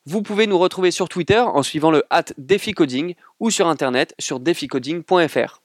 Vous 0.06 0.22
pouvez 0.22 0.48
nous 0.48 0.58
retrouver 0.58 0.90
sur 0.90 1.10
Twitter 1.10 1.40
en 1.40 1.62
suivant 1.62 1.92
le 1.92 2.04
hat 2.10 2.26
DefiCoding 2.38 3.16
ou 3.42 3.52
sur 3.52 3.68
internet 3.68 4.16
sur 4.20 4.40
deficoding.fr. 4.40 5.62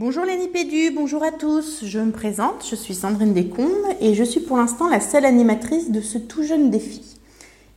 Bonjour 0.00 0.24
les 0.24 0.36
Nipédus, 0.36 0.92
bonjour 0.94 1.24
à 1.24 1.32
tous. 1.32 1.80
Je 1.84 1.98
me 1.98 2.12
présente, 2.12 2.64
je 2.70 2.76
suis 2.76 2.94
Sandrine 2.94 3.32
Descombes 3.32 3.96
et 4.00 4.14
je 4.14 4.22
suis 4.22 4.38
pour 4.38 4.56
l'instant 4.56 4.86
la 4.88 5.00
seule 5.00 5.24
animatrice 5.24 5.90
de 5.90 6.00
ce 6.00 6.18
tout 6.18 6.44
jeune 6.44 6.70
défi. 6.70 7.18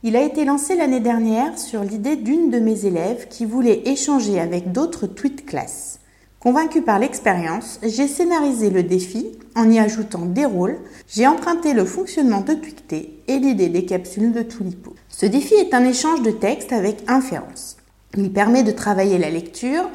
Il 0.04 0.14
a 0.14 0.22
été 0.22 0.44
lancé 0.44 0.76
l'année 0.76 1.00
dernière 1.00 1.58
sur 1.58 1.82
l'idée 1.82 2.14
d'une 2.14 2.48
de 2.48 2.60
mes 2.60 2.86
élèves 2.86 3.26
qui 3.28 3.44
voulait 3.44 3.82
échanger 3.86 4.38
avec 4.38 4.70
d'autres 4.70 5.08
tweet 5.08 5.44
classes. 5.46 5.98
Convaincue 6.38 6.82
par 6.82 7.00
l'expérience, 7.00 7.80
j'ai 7.82 8.06
scénarisé 8.06 8.70
le 8.70 8.84
défi 8.84 9.26
en 9.56 9.68
y 9.68 9.80
ajoutant 9.80 10.24
des 10.24 10.44
rôles, 10.44 10.78
j'ai 11.08 11.26
emprunté 11.26 11.72
le 11.72 11.84
fonctionnement 11.84 12.42
de 12.42 12.54
Twicté 12.54 13.18
et 13.26 13.38
l'idée 13.40 13.68
des 13.68 13.84
capsules 13.84 14.30
de 14.30 14.42
Tulipo. 14.42 14.94
Ce 15.08 15.26
défi 15.26 15.54
est 15.54 15.74
un 15.74 15.84
échange 15.84 16.22
de 16.22 16.30
texte 16.30 16.72
avec 16.72 16.98
inférence. 17.08 17.78
Il 18.16 18.32
permet 18.32 18.62
de 18.62 18.70
travailler 18.70 19.18
la 19.18 19.30
lecture, 19.30 19.88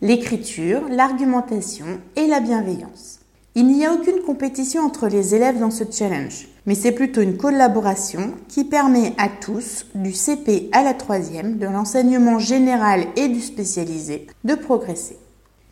l'écriture, 0.00 0.82
l'argumentation 0.88 1.86
et 2.16 2.26
la 2.26 2.40
bienveillance. 2.40 3.20
Il 3.54 3.68
n'y 3.68 3.86
a 3.86 3.92
aucune 3.92 4.20
compétition 4.20 4.82
entre 4.82 5.06
les 5.06 5.34
élèves 5.34 5.60
dans 5.60 5.70
ce 5.70 5.84
challenge, 5.90 6.48
mais 6.66 6.74
c'est 6.74 6.92
plutôt 6.92 7.20
une 7.20 7.36
collaboration 7.36 8.34
qui 8.48 8.64
permet 8.64 9.12
à 9.16 9.28
tous, 9.28 9.86
du 9.94 10.12
CP 10.12 10.68
à 10.72 10.82
la 10.82 10.94
troisième, 10.94 11.58
de 11.58 11.66
l'enseignement 11.66 12.40
général 12.40 13.06
et 13.16 13.28
du 13.28 13.40
spécialisé, 13.40 14.26
de 14.42 14.54
progresser. 14.54 15.18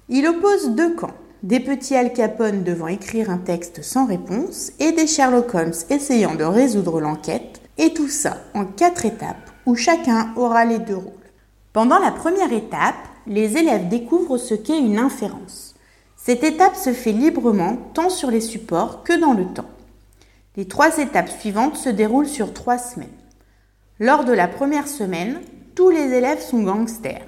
Il 0.09 0.27
oppose 0.29 0.71
deux 0.71 0.95
camps, 0.95 1.15
des 1.43 1.59
petits 1.59 1.97
Al 1.97 2.13
Capone 2.13 2.63
devant 2.63 2.87
écrire 2.87 3.31
un 3.31 3.39
texte 3.39 3.83
sans 3.83 4.07
réponse 4.07 4.71
et 4.79 4.93
des 4.93 5.09
Sherlock 5.09 5.53
Holmes 5.53 5.73
essayant 5.91 6.37
de 6.37 6.45
résoudre 6.45 7.01
l'enquête, 7.01 7.61
et 7.79 7.93
tout 7.93 8.09
ça 8.09 8.37
en 8.55 8.65
quatre 8.65 9.07
étapes 9.07 9.51
où 9.67 9.75
chacun 9.75 10.33
aura 10.37 10.65
les 10.65 10.79
deux 10.79 10.97
rôles. 10.97 11.13
Pendant 11.73 11.99
la 11.99 12.13
première 12.13 12.53
étape, 12.53 12.95
les 13.27 13.57
élèves 13.57 13.89
découvrent 13.89 14.39
ce 14.39 14.55
qu'est 14.55 14.79
une 14.79 14.99
inférence. 14.99 15.75
Cette 16.17 16.45
étape 16.45 16.77
se 16.77 16.93
fait 16.93 17.13
librement 17.13 17.77
tant 17.95 18.11
sur 18.11 18.31
les 18.31 18.41
supports 18.41 19.03
que 19.03 19.19
dans 19.19 19.33
le 19.33 19.47
temps. 19.47 19.71
Les 20.57 20.67
trois 20.67 20.99
étapes 20.99 21.31
suivantes 21.31 21.77
se 21.77 21.89
déroulent 21.89 22.29
sur 22.29 22.53
trois 22.53 22.79
semaines. 22.79 23.09
Lors 23.99 24.25
de 24.25 24.33
la 24.33 24.49
première 24.49 24.89
semaine, 24.89 25.41
tous 25.75 25.91
les 25.91 26.13
élèves 26.13 26.43
sont 26.43 26.63
gangsters. 26.63 27.27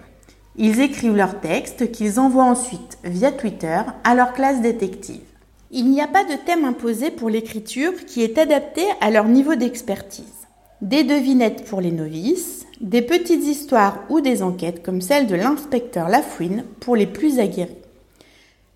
Ils 0.57 0.81
écrivent 0.81 1.17
leurs 1.17 1.41
textes 1.41 1.91
qu'ils 1.91 2.21
envoient 2.21 2.45
ensuite 2.45 2.99
via 3.03 3.33
Twitter 3.33 3.81
à 4.05 4.15
leur 4.15 4.33
classe 4.35 4.61
détective. 4.61 5.23
Il 5.71 5.91
n'y 5.91 6.01
a 6.01 6.07
pas 6.07 6.23
de 6.23 6.37
thème 6.47 6.65
imposé 6.65 7.11
pour 7.11 7.31
l'écriture 7.31 8.05
qui 8.07 8.23
est 8.23 8.39
adapté 8.39 8.83
à 9.01 9.11
leur 9.11 9.25
niveau 9.25 9.57
d'expertise. 9.57 10.47
Des 10.83 11.03
devinettes 11.03 11.65
pour 11.65 11.81
les 11.81 11.91
novices, 11.91 12.64
des 12.81 13.03
petites 13.03 13.45
histoires 13.45 14.05
ou 14.09 14.21
des 14.21 14.43
enquêtes 14.43 14.83
comme 14.83 15.01
celle 15.01 15.27
de 15.27 15.35
l'inspecteur 15.35 16.09
Lafouine 16.09 16.65
pour 16.81 16.97
les 16.97 17.07
plus 17.07 17.39
aguerris. 17.39 17.77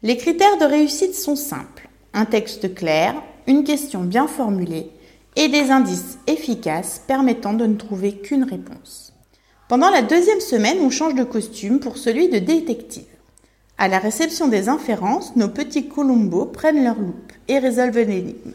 Les 0.03 0.17
critères 0.17 0.59
de 0.59 0.65
réussite 0.65 1.15
sont 1.15 1.37
simples. 1.37 1.89
Un 2.15 2.25
texte 2.25 2.75
clair, 2.75 3.15
une 3.47 3.65
question 3.65 4.03
bien 4.03 4.27
formulée 4.27 4.91
et 5.37 5.49
des 5.49 5.71
indices 5.71 6.19
efficaces 6.27 7.03
permettant 7.07 7.53
de 7.53 7.67
ne 7.67 7.77
trouver 7.77 8.13
qu'une 8.13 8.45
réponse. 8.45 9.13
Pendant 9.69 9.91
la 9.91 10.03
deuxième 10.03 10.41
semaine, 10.41 10.79
on 10.81 10.91
change 10.91 11.15
de 11.15 11.25
costume 11.25 11.81
pour 11.81 11.99
celui 11.99 12.29
de 12.29 12.39
détective. 12.39 13.05
À 13.77 13.89
la 13.89 13.99
réception 13.99 14.49
des 14.49 14.69
inférences, 14.69 15.37
nos 15.37 15.49
petits 15.49 15.89
colombos 15.89 16.47
prennent 16.47 16.83
leur 16.83 16.99
loupe 16.99 17.33
et 17.49 17.59
résolvent 17.59 17.99
l'énigme. 17.99 18.53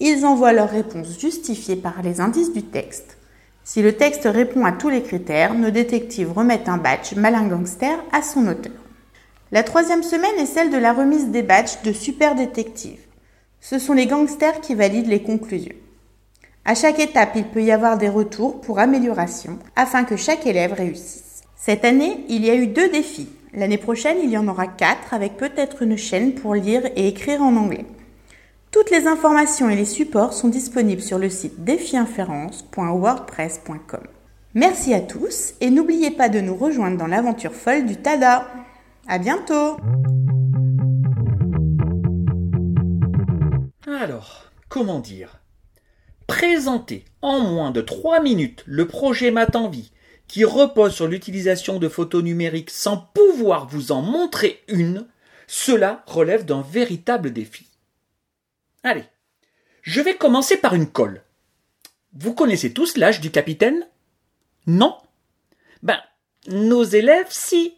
Ils 0.00 0.26
envoient 0.26 0.52
leurs 0.52 0.70
réponses 0.70 1.18
justifiées 1.18 1.76
par 1.76 2.02
les 2.02 2.20
indices 2.20 2.52
du 2.52 2.62
texte. 2.62 3.16
Si 3.64 3.80
le 3.80 3.92
texte 3.92 4.24
répond 4.24 4.64
à 4.64 4.72
tous 4.72 4.88
les 4.88 5.02
critères, 5.02 5.54
nos 5.54 5.70
détectives 5.70 6.32
remettent 6.32 6.68
un 6.68 6.78
badge 6.78 7.14
malin 7.14 7.46
gangster 7.46 7.96
à 8.10 8.20
son 8.20 8.48
auteur. 8.48 8.72
La 9.52 9.62
troisième 9.62 10.02
semaine 10.02 10.38
est 10.38 10.46
celle 10.46 10.70
de 10.70 10.78
la 10.78 10.92
remise 10.92 11.28
des 11.28 11.42
badges 11.42 11.82
de 11.84 11.92
super 11.92 12.34
détective. 12.34 12.98
Ce 13.60 13.78
sont 13.78 13.92
les 13.92 14.06
gangsters 14.06 14.60
qui 14.60 14.74
valident 14.74 15.08
les 15.08 15.22
conclusions. 15.22 15.76
À 16.64 16.74
chaque 16.74 16.98
étape, 16.98 17.32
il 17.36 17.44
peut 17.44 17.62
y 17.62 17.70
avoir 17.70 17.98
des 17.98 18.08
retours 18.08 18.60
pour 18.60 18.80
amélioration 18.80 19.58
afin 19.76 20.04
que 20.04 20.16
chaque 20.16 20.46
élève 20.46 20.72
réussisse. 20.72 21.42
Cette 21.56 21.84
année, 21.84 22.24
il 22.28 22.44
y 22.44 22.50
a 22.50 22.56
eu 22.56 22.66
deux 22.66 22.88
défis. 22.88 23.28
L'année 23.54 23.78
prochaine, 23.78 24.18
il 24.22 24.30
y 24.30 24.38
en 24.38 24.48
aura 24.48 24.66
quatre 24.66 25.14
avec 25.14 25.36
peut-être 25.36 25.82
une 25.82 25.96
chaîne 25.96 26.34
pour 26.34 26.54
lire 26.54 26.82
et 26.96 27.06
écrire 27.06 27.42
en 27.42 27.54
anglais. 27.54 27.84
Toutes 28.72 28.90
les 28.90 29.06
informations 29.06 29.68
et 29.68 29.76
les 29.76 29.84
supports 29.84 30.32
sont 30.32 30.48
disponibles 30.48 31.02
sur 31.02 31.18
le 31.18 31.28
site 31.28 31.62
défiinférence.wordpress.com. 31.62 34.00
Merci 34.54 34.94
à 34.94 35.00
tous 35.00 35.52
et 35.60 35.68
n'oubliez 35.68 36.10
pas 36.10 36.30
de 36.30 36.40
nous 36.40 36.56
rejoindre 36.56 36.96
dans 36.96 37.06
l'aventure 37.06 37.52
folle 37.52 37.84
du 37.84 37.98
TADA. 37.98 38.50
À 39.06 39.18
bientôt! 39.18 39.76
Alors, 43.86 44.50
comment 44.70 45.00
dire? 45.00 45.42
Présenter 46.26 47.04
en 47.20 47.40
moins 47.40 47.72
de 47.72 47.82
3 47.82 48.22
minutes 48.22 48.62
le 48.64 48.88
projet 48.88 49.30
Math 49.30 49.54
en 49.54 49.68
vie 49.68 49.92
qui 50.28 50.46
repose 50.46 50.94
sur 50.94 51.08
l'utilisation 51.08 51.78
de 51.78 51.90
photos 51.90 52.22
numériques 52.22 52.70
sans 52.70 52.96
pouvoir 52.96 53.68
vous 53.68 53.92
en 53.92 54.00
montrer 54.00 54.62
une, 54.68 55.06
cela 55.46 56.02
relève 56.06 56.46
d'un 56.46 56.62
véritable 56.62 57.34
défi. 57.34 57.66
Allez, 58.84 59.04
Je 59.82 60.00
vais 60.00 60.16
commencer 60.16 60.56
par 60.56 60.74
une 60.74 60.90
colle. 60.90 61.22
Vous 62.14 62.34
connaissez 62.34 62.72
tous 62.72 62.96
l'âge 62.96 63.20
du 63.20 63.30
capitaine? 63.30 63.86
Non? 64.66 64.96
Ben, 65.82 66.00
nos 66.48 66.82
élèves, 66.82 67.28
si. 67.30 67.74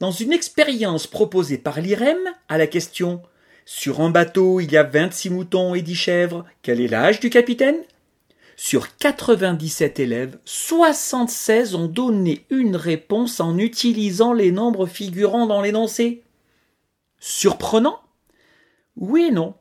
Dans 0.00 0.12
une 0.12 0.32
expérience 0.32 1.06
proposée 1.06 1.58
par 1.58 1.80
l'IREM 1.80 2.18
à 2.48 2.56
la 2.56 2.66
question 2.66 3.22
Sur 3.66 4.00
un 4.00 4.08
bateau, 4.08 4.60
il 4.60 4.72
y 4.72 4.78
a 4.78 4.82
26 4.82 5.28
moutons 5.28 5.74
et 5.74 5.82
10 5.82 5.94
chèvres, 5.94 6.46
quel 6.62 6.80
est 6.80 6.88
l'âge 6.88 7.20
du 7.20 7.28
capitaine? 7.28 7.82
Sur 8.56 8.96
97 8.96 10.00
élèves, 10.00 10.38
76 10.46 11.74
ont 11.74 11.86
donné 11.86 12.46
une 12.48 12.76
réponse 12.76 13.40
en 13.40 13.58
utilisant 13.58 14.32
les 14.32 14.52
nombres 14.52 14.86
figurant 14.86 15.46
dans 15.46 15.60
l'énoncé. 15.60 16.22
Surprenant? 17.18 18.00
Oui 18.96 19.26
et 19.28 19.30
non. 19.30 19.54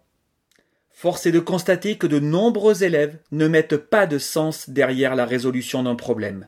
Force 1.04 1.26
est 1.26 1.34
de 1.34 1.40
constater 1.42 1.98
que 1.98 2.08
de 2.08 2.22
nombreux 2.22 2.86
élèves 2.86 3.18
ne 3.34 3.50
mettent 3.50 3.76
pas 3.76 4.08
de 4.08 4.18
sens 4.18 4.70
derrière 4.70 5.18
la 5.18 5.26
résolution 5.26 5.84
d'un 5.84 5.96
problème. 5.96 6.48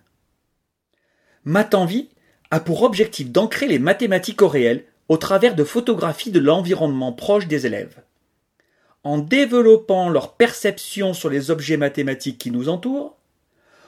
Matanvi 1.43 2.08
a 2.51 2.62
pour 2.62 2.84
objectif 2.84 3.30
d'ancrer 3.30 3.68
les 3.68 3.80
mathématiques 3.80 4.41
au 4.41 4.47
réel 4.47 4.86
au 5.10 5.18
travers 5.18 5.56
de 5.56 5.66
photographies 5.66 6.32
de 6.32 6.39
l'environnement 6.39 7.12
proche 7.12 7.47
des 7.47 7.66
élèves. 7.66 8.01
En 9.03 9.18
développant 9.18 10.08
leur 10.08 10.38
perception 10.38 11.14
sur 11.14 11.30
les 11.30 11.51
objets 11.51 11.76
mathématiques 11.76 12.38
qui 12.38 12.51
nous 12.51 12.70
entourent, 12.70 13.18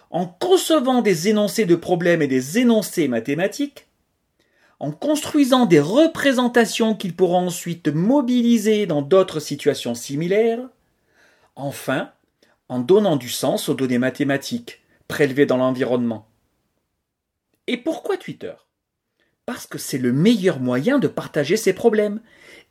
en 0.10 0.26
concevant 0.26 1.02
des 1.02 1.30
énoncés 1.30 1.66
de 1.66 1.76
problèmes 1.76 2.22
et 2.22 2.28
des 2.28 2.60
énoncés 2.60 3.08
mathématiques, 3.08 3.87
en 4.80 4.92
construisant 4.92 5.66
des 5.66 5.80
représentations 5.80 6.96
qu'ils 6.96 7.16
pourront 7.16 7.48
ensuite 7.48 7.88
mobiliser 7.88 8.86
dans 8.86 9.02
d'autres 9.02 9.40
situations 9.40 9.96
similaires, 9.96 10.68
enfin, 11.56 12.12
en 12.70 12.80
donnant 12.80 13.16
du 13.16 13.30
sens 13.30 13.70
aux 13.70 13.74
données 13.74 13.98
mathématiques 13.98 14.82
prélevées 15.08 15.46
dans 15.46 15.58
l'environnement. 15.58 16.28
Et 17.66 17.78
pourquoi 17.78 18.18
Twitter? 18.18 18.54
Parce 19.46 19.66
que 19.66 19.78
c'est 19.78 19.98
le 19.98 20.12
meilleur 20.12 20.60
moyen 20.60 21.00
de 21.00 21.08
partager 21.08 21.58
ces 21.58 21.74
problèmes, 21.74 22.22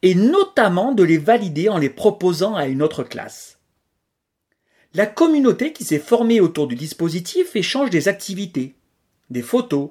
et 0.02 0.14
notamment 0.14 0.92
de 0.92 1.02
les 1.02 1.18
valider 1.18 1.68
en 1.68 1.78
les 1.78 1.90
proposant 1.90 2.54
à 2.54 2.66
une 2.66 2.82
autre 2.82 3.02
classe. 3.02 3.58
La 4.94 5.06
communauté 5.06 5.72
qui 5.72 5.84
s'est 5.84 5.98
formée 5.98 6.40
autour 6.40 6.68
du 6.68 6.74
dispositif 6.74 7.56
échange 7.56 7.90
des 7.90 8.08
activités, 8.08 8.76
des 9.30 9.42
photos, 9.42 9.90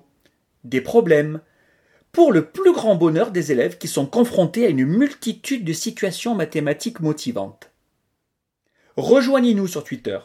des 0.63 0.82
problèmes, 0.82 1.41
pour 2.16 2.32
le 2.32 2.45
plus 2.45 2.72
grand 2.72 2.95
bonheur 2.95 3.32
des 3.32 3.51
élèves 3.51 3.78
qui 3.78 3.89
sont 3.89 4.05
confrontés 4.05 4.66
à 4.66 4.70
une 4.70 4.86
multitude 4.86 5.66
de 5.66 5.74
situations 5.74 6.34
mathématiques 6.34 7.01
motivantes. 7.01 7.72
Rejoignez-nous 8.95 9.68
sur 9.68 9.84
Twitter, 9.84 10.20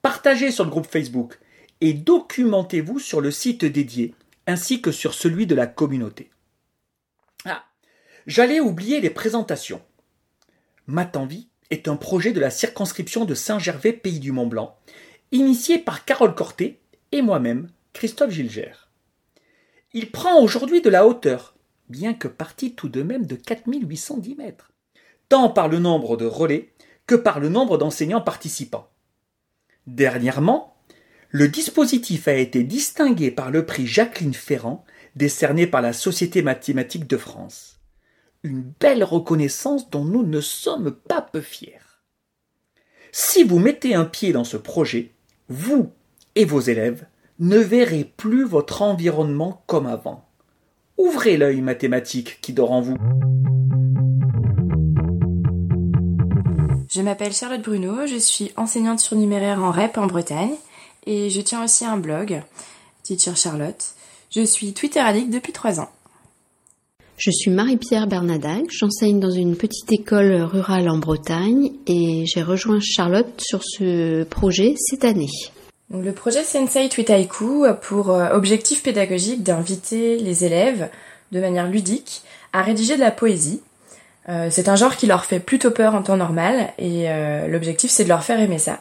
partagez 0.00 0.52
sur 0.52 0.62
le 0.62 0.70
groupe 0.70 0.86
Facebook 0.86 1.40
et 1.80 1.92
documentez-vous 1.92 3.00
sur 3.00 3.20
le 3.20 3.32
site 3.32 3.64
dédié 3.64 4.14
ainsi 4.46 4.80
que 4.80 4.92
sur 4.92 5.12
celui 5.12 5.48
de 5.48 5.56
la 5.56 5.66
communauté. 5.66 6.30
Ah, 7.46 7.64
j'allais 8.28 8.60
oublier 8.60 9.00
les 9.00 9.10
présentations. 9.10 9.82
Matanvi 10.86 11.48
est 11.70 11.88
un 11.88 11.96
projet 11.96 12.30
de 12.30 12.38
la 12.38 12.50
circonscription 12.50 13.24
de 13.24 13.34
Saint-Gervais 13.34 13.92
Pays 13.92 14.20
du 14.20 14.30
Mont-Blanc, 14.30 14.78
initié 15.32 15.80
par 15.80 16.04
Carole 16.04 16.36
Corté 16.36 16.78
et 17.10 17.22
moi-même, 17.22 17.70
Christophe 17.92 18.30
Gilgère. 18.30 18.83
Il 19.94 20.10
prend 20.10 20.40
aujourd'hui 20.42 20.82
de 20.82 20.90
la 20.90 21.06
hauteur, 21.06 21.54
bien 21.88 22.14
que 22.14 22.26
parti 22.26 22.74
tout 22.74 22.88
de 22.88 23.02
même 23.02 23.26
de 23.26 23.36
4810 23.36 24.34
mètres, 24.34 24.72
tant 25.28 25.48
par 25.48 25.68
le 25.68 25.78
nombre 25.78 26.16
de 26.16 26.26
relais 26.26 26.72
que 27.06 27.14
par 27.14 27.38
le 27.38 27.48
nombre 27.48 27.78
d'enseignants 27.78 28.20
participants. 28.20 28.90
Dernièrement, 29.86 30.76
le 31.30 31.46
dispositif 31.46 32.26
a 32.26 32.34
été 32.34 32.64
distingué 32.64 33.30
par 33.30 33.52
le 33.52 33.64
prix 33.64 33.86
Jacqueline 33.86 34.34
Ferrand, 34.34 34.84
décerné 35.14 35.68
par 35.68 35.80
la 35.80 35.92
Société 35.92 36.42
mathématique 36.42 37.06
de 37.06 37.16
France. 37.16 37.78
Une 38.42 38.62
belle 38.80 39.04
reconnaissance 39.04 39.90
dont 39.90 40.04
nous 40.04 40.24
ne 40.24 40.40
sommes 40.40 40.90
pas 40.90 41.22
peu 41.22 41.40
fiers. 41.40 41.78
Si 43.12 43.44
vous 43.44 43.60
mettez 43.60 43.94
un 43.94 44.04
pied 44.04 44.32
dans 44.32 44.44
ce 44.44 44.56
projet, 44.56 45.12
vous 45.48 45.92
et 46.34 46.44
vos 46.44 46.60
élèves 46.60 47.06
ne 47.40 47.58
verrez 47.58 48.04
plus 48.04 48.44
votre 48.44 48.82
environnement 48.82 49.62
comme 49.66 49.86
avant. 49.86 50.24
Ouvrez 50.96 51.36
l'œil 51.36 51.60
mathématique 51.60 52.40
qui 52.40 52.52
dort 52.52 52.72
en 52.72 52.80
vous. 52.80 52.96
Je 56.88 57.00
m'appelle 57.00 57.32
Charlotte 57.32 57.62
Bruno, 57.62 58.06
je 58.06 58.16
suis 58.16 58.52
enseignante 58.56 59.00
surnuméraire 59.00 59.58
en 59.58 59.72
REP 59.72 59.98
en 59.98 60.06
Bretagne 60.06 60.54
et 61.06 61.28
je 61.28 61.40
tiens 61.40 61.64
aussi 61.64 61.84
un 61.84 61.96
blog, 61.96 62.40
Teacher 63.02 63.34
Charlotte. 63.34 63.94
Je 64.30 64.44
suis 64.44 64.72
Twitter 64.72 65.00
addict 65.00 65.30
depuis 65.30 65.52
trois 65.52 65.80
ans. 65.80 65.90
Je 67.16 67.30
suis 67.30 67.50
Marie-Pierre 67.50 68.06
Bernadac, 68.06 68.64
j'enseigne 68.70 69.18
dans 69.18 69.30
une 69.30 69.56
petite 69.56 69.90
école 69.92 70.34
rurale 70.42 70.88
en 70.88 70.98
Bretagne 70.98 71.72
et 71.86 72.24
j'ai 72.26 72.42
rejoint 72.42 72.80
Charlotte 72.80 73.40
sur 73.40 73.62
ce 73.64 74.24
projet 74.24 74.74
cette 74.76 75.04
année. 75.04 75.30
Le 75.92 76.12
projet 76.12 76.44
Sensei 76.44 76.88
Tweetaiku 76.88 77.64
a 77.64 77.74
pour 77.74 78.10
euh, 78.10 78.30
objectif 78.30 78.82
pédagogique 78.82 79.42
d'inviter 79.42 80.16
les 80.16 80.44
élèves, 80.44 80.88
de 81.30 81.40
manière 81.40 81.68
ludique, 81.68 82.22
à 82.52 82.62
rédiger 82.62 82.96
de 82.96 83.00
la 83.00 83.10
poésie. 83.10 83.62
Euh, 84.30 84.48
c'est 84.50 84.68
un 84.68 84.76
genre 84.76 84.96
qui 84.96 85.06
leur 85.06 85.26
fait 85.26 85.40
plutôt 85.40 85.70
peur 85.70 85.94
en 85.94 86.02
temps 86.02 86.16
normal 86.16 86.72
et 86.78 87.10
euh, 87.10 87.46
l'objectif 87.48 87.90
c'est 87.90 88.04
de 88.04 88.08
leur 88.08 88.24
faire 88.24 88.40
aimer 88.40 88.58
ça. 88.58 88.80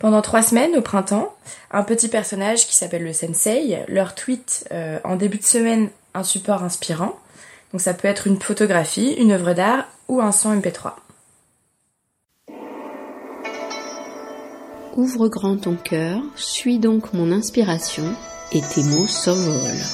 Pendant 0.00 0.20
trois 0.20 0.42
semaines, 0.42 0.76
au 0.76 0.82
printemps, 0.82 1.32
un 1.70 1.84
petit 1.84 2.08
personnage 2.08 2.66
qui 2.66 2.74
s'appelle 2.74 3.04
le 3.04 3.12
Sensei 3.12 3.78
leur 3.86 4.16
tweet 4.16 4.68
en 5.04 5.14
début 5.14 5.38
de 5.38 5.44
semaine 5.44 5.90
un 6.12 6.24
support 6.24 6.64
inspirant. 6.64 7.16
Donc 7.70 7.80
ça 7.80 7.94
peut 7.94 8.08
être 8.08 8.26
une 8.26 8.40
photographie, 8.40 9.12
une 9.12 9.30
œuvre 9.30 9.52
d'art 9.52 9.84
ou 10.08 10.20
un 10.20 10.32
son 10.32 10.56
MP3. 10.56 10.94
Ouvre 14.94 15.28
grand 15.28 15.56
ton 15.56 15.74
cœur, 15.74 16.20
suis 16.36 16.78
donc 16.78 17.14
mon 17.14 17.32
inspiration, 17.32 18.04
et 18.52 18.60
tes 18.60 18.82
mots 18.82 19.06
s'envolent. 19.06 19.86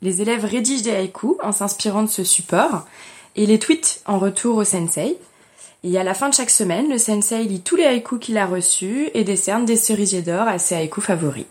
Les 0.00 0.22
élèves 0.22 0.46
rédigent 0.46 0.84
des 0.84 0.92
haïkus 0.92 1.36
en 1.42 1.52
s'inspirant 1.52 2.04
de 2.04 2.08
ce 2.08 2.24
support 2.24 2.86
et 3.36 3.44
les 3.44 3.58
tweetent 3.58 4.00
en 4.06 4.18
retour 4.18 4.56
au 4.56 4.64
sensei. 4.64 5.18
Et 5.84 5.98
à 5.98 6.04
la 6.04 6.14
fin 6.14 6.30
de 6.30 6.34
chaque 6.34 6.48
semaine, 6.48 6.88
le 6.88 6.96
sensei 6.96 7.44
lit 7.44 7.60
tous 7.60 7.76
les 7.76 7.84
haïkus 7.84 8.18
qu'il 8.18 8.38
a 8.38 8.46
reçus 8.46 9.10
et 9.12 9.24
décerne 9.24 9.66
des 9.66 9.76
cerisiers 9.76 10.22
d'or 10.22 10.48
à 10.48 10.58
ses 10.58 10.74
haïkus 10.74 11.04
favoris. 11.04 11.46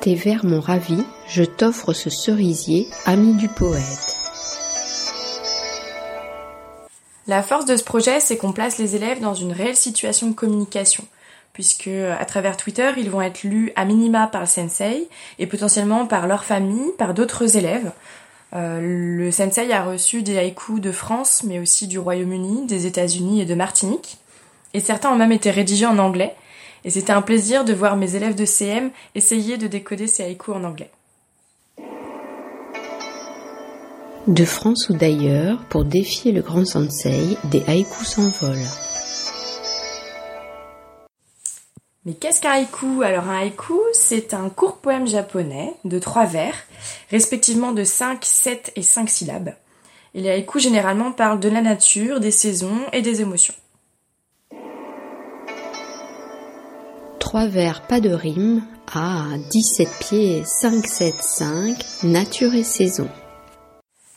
Tes 0.00 0.14
vers 0.14 0.44
m'ont 0.44 0.60
ravi, 0.60 1.04
je 1.28 1.44
t'offre 1.44 1.92
ce 1.92 2.08
cerisier, 2.08 2.88
ami 3.04 3.34
du 3.34 3.48
poète. 3.48 4.13
La 7.26 7.42
force 7.42 7.64
de 7.64 7.76
ce 7.76 7.84
projet, 7.84 8.20
c'est 8.20 8.36
qu'on 8.36 8.52
place 8.52 8.78
les 8.78 8.96
élèves 8.96 9.20
dans 9.20 9.32
une 9.32 9.52
réelle 9.52 9.76
situation 9.76 10.28
de 10.28 10.34
communication, 10.34 11.04
puisque 11.54 11.88
à 11.88 12.24
travers 12.26 12.58
Twitter, 12.58 12.90
ils 12.98 13.10
vont 13.10 13.22
être 13.22 13.44
lus 13.44 13.72
à 13.76 13.86
minima 13.86 14.26
par 14.26 14.42
le 14.42 14.46
sensei 14.46 15.08
et 15.38 15.46
potentiellement 15.46 16.06
par 16.06 16.26
leur 16.26 16.44
famille, 16.44 16.92
par 16.98 17.14
d'autres 17.14 17.56
élèves. 17.56 17.92
Euh, 18.54 18.78
le 18.80 19.30
sensei 19.32 19.72
a 19.72 19.82
reçu 19.82 20.22
des 20.22 20.36
haïkus 20.36 20.80
de 20.80 20.92
France, 20.92 21.42
mais 21.44 21.58
aussi 21.58 21.88
du 21.88 21.98
Royaume-Uni, 21.98 22.66
des 22.66 22.86
États-Unis 22.86 23.40
et 23.40 23.46
de 23.46 23.54
Martinique. 23.54 24.18
Et 24.74 24.80
certains 24.80 25.10
ont 25.10 25.16
même 25.16 25.32
été 25.32 25.50
rédigés 25.50 25.86
en 25.86 25.98
anglais. 25.98 26.34
Et 26.84 26.90
c'était 26.90 27.12
un 27.12 27.22
plaisir 27.22 27.64
de 27.64 27.72
voir 27.72 27.96
mes 27.96 28.16
élèves 28.16 28.34
de 28.34 28.44
CM 28.44 28.90
essayer 29.14 29.56
de 29.56 29.66
décoder 29.66 30.08
ces 30.08 30.24
haïkus 30.24 30.54
en 30.54 30.64
anglais. 30.64 30.90
De 34.26 34.46
France 34.46 34.88
ou 34.88 34.94
d'ailleurs, 34.94 35.58
pour 35.68 35.84
défier 35.84 36.32
le 36.32 36.40
grand 36.40 36.64
sensei, 36.64 37.36
des 37.44 37.62
haïkus 37.66 38.08
s'envolent. 38.08 38.56
Mais 42.06 42.14
qu'est-ce 42.14 42.40
qu'un 42.40 42.52
haïku? 42.52 43.02
Alors 43.02 43.28
un 43.28 43.40
haïku, 43.40 43.78
c'est 43.92 44.32
un 44.32 44.48
court 44.48 44.78
poème 44.78 45.06
japonais 45.06 45.74
de 45.84 45.98
trois 45.98 46.24
vers, 46.24 46.54
respectivement 47.10 47.72
de 47.72 47.84
5, 47.84 48.24
7 48.24 48.72
et 48.76 48.82
5 48.82 49.10
syllabes. 49.10 49.54
Et 50.14 50.22
les 50.22 50.30
haïkus 50.30 50.62
généralement 50.62 51.12
parlent 51.12 51.40
de 51.40 51.50
la 51.50 51.60
nature, 51.60 52.18
des 52.18 52.30
saisons 52.30 52.80
et 52.94 53.02
des 53.02 53.20
émotions. 53.20 53.54
Trois 57.18 57.46
vers, 57.46 57.86
pas 57.86 58.00
de 58.00 58.10
rime. 58.10 58.62
Ah, 58.94 59.26
17 59.50 59.88
pieds, 60.00 60.42
5, 60.46 60.86
7, 60.86 61.14
5, 61.14 61.84
nature 62.04 62.54
et 62.54 62.62
saison. 62.62 63.08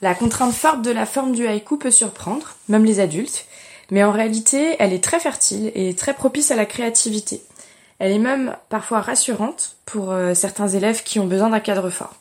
La 0.01 0.13
contrainte 0.15 0.53
forte 0.53 0.81
de 0.81 0.91
la 0.91 1.05
forme 1.05 1.33
du 1.33 1.47
haïku 1.47 1.77
peut 1.77 1.91
surprendre, 1.91 2.55
même 2.69 2.85
les 2.85 2.99
adultes, 2.99 3.45
mais 3.89 4.03
en 4.03 4.11
réalité, 4.11 4.75
elle 4.79 4.93
est 4.93 5.03
très 5.03 5.19
fertile 5.19 5.71
et 5.75 5.95
très 5.95 6.13
propice 6.13 6.51
à 6.51 6.55
la 6.55 6.65
créativité. 6.65 7.41
Elle 7.99 8.11
est 8.11 8.19
même 8.19 8.55
parfois 8.69 9.01
rassurante 9.01 9.75
pour 9.85 10.11
euh, 10.11 10.33
certains 10.33 10.67
élèves 10.67 11.03
qui 11.03 11.19
ont 11.19 11.25
besoin 11.27 11.49
d'un 11.49 11.59
cadre 11.59 11.89
fort. 11.89 12.13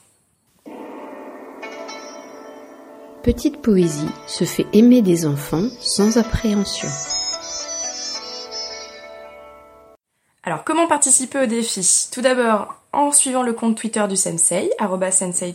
petite 3.27 3.61
poésie 3.61 4.07
se 4.29 4.45
fait 4.45 4.67
aimer 4.73 5.03
des 5.03 5.27
enfants 5.27 5.67
sans 5.81 6.17
appréhension. 6.17 6.87
Alors, 10.45 10.63
comment 10.63 10.87
participer 10.87 11.41
au 11.43 11.47
défi? 11.47 12.07
Tout 12.13 12.21
d'abord, 12.21 12.77
en 12.93 13.11
suivant 13.11 13.43
le 13.43 13.53
compte 13.53 13.77
Twitter 13.77 14.05
du 14.09 14.15
Sensei, 14.15 14.71
sensei 15.11 15.53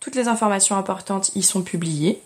Toutes 0.00 0.14
les 0.14 0.28
informations 0.28 0.76
importantes 0.76 1.34
y 1.34 1.42
sont 1.42 1.62
publiées. 1.62 2.22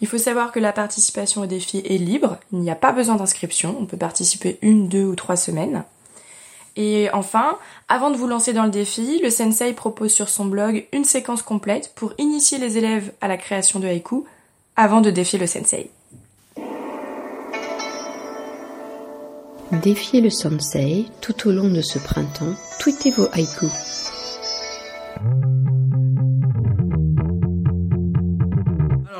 Il 0.00 0.06
faut 0.06 0.18
savoir 0.18 0.52
que 0.52 0.60
la 0.60 0.72
participation 0.72 1.42
au 1.42 1.46
défi 1.46 1.82
est 1.84 1.98
libre, 1.98 2.38
il 2.52 2.60
n'y 2.60 2.70
a 2.70 2.76
pas 2.76 2.92
besoin 2.92 3.16
d'inscription, 3.16 3.76
on 3.80 3.86
peut 3.86 3.96
participer 3.96 4.58
une, 4.62 4.88
deux 4.88 5.04
ou 5.04 5.16
trois 5.16 5.36
semaines. 5.36 5.84
Et 6.76 7.08
enfin, 7.12 7.56
avant 7.88 8.10
de 8.10 8.16
vous 8.16 8.26
lancer 8.28 8.52
dans 8.52 8.64
le 8.64 8.70
défi, 8.70 9.18
le 9.22 9.30
sensei 9.30 9.72
propose 9.72 10.12
sur 10.12 10.28
son 10.28 10.44
blog 10.44 10.86
une 10.92 11.04
séquence 11.04 11.42
complète 11.42 11.92
pour 11.94 12.12
initier 12.18 12.58
les 12.58 12.76
élèves 12.76 13.12
à 13.20 13.28
la 13.28 13.38
création 13.38 13.80
de 13.80 13.86
haïku 13.86 14.24
avant 14.76 15.00
de 15.00 15.10
défier 15.10 15.38
le 15.38 15.46
sensei. 15.46 15.90
Défiez 19.72 20.20
le 20.20 20.30
sensei 20.30 21.06
tout 21.20 21.48
au 21.48 21.52
long 21.52 21.68
de 21.68 21.80
ce 21.80 21.98
printemps, 21.98 22.54
tweetez 22.78 23.10
vos 23.10 23.26
haïkus. 23.32 23.72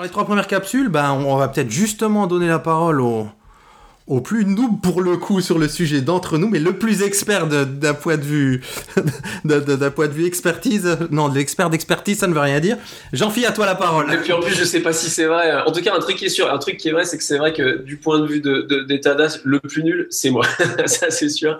Les 0.06 0.12
trois 0.12 0.24
premières 0.24 0.46
capsules, 0.46 0.88
ben, 0.88 1.10
on 1.10 1.36
va 1.36 1.48
peut-être 1.48 1.70
justement 1.70 2.28
donner 2.28 2.46
la 2.46 2.60
parole 2.60 3.00
aux, 3.00 3.26
au 4.06 4.20
plus 4.20 4.44
noob 4.44 4.80
pour 4.80 5.02
le 5.02 5.16
coup 5.16 5.40
sur 5.40 5.58
le 5.58 5.68
sujet 5.68 6.00
d'entre 6.00 6.38
nous, 6.38 6.48
mais 6.48 6.60
le 6.60 6.78
plus 6.78 7.02
expert 7.02 7.48
d'un 7.48 7.94
point 7.94 8.16
de 8.16 8.22
vue 8.22 8.62
d'un 9.44 9.90
point 9.90 10.06
de 10.06 10.12
vue 10.12 10.26
expertise. 10.26 10.96
Non, 11.10 11.28
l'expert 11.28 11.70
d'expertise, 11.70 12.18
ça 12.18 12.28
ne 12.28 12.34
veut 12.34 12.40
rien 12.40 12.60
dire. 12.60 12.78
Jean-Philippe, 13.12 13.48
à 13.48 13.52
toi 13.52 13.66
la 13.66 13.74
parole. 13.74 14.12
Et 14.12 14.18
puis 14.18 14.32
en 14.32 14.40
plus, 14.40 14.54
je 14.54 14.64
sais 14.64 14.80
pas 14.80 14.92
si 14.92 15.10
c'est 15.10 15.26
vrai. 15.26 15.60
En 15.62 15.72
tout 15.72 15.82
cas, 15.82 15.94
un 15.94 15.98
truc 15.98 16.16
qui 16.16 16.26
est 16.26 16.30
sûr, 16.30 16.52
un 16.52 16.58
truc 16.58 16.76
qui 16.76 16.88
est 16.88 16.92
vrai, 16.92 17.04
c'est 17.04 17.18
que 17.18 17.24
c'est 17.24 17.38
vrai 17.38 17.52
que 17.52 17.82
du 17.82 17.96
point 17.96 18.20
de 18.20 18.26
vue 18.26 18.40
de, 18.40 18.62
de, 18.62 18.86
le 19.44 19.60
plus 19.60 19.82
nul, 19.82 20.06
c'est 20.10 20.30
moi. 20.30 20.44
ça, 20.86 21.10
c'est 21.10 21.28
sûr. 21.28 21.58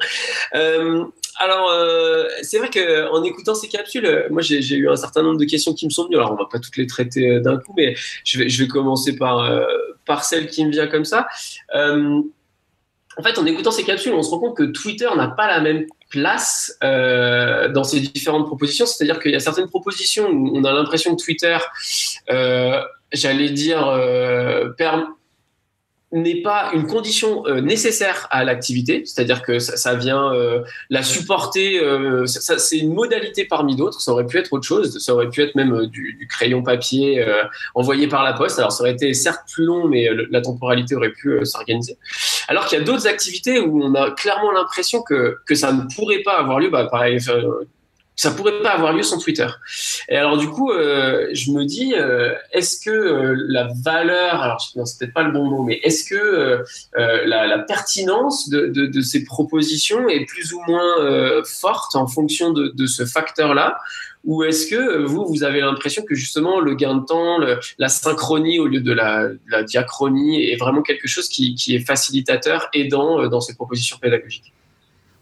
Euh, 0.55 1.05
alors, 1.39 1.71
euh, 1.71 2.25
c'est 2.43 2.59
vrai 2.59 2.71
qu'en 2.71 3.23
écoutant 3.25 3.55
ces 3.55 3.69
capsules, 3.69 4.27
moi 4.31 4.41
j'ai 4.41 4.77
eu 4.77 4.89
un 4.89 4.97
certain 4.97 5.23
nombre 5.23 5.39
de 5.39 5.45
questions 5.45 5.75
qui 5.75 5.85
me 5.85 5.91
sont 5.91 6.05
venues. 6.05 6.17
Alors, 6.17 6.33
on 6.33 6.37
va 6.37 6.49
pas 6.51 6.59
toutes 6.59 6.77
les 6.77 6.87
traiter 6.87 7.29
euh, 7.29 7.41
d'un 7.41 7.59
coup, 7.59 7.75
mais 7.77 7.95
je 8.25 8.39
vais, 8.39 8.49
je 8.49 8.63
vais 8.63 8.69
commencer 8.69 9.17
par, 9.17 9.51
par 10.07 10.25
celle 10.25 10.47
qui 10.47 10.65
me 10.65 10.71
vient 10.71 10.87
comme 10.87 11.05
ça 11.05 11.27
en 13.19 13.23
fait, 13.23 13.39
en 13.39 13.47
écoutant 13.47 13.71
ces 13.71 13.85
capsules, 13.85 14.13
on 14.13 14.23
se 14.23 14.31
rend 14.31 14.39
compte 14.39 14.57
que 14.57 14.65
Twitter 14.65 15.09
n'a 15.17 15.29
pas 15.29 15.47
la 15.47 15.61
même 15.61 15.87
place 16.11 16.77
euh, 16.85 17.69
dans 17.69 17.85
ces 17.85 18.01
différentes 18.01 18.47
propositions. 18.47 18.85
C'est-à-dire 18.85 19.19
qu'il 19.19 19.33
y 19.33 19.37
a 19.37 19.41
certaines 19.41 19.69
propositions 19.69 20.29
où 20.29 20.51
on 20.55 20.65
a 20.65 20.73
l'impression 20.73 21.17
que 21.17 21.23
Twitter, 21.23 21.57
euh, 22.31 22.83
j'allais 23.13 23.51
dire, 23.51 23.87
euh, 23.89 24.71
n'est 26.13 26.41
pas 26.43 26.71
une 26.73 26.87
condition 26.87 27.45
euh, 27.47 27.61
nécessaire 27.61 28.29
à 28.31 28.45
l'activité, 28.45 29.03
c'est-à-dire 29.05 29.43
que 29.43 29.59
ça, 29.59 29.95
vient 29.95 30.33
euh, 30.33 30.63
la 30.89 31.03
supporter, 31.03 31.81
euh, 31.81 32.27
c'est 32.27 32.79
une 32.79 32.95
modalité 32.95 33.45
parmi 33.45 33.75
d'autres, 33.75 34.01
ça 34.01 34.13
aurait 34.13 34.27
pu 34.27 34.39
être 34.39 34.53
autre 34.53 34.67
chose, 34.67 34.99
ça 34.99 35.15
aurait 35.15 35.29
pu 35.29 35.43
être 35.43 35.57
même 35.57 35.87
du, 35.87 36.27
crayon 36.29 36.63
papier 36.63 37.25
envoyé 37.75 38.09
par 38.09 38.25
la 38.25 38.33
poste, 38.33 38.59
alors 38.59 38.73
ça 38.73 38.83
aurait 38.83 38.93
été 38.93 39.15
certes 39.15 39.43
plus 39.53 39.65
long, 39.65 39.87
mais 39.89 40.09
la 40.31 40.41
temporalité 40.41 40.95
aurait 40.95 41.13
pu 41.13 41.45
s'organiser. 41.45 41.97
Alors 42.49 42.67
qu'il 42.67 42.79
y 42.79 42.83
a 42.83 42.85
d'autres 42.85 43.07
activités 43.07 43.61
où 43.61 43.83
on 43.83 43.95
a 43.95 44.11
clairement 44.11 44.53
l'impression 44.53 45.03
que, 45.03 45.39
que 45.47 45.55
ça 45.55 45.73
ne 45.73 45.83
pourrait 45.95 46.23
pas 46.25 46.39
avoir 46.39 46.59
lieu, 46.61 46.69
bah, 46.69 46.89
pareil, 46.91 47.19
ça 48.17 48.31
pourrait 48.31 48.63
pas 48.63 48.71
avoir 48.71 48.95
lieu 48.95 49.03
sans 49.03 49.19
Twitter. 49.19 49.47
Et 50.09 50.17
alors 50.17 50.39
du 50.39 50.49
coup, 50.49 50.73
euh, 50.73 51.29
je 51.33 51.51
me 51.53 51.65
dis, 51.65 51.95
euh, 51.95 52.35
est-ce 52.51 52.81
que 52.83 52.91
euh, 52.91 53.37
la 53.49 53.69
valeur, 53.83 54.43
alors 54.43 54.61
c'est 54.61 54.99
peut-être 54.99 55.13
pas 55.13 55.23
le 55.23 55.33
bon 55.33 55.45
mot, 55.45 55.63
mais 55.63 55.81
est-ce 55.83 56.05
que 56.09 56.65
la, 56.97 57.47
la, 57.47 57.59
pertinence 57.59 58.49
de, 58.49 58.67
de, 58.67 58.87
de, 58.87 59.01
ces 59.03 59.25
propositions 59.25 60.09
est 60.09 60.25
plus 60.25 60.55
ou 60.55 60.61
moins 60.67 61.43
forte 61.45 61.95
en 61.95 62.07
fonction 62.07 62.53
de, 62.53 62.69
de 62.69 62.87
ce 62.87 63.05
facteur-là? 63.05 63.79
Ou 64.25 64.43
est-ce 64.43 64.67
que 64.67 65.05
vous, 65.05 65.25
vous 65.27 65.45
avez 65.45 65.61
l'impression 65.61 66.03
que 66.03 66.15
justement 66.15 66.59
le 66.59 66.75
gain 66.75 66.97
de 66.97 67.05
temps, 67.05 67.39
la 67.79 67.89
synchronie 67.89 68.59
au 68.59 68.67
lieu 68.67 68.81
de 68.81 68.93
la, 68.93 69.29
la, 69.49 69.63
diachronie 69.63 70.51
est 70.51 70.57
vraiment 70.57 70.83
quelque 70.83 71.07
chose 71.07 71.29
qui, 71.29 71.55
qui 71.55 71.77
est 71.77 71.87
facilitateur, 71.87 72.69
aidant 72.73 73.29
dans 73.29 73.41
ces 73.41 73.55
propositions 73.55 73.99
pédagogiques? 73.99 74.53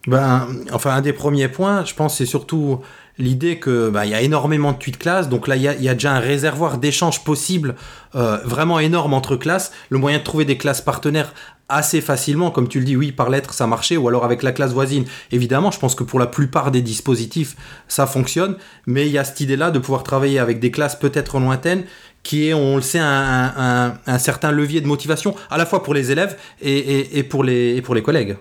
Ben, 0.07 0.48
enfin, 0.72 0.90
un 0.90 1.00
des 1.00 1.12
premiers 1.12 1.48
points, 1.48 1.84
je 1.84 1.94
pense, 1.94 2.18
c'est 2.18 2.26
surtout 2.26 2.80
l'idée 3.18 3.59
que 3.59 3.90
ben, 3.90 4.05
y 4.05 4.14
a 4.14 4.20
énormément 4.20 4.72
de 4.72 4.78
tweets 4.78 4.98
classes, 4.98 5.28
donc 5.28 5.46
là 5.46 5.57
il 5.57 5.62
y 5.62 5.68
a, 5.68 5.74
y 5.74 5.88
a, 5.88 5.94
déjà 5.94 6.12
un 6.12 6.18
réservoir 6.18 6.78
d'échanges 6.78 7.22
possibles 7.22 7.76
euh, 8.16 8.38
vraiment 8.44 8.80
énorme 8.80 9.14
entre 9.14 9.36
classes. 9.36 9.72
Le 9.88 9.98
moyen 9.98 10.18
de 10.18 10.24
trouver 10.24 10.44
des 10.44 10.59
classes 10.59 10.80
partenaires 10.80 11.32
assez 11.68 12.00
facilement, 12.00 12.50
comme 12.50 12.68
tu 12.68 12.80
le 12.80 12.84
dis, 12.84 12.96
oui, 12.96 13.12
par 13.12 13.30
lettre 13.30 13.55
ça 13.55 13.66
marchait, 13.66 13.96
ou 13.96 14.09
alors 14.09 14.24
avec 14.24 14.42
la 14.42 14.52
classe 14.52 14.72
voisine. 14.72 15.05
Évidemment, 15.30 15.70
je 15.70 15.78
pense 15.78 15.94
que 15.94 16.05
pour 16.05 16.18
la 16.18 16.26
plupart 16.26 16.70
des 16.70 16.82
dispositifs 16.82 17.57
ça 17.88 18.07
fonctionne, 18.07 18.57
mais 18.86 19.07
il 19.07 19.12
y 19.12 19.18
a 19.18 19.24
cette 19.24 19.40
idée-là 19.40 19.70
de 19.70 19.78
pouvoir 19.78 20.02
travailler 20.02 20.38
avec 20.38 20.59
des 20.59 20.70
classes 20.70 20.96
peut-être 20.96 21.38
lointaines 21.38 21.84
qui 22.25 22.49
est, 22.49 22.55
on 22.55 22.77
le 22.77 22.83
sait, 22.83 22.99
un, 23.01 24.18
certain 24.18 24.51
levier 24.51 24.81
de 24.81 24.87
motivation, 24.87 25.37
à 25.51 25.59
la 25.59 25.66
fois 25.66 25.83
pour 25.83 25.95
les 25.95 26.11
élèves 26.11 26.37
et, 26.61 27.22
pour, 27.22 27.45
les, 27.45 27.81
pour 27.83 27.95
les 27.95 28.03
collègues. 28.03 28.37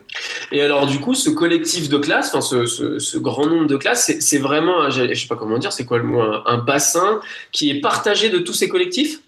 Et 0.52 0.62
alors, 0.62 0.88
du 0.88 1.00
coup, 1.00 1.14
ce 1.14 1.30
collectif 1.30 1.90
de 1.90 1.98
classes, 1.98 2.34
enfin, 2.34 2.42
ce, 2.42 3.18
grand 3.18 3.46
nombre 3.46 3.68
de 3.68 3.76
classes, 3.76 4.12
c'est 4.20 4.38
vraiment, 4.40 4.90
je 4.90 5.04
ne 5.04 5.14
sais 5.14 5.28
pas 5.28 5.36
comment 5.36 5.58
dire, 5.60 5.74
c'est 5.74 5.86
quoi 5.86 5.98
le 5.98 6.06
mot, 6.06 6.22
un, 6.22 6.58
bassin 6.58 7.20
qui 7.52 7.70
est 7.70 7.82
partagé 7.82 8.30
de 8.30 8.40
tous 8.40 8.54
ces 8.54 8.70
collectifs? 8.70 9.20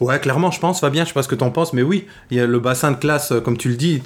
Ouais, 0.00 0.18
clairement, 0.18 0.50
je 0.50 0.58
pense, 0.58 0.80
Fabien, 0.80 1.04
je 1.04 1.08
sais 1.08 1.14
pas 1.14 1.22
ce 1.22 1.28
que 1.28 1.34
tu 1.34 1.44
en 1.44 1.50
penses, 1.50 1.72
mais 1.72 1.82
oui, 1.82 2.06
il 2.30 2.36
y 2.36 2.40
a 2.40 2.46
le 2.46 2.58
bassin 2.58 2.90
de 2.90 2.96
classe, 2.96 3.32
comme 3.44 3.56
tu 3.56 3.68
le 3.68 3.76
dis, 3.76 4.02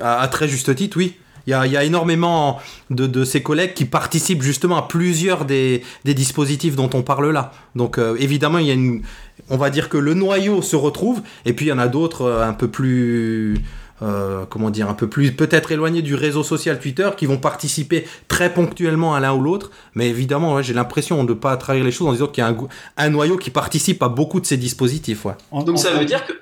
à 0.00 0.26
très 0.28 0.48
juste 0.48 0.74
titre, 0.74 0.96
oui. 0.96 1.14
Il 1.46 1.50
y 1.50 1.76
a, 1.76 1.84
énormément 1.84 2.58
de, 2.90 3.06
de, 3.06 3.24
ses 3.24 3.42
collègues 3.42 3.74
qui 3.74 3.84
participent 3.84 4.42
justement 4.42 4.76
à 4.76 4.82
plusieurs 4.82 5.44
des, 5.44 5.82
des 6.04 6.14
dispositifs 6.14 6.76
dont 6.76 6.90
on 6.94 7.02
parle 7.02 7.30
là. 7.30 7.52
Donc 7.74 7.98
euh, 7.98 8.16
évidemment, 8.18 8.58
il 8.58 8.66
y 8.66 8.70
a 8.70 8.74
une, 8.74 9.02
on 9.50 9.56
va 9.56 9.70
dire 9.70 9.88
que 9.88 9.98
le 9.98 10.14
noyau 10.14 10.62
se 10.62 10.76
retrouve, 10.76 11.22
et 11.44 11.52
puis 11.52 11.66
il 11.66 11.68
y 11.68 11.72
en 11.72 11.78
a 11.78 11.88
d'autres 11.88 12.22
euh, 12.22 12.48
un 12.48 12.52
peu 12.52 12.68
plus... 12.68 13.58
Euh, 14.02 14.44
comment 14.50 14.70
dire, 14.70 14.90
un 14.90 14.94
peu 14.94 15.08
plus 15.08 15.30
peut-être 15.30 15.70
éloignés 15.70 16.02
du 16.02 16.16
réseau 16.16 16.42
social 16.42 16.80
Twitter, 16.80 17.08
qui 17.16 17.26
vont 17.26 17.38
participer 17.38 18.04
très 18.26 18.52
ponctuellement 18.52 19.14
à 19.14 19.20
l'un 19.20 19.32
ou 19.32 19.40
l'autre. 19.40 19.70
Mais 19.94 20.08
évidemment, 20.08 20.60
j'ai 20.62 20.74
l'impression 20.74 21.22
de 21.22 21.32
ne 21.32 21.38
pas 21.38 21.56
trahir 21.56 21.84
les 21.84 21.92
choses 21.92 22.08
en 22.08 22.12
disant 22.12 22.26
qu'il 22.26 22.42
y 22.42 22.46
a 22.46 22.50
un, 22.50 22.56
un, 22.96 23.10
noyau 23.10 23.36
qui 23.36 23.50
participe 23.50 24.02
à 24.02 24.08
beaucoup 24.08 24.40
de 24.40 24.46
ces 24.46 24.56
dispositifs. 24.56 25.24
Ouais. 25.24 25.34
Donc 25.64 25.78
ça 25.78 25.92
veut 25.92 26.04
dire 26.04 26.26
que 26.26 26.32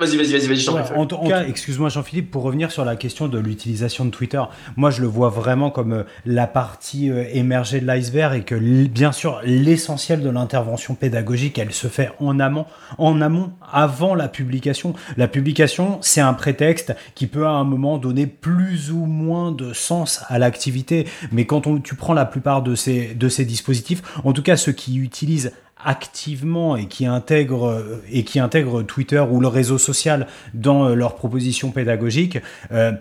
Vas-y, 0.00 0.16
vas-y, 0.16 0.32
vas-y, 0.32 0.46
vas-y. 0.46 0.68
Ouais, 0.70 0.96
en 0.96 1.04
tout 1.04 1.18
cas, 1.18 1.44
excuse-moi 1.44 1.90
Jean-Philippe, 1.90 2.30
pour 2.30 2.42
revenir 2.42 2.72
sur 2.72 2.86
la 2.86 2.96
question 2.96 3.28
de 3.28 3.38
l'utilisation 3.38 4.06
de 4.06 4.10
Twitter, 4.10 4.40
moi 4.76 4.90
je 4.90 5.02
le 5.02 5.06
vois 5.06 5.28
vraiment 5.28 5.70
comme 5.70 5.92
euh, 5.92 6.02
la 6.24 6.46
partie 6.46 7.10
euh, 7.10 7.24
émergée 7.34 7.80
de 7.80 7.86
l'iceberg 7.86 8.34
et 8.34 8.42
que 8.42 8.54
bien 8.86 9.12
sûr 9.12 9.42
l'essentiel 9.44 10.22
de 10.22 10.30
l'intervention 10.30 10.94
pédagogique, 10.94 11.58
elle 11.58 11.72
se 11.72 11.88
fait 11.88 12.12
en 12.18 12.40
amont, 12.40 12.64
en 12.96 13.20
amont, 13.20 13.52
avant 13.70 14.14
la 14.14 14.28
publication. 14.28 14.94
La 15.18 15.28
publication, 15.28 15.98
c'est 16.00 16.22
un 16.22 16.32
prétexte 16.32 16.96
qui 17.14 17.26
peut 17.26 17.44
à 17.44 17.50
un 17.50 17.64
moment 17.64 17.98
donner 17.98 18.26
plus 18.26 18.90
ou 18.90 19.04
moins 19.04 19.52
de 19.52 19.74
sens 19.74 20.24
à 20.28 20.38
l'activité, 20.38 21.06
mais 21.30 21.44
quand 21.44 21.66
on, 21.66 21.78
tu 21.78 21.94
prends 21.94 22.14
la 22.14 22.24
plupart 22.24 22.62
de 22.62 22.74
ces, 22.74 23.12
de 23.12 23.28
ces 23.28 23.44
dispositifs, 23.44 24.00
en 24.24 24.32
tout 24.32 24.42
cas 24.42 24.56
ceux 24.56 24.72
qui 24.72 24.96
utilisent 24.96 25.52
activement 25.84 26.76
et 26.76 26.86
qui 26.86 27.06
intègrent 27.06 27.82
et 28.10 28.24
qui 28.24 28.38
intègrent 28.38 28.82
Twitter 28.82 29.22
ou 29.30 29.40
le 29.40 29.48
réseau 29.48 29.78
social 29.78 30.26
dans 30.54 30.88
euh, 30.88 30.94
leurs 30.94 31.14
propositions 31.14 31.70
pédagogiques, 31.70 32.38
euh, 32.72 32.92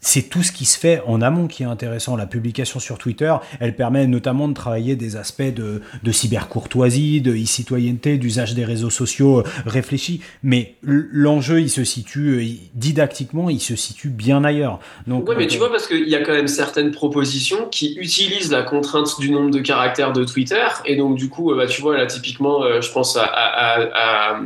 c'est 0.00 0.22
tout 0.22 0.42
ce 0.42 0.52
qui 0.52 0.64
se 0.64 0.78
fait 0.78 1.02
en 1.06 1.20
amont 1.20 1.46
qui 1.46 1.62
est 1.62 1.66
intéressant. 1.66 2.16
La 2.16 2.26
publication 2.26 2.80
sur 2.80 2.98
Twitter, 2.98 3.34
elle 3.60 3.76
permet 3.76 4.06
notamment 4.06 4.48
de 4.48 4.54
travailler 4.54 4.96
des 4.96 5.16
aspects 5.16 5.42
de, 5.42 5.82
de 6.02 6.12
cybercourtoisie, 6.12 7.20
de 7.20 7.32
e-citoyenneté, 7.32 8.18
d'usage 8.18 8.54
des 8.54 8.64
réseaux 8.64 8.90
sociaux 8.90 9.40
euh, 9.40 9.44
réfléchis, 9.66 10.20
mais 10.42 10.74
l'enjeu, 10.82 11.60
il 11.60 11.70
se 11.70 11.84
situe 11.84 12.58
didactiquement, 12.74 13.50
il 13.50 13.60
se 13.60 13.76
situe 13.76 14.08
bien 14.08 14.44
ailleurs. 14.44 14.80
Donc, 15.06 15.28
oui, 15.28 15.34
mais 15.38 15.46
tu 15.46 15.58
vois, 15.58 15.70
parce 15.70 15.86
qu'il 15.86 16.08
y 16.08 16.14
a 16.14 16.22
quand 16.22 16.32
même 16.32 16.48
certaines 16.48 16.90
propositions 16.90 17.68
qui 17.70 17.94
utilisent 17.94 18.50
la 18.50 18.62
contrainte 18.62 19.18
du 19.18 19.30
nombre 19.30 19.50
de 19.50 19.60
caractères 19.60 20.12
de 20.12 20.24
Twitter, 20.24 20.66
et 20.84 20.96
donc 20.96 21.16
du 21.16 21.28
coup, 21.28 21.54
bah, 21.54 21.66
tu 21.66 21.80
vois, 21.82 21.96
là, 21.96 22.06
typiquement, 22.22 22.62
euh, 22.62 22.80
je 22.80 22.90
pense 22.90 23.18
à, 23.18 24.40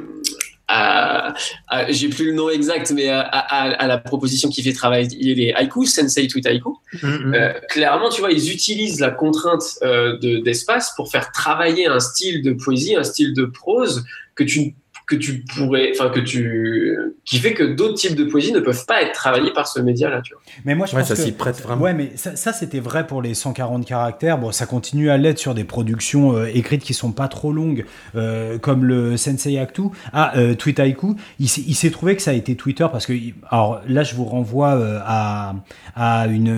j'ai 1.89 2.09
plus 2.09 2.27
le 2.27 2.33
nom 2.33 2.49
exact, 2.49 2.91
mais 2.93 3.09
à, 3.09 3.87
la 3.87 3.99
proposition 3.99 4.49
qui 4.49 4.63
fait 4.63 4.73
travailler 4.73 5.35
les 5.35 5.53
haïkus, 5.53 5.95
Sensei 5.95 6.27
Tweet 6.27 6.47
Haiku. 6.47 6.79
Mm-hmm. 6.95 7.35
Euh, 7.35 7.53
clairement, 7.69 8.09
tu 8.09 8.21
vois, 8.21 8.33
ils 8.33 8.51
utilisent 8.51 9.01
la 9.01 9.11
contrainte 9.11 9.63
euh, 9.83 10.19
d'espace 10.43 10.93
pour 10.97 11.11
faire 11.11 11.31
travailler 11.33 11.87
un 11.87 12.01
style 12.01 12.43
de 12.43 12.53
poésie, 12.53 12.97
un 12.97 13.05
style 13.05 13.35
de 13.35 13.45
prose 13.45 14.05
que 14.35 14.45
tu 14.45 14.75
que 15.07 15.15
tu 15.15 15.45
pourrais, 15.45 15.93
enfin 15.95 16.11
que 16.11 16.19
tu, 16.19 16.97
qui 17.25 17.39
fait 17.39 17.55
que 17.55 17.63
d'autres 17.63 17.95
types 17.95 18.17
de 18.17 18.25
poésie 18.25 18.53
ne 18.53 18.59
peuvent 18.61 18.85
pas 18.87 19.03
être 19.03 19.13
travaillés 19.13 19.53
par 19.53 19.69
ce 19.69 19.79
média-là, 19.81 20.21
tu 20.23 20.35
vois. 20.35 20.43
Mais 20.65 20.75
moi, 20.75 20.87
je 20.87 20.95
Ouais, 20.97 21.03
pense 21.03 21.09
ça 21.11 21.15
que- 21.15 21.21
s'y 21.23 21.31
prête 21.33 21.61
vraiment. 21.63 21.83
Ouais, 21.83 21.95
mais 21.95 22.11
ça, 22.17 22.35
ça, 22.35 22.53
c'était 22.53 22.81
vrai 22.81 23.07
pour 23.07 23.23
les 23.23 23.35
140 23.35 23.85
caractères. 23.87 24.39
Bon, 24.39 24.51
ça 24.51 24.67
continue 24.67 25.09
à 25.11 25.17
l'être 25.17 25.39
sur 25.39 25.55
des 25.55 25.63
productions 25.65 26.35
euh, 26.37 26.47
écrites 26.53 26.83
qui 26.83 26.93
sont 26.93 27.13
pas 27.13 27.29
trop 27.29 27.53
longues, 27.53 27.85
euh, 28.17 28.59
comme 28.59 28.85
le 28.85 29.17
Sensei 29.17 29.59
Actu. 29.59 29.83
Ah, 30.13 30.33
euh, 30.37 30.55
Tweet 30.55 30.81
Haiku. 30.81 31.15
Il, 31.39 31.49
s'est- 31.49 31.63
il 31.67 31.75
s'est 31.75 31.91
trouvé 31.91 32.17
que 32.17 32.23
ça 32.23 32.33
a 32.33 32.35
été 32.35 32.57
Twitter 32.57 32.87
parce 32.91 33.07
que, 33.07 33.13
alors 33.49 33.81
là, 33.89 34.03
je 34.03 34.15
vous 34.17 34.25
renvoie 34.25 34.75
euh, 34.75 34.99
à, 35.05 35.55
à 35.95 36.27
une, 36.27 36.49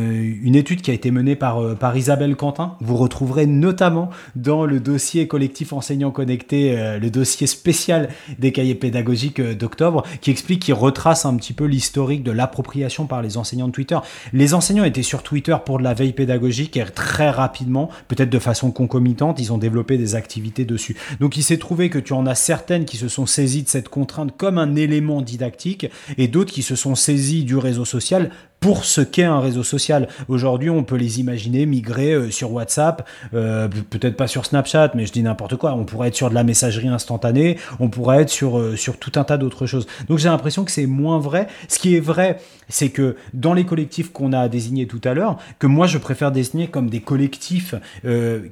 une 0.43 0.55
étude 0.57 0.81
qui 0.81 0.91
a 0.91 0.95
été 0.95 1.11
menée 1.11 1.37
par, 1.37 1.63
euh, 1.63 1.75
par 1.75 1.97
Isabelle 1.97 2.35
Quentin. 2.35 2.77
Vous 2.81 2.97
retrouverez 2.97 3.47
notamment 3.47 4.09
dans 4.37 4.65
le 4.65 4.81
dossier 4.81 5.27
collectif 5.29 5.73
enseignants 5.75 6.11
connectés, 6.13 6.79
euh, 6.79 6.99
le 6.99 7.11
dossier 7.11 7.47
spécial 7.47 8.09
des 8.39 8.53
cahiers 8.53 8.75
pédagogiques 8.75 9.41
euh, 9.41 9.55
d'octobre, 9.55 10.05
qui 10.21 10.31
explique, 10.31 10.63
qui 10.63 10.73
retrace 10.73 11.25
un 11.25 11.37
petit 11.37 11.53
peu 11.53 11.65
l'historique 11.65 12.23
de 12.23 12.31
l'appropriation 12.31 13.07
par 13.07 13.23
les 13.23 13.37
enseignants 13.37 13.69
de 13.69 13.73
Twitter. 13.73 13.99
Les 14.33 14.55
enseignants 14.55 14.85
étaient 14.85 15.03
sur 15.03 15.23
Twitter 15.23 15.57
pour 15.65 15.79
de 15.79 15.85
la 15.85 15.95
veille 15.95 16.13
pédagogique 16.13 16.77
et 16.77 16.85
très 16.85 17.31
rapidement, 17.31 17.91
peut-être 18.09 18.31
de 18.31 18.39
façon 18.39 18.71
concomitante, 18.71 19.39
ils 19.41 19.53
ont 19.53 19.59
développé 19.59 19.99
des 19.99 20.15
activités 20.15 20.65
dessus. 20.65 20.97
Donc 21.21 21.37
il 21.37 21.43
s'est 21.43 21.59
trouvé 21.59 21.91
que 21.91 21.99
tu 21.99 22.13
en 22.13 22.27
as 22.27 22.35
certaines 22.35 22.85
qui 22.85 22.97
se 22.97 23.09
sont 23.09 23.27
saisies 23.27 23.63
de 23.63 23.69
cette 23.69 23.89
contrainte 23.89 24.37
comme 24.37 24.59
un 24.59 24.77
élément 24.77 25.23
didactique 25.23 25.87
et 26.17 26.29
d'autres 26.29 26.53
qui 26.53 26.63
se 26.63 26.77
sont 26.77 26.95
saisies 26.95 27.45
du 27.45 27.57
réseau 27.57 27.85
social 27.85 28.31
pour 28.61 28.85
ce 28.85 29.01
qu'est 29.01 29.25
un 29.25 29.41
réseau 29.41 29.63
social. 29.63 30.09
Aujourd'hui, 30.27 30.69
on 30.71 30.83
peut 30.83 30.97
les 30.97 31.21
imaginer 31.21 31.65
migrer 31.65 32.13
euh, 32.13 32.31
sur 32.31 32.53
WhatsApp, 32.53 33.07
euh, 33.35 33.69
pe- 33.69 33.83
peut-être 33.83 34.17
pas 34.17 34.27
sur 34.27 34.45
Snapchat, 34.47 34.93
mais 34.95 35.07
je 35.07 35.13
dis 35.13 35.23
n'importe 35.23 35.57
quoi. 35.57 35.75
On 35.75 35.85
pourrait 35.85 36.09
être 36.09 36.17
sur 36.17 36.29
de 36.29 36.35
la 36.35 36.45
messagerie 36.45 36.89
instantanée, 36.89 37.57
on 37.79 37.89
pourrait 37.89 38.23
être 38.23 38.31
sur, 38.31 38.59
euh, 38.59 38.77
sur 38.77 38.99
tout 38.99 39.13
un 39.17 39.25
tas 39.25 39.37
d'autres 39.37 39.67
choses. 39.67 39.87
Donc 40.09 40.19
j'ai 40.19 40.29
l'impression 40.29 40.65
que 40.65 40.73
c'est 40.73 40.87
moins 40.87 41.19
vrai. 41.19 41.47
Ce 41.69 41.79
qui 41.79 41.95
est 41.95 42.01
vrai, 42.01 42.39
c'est 42.69 42.91
que 42.91 43.17
dans 43.33 43.55
les 43.55 43.65
collectifs 43.65 44.13
qu'on 44.13 44.33
a 44.33 44.49
désignés 44.49 44.87
tout 44.87 45.01
à 45.05 45.15
l'heure, 45.15 45.39
que 45.59 45.67
moi 45.67 45.87
je 45.87 45.99
préfère 45.99 46.33
désigner 46.33 46.67
comme 46.67 46.91
des 46.91 47.01
collectifs 47.01 47.75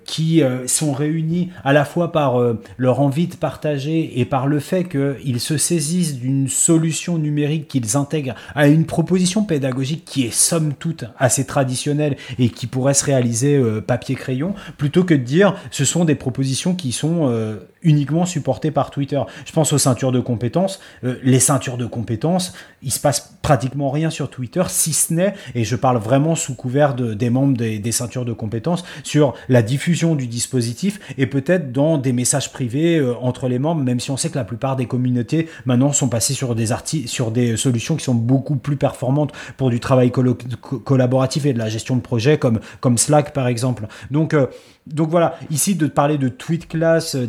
qui 0.04 0.42
sont 0.66 0.92
réunis 0.92 1.50
à 1.64 1.72
la 1.74 1.84
fois 1.84 2.12
par 2.12 2.40
leur 2.78 3.00
envie 3.00 3.26
de 3.26 3.36
partager 3.36 4.18
et 4.18 4.24
par 4.24 4.46
le 4.46 4.58
fait 4.58 4.84
qu'ils 4.84 5.40
se 5.40 5.58
saisissent 5.58 6.16
d'une 6.18 6.48
solution 6.48 7.18
numérique 7.18 7.68
qu'ils 7.68 7.96
intègrent 7.96 8.34
à 8.54 8.68
une 8.68 8.86
proposition 8.86 9.44
pédagogique 9.44 9.95
qui 10.04 10.26
est 10.26 10.32
somme 10.32 10.74
toute 10.74 11.04
assez 11.18 11.44
traditionnelle 11.44 12.16
et 12.38 12.48
qui 12.48 12.66
pourrait 12.66 12.94
se 12.94 13.04
réaliser 13.04 13.56
euh, 13.56 13.80
papier-crayon, 13.80 14.54
plutôt 14.78 15.04
que 15.04 15.14
de 15.14 15.22
dire 15.22 15.56
ce 15.70 15.84
sont 15.84 16.04
des 16.04 16.14
propositions 16.14 16.74
qui 16.74 16.92
sont 16.92 17.30
euh, 17.30 17.58
uniquement 17.86 18.26
supportées 18.26 18.70
par 18.70 18.90
Twitter. 18.90 19.20
Je 19.46 19.52
pense 19.52 19.72
aux 19.72 19.78
ceintures 19.78 20.12
de 20.12 20.20
compétences. 20.20 20.80
Euh, 21.04 21.16
les 21.22 21.40
ceintures 21.40 21.78
de 21.78 21.86
compétences, 21.86 22.52
il 22.82 22.90
se 22.90 23.00
passe 23.00 23.36
pratiquement 23.42 23.90
rien 23.90 24.10
sur 24.10 24.28
Twitter, 24.28 24.64
si 24.68 24.92
ce 24.92 25.14
n'est, 25.14 25.34
et 25.54 25.64
je 25.64 25.76
parle 25.76 25.98
vraiment 25.98 26.34
sous 26.34 26.54
couvert 26.54 26.94
de- 26.94 27.14
des 27.14 27.30
membres 27.30 27.56
des, 27.56 27.92
ceintures 27.92 28.24
de 28.24 28.32
compétences, 28.32 28.84
sur 29.04 29.34
la 29.48 29.62
diffusion 29.62 30.14
du 30.16 30.26
dispositif 30.26 30.98
et 31.16 31.26
peut-être 31.26 31.72
dans 31.72 31.96
des 31.96 32.12
messages 32.12 32.52
privés 32.52 32.98
euh, 32.98 33.14
entre 33.20 33.48
les 33.48 33.58
membres, 33.58 33.82
même 33.82 34.00
si 34.00 34.10
on 34.10 34.16
sait 34.16 34.28
que 34.30 34.36
la 34.36 34.44
plupart 34.44 34.76
des 34.76 34.86
communautés 34.86 35.48
maintenant 35.64 35.92
sont 35.92 36.08
passées 36.08 36.34
sur 36.34 36.54
des 36.54 36.66
sur 37.06 37.30
des 37.30 37.56
solutions 37.56 37.96
qui 37.96 38.04
sont 38.04 38.14
beaucoup 38.14 38.56
plus 38.56 38.76
performantes 38.76 39.32
pour 39.56 39.70
du 39.70 39.78
travail 39.78 40.10
collaboratif 40.10 41.46
et 41.46 41.52
de 41.52 41.58
la 41.58 41.68
gestion 41.68 41.96
de 41.96 42.00
projet 42.00 42.38
comme, 42.38 42.60
comme 42.80 42.98
Slack 42.98 43.32
par 43.32 43.46
exemple. 43.46 43.86
Donc, 44.10 44.34
euh, 44.34 44.46
donc 44.86 45.10
voilà, 45.10 45.36
ici 45.50 45.74
de 45.74 45.86
parler 45.86 46.16
de 46.18 46.28
tweet 46.28 46.68
class, 46.68 47.16
euh, 47.16 47.26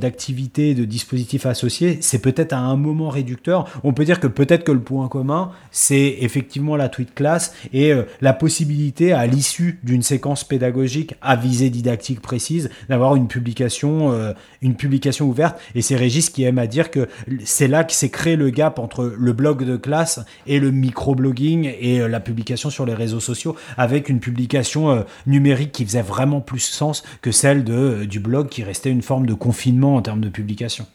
de 0.57 0.85
dispositifs 0.85 1.45
associés, 1.45 1.99
c'est 2.01 2.19
peut-être 2.19 2.53
à 2.53 2.59
un 2.59 2.75
moment 2.75 3.09
réducteur. 3.09 3.69
On 3.83 3.93
peut 3.93 4.05
dire 4.05 4.19
que 4.19 4.27
peut-être 4.27 4.63
que 4.63 4.71
le 4.71 4.79
point 4.79 5.07
commun, 5.07 5.51
c'est 5.71 6.17
effectivement 6.21 6.75
la 6.75 6.89
tweet 6.89 7.13
class 7.13 7.53
et 7.73 7.91
euh, 7.91 8.03
la 8.21 8.33
possibilité 8.33 9.13
à 9.13 9.27
l'issue 9.27 9.79
d'une 9.83 10.01
séquence 10.01 10.43
pédagogique 10.43 11.15
à 11.21 11.35
visée 11.35 11.69
didactique 11.69 12.21
précise 12.21 12.69
d'avoir 12.89 13.15
une 13.15 13.27
publication, 13.27 14.11
euh, 14.11 14.33
une 14.61 14.75
publication 14.75 15.25
ouverte. 15.27 15.59
Et 15.75 15.81
c'est 15.81 15.95
Régis 15.95 16.29
qui 16.29 16.43
aime 16.43 16.59
à 16.59 16.67
dire 16.67 16.91
que 16.91 17.07
c'est 17.43 17.67
là 17.67 17.83
que 17.83 17.93
s'est 17.93 18.09
créé 18.09 18.35
le 18.35 18.49
gap 18.49 18.79
entre 18.79 19.13
le 19.17 19.33
blog 19.33 19.63
de 19.63 19.75
classe 19.75 20.21
et 20.45 20.59
le 20.59 20.71
microblogging 20.71 21.71
et 21.79 22.01
euh, 22.01 22.07
la 22.07 22.19
publication 22.19 22.69
sur 22.69 22.85
les 22.85 22.93
réseaux 22.93 23.19
sociaux 23.19 23.55
avec 23.77 24.09
une 24.09 24.19
publication 24.19 25.05
numérique 25.25 25.71
qui 25.71 25.85
faisait 25.85 26.01
vraiment 26.01 26.41
plus 26.41 26.59
sens 26.59 27.03
que 27.21 27.31
celle 27.31 27.63
de, 27.63 28.05
du 28.05 28.19
blog 28.19 28.49
qui 28.49 28.63
restait 28.63 28.89
une 28.89 29.01
forme 29.01 29.25
de 29.25 29.33
confinement 29.33 29.95
en 29.95 30.01
termes 30.01 30.21
de 30.21 30.29
publication. 30.37 30.85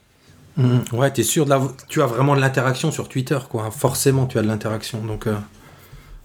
Mhm. 0.57 0.85
Ouais, 0.93 1.11
t'es 1.11 1.23
sûr 1.23 1.45
de 1.45 1.51
la... 1.51 1.61
tu 1.89 2.01
as 2.03 2.07
vraiment 2.07 2.37
de 2.37 2.41
l'interaction 2.41 2.93
sur 2.93 3.09
Twitter, 3.09 3.39
quoi. 3.51 3.71
Forcément, 3.71 4.27
tu 4.27 4.39
as 4.39 4.43
de 4.43 4.47
l'interaction, 4.47 4.99
donc 5.05 5.27
euh, 5.27 5.35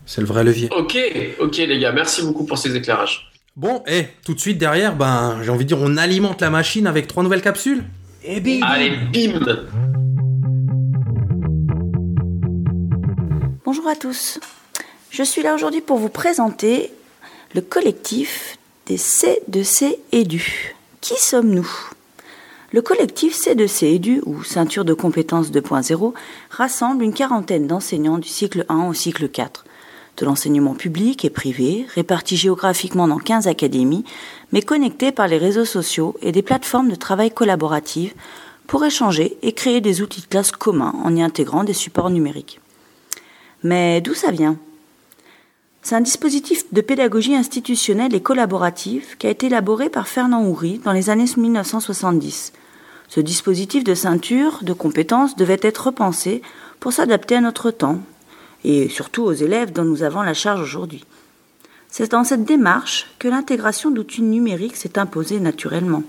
c'est 0.06 0.22
le 0.22 0.28
vrai 0.28 0.44
levier. 0.44 0.70
Ok, 0.78 0.98
ok 1.40 1.58
les 1.58 1.80
gars, 1.80 1.92
merci 1.92 2.22
beaucoup 2.24 2.46
pour 2.46 2.58
ces 2.58 2.76
éclairages. 2.76 3.32
Bon, 3.56 3.84
et 3.88 4.06
tout 4.24 4.36
de 4.36 4.40
suite 4.40 4.60
derrière, 4.60 4.96
ben, 4.96 5.40
j'ai 5.42 5.50
envie 5.50 5.66
de 5.66 5.70
dire, 5.70 5.80
on 5.82 5.98
alimente 5.98 6.42
la 6.42 6.52
machine 6.52 6.86
avec 6.86 7.08
trois 7.08 7.24
nouvelles 7.24 7.42
capsules. 7.42 7.84
Et 8.24 8.40
bim 8.40 8.60
Allez, 8.64 8.92
bim 9.12 9.40
Bonjour 13.66 13.88
à 13.88 13.96
tous. 13.96 14.40
Je 15.10 15.24
suis 15.24 15.42
là 15.42 15.56
aujourd'hui 15.56 15.82
pour 15.82 15.98
vous 15.98 16.10
présenter 16.10 16.92
le 17.56 17.62
collectif 17.62 18.58
des 18.86 18.98
C2C 18.98 19.96
Edu. 20.12 20.76
Qui 21.02 21.16
sommes-nous? 21.18 21.97
Le 22.74 22.82
collectif 22.82 23.34
C2C 23.34 23.96
Edu, 23.96 24.22
ou 24.26 24.44
Ceinture 24.44 24.84
de 24.84 24.94
compétences 24.94 25.52
2.0, 25.52 26.14
rassemble 26.50 27.06
une 27.06 27.14
quarantaine 27.14 27.66
d'enseignants 27.66 28.18
du 28.18 28.28
cycle 28.28 28.66
1 28.68 28.90
au 28.90 28.94
cycle 28.94 29.30
4, 29.30 29.64
de 30.18 30.26
l'enseignement 30.26 30.76
public 30.76 31.24
et 31.24 31.30
privé, 31.30 31.86
répartis 31.96 32.36
géographiquement 32.36 33.08
dans 33.08 33.20
15 33.20 33.48
académies, 33.48 34.04
mais 34.52 34.62
connectés 34.62 35.14
par 35.14 35.30
les 35.30 35.38
réseaux 35.38 35.64
sociaux 35.64 36.18
et 36.22 36.34
des 36.34 36.42
plateformes 36.42 36.90
de 36.90 36.96
travail 36.96 37.32
collaboratives 37.32 38.14
pour 38.68 38.84
échanger 38.84 39.38
et 39.44 39.54
créer 39.54 39.80
des 39.80 40.02
outils 40.02 40.22
de 40.22 40.28
classe 40.28 40.52
communs 40.52 40.94
en 41.06 41.16
y 41.16 41.22
intégrant 41.22 41.64
des 41.64 41.72
supports 41.72 42.10
numériques. 42.10 42.60
Mais 43.64 44.02
d'où 44.02 44.14
ça 44.14 44.32
vient? 44.32 44.58
C'est 45.82 45.96
un 45.96 46.02
dispositif 46.02 46.64
de 46.74 46.82
pédagogie 46.82 47.36
institutionnelle 47.36 48.14
et 48.14 48.22
collaborative 48.22 49.18
qui 49.18 49.28
a 49.28 49.30
été 49.30 49.48
élaboré 49.48 49.90
par 49.90 50.08
Fernand 50.08 50.44
Houry 50.44 50.80
dans 50.84 50.92
les 50.92 51.10
années 51.10 51.26
1970. 51.38 52.54
Ce 53.08 53.20
dispositif 53.22 53.84
de 53.84 53.96
ceinture 53.96 54.60
de 54.64 54.74
compétences 54.74 55.36
devait 55.38 55.60
être 55.62 55.88
repensé 55.88 56.42
pour 56.80 56.92
s'adapter 56.92 57.36
à 57.36 57.42
notre 57.42 57.72
temps 57.72 58.02
et 58.64 58.90
surtout 58.90 59.24
aux 59.24 59.34
élèves 59.34 59.72
dont 59.72 59.86
nous 59.86 60.04
avons 60.04 60.24
la 60.24 60.34
charge 60.34 60.62
aujourd'hui. 60.62 61.06
C'est 61.90 62.12
dans 62.12 62.26
cette 62.26 62.44
démarche 62.44 63.08
que 63.18 63.30
l'intégration 63.30 63.92
d'outils 63.92 64.22
numériques 64.22 64.76
s'est 64.76 65.00
imposée 65.00 65.40
naturellement. 65.40 66.04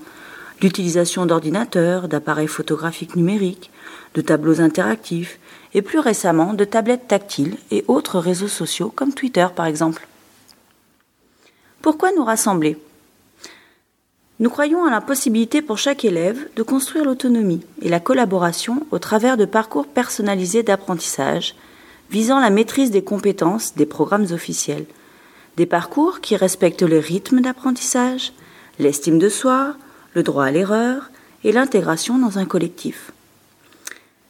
L'utilisation 0.61 1.25
d'ordinateurs, 1.25 2.09
d'appareils 2.09 2.47
photographiques 2.47 3.15
numériques, 3.15 3.71
de 4.13 4.21
tableaux 4.21 4.59
interactifs 4.59 5.39
et 5.73 5.81
plus 5.81 5.99
récemment 5.99 6.53
de 6.53 6.65
tablettes 6.65 7.07
tactiles 7.07 7.57
et 7.71 7.83
autres 7.87 8.19
réseaux 8.19 8.47
sociaux 8.47 8.91
comme 8.95 9.13
Twitter 9.13 9.47
par 9.55 9.65
exemple. 9.65 10.07
Pourquoi 11.81 12.11
nous 12.11 12.23
rassembler? 12.23 12.77
Nous 14.39 14.49
croyons 14.49 14.85
à 14.85 14.91
la 14.91 15.01
possibilité 15.01 15.61
pour 15.61 15.77
chaque 15.77 16.05
élève 16.05 16.47
de 16.55 16.63
construire 16.63 17.03
l'autonomie 17.03 17.61
et 17.81 17.89
la 17.89 17.99
collaboration 17.99 18.85
au 18.91 18.99
travers 18.99 19.35
de 19.35 19.45
parcours 19.45 19.85
personnalisés 19.85 20.63
d'apprentissage 20.63 21.55
visant 22.09 22.39
la 22.39 22.49
maîtrise 22.49 22.89
des 22.89 23.03
compétences 23.03 23.75
des 23.75 23.85
programmes 23.85 24.27
officiels. 24.31 24.85
Des 25.57 25.65
parcours 25.65 26.21
qui 26.21 26.37
respectent 26.37 26.83
le 26.83 26.99
rythme 26.99 27.41
d'apprentissage, 27.41 28.31
l'estime 28.79 29.19
de 29.19 29.29
soi, 29.29 29.75
le 30.13 30.23
droit 30.23 30.45
à 30.45 30.51
l'erreur 30.51 31.11
et 31.43 31.51
l'intégration 31.51 32.17
dans 32.17 32.39
un 32.39 32.45
collectif. 32.45 33.11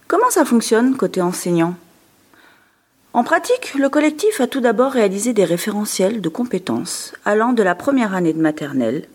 Comment 0.10 0.30
ça 0.32 0.44
fonctionne 0.44 0.98
côté 0.98 1.22
enseignant? 1.22 1.76
En 3.14 3.24
pratique, 3.24 3.76
le 3.76 3.90
collectif 3.90 4.42
a 4.42 4.48
tout 4.48 4.60
d'abord 4.60 4.94
réalisé 4.94 5.34
des 5.34 5.46
référentiels 5.46 6.20
de 6.20 6.30
compétences 6.30 7.14
allant 7.26 7.54
de 7.54 7.62
la 7.62 7.76
première 7.76 8.16
année 8.16 8.34
de 8.34 8.42
maternelle 8.42 9.06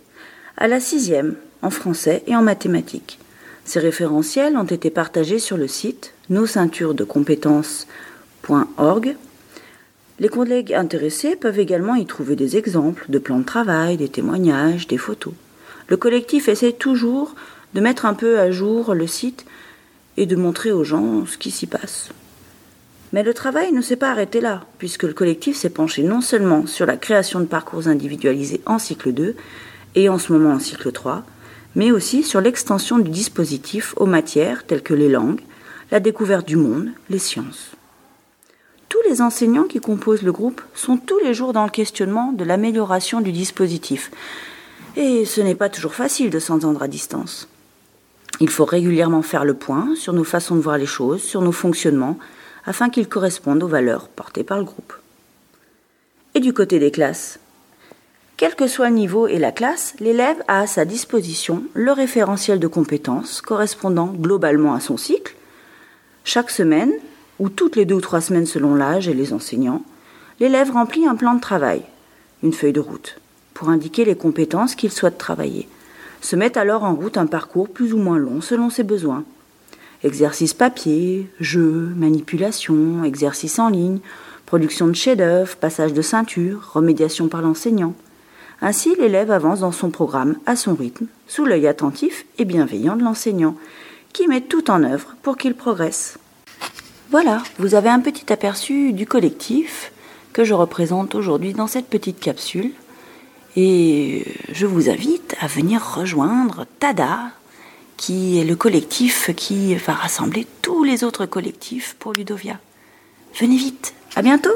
à 0.57 0.69
la 0.69 0.79
sixième 0.79 1.35
en 1.63 1.71
français 1.71 2.23
et 2.29 2.37
en 2.37 2.43
mathématiques. 2.43 3.19
Ces 3.65 3.81
référentiels 3.81 4.57
ont 4.57 4.63
été 4.63 4.89
partagés 4.89 5.41
sur 5.41 5.57
le 5.57 5.67
site 5.67 6.15
nos 6.31 6.47
ceintures 6.47 6.95
de 6.95 7.03
compétences.org. 7.03 9.17
Les 10.21 10.29
collègues 10.29 10.75
intéressés 10.75 11.35
peuvent 11.35 11.59
également 11.59 11.97
y 11.97 12.07
trouver 12.07 12.37
des 12.37 12.57
exemples 12.57 13.07
de 13.09 13.19
plans 13.19 13.41
de 13.41 13.45
travail, 13.45 13.97
des 13.97 14.11
témoignages, 14.11 14.87
des 14.87 14.99
photos. 14.99 15.35
Le 15.89 15.97
collectif 15.97 16.49
essaie 16.49 16.71
toujours 16.71 17.35
de 17.75 17.81
mettre 17.81 18.07
un 18.07 18.15
peu 18.15 18.39
à 18.39 18.53
jour 18.53 18.95
le 18.95 19.09
site 19.09 19.45
et 20.17 20.27
de 20.27 20.37
montrer 20.37 20.73
aux 20.73 20.85
gens 20.85 21.27
ce 21.27 21.39
qui 21.39 21.51
s'y 21.51 21.67
passe. 21.67 22.11
Mais 23.13 23.23
le 23.23 23.35
travail 23.35 23.73
ne 23.73 23.81
s'est 23.81 23.97
pas 23.97 24.11
arrêté 24.11 24.41
là, 24.41 24.65
puisque 24.79 25.05
le 25.05 25.13
collectif 25.13 25.57
s'est 25.57 25.71
penché 25.71 26.03
non 26.03 26.21
seulement 26.21 26.67
sur 26.67 26.85
la 26.85 26.97
création 26.97 27.41
de 27.41 27.45
parcours 27.45 27.87
individualisés 27.87 28.61
en 28.67 28.79
cycle 28.79 29.13
2 29.13 29.37
et 29.95 30.09
en 30.09 30.19
ce 30.19 30.33
moment 30.33 30.55
en 30.55 30.59
cycle 30.59 30.91
3, 30.91 31.23
mais 31.77 31.93
aussi 31.93 32.23
sur 32.23 32.41
l'extension 32.41 32.99
du 32.99 33.11
dispositif 33.11 33.95
aux 33.97 34.07
matières 34.07 34.67
telles 34.67 34.83
que 34.83 34.95
les 34.95 35.09
langues, 35.09 35.41
la 35.91 36.01
découverte 36.01 36.47
du 36.47 36.57
monde, 36.57 36.89
les 37.09 37.21
sciences. 37.21 37.71
Tous 38.89 39.01
les 39.09 39.21
enseignants 39.21 39.65
qui 39.65 39.81
composent 39.81 40.23
le 40.23 40.33
groupe 40.33 40.61
sont 40.75 40.97
tous 40.97 41.19
les 41.21 41.35
jours 41.35 41.53
dans 41.53 41.65
le 41.65 41.71
questionnement 41.71 42.33
de 42.33 42.45
l'amélioration 42.45 43.21
du 43.21 43.33
dispositif. 43.33 44.11
Et 44.97 45.25
ce 45.25 45.41
n'est 45.41 45.55
pas 45.55 45.69
toujours 45.69 45.95
facile 45.95 46.31
de 46.31 46.39
s'entendre 46.39 46.83
à 46.83 46.89
distance. 46.89 47.49
Il 48.41 48.51
faut 48.51 48.65
régulièrement 48.65 49.23
faire 49.23 49.45
le 49.45 49.55
point 49.55 49.95
sur 49.97 50.13
nos 50.13 50.25
façons 50.25 50.57
de 50.57 50.61
voir 50.61 50.79
les 50.79 50.87
choses, 50.87 51.23
sur 51.23 51.41
nos 51.41 51.53
fonctionnements, 51.53 52.19
afin 52.67 52.91
qu'ils 52.91 53.09
correspondent 53.09 53.63
aux 53.63 53.69
valeurs 53.69 54.09
portées 54.09 54.45
par 54.45 54.59
le 54.59 54.65
groupe. 54.65 54.95
Et 56.35 56.41
du 56.41 56.53
côté 56.53 56.79
des 56.79 56.91
classes 56.91 57.39
Quel 58.37 58.57
que 58.57 58.67
soit 58.67 58.89
le 58.89 58.97
niveau 58.97 59.29
et 59.29 59.39
la 59.39 59.53
classe, 59.53 59.95
l'élève 60.01 60.43
a 60.49 60.61
à 60.61 60.67
sa 60.67 60.85
disposition 60.85 61.63
le 61.75 61.93
référentiel 61.93 62.59
de 62.59 62.67
compétences 62.67 63.41
correspondant 63.41 64.07
globalement 64.07 64.75
à 64.75 64.81
son 64.81 64.97
cycle. 64.97 65.37
Chaque 66.25 66.51
semaine, 66.51 66.93
ou 67.39 67.49
toutes 67.49 67.77
les 67.77 67.85
deux 67.85 67.97
ou 67.97 68.01
trois 68.01 68.21
semaines 68.21 68.47
selon 68.47 68.75
l'âge 68.75 69.09
et 69.09 69.15
les 69.15 69.33
enseignants, 69.33 69.83
l'élève 70.41 70.73
remplit 70.73 71.07
un 71.07 71.15
plan 71.15 71.35
de 71.35 71.41
travail, 71.41 71.83
une 72.43 72.53
feuille 72.53 72.73
de 72.73 72.81
route, 72.81 73.21
pour 73.53 73.69
indiquer 73.69 74.05
les 74.05 74.17
compétences 74.17 74.75
qu'il 74.75 74.91
souhaite 74.91 75.19
travailler. 75.19 75.69
Se 76.25 76.37
met 76.37 76.57
alors 76.57 76.85
en 76.85 76.95
route 76.95 77.19
un 77.19 77.27
parcours 77.27 77.69
plus 77.69 77.93
ou 77.93 77.99
moins 77.99 78.17
long 78.17 78.41
selon 78.41 78.71
ses 78.71 78.83
besoins. 78.83 79.25
Exercice 80.03 80.55
papier, 80.55 81.29
jeux, 81.39 81.93
manipulation, 81.97 83.05
exercice 83.05 83.59
en 83.59 83.69
ligne, 83.69 83.99
production 84.47 84.87
de 84.87 84.95
chefs-d'œuvre, 84.95 85.55
passage 85.57 85.93
de 85.93 86.01
ceinture, 86.01 86.71
remédiation 86.73 87.29
par 87.29 87.43
l'enseignant. 87.43 87.93
Ainsi, 88.63 88.95
l'élève 88.99 89.31
avance 89.31 89.61
dans 89.61 89.71
son 89.71 89.91
programme 89.91 90.37
à 90.47 90.57
son 90.57 90.75
rythme, 90.75 91.09
sous 91.27 91.45
l'œil 91.45 91.67
attentif 91.67 92.25
et 92.39 92.47
bienveillant 92.47 92.97
de 92.97 93.05
l'enseignant, 93.05 93.55
qui 94.15 94.27
met 94.27 94.41
tout 94.41 94.71
en 94.71 94.83
œuvre 94.83 95.17
pour 95.23 95.37
qu'il 95.37 95.55
progresse. 95.55 96.17
Voilà, 97.11 97.43
vous 97.59 97.75
avez 97.75 97.91
un 97.91 98.01
petit 98.01 98.33
aperçu 98.33 98.95
du 98.95 99.07
collectif 99.07 99.93
que 100.33 100.43
je 100.43 100.55
représente 100.55 101.15
aujourd'hui 101.15 101.53
dans 101.53 101.67
cette 101.67 101.89
petite 101.89 102.19
capsule. 102.19 102.73
Et 103.57 104.25
je 104.51 104.67
vous 104.67 104.91
invite 104.91 105.37
à 105.39 105.47
venir 105.47 105.81
rejoindre 105.81 106.67
TADA, 106.81 107.31
qui 107.97 108.39
est 108.41 108.45
le 108.45 108.57
collectif 108.57 109.31
qui 109.37 109.77
va 109.77 109.93
rassembler 109.93 110.45
tous 110.61 110.83
les 110.83 111.05
autres 111.05 111.25
collectifs 111.27 111.95
pour 112.01 112.13
Ludovia. 112.13 112.59
Venez 113.39 113.57
vite, 113.57 113.95
à 114.17 114.23
bientôt 114.23 114.55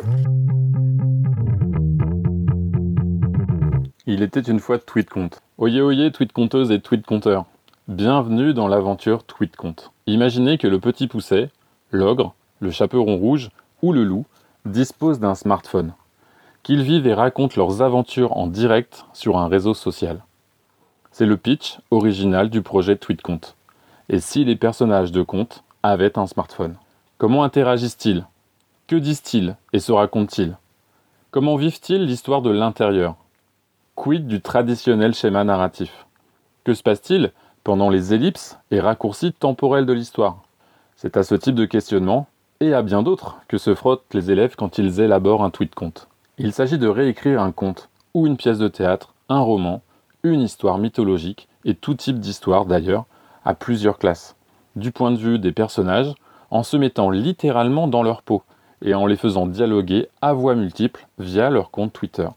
Il 4.06 4.22
était 4.22 4.40
une 4.40 4.58
fois 4.58 4.78
tweet 4.78 5.08
compte. 5.10 5.42
Oyez 5.58 5.80
oyez 5.80 6.10
tweet 6.10 6.32
conteuse 6.32 6.72
et 6.72 6.80
tweet 6.80 7.06
compteur. 7.06 7.44
Bienvenue 7.86 8.52
dans 8.52 8.66
l'aventure 8.66 9.22
tweet 9.22 9.54
compte. 9.54 9.92
Imaginez 10.08 10.58
que 10.58 10.66
le 10.66 10.80
petit 10.80 11.06
pousset, 11.06 11.50
l'ogre, 11.92 12.34
le 12.58 12.72
chaperon 12.72 13.16
rouge 13.16 13.50
ou 13.80 13.92
le 13.92 14.02
loup 14.02 14.26
disposent 14.64 15.20
d'un 15.20 15.36
smartphone. 15.36 15.92
Qu'ils 16.68 16.82
vivent 16.82 17.06
et 17.06 17.14
racontent 17.14 17.54
leurs 17.56 17.80
aventures 17.80 18.36
en 18.36 18.46
direct 18.46 19.06
sur 19.14 19.38
un 19.38 19.48
réseau 19.48 19.72
social. 19.72 20.22
C'est 21.12 21.24
le 21.24 21.38
pitch 21.38 21.78
original 21.90 22.50
du 22.50 22.60
projet 22.60 22.96
TweetConte. 22.96 23.56
Et 24.10 24.20
si 24.20 24.44
les 24.44 24.54
personnages 24.54 25.10
de 25.10 25.22
Conte 25.22 25.64
avaient 25.82 26.18
un 26.18 26.26
smartphone? 26.26 26.76
Comment 27.16 27.42
interagissent-ils? 27.42 28.26
Que 28.86 28.96
disent-ils 28.96 29.56
et 29.72 29.78
se 29.78 29.92
racontent-ils? 29.92 30.58
Comment 31.30 31.56
vivent-ils 31.56 32.04
l'histoire 32.04 32.42
de 32.42 32.50
l'intérieur? 32.50 33.16
Quid 33.94 34.26
du 34.26 34.42
traditionnel 34.42 35.14
schéma 35.14 35.44
narratif? 35.44 36.04
Que 36.64 36.74
se 36.74 36.82
passe-t-il 36.82 37.32
pendant 37.64 37.88
les 37.88 38.12
ellipses 38.12 38.58
et 38.70 38.80
raccourcis 38.80 39.32
temporels 39.32 39.86
de 39.86 39.94
l'histoire? 39.94 40.42
C'est 40.96 41.16
à 41.16 41.22
ce 41.22 41.34
type 41.34 41.54
de 41.54 41.64
questionnement, 41.64 42.26
et 42.60 42.74
à 42.74 42.82
bien 42.82 43.02
d'autres, 43.02 43.38
que 43.48 43.56
se 43.56 43.74
frottent 43.74 44.12
les 44.12 44.30
élèves 44.30 44.54
quand 44.54 44.76
ils 44.76 45.00
élaborent 45.00 45.44
un 45.44 45.48
tweet 45.48 45.74
conte. 45.74 46.08
Il 46.40 46.52
s'agit 46.52 46.78
de 46.78 46.86
réécrire 46.86 47.42
un 47.42 47.50
conte, 47.50 47.88
ou 48.14 48.28
une 48.28 48.36
pièce 48.36 48.58
de 48.58 48.68
théâtre, 48.68 49.12
un 49.28 49.40
roman, 49.40 49.82
une 50.22 50.40
histoire 50.40 50.78
mythologique 50.78 51.48
et 51.64 51.74
tout 51.74 51.94
type 51.94 52.20
d'histoire 52.20 52.64
d'ailleurs, 52.64 53.06
à 53.44 53.54
plusieurs 53.54 53.98
classes, 53.98 54.36
du 54.76 54.92
point 54.92 55.10
de 55.10 55.16
vue 55.16 55.40
des 55.40 55.50
personnages, 55.50 56.14
en 56.52 56.62
se 56.62 56.76
mettant 56.76 57.10
littéralement 57.10 57.88
dans 57.88 58.04
leur 58.04 58.22
peau 58.22 58.44
et 58.82 58.94
en 58.94 59.06
les 59.06 59.16
faisant 59.16 59.46
dialoguer 59.46 60.06
à 60.22 60.32
voix 60.32 60.54
multiples 60.54 61.08
via 61.18 61.50
leur 61.50 61.72
compte 61.72 61.92
Twitter. 61.92 62.28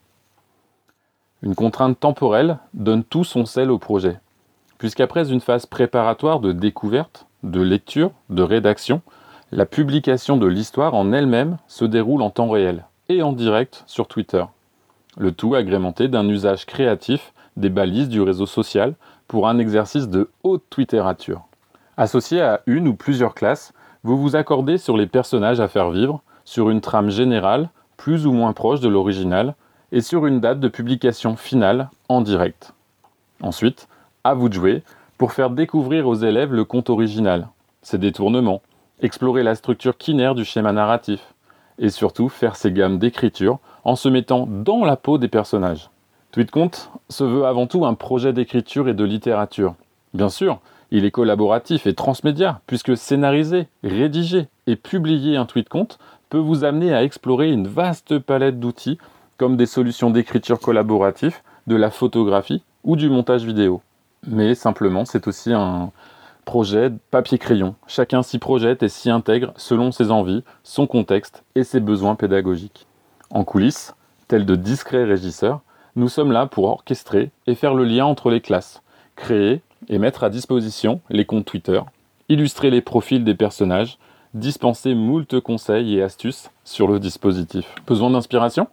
Une 1.44 1.54
contrainte 1.54 2.00
temporelle 2.00 2.58
donne 2.74 3.04
tout 3.04 3.24
son 3.24 3.46
sel 3.46 3.70
au 3.70 3.78
projet, 3.78 4.20
puisqu'après 4.80 5.30
une 5.30 5.42
phase 5.42 5.68
préparatoire 5.68 6.40
de 6.40 6.54
découverte, 6.54 7.28
de 7.44 7.62
lecture, 7.62 8.14
de 8.32 8.42
rédaction, 8.42 9.04
la 9.52 9.68
publication 9.68 10.38
de 10.38 10.48
l'histoire 10.48 10.96
en 10.96 11.14
elle-même 11.14 11.58
se 11.68 11.86
déroule 11.86 12.24
en 12.24 12.32
temps 12.32 12.50
réel 12.50 12.84
et 13.12 13.24
en 13.24 13.34
direct 13.34 13.84
sur 13.88 14.08
Twitter. 14.08 14.44
Le 15.18 15.32
tout 15.32 15.56
agrémenté 15.56 16.08
d'un 16.08 16.28
usage 16.28 16.66
créatif 16.66 17.34
des 17.58 17.70
balises 17.70 18.10
du 18.10 18.22
réseau 18.22 18.46
social 18.46 18.94
pour 19.28 19.48
un 19.48 19.60
exercice 19.60 20.08
de 20.08 20.30
haute 20.44 20.64
twitterature. 20.70 21.42
Associé 21.98 22.42
à 22.42 22.62
une 22.66 22.88
ou 22.88 22.94
plusieurs 22.94 23.36
classes, 23.36 23.74
vous 24.04 24.18
vous 24.18 24.36
accordez 24.36 24.78
sur 24.78 24.98
les 24.98 25.08
personnages 25.08 25.60
à 25.60 25.68
faire 25.68 25.92
vivre, 25.92 26.22
sur 26.46 26.70
une 26.70 26.82
trame 26.82 27.10
générale, 27.10 27.70
plus 27.98 28.26
ou 28.26 28.32
moins 28.32 28.54
proche 28.54 28.80
de 28.80 28.88
l'original, 28.88 29.56
et 29.92 30.02
sur 30.02 30.26
une 30.26 30.40
date 30.40 30.60
de 30.60 30.70
publication 30.70 31.36
finale 31.36 31.90
en 32.08 32.22
direct. 32.22 32.74
Ensuite, 33.42 33.88
à 34.24 34.34
vous 34.34 34.48
de 34.48 34.54
jouer 34.54 34.84
pour 35.18 35.34
faire 35.34 35.50
découvrir 35.50 36.08
aux 36.08 36.16
élèves 36.16 36.54
le 36.54 36.64
conte 36.64 36.90
original, 36.90 37.48
ses 37.82 37.98
détournements, 37.98 38.62
explorer 39.02 39.44
la 39.44 39.56
structure 39.56 39.98
quinaire 39.98 40.36
du 40.36 40.46
schéma 40.46 40.72
narratif, 40.72 41.34
et 41.80 41.90
surtout 41.90 42.30
faire 42.30 42.56
ses 42.56 42.72
gammes 42.72 43.00
d'écriture 43.00 43.60
en 43.84 43.96
se 43.96 44.10
mettant 44.10 44.48
dans 44.48 44.84
la 44.86 44.98
peau 44.98 45.18
des 45.18 45.28
personnages. 45.28 45.90
TweetConte 46.32 46.92
se 47.10 47.24
veut 47.24 47.46
avant 47.46 47.68
tout 47.68 47.86
un 47.86 47.94
projet 47.94 48.34
d'écriture 48.34 48.88
et 48.88 48.94
de 48.94 49.04
littérature. 49.04 49.76
Bien 50.14 50.30
sûr, 50.30 50.60
il 50.92 51.06
est 51.06 51.12
collaboratif 51.12 51.88
et 51.88 51.94
transmédia, 51.94 52.62
puisque 52.68 52.96
scénariser, 52.96 53.68
rédiger 53.84 54.48
et 54.68 54.76
publier 54.76 55.38
un 55.38 55.46
TweetConte 55.46 56.00
peut 56.30 56.38
vous 56.38 56.64
amener 56.64 56.94
à 56.94 57.04
explorer 57.04 57.52
une 57.52 57.68
vaste 57.68 58.20
palette 58.20 58.60
d'outils 58.60 58.98
comme 59.38 59.58
des 59.58 59.66
solutions 59.66 60.10
d'écriture 60.10 60.60
collaborative, 60.60 61.38
de 61.68 61.76
la 61.76 61.92
photographie 61.92 62.64
ou 62.84 62.96
du 62.96 63.10
montage 63.10 63.44
vidéo. 63.44 63.82
Mais 64.28 64.56
simplement, 64.56 65.06
c'est 65.06 65.28
aussi 65.28 65.52
un 65.52 65.92
projet 66.46 66.92
papier-crayon. 67.12 67.76
Chacun 67.88 68.24
s'y 68.24 68.40
projette 68.40 68.84
et 68.84 68.90
s'y 68.90 69.10
intègre 69.10 69.54
selon 69.56 69.92
ses 69.92 70.12
envies, 70.12 70.44
son 70.64 70.88
contexte 70.88 71.44
et 71.56 71.64
ses 71.64 71.80
besoins 71.80 72.16
pédagogiques. 72.16 72.88
En 73.30 73.44
coulisses, 73.44 73.96
tel 74.28 74.46
de 74.46 74.56
discrets 74.56 75.04
régisseurs, 75.04 75.62
nous 75.96 76.10
sommes 76.10 76.32
là 76.32 76.46
pour 76.46 76.66
orchestrer 76.66 77.32
et 77.48 77.56
faire 77.56 77.74
le 77.74 77.84
lien 77.84 78.06
entre 78.06 78.30
les 78.30 78.42
classes, 78.42 78.82
créer 79.16 79.62
et 79.90 79.98
mettre 79.98 80.24
à 80.24 80.30
disposition 80.30 81.02
les 81.10 81.26
comptes 81.26 81.46
Twitter, 81.46 81.82
illustrer 82.30 82.70
les 82.70 82.82
profils 82.82 83.24
des 83.24 83.36
personnages, 83.36 83.98
dispenser 84.34 84.96
moult 84.96 85.42
conseils 85.42 85.98
et 85.98 86.04
astuces 86.04 86.50
sur 86.64 86.88
le 86.88 87.00
dispositif. 87.00 87.76
Besoin 87.86 88.10
d'inspiration? 88.10 88.68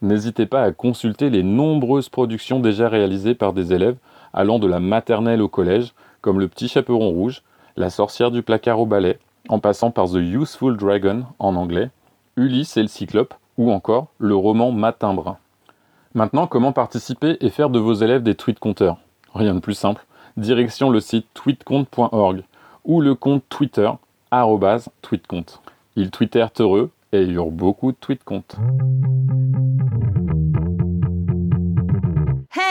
N'hésitez 0.00 0.46
pas 0.46 0.62
à 0.62 0.72
consulter 0.72 1.30
les 1.30 1.42
nombreuses 1.42 2.08
productions 2.08 2.58
déjà 2.58 2.88
réalisées 2.88 3.34
par 3.34 3.52
des 3.52 3.72
élèves 3.72 3.96
allant 4.32 4.58
de 4.58 4.66
la 4.66 4.80
maternelle 4.80 5.42
au 5.42 5.48
collège, 5.48 5.92
comme 6.22 6.40
Le 6.40 6.48
Petit 6.48 6.68
Chaperon 6.68 7.10
Rouge, 7.10 7.42
La 7.76 7.90
Sorcière 7.90 8.30
du 8.30 8.42
Placard 8.42 8.80
au 8.80 8.86
Ballet, 8.86 9.18
en 9.48 9.58
passant 9.58 9.90
par 9.90 10.08
The 10.08 10.14
Useful 10.14 10.76
Dragon 10.76 11.24
en 11.38 11.56
anglais, 11.56 11.90
Ulysse 12.36 12.76
et 12.76 12.82
le 12.82 12.88
Cyclope, 12.88 13.34
ou 13.58 13.70
encore 13.70 14.06
le 14.18 14.34
roman 14.34 14.72
Matin 14.72 15.12
Brun. 15.12 15.36
Maintenant, 16.14 16.46
comment 16.46 16.72
participer 16.72 17.36
et 17.40 17.50
faire 17.50 17.70
de 17.70 17.78
vos 17.78 17.94
élèves 17.94 18.22
des 18.22 18.34
tweet 18.34 18.58
compteurs? 18.58 18.98
Rien 19.34 19.54
de 19.54 19.60
plus 19.60 19.74
simple. 19.74 20.06
Direction 20.36 20.90
le 20.90 21.00
site 21.00 21.26
tweetcompte.org 21.34 22.44
ou 22.84 23.00
le 23.00 23.14
compte 23.14 23.42
Twitter 23.48 23.90
tweetcompte. 25.02 25.60
Ils 25.96 26.10
tweetèrent 26.10 26.50
heureux 26.58 26.90
et 27.12 27.22
eurent 27.22 27.50
beaucoup 27.50 27.92
de 27.92 27.96
tweet 27.98 28.24
comptes. 28.24 28.56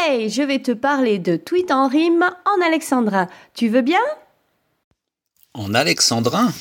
Hey, 0.03 0.29
je 0.29 0.41
vais 0.41 0.59
te 0.59 0.71
parler 0.71 1.19
de 1.19 1.35
tweet 1.35 1.69
en 1.69 1.87
rime 1.87 2.25
en 2.45 2.65
alexandrin. 2.65 3.27
Tu 3.53 3.67
veux 3.67 3.81
bien? 3.81 3.99
En 5.53 5.75
alexandrin? 5.75 6.51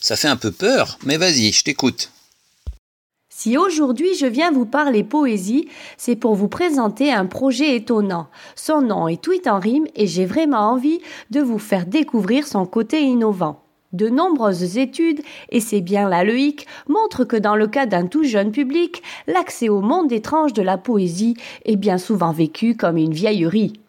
Ça 0.00 0.14
fait 0.14 0.28
un 0.28 0.36
peu 0.36 0.52
peur, 0.52 0.96
mais 1.04 1.16
vas-y, 1.16 1.50
je 1.50 1.64
t'écoute. 1.64 2.12
Si 3.28 3.58
aujourd'hui 3.58 4.14
je 4.14 4.26
viens 4.26 4.52
vous 4.52 4.66
parler 4.66 5.02
poésie, 5.02 5.68
c'est 5.96 6.14
pour 6.14 6.36
vous 6.36 6.48
présenter 6.48 7.12
un 7.12 7.26
projet 7.26 7.74
étonnant. 7.74 8.28
Son 8.54 8.82
nom 8.82 9.08
est 9.08 9.20
Tweet 9.20 9.48
en 9.48 9.58
rime 9.58 9.86
et 9.96 10.06
j'ai 10.06 10.26
vraiment 10.26 10.70
envie 10.70 11.00
de 11.30 11.40
vous 11.40 11.58
faire 11.58 11.86
découvrir 11.86 12.46
son 12.46 12.66
côté 12.66 13.00
innovant. 13.00 13.65
De 13.96 14.10
nombreuses 14.10 14.76
études, 14.76 15.22
et 15.48 15.60
c'est 15.60 15.80
bien 15.80 16.06
là 16.06 16.22
le 16.22 16.36
montrent 16.86 17.24
que 17.24 17.36
dans 17.38 17.56
le 17.56 17.66
cas 17.66 17.86
d'un 17.86 18.06
tout 18.06 18.24
jeune 18.24 18.52
public, 18.52 19.02
l'accès 19.26 19.70
au 19.70 19.80
monde 19.80 20.12
étrange 20.12 20.52
de 20.52 20.60
la 20.60 20.76
poésie 20.76 21.34
est 21.64 21.76
bien 21.76 21.96
souvent 21.96 22.30
vécu 22.30 22.76
comme 22.76 22.98
une 22.98 23.14
vieillerie. 23.14 23.80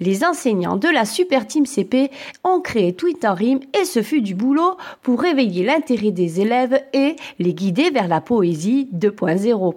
Les 0.00 0.24
enseignants 0.24 0.78
de 0.78 0.88
la 0.88 1.04
Super 1.04 1.46
Team 1.46 1.66
CP 1.66 2.10
ont 2.42 2.62
créé 2.62 2.94
Tweet 2.94 3.26
en 3.26 3.34
rime 3.34 3.60
et 3.78 3.84
ce 3.84 4.00
fut 4.00 4.22
du 4.22 4.34
boulot 4.34 4.78
pour 5.02 5.20
réveiller 5.20 5.62
l'intérêt 5.62 6.10
des 6.10 6.40
élèves 6.40 6.80
et 6.94 7.16
les 7.38 7.52
guider 7.52 7.90
vers 7.90 8.08
la 8.08 8.22
poésie 8.22 8.88
2.0. 8.94 9.74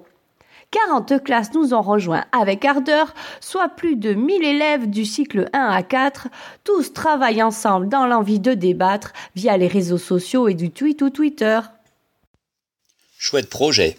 40 0.72 1.23
classes 1.23 1.53
nous 1.53 1.73
ont 1.73 1.81
rejoints 1.81 2.26
avec 2.34 2.65
ardeur, 2.65 3.14
soit 3.39 3.69
plus 3.69 3.95
de 3.95 4.14
1000 4.14 4.44
élèves 4.44 4.89
du 4.89 5.06
cycle 5.06 5.49
1 5.53 5.60
à 5.60 5.81
4. 5.81 6.27
Tous 6.64 6.91
travaillent 6.91 7.44
ensemble 7.44 7.88
dans 7.88 8.06
l'envie 8.06 8.39
de 8.39 8.53
débattre 8.53 9.14
via 9.35 9.57
les 9.57 9.68
réseaux 9.68 9.98
sociaux 9.98 10.49
et 10.49 10.56
du 10.56 10.72
tweet 10.72 11.02
ou 11.02 11.10
Twitter. 11.10 11.60
Chouette 13.18 13.49
projet. 13.49 13.98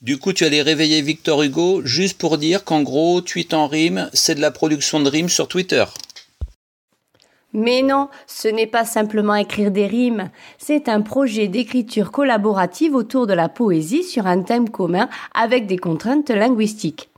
Du 0.00 0.18
coup, 0.18 0.32
tu 0.32 0.44
allais 0.44 0.62
réveiller 0.62 1.02
Victor 1.02 1.42
Hugo 1.42 1.82
juste 1.84 2.18
pour 2.18 2.38
dire 2.38 2.62
qu'en 2.62 2.82
gros, 2.82 3.20
tweet 3.20 3.52
en 3.52 3.66
rime, 3.66 4.08
c'est 4.12 4.36
de 4.36 4.40
la 4.40 4.52
production 4.52 5.00
de 5.00 5.10
rimes 5.10 5.28
sur 5.28 5.48
Twitter. 5.48 5.84
Mais 7.54 7.82
non, 7.82 8.08
ce 8.26 8.46
n'est 8.48 8.66
pas 8.66 8.84
simplement 8.84 9.34
écrire 9.34 9.70
des 9.70 9.86
rimes, 9.86 10.30
c'est 10.58 10.88
un 10.88 11.00
projet 11.00 11.48
d'écriture 11.48 12.12
collaborative 12.12 12.94
autour 12.94 13.26
de 13.26 13.32
la 13.32 13.48
poésie 13.48 14.04
sur 14.04 14.26
un 14.26 14.42
thème 14.42 14.68
commun 14.68 15.08
avec 15.34 15.66
des 15.66 15.78
contraintes 15.78 16.28
linguistiques. 16.30 17.08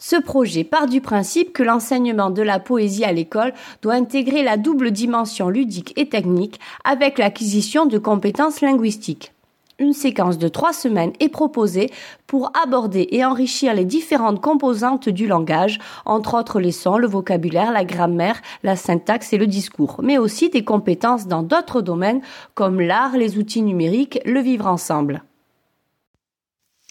Ce 0.00 0.16
projet 0.16 0.64
part 0.64 0.86
du 0.86 1.00
principe 1.00 1.52
que 1.52 1.62
l'enseignement 1.62 2.30
de 2.30 2.42
la 2.42 2.60
poésie 2.60 3.04
à 3.04 3.12
l'école 3.12 3.52
doit 3.82 3.94
intégrer 3.94 4.42
la 4.42 4.56
double 4.56 4.90
dimension 4.90 5.48
ludique 5.48 5.92
et 5.96 6.08
technique 6.08 6.60
avec 6.84 7.18
l'acquisition 7.18 7.86
de 7.86 7.98
compétences 7.98 8.60
linguistiques 8.60 9.32
une 9.78 9.92
séquence 9.92 10.38
de 10.38 10.48
trois 10.48 10.72
semaines 10.72 11.12
est 11.20 11.28
proposée 11.28 11.90
pour 12.26 12.50
aborder 12.60 13.08
et 13.12 13.24
enrichir 13.24 13.74
les 13.74 13.84
différentes 13.84 14.40
composantes 14.40 15.08
du 15.08 15.26
langage, 15.26 15.78
entre 16.04 16.34
autres 16.34 16.60
les 16.60 16.72
sons, 16.72 16.98
le 16.98 17.06
vocabulaire, 17.06 17.72
la 17.72 17.84
grammaire, 17.84 18.40
la 18.62 18.76
syntaxe 18.76 19.32
et 19.32 19.38
le 19.38 19.46
discours, 19.46 20.00
mais 20.02 20.18
aussi 20.18 20.50
des 20.50 20.64
compétences 20.64 21.26
dans 21.26 21.42
d'autres 21.42 21.80
domaines 21.80 22.20
comme 22.54 22.80
l'art, 22.80 23.16
les 23.16 23.38
outils 23.38 23.62
numériques, 23.62 24.20
le 24.24 24.40
vivre 24.40 24.66
ensemble. 24.66 25.22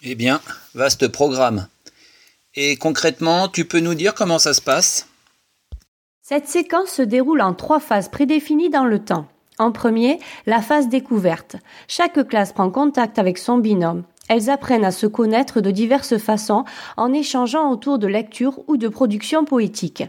Eh 0.03 0.15
bien, 0.15 0.39
vaste 0.73 1.07
programme. 1.07 1.67
Et 2.55 2.77
concrètement, 2.77 3.47
tu 3.47 3.65
peux 3.65 3.79
nous 3.79 3.95
dire 3.95 4.13
comment 4.13 4.39
ça 4.39 4.53
se 4.53 4.61
passe? 4.61 5.07
Cette 6.21 6.47
séquence 6.47 6.89
se 6.89 7.01
déroule 7.01 7.41
en 7.41 7.53
trois 7.53 7.79
phases 7.79 8.09
prédéfinies 8.09 8.69
dans 8.69 8.85
le 8.85 8.99
temps. 8.99 9.27
En 9.59 9.71
premier, 9.71 10.19
la 10.45 10.61
phase 10.61 10.87
découverte. 10.87 11.55
Chaque 11.87 12.27
classe 12.27 12.53
prend 12.53 12.69
contact 12.69 13.17
avec 13.17 13.39
son 13.39 13.57
binôme. 13.57 14.03
Elles 14.29 14.49
apprennent 14.49 14.85
à 14.85 14.91
se 14.91 15.07
connaître 15.07 15.61
de 15.61 15.71
diverses 15.71 16.17
façons 16.17 16.63
en 16.95 17.11
échangeant 17.11 17.71
autour 17.71 17.97
de 17.97 18.07
lecture 18.07 18.59
ou 18.67 18.77
de 18.77 18.87
production 18.87 19.45
poétique. 19.45 20.03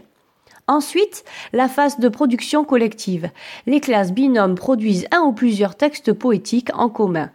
Ensuite, 0.67 1.23
la 1.51 1.67
phase 1.67 1.97
de 1.97 2.09
production 2.09 2.63
collective. 2.63 3.31
Les 3.65 3.79
classes 3.79 4.11
binômes 4.11 4.53
produisent 4.53 5.07
un 5.11 5.21
ou 5.21 5.33
plusieurs 5.33 5.73
textes 5.73 6.13
poétiques 6.13 6.69
en 6.75 6.89
commun. 6.89 7.31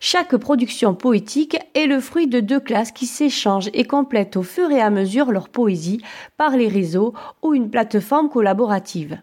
Chaque 0.00 0.36
production 0.36 0.94
poétique 0.94 1.56
est 1.74 1.86
le 1.86 1.98
fruit 1.98 2.26
de 2.26 2.40
deux 2.40 2.60
classes 2.60 2.92
qui 2.92 3.06
s'échangent 3.06 3.70
et 3.72 3.84
complètent 3.84 4.36
au 4.36 4.42
fur 4.42 4.70
et 4.70 4.82
à 4.82 4.90
mesure 4.90 5.32
leur 5.32 5.48
poésie 5.48 6.02
par 6.36 6.58
les 6.58 6.68
réseaux 6.68 7.14
ou 7.42 7.54
une 7.54 7.70
plateforme 7.70 8.28
collaborative. 8.28 9.18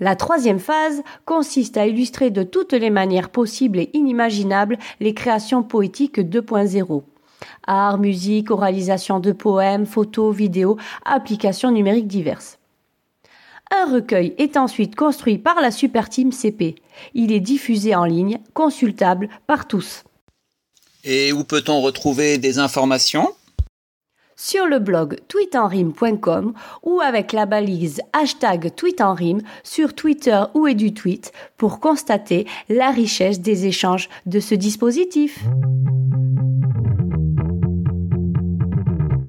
La 0.00 0.14
troisième 0.14 0.60
phase 0.60 1.02
consiste 1.24 1.76
à 1.76 1.86
illustrer 1.86 2.30
de 2.30 2.44
toutes 2.44 2.72
les 2.72 2.90
manières 2.90 3.30
possibles 3.30 3.80
et 3.80 3.90
inimaginables 3.94 4.78
les 5.00 5.12
créations 5.12 5.62
poétiques 5.62 6.18
2.0. 6.18 7.02
Art, 7.66 7.98
musique, 7.98 8.50
oralisation 8.50 9.20
de 9.20 9.32
poèmes, 9.32 9.86
photos, 9.86 10.34
vidéos, 10.34 10.76
applications 11.04 11.72
numériques 11.72 12.06
diverses. 12.06 12.58
Un 13.70 13.92
recueil 13.92 14.34
est 14.38 14.56
ensuite 14.56 14.94
construit 14.94 15.36
par 15.36 15.60
la 15.60 15.70
Super 15.70 16.08
Team 16.08 16.32
CP. 16.32 16.76
Il 17.14 17.32
est 17.32 17.40
diffusé 17.40 17.94
en 17.94 18.04
ligne, 18.04 18.38
consultable 18.54 19.28
par 19.46 19.66
tous. 19.66 20.04
Et 21.04 21.32
où 21.32 21.44
peut-on 21.44 21.80
retrouver 21.80 22.38
des 22.38 22.58
informations? 22.58 23.34
Sur 24.38 24.66
le 24.66 24.78
blog 24.78 25.18
tweetenrime.com 25.28 26.54
ou 26.84 27.00
avec 27.00 27.32
la 27.32 27.44
balise 27.44 28.00
hashtag 28.14 28.74
tweetenrime 28.74 29.42
sur 29.62 29.94
Twitter 29.94 30.40
ou 30.54 30.66
EduTweet 30.66 31.32
pour 31.58 31.80
constater 31.80 32.46
la 32.70 32.90
richesse 32.90 33.40
des 33.40 33.66
échanges 33.66 34.08
de 34.24 34.40
ce 34.40 34.54
dispositif. 34.54 35.44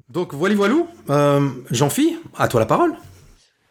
Donc 0.08 0.32
voilà, 0.32 0.54
voilà. 0.54 0.74
Euh, 1.10 1.48
Jean-Phi, 1.70 2.16
à 2.36 2.48
toi 2.48 2.60
la 2.60 2.66
parole. 2.66 2.94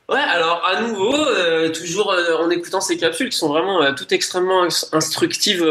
Ouais, 0.09 0.17
alors 0.17 0.63
à 0.65 0.81
nouveau, 0.81 1.13
euh, 1.13 1.69
toujours 1.69 2.11
euh, 2.11 2.35
en 2.37 2.49
écoutant 2.49 2.81
ces 2.81 2.97
capsules 2.97 3.29
qui 3.29 3.37
sont 3.37 3.49
vraiment 3.49 3.83
euh, 3.83 3.91
toutes 3.95 4.11
extrêmement 4.11 4.63
instructives 4.91 5.63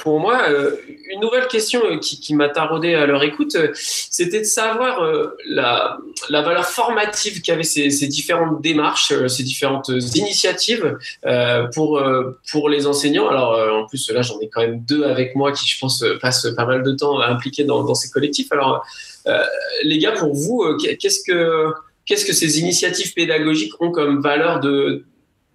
pour 0.00 0.20
moi, 0.20 0.42
une 1.10 1.20
nouvelle 1.20 1.46
question 1.46 1.80
qui, 1.98 2.20
qui 2.20 2.34
m'a 2.34 2.50
taraudé 2.50 2.94
à 2.94 3.06
leur 3.06 3.22
écoute, 3.22 3.56
c'était 3.74 4.40
de 4.40 4.44
savoir 4.44 5.00
la, 5.46 5.96
la, 6.28 6.42
valeur 6.42 6.66
formative 6.66 7.40
qu'avaient 7.40 7.62
ces, 7.62 7.88
ces, 7.88 8.06
différentes 8.06 8.60
démarches, 8.60 9.14
ces 9.28 9.42
différentes 9.42 9.88
initiatives 10.14 10.98
pour, 11.72 12.02
pour 12.50 12.68
les 12.68 12.86
enseignants. 12.86 13.28
Alors 13.28 13.82
en 13.82 13.86
plus, 13.86 14.10
là, 14.10 14.20
j'en 14.22 14.38
ai 14.40 14.48
quand 14.48 14.60
même 14.60 14.80
deux 14.80 15.04
avec 15.04 15.34
moi 15.36 15.52
qui, 15.52 15.66
je 15.66 15.78
pense, 15.78 16.04
passent 16.20 16.48
pas 16.54 16.66
mal 16.66 16.82
de 16.82 16.92
temps 16.92 17.20
impliqués 17.20 17.64
dans, 17.64 17.82
dans 17.84 17.94
ces 17.94 18.10
collectifs. 18.10 18.52
Alors, 18.52 18.84
les 19.84 19.98
gars, 19.98 20.12
pour 20.12 20.34
vous, 20.34 20.76
qu'est-ce 20.78 21.22
que 21.26 21.72
qu'est-ce 22.06 22.24
que 22.24 22.32
ces 22.32 22.60
initiatives 22.60 23.12
pédagogiques 23.12 23.74
ont 23.80 23.90
comme 23.90 24.22
valeur 24.22 24.60
de, 24.60 25.04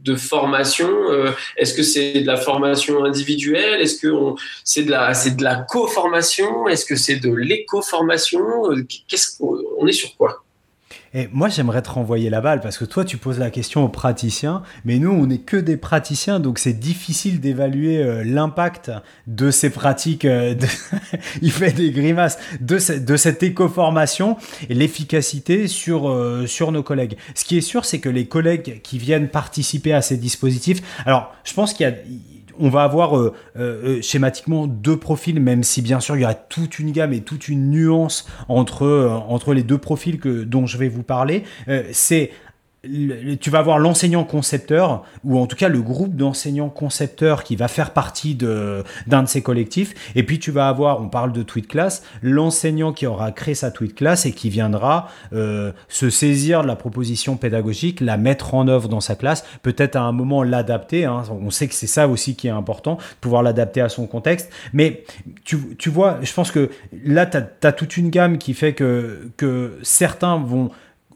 de 0.02 0.15
formation 0.15 0.90
euh, 1.10 1.32
Est-ce 1.57 1.73
que 1.73 1.84
c'est 1.84 2.22
de 2.22 2.28
la 2.28 2.38
formation 2.38 3.03
individuelle 3.03 3.82
Est-ce 3.82 3.99
que 3.99 4.11
c'est 4.64 4.84
de 4.84 4.91
la 4.91 5.14
c'est 5.14 5.36
de 5.36 5.44
la 5.44 5.56
co-formation 5.56 6.68
Est-ce 6.68 6.86
que 6.86 6.95
c'est 6.95 7.18
de 7.18 7.34
l'éco-formation 7.34 8.72
euh, 8.72 8.86
Qu'est-ce 9.07 9.38
qu'on 9.38 9.88
est 9.88 9.91
sur 9.94 10.15
quoi? 10.18 10.44
Et 11.14 11.28
moi, 11.34 11.50
j'aimerais 11.50 11.82
te 11.82 11.90
renvoyer 11.90 12.30
la 12.30 12.40
balle 12.40 12.62
parce 12.62 12.78
que 12.78 12.86
toi, 12.86 13.04
tu 13.04 13.18
poses 13.18 13.38
la 13.38 13.50
question 13.50 13.84
aux 13.84 13.90
praticiens, 13.90 14.64
mais 14.86 14.98
nous, 14.98 15.12
on 15.12 15.28
n'est 15.28 15.40
que 15.40 15.58
des 15.58 15.76
praticiens, 15.76 16.40
donc 16.40 16.58
c'est 16.58 16.74
difficile 16.74 17.42
d'évaluer 17.42 17.98
euh, 17.98 18.24
l'impact 18.24 18.92
de 19.28 19.52
ces 19.52 19.70
pratiques. 19.70 20.24
Euh, 20.24 20.56
il 21.42 21.52
fait 21.52 21.74
des 21.74 21.92
grimaces 21.92 22.40
de, 22.62 22.78
cette 22.78 23.44
éco-formation 23.44 24.38
et 24.70 24.74
l'efficacité 24.74 25.68
sur, 25.68 26.10
euh, 26.10 26.46
sur 26.48 26.72
nos 26.72 26.84
collègues. 26.84 27.18
Ce 27.36 27.44
qui 27.44 27.58
est 27.58 27.62
sûr, 27.62 27.84
c'est 27.84 28.00
que 28.00 28.10
les 28.10 28.28
collègues 28.28 28.82
qui 28.82 28.98
viennent 28.98 29.28
participer 29.28 29.92
à 29.92 30.02
ces 30.02 30.16
dispositifs, 30.16 30.82
alors 31.06 31.34
je 31.44 31.54
pense 31.54 31.74
qu'il 31.74 31.86
y 31.86 31.90
a 31.90 31.94
on 32.62 32.70
va 32.70 32.84
avoir 32.84 33.18
euh, 33.18 33.34
euh, 33.58 33.98
euh, 33.98 34.02
schématiquement 34.02 34.68
deux 34.68 34.98
profils, 34.98 35.40
même 35.40 35.64
si 35.64 35.82
bien 35.82 36.00
sûr 36.00 36.16
il 36.16 36.22
y 36.22 36.26
a 36.26 36.34
toute 36.34 36.80
une 36.80 36.92
gamme 36.92 37.12
et 37.12 37.22
toute 37.22 37.48
une 37.48 37.70
nuance 37.72 38.28
entre, 38.48 39.54
les 39.54 39.64
deux 39.64 39.80
profils 39.80 40.20
dont 40.20 40.68
je 40.68 40.78
vais 40.78 40.88
vous 40.88 41.04
parler. 41.04 41.44
c'est 41.92 42.32
tu 42.84 43.52
vas 43.52 43.60
avoir 43.60 43.78
l'enseignant 43.78 44.24
concepteur, 44.24 45.03
ou 45.24 45.38
en 45.38 45.45
tout 45.45 45.56
cas 45.56 45.70
le 45.70 45.82
groupe 45.82 46.16
d'enseignants 46.16 46.70
concepteurs 46.70 47.44
qui 47.44 47.56
va 47.56 47.68
faire 47.68 47.91
partie 47.91 48.34
de, 48.34 48.84
d'un 49.06 49.22
de 49.22 49.28
ces 49.28 49.44
collectifs. 49.44 49.94
Et 50.16 50.24
puis 50.24 50.40
tu 50.40 50.49
vas 50.49 50.68
avoir, 50.68 50.99
on 50.99 51.08
parle 51.08 51.32
de 51.32 51.44
tweet 51.44 51.68
class, 51.68 52.02
l'enseignant 52.24 52.91
qui 52.91 53.06
aura 53.06 53.32
créé 53.32 53.53
sa 53.53 53.70
tweet 53.70 53.94
class 53.94 54.26
et 54.26 54.32
qui 54.32 54.49
viendra 54.49 55.10
euh, 55.32 55.72
se 55.90 56.10
saisir 56.10 56.64
de 56.64 56.68
la 56.68 56.76
proposition 56.76 57.38
pédagogique, 57.38 57.99
la 57.99 58.18
mettre 58.18 58.56
en 58.56 58.68
œuvre 58.68 58.90
dans 58.90 59.02
sa 59.02 59.16
classe, 59.16 59.45
peut-être 59.62 59.95
à 59.95 60.02
un 60.02 60.12
moment 60.12 60.41
l'adapter. 60.41 61.06
Hein. 61.06 61.22
On 61.30 61.52
sait 61.52 61.68
que 61.68 61.76
c'est 61.76 61.86
ça 61.86 62.08
aussi 62.08 62.36
qui 62.36 62.48
est 62.48 62.52
important, 62.52 62.98
pouvoir 63.20 63.44
l'adapter 63.44 63.82
à 63.82 63.90
son 63.90 64.08
contexte. 64.08 64.49
Mais 64.74 65.03
tu, 65.45 65.76
tu 65.78 65.91
vois, 65.91 66.18
je 66.24 66.34
pense 66.34 66.49
que 66.49 66.72
là, 67.06 67.28
tu 67.28 67.38
as, 67.38 67.72
toute 67.74 67.98
une 67.98 68.10
gamme 68.10 68.40
qui 68.40 68.56
fait 68.56 68.74
que, 68.74 69.30
que 69.38 69.78
certains 69.84 70.38
vont 70.38 70.72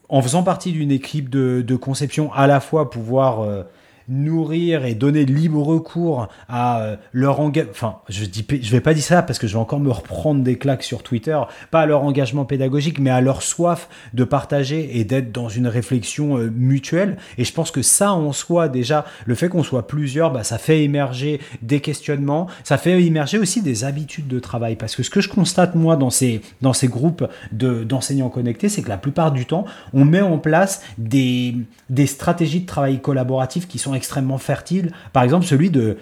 en 0.08 0.22
faisant 0.22 0.42
partie 0.42 0.72
d'une 0.72 0.92
équipe 0.92 1.28
de, 1.30 1.76
conception, 1.76 2.32
à 2.32 2.46
la 2.46 2.60
fois 2.60 2.90
pouvoir 2.90 3.40
euh, 3.40 3.62
nourrir 4.08 4.84
et 4.84 4.94
donner 4.94 5.24
libre 5.24 5.62
recours 5.62 6.28
à 6.48 6.80
euh, 6.80 6.96
leur 7.12 7.40
engagement, 7.40 7.70
enfin, 7.72 7.96
je 8.08 8.24
dis, 8.24 8.46
je 8.62 8.70
vais 8.70 8.80
pas 8.80 8.94
dire 8.94 9.02
ça 9.02 9.22
parce 9.22 9.38
que 9.38 9.46
je 9.46 9.54
vais 9.54 9.58
encore 9.58 9.80
me 9.80 9.90
reprendre 9.90 10.42
des 10.42 10.56
claques 10.58 10.82
sur 10.82 11.02
Twitter, 11.02 11.38
pas 11.70 11.80
à 11.80 11.86
leur 11.86 12.02
engagement 12.04 12.44
pédagogique, 12.44 12.98
mais 12.98 13.10
à 13.10 13.20
leur 13.20 13.42
soif 13.42 13.88
de 14.14 14.24
partager 14.24 14.98
et 14.98 15.04
d'être 15.04 15.32
dans 15.32 15.48
une 15.48 15.66
réflexion 15.66 16.38
euh, 16.38 16.50
mutuelle. 16.54 17.16
Et 17.38 17.44
je 17.44 17.52
pense 17.52 17.70
que 17.70 17.82
ça 17.82 18.12
en 18.12 18.32
soi, 18.32 18.68
déjà, 18.68 19.04
le 19.24 19.34
fait 19.34 19.48
qu'on 19.48 19.62
soit 19.62 19.86
plusieurs, 19.86 20.32
bah, 20.32 20.44
ça 20.44 20.58
fait 20.58 20.84
émerger 20.84 21.40
des 21.62 21.80
questionnements, 21.80 22.46
ça 22.64 22.78
fait 22.78 23.02
émerger 23.02 23.38
aussi 23.38 23.62
des 23.62 23.84
habitudes 23.84 24.28
de 24.28 24.38
travail. 24.38 24.76
Parce 24.76 24.94
que 24.94 25.02
ce 25.02 25.10
que 25.10 25.20
je 25.20 25.28
constate, 25.28 25.74
moi, 25.74 25.96
dans 25.96 26.10
ces, 26.10 26.42
dans 26.62 26.72
ces 26.72 26.88
groupes 26.88 27.26
de, 27.52 27.82
d'enseignants 27.82 28.28
connectés, 28.28 28.68
c'est 28.68 28.82
que 28.82 28.88
la 28.88 28.98
plupart 28.98 29.32
du 29.32 29.46
temps, 29.46 29.64
on 29.92 30.04
met 30.04 30.20
en 30.20 30.38
place 30.38 30.82
des, 30.98 31.56
des 31.90 32.06
stratégies 32.06 32.60
de 32.60 32.66
travail 32.66 33.00
collaboratif 33.00 33.66
qui 33.66 33.78
sont 33.78 33.95
extrêmement 33.96 34.38
fertile. 34.38 34.92
Par 35.12 35.22
exemple, 35.22 35.46
celui 35.46 35.70
de, 35.70 35.98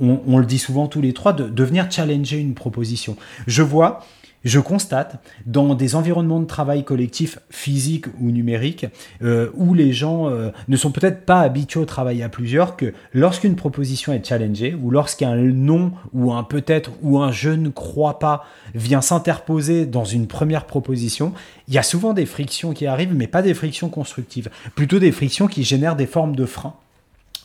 on, 0.00 0.38
le 0.38 0.46
dit 0.46 0.58
souvent 0.58 0.86
tous 0.86 1.00
les 1.00 1.12
trois, 1.12 1.32
de, 1.32 1.64
venir 1.64 1.90
challenger 1.90 2.38
une 2.38 2.54
proposition. 2.54 3.16
Je 3.46 3.62
vois 3.62 4.00
je 4.46 4.60
constate 4.60 5.20
dans 5.44 5.74
des 5.74 5.96
environnements 5.96 6.38
de 6.38 6.46
travail 6.46 6.84
collectifs 6.84 7.40
physiques 7.50 8.06
ou 8.20 8.30
numériques 8.30 8.86
euh, 9.22 9.50
où 9.54 9.74
les 9.74 9.92
gens 9.92 10.28
euh, 10.28 10.50
ne 10.68 10.76
sont 10.76 10.92
peut-être 10.92 11.26
pas 11.26 11.40
habitués 11.40 11.80
au 11.80 11.84
travail 11.84 12.22
à 12.22 12.28
plusieurs 12.28 12.76
que 12.76 12.94
lorsqu'une 13.12 13.56
proposition 13.56 14.12
est 14.12 14.24
challengée 14.24 14.76
ou 14.80 14.92
lorsqu'un 14.92 15.34
non 15.34 15.90
ou 16.12 16.32
un 16.32 16.44
peut-être 16.44 16.92
ou 17.02 17.18
un 17.18 17.32
je 17.32 17.50
ne 17.50 17.70
crois 17.70 18.20
pas 18.20 18.44
vient 18.72 19.00
s'interposer 19.00 19.84
dans 19.84 20.04
une 20.04 20.28
première 20.28 20.66
proposition, 20.66 21.32
il 21.66 21.74
y 21.74 21.78
a 21.78 21.82
souvent 21.82 22.12
des 22.12 22.26
frictions 22.26 22.72
qui 22.72 22.86
arrivent 22.86 23.14
mais 23.14 23.26
pas 23.26 23.42
des 23.42 23.54
frictions 23.54 23.88
constructives, 23.88 24.48
plutôt 24.76 25.00
des 25.00 25.10
frictions 25.10 25.48
qui 25.48 25.64
génèrent 25.64 25.96
des 25.96 26.06
formes 26.06 26.36
de 26.36 26.46
freins. 26.46 26.76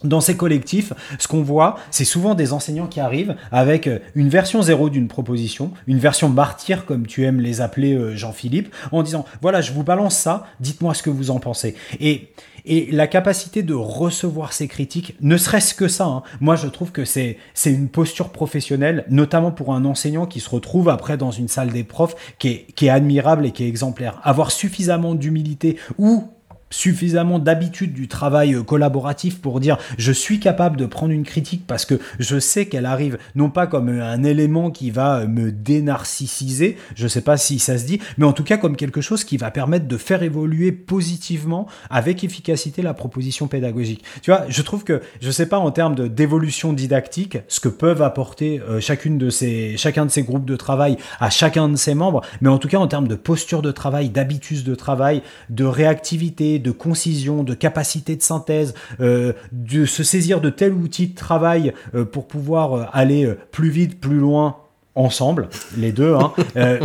Dans 0.03 0.21
ces 0.21 0.35
collectifs, 0.35 0.93
ce 1.19 1.27
qu'on 1.27 1.43
voit, 1.43 1.75
c'est 1.91 2.05
souvent 2.05 2.33
des 2.33 2.53
enseignants 2.53 2.87
qui 2.87 2.99
arrivent 2.99 3.35
avec 3.51 3.87
euh, 3.87 3.99
une 4.15 4.29
version 4.29 4.61
zéro 4.61 4.89
d'une 4.89 5.07
proposition, 5.07 5.71
une 5.87 5.99
version 5.99 6.29
martyr 6.29 6.85
comme 6.85 7.05
tu 7.05 7.23
aimes 7.25 7.39
les 7.39 7.61
appeler 7.61 7.93
euh, 7.93 8.15
Jean-Philippe, 8.15 8.73
en 8.91 9.03
disant 9.03 9.25
voilà, 9.41 9.61
je 9.61 9.73
vous 9.73 9.83
balance 9.83 10.17
ça, 10.17 10.45
dites-moi 10.59 10.93
ce 10.93 11.03
que 11.03 11.11
vous 11.11 11.29
en 11.29 11.39
pensez. 11.39 11.75
Et, 11.99 12.29
et 12.65 12.89
la 12.91 13.07
capacité 13.07 13.63
de 13.63 13.73
recevoir 13.73 14.53
ces 14.53 14.67
critiques, 14.67 15.15
ne 15.21 15.37
serait-ce 15.37 15.73
que 15.75 15.87
ça, 15.87 16.05
hein, 16.05 16.23
moi 16.39 16.55
je 16.55 16.67
trouve 16.67 16.91
que 16.91 17.05
c'est 17.05 17.37
c'est 17.53 17.71
une 17.71 17.89
posture 17.89 18.29
professionnelle, 18.29 19.05
notamment 19.09 19.51
pour 19.51 19.73
un 19.73 19.85
enseignant 19.85 20.25
qui 20.25 20.39
se 20.39 20.49
retrouve 20.49 20.89
après 20.89 21.17
dans 21.17 21.31
une 21.31 21.47
salle 21.47 21.69
des 21.69 21.83
profs, 21.83 22.15
qui 22.39 22.47
est, 22.49 22.65
qui 22.75 22.87
est 22.87 22.89
admirable 22.89 23.45
et 23.45 23.51
qui 23.51 23.63
est 23.63 23.67
exemplaire. 23.67 24.19
Avoir 24.23 24.51
suffisamment 24.51 25.15
d'humilité 25.15 25.77
ou 25.97 26.27
suffisamment 26.71 27.37
d'habitude 27.37 27.93
du 27.93 28.07
travail 28.07 28.55
euh, 28.55 28.63
collaboratif 28.63 29.39
pour 29.39 29.59
dire 29.59 29.77
je 29.97 30.11
suis 30.11 30.39
capable 30.39 30.77
de 30.77 30.87
prendre 30.87 31.11
une 31.11 31.23
critique 31.23 31.65
parce 31.67 31.85
que 31.85 31.99
je 32.17 32.39
sais 32.39 32.65
qu'elle 32.65 32.87
arrive 32.87 33.19
non 33.35 33.51
pas 33.51 33.67
comme 33.67 33.89
euh, 33.89 34.03
un 34.03 34.23
élément 34.23 34.71
qui 34.71 34.89
va 34.89 35.19
euh, 35.19 35.27
me 35.27 35.51
dénarcissiser, 35.51 36.77
je 36.95 37.07
sais 37.07 37.21
pas 37.21 37.37
si 37.37 37.59
ça 37.59 37.77
se 37.77 37.85
dit, 37.85 37.99
mais 38.17 38.25
en 38.25 38.33
tout 38.33 38.43
cas 38.43 38.57
comme 38.57 38.75
quelque 38.75 39.01
chose 39.01 39.23
qui 39.23 39.37
va 39.37 39.51
permettre 39.51 39.87
de 39.87 39.97
faire 39.97 40.23
évoluer 40.23 40.71
positivement 40.71 41.67
avec 41.89 42.23
efficacité 42.23 42.81
la 42.81 42.93
proposition 42.93 43.47
pédagogique. 43.47 44.03
Tu 44.21 44.31
vois, 44.31 44.45
je 44.47 44.61
trouve 44.61 44.83
que 44.83 45.01
je 45.21 45.29
sais 45.29 45.45
pas 45.45 45.59
en 45.59 45.71
termes 45.71 45.95
de 45.95 46.07
d'évolution 46.07 46.73
didactique 46.73 47.37
ce 47.47 47.59
que 47.59 47.69
peuvent 47.69 48.01
apporter 48.01 48.61
chacune 48.79 49.17
de 49.17 49.29
ces 49.29 49.75
chacun 49.77 50.05
de 50.05 50.11
ces 50.11 50.23
groupes 50.23 50.45
de 50.45 50.55
travail 50.55 50.97
à 51.19 51.29
chacun 51.29 51.67
de 51.67 51.75
ses 51.75 51.93
membres, 51.93 52.21
mais 52.39 52.49
en 52.49 52.57
tout 52.57 52.67
cas 52.67 52.77
en 52.77 52.87
termes 52.87 53.07
de 53.07 53.15
posture 53.15 53.61
de 53.61 53.71
travail, 53.71 54.09
d'habitude 54.09 54.63
de 54.63 54.75
travail, 54.75 55.21
de 55.49 55.65
réactivité, 55.65 56.59
de 56.61 56.71
concision, 56.71 57.43
de 57.43 57.53
capacité 57.53 58.15
de 58.15 58.21
synthèse, 58.21 58.73
euh, 58.99 59.33
de 59.51 59.85
se 59.85 60.03
saisir 60.03 60.41
de 60.41 60.49
tel 60.49 60.73
outil 60.73 61.07
de 61.07 61.15
travail 61.15 61.73
euh, 61.95 62.05
pour 62.05 62.27
pouvoir 62.27 62.73
euh, 62.73 62.85
aller 62.93 63.33
plus 63.51 63.69
vite, 63.69 63.99
plus 63.99 64.17
loin 64.17 64.57
ensemble, 64.93 65.47
les 65.77 65.93
deux. 65.93 66.15
Hein. 66.15 66.33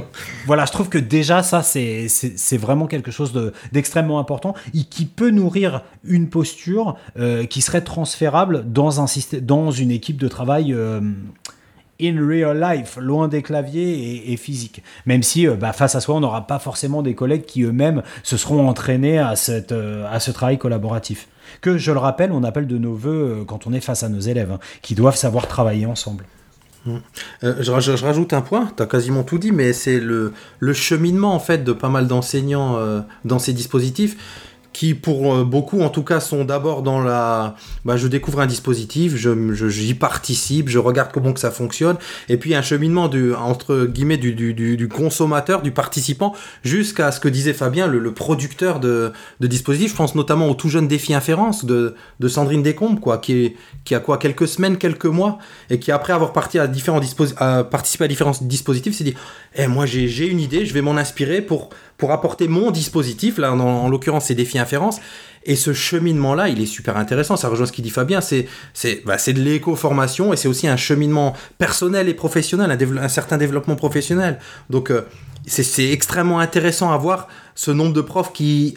voilà, 0.46 0.64
je 0.64 0.70
trouve 0.70 0.88
que 0.88 0.98
déjà 0.98 1.42
ça, 1.42 1.62
c'est 1.62 2.56
vraiment 2.56 2.86
quelque 2.86 3.10
chose 3.10 3.32
d'extrêmement 3.72 4.20
important 4.20 4.54
et 4.74 4.84
qui 4.84 5.06
peut 5.06 5.30
nourrir 5.30 5.82
une 6.04 6.28
posture 6.28 6.96
qui 7.50 7.60
serait 7.60 7.80
transférable 7.80 8.64
dans, 8.70 9.00
un 9.00 9.08
système, 9.08 9.40
dans 9.40 9.72
une 9.72 9.90
équipe 9.90 10.18
de 10.18 10.28
travail 10.28 10.72
in 12.00 12.26
real 12.26 12.58
life, 12.58 12.98
loin 13.00 13.28
des 13.28 13.42
claviers 13.42 14.32
et, 14.32 14.36
physique. 14.36 14.82
Même 15.06 15.22
si 15.22 15.46
euh, 15.46 15.54
bah, 15.54 15.72
face 15.72 15.94
à 15.94 16.00
soi, 16.00 16.14
on 16.14 16.20
n'aura 16.20 16.46
pas 16.46 16.58
forcément 16.58 17.02
des 17.02 17.14
collègues 17.14 17.44
qui 17.44 17.62
eux-mêmes 17.62 18.02
se 18.22 18.36
seront 18.36 18.68
entraînés 18.68 19.18
à, 19.18 19.36
cette, 19.36 19.72
euh, 19.72 20.06
à 20.10 20.20
ce 20.20 20.30
travail 20.30 20.58
collaboratif. 20.58 21.28
Que, 21.60 21.78
je 21.78 21.92
le 21.92 21.98
rappelle, 21.98 22.32
on 22.32 22.44
appelle 22.44 22.66
de 22.66 22.78
nos 22.78 22.94
voeux 22.94 23.40
euh, 23.40 23.44
quand 23.44 23.66
on 23.66 23.72
est 23.72 23.80
face 23.80 24.02
à 24.02 24.08
nos 24.08 24.20
élèves, 24.20 24.52
hein, 24.52 24.58
qui 24.82 24.94
doivent 24.94 25.16
savoir 25.16 25.46
travailler 25.46 25.86
ensemble. 25.86 26.24
Mmh. 26.84 26.98
je, 27.42 28.04
rajoute 28.04 28.32
un 28.32 28.42
point, 28.42 28.70
tu 28.76 28.80
as 28.80 28.86
quasiment 28.86 29.24
tout 29.24 29.38
dit, 29.38 29.50
mais 29.50 29.72
c'est 29.72 29.98
le, 29.98 30.32
le, 30.60 30.72
cheminement 30.72 31.34
en 31.34 31.40
fait 31.40 31.64
de 31.64 31.72
pas 31.72 31.88
mal 31.88 32.06
d'enseignants 32.06 32.78
dans 33.24 33.40
ces 33.40 33.52
dispositifs 33.52 34.16
qui 34.76 34.92
pour 34.92 35.34
euh, 35.34 35.44
beaucoup 35.44 35.80
en 35.80 35.88
tout 35.88 36.02
cas 36.02 36.20
sont 36.20 36.44
d'abord 36.44 36.82
dans 36.82 37.00
la 37.00 37.54
bah, 37.86 37.96
je 37.96 38.08
découvre 38.08 38.40
un 38.40 38.46
dispositif 38.46 39.16
je 39.16 39.54
j'y 39.70 39.94
participe 39.94 40.68
je 40.68 40.78
regarde 40.78 41.12
comment 41.14 41.32
que 41.32 41.40
ça 41.40 41.50
fonctionne 41.50 41.96
et 42.28 42.36
puis 42.36 42.54
un 42.54 42.60
cheminement 42.60 43.08
du 43.08 43.32
entre 43.32 43.86
guillemets 43.86 44.18
du, 44.18 44.34
du, 44.34 44.88
consommateur 44.88 45.62
du 45.62 45.70
participant 45.70 46.34
jusqu'à 46.62 47.10
ce 47.10 47.20
que 47.20 47.28
disait 47.28 47.54
Fabien 47.54 47.86
le, 47.86 48.12
producteur 48.12 48.78
de, 48.78 49.12
dispositifs. 49.40 49.92
Je 49.92 49.96
pense 49.96 50.14
notamment 50.14 50.50
au 50.50 50.54
tout 50.54 50.68
jeune 50.68 50.88
défi 50.88 51.14
inférence 51.14 51.64
de, 51.64 51.94
de 52.20 52.28
Sandrine 52.28 52.62
Descombes 52.62 53.00
quoi 53.00 53.16
qui 53.16 53.54
qui 53.84 53.94
a 53.94 54.00
quoi 54.00 54.18
quelques 54.18 54.46
semaines 54.46 54.76
quelques 54.76 55.06
mois 55.06 55.38
et 55.70 55.78
qui 55.78 55.90
après 55.90 56.12
avoir 56.12 56.34
parti 56.34 56.58
à 56.58 56.66
différents 56.66 57.00
à 57.38 57.64
participé 57.64 58.04
à 58.04 58.08
différents 58.08 58.36
dispositifs 58.42 58.94
s'est 58.94 59.04
dit 59.04 59.14
eh, 59.54 59.68
moi 59.68 59.86
j'ai 59.86 60.26
une 60.26 60.40
idée 60.40 60.66
je 60.66 60.74
vais 60.74 60.82
m'en 60.82 60.98
inspirer 60.98 61.40
pour 61.40 61.70
pour 61.98 62.12
apporter 62.12 62.48
mon 62.48 62.70
dispositif, 62.70 63.38
là 63.38 63.52
en, 63.52 63.88
l'occurrence 63.88 64.26
c'est 64.26 64.34
défi 64.34 64.58
inférence. 64.58 65.00
Et 65.48 65.54
ce 65.54 65.72
cheminement-là, 65.72 66.48
il 66.48 66.60
est 66.60 66.66
super 66.66 66.96
intéressant. 66.96 67.36
Ça 67.36 67.48
rejoint 67.48 67.66
ce 67.66 67.72
qu'il 67.72 67.84
dit 67.84 67.90
Fabien. 67.90 68.20
C'est 68.20 68.48
c'est 68.74 69.04
bah, 69.06 69.16
de 69.16 69.40
l'éco-formation 69.40 70.32
et 70.32 70.36
c'est 70.36 70.48
aussi 70.48 70.66
un 70.66 70.76
cheminement 70.76 71.34
personnel 71.58 72.08
et 72.08 72.14
professionnel, 72.14 72.70
un, 72.70 72.96
un 72.96 73.08
certain 73.08 73.38
développement 73.38 73.76
professionnel. 73.76 74.40
Donc 74.70 74.90
euh, 74.90 75.02
c'est 75.46 75.90
extrêmement 75.90 76.40
intéressant 76.40 76.92
à 76.92 76.96
voir 76.96 77.28
ce 77.54 77.70
nombre 77.70 77.92
de 77.92 78.00
profs 78.00 78.32
qui 78.32 78.76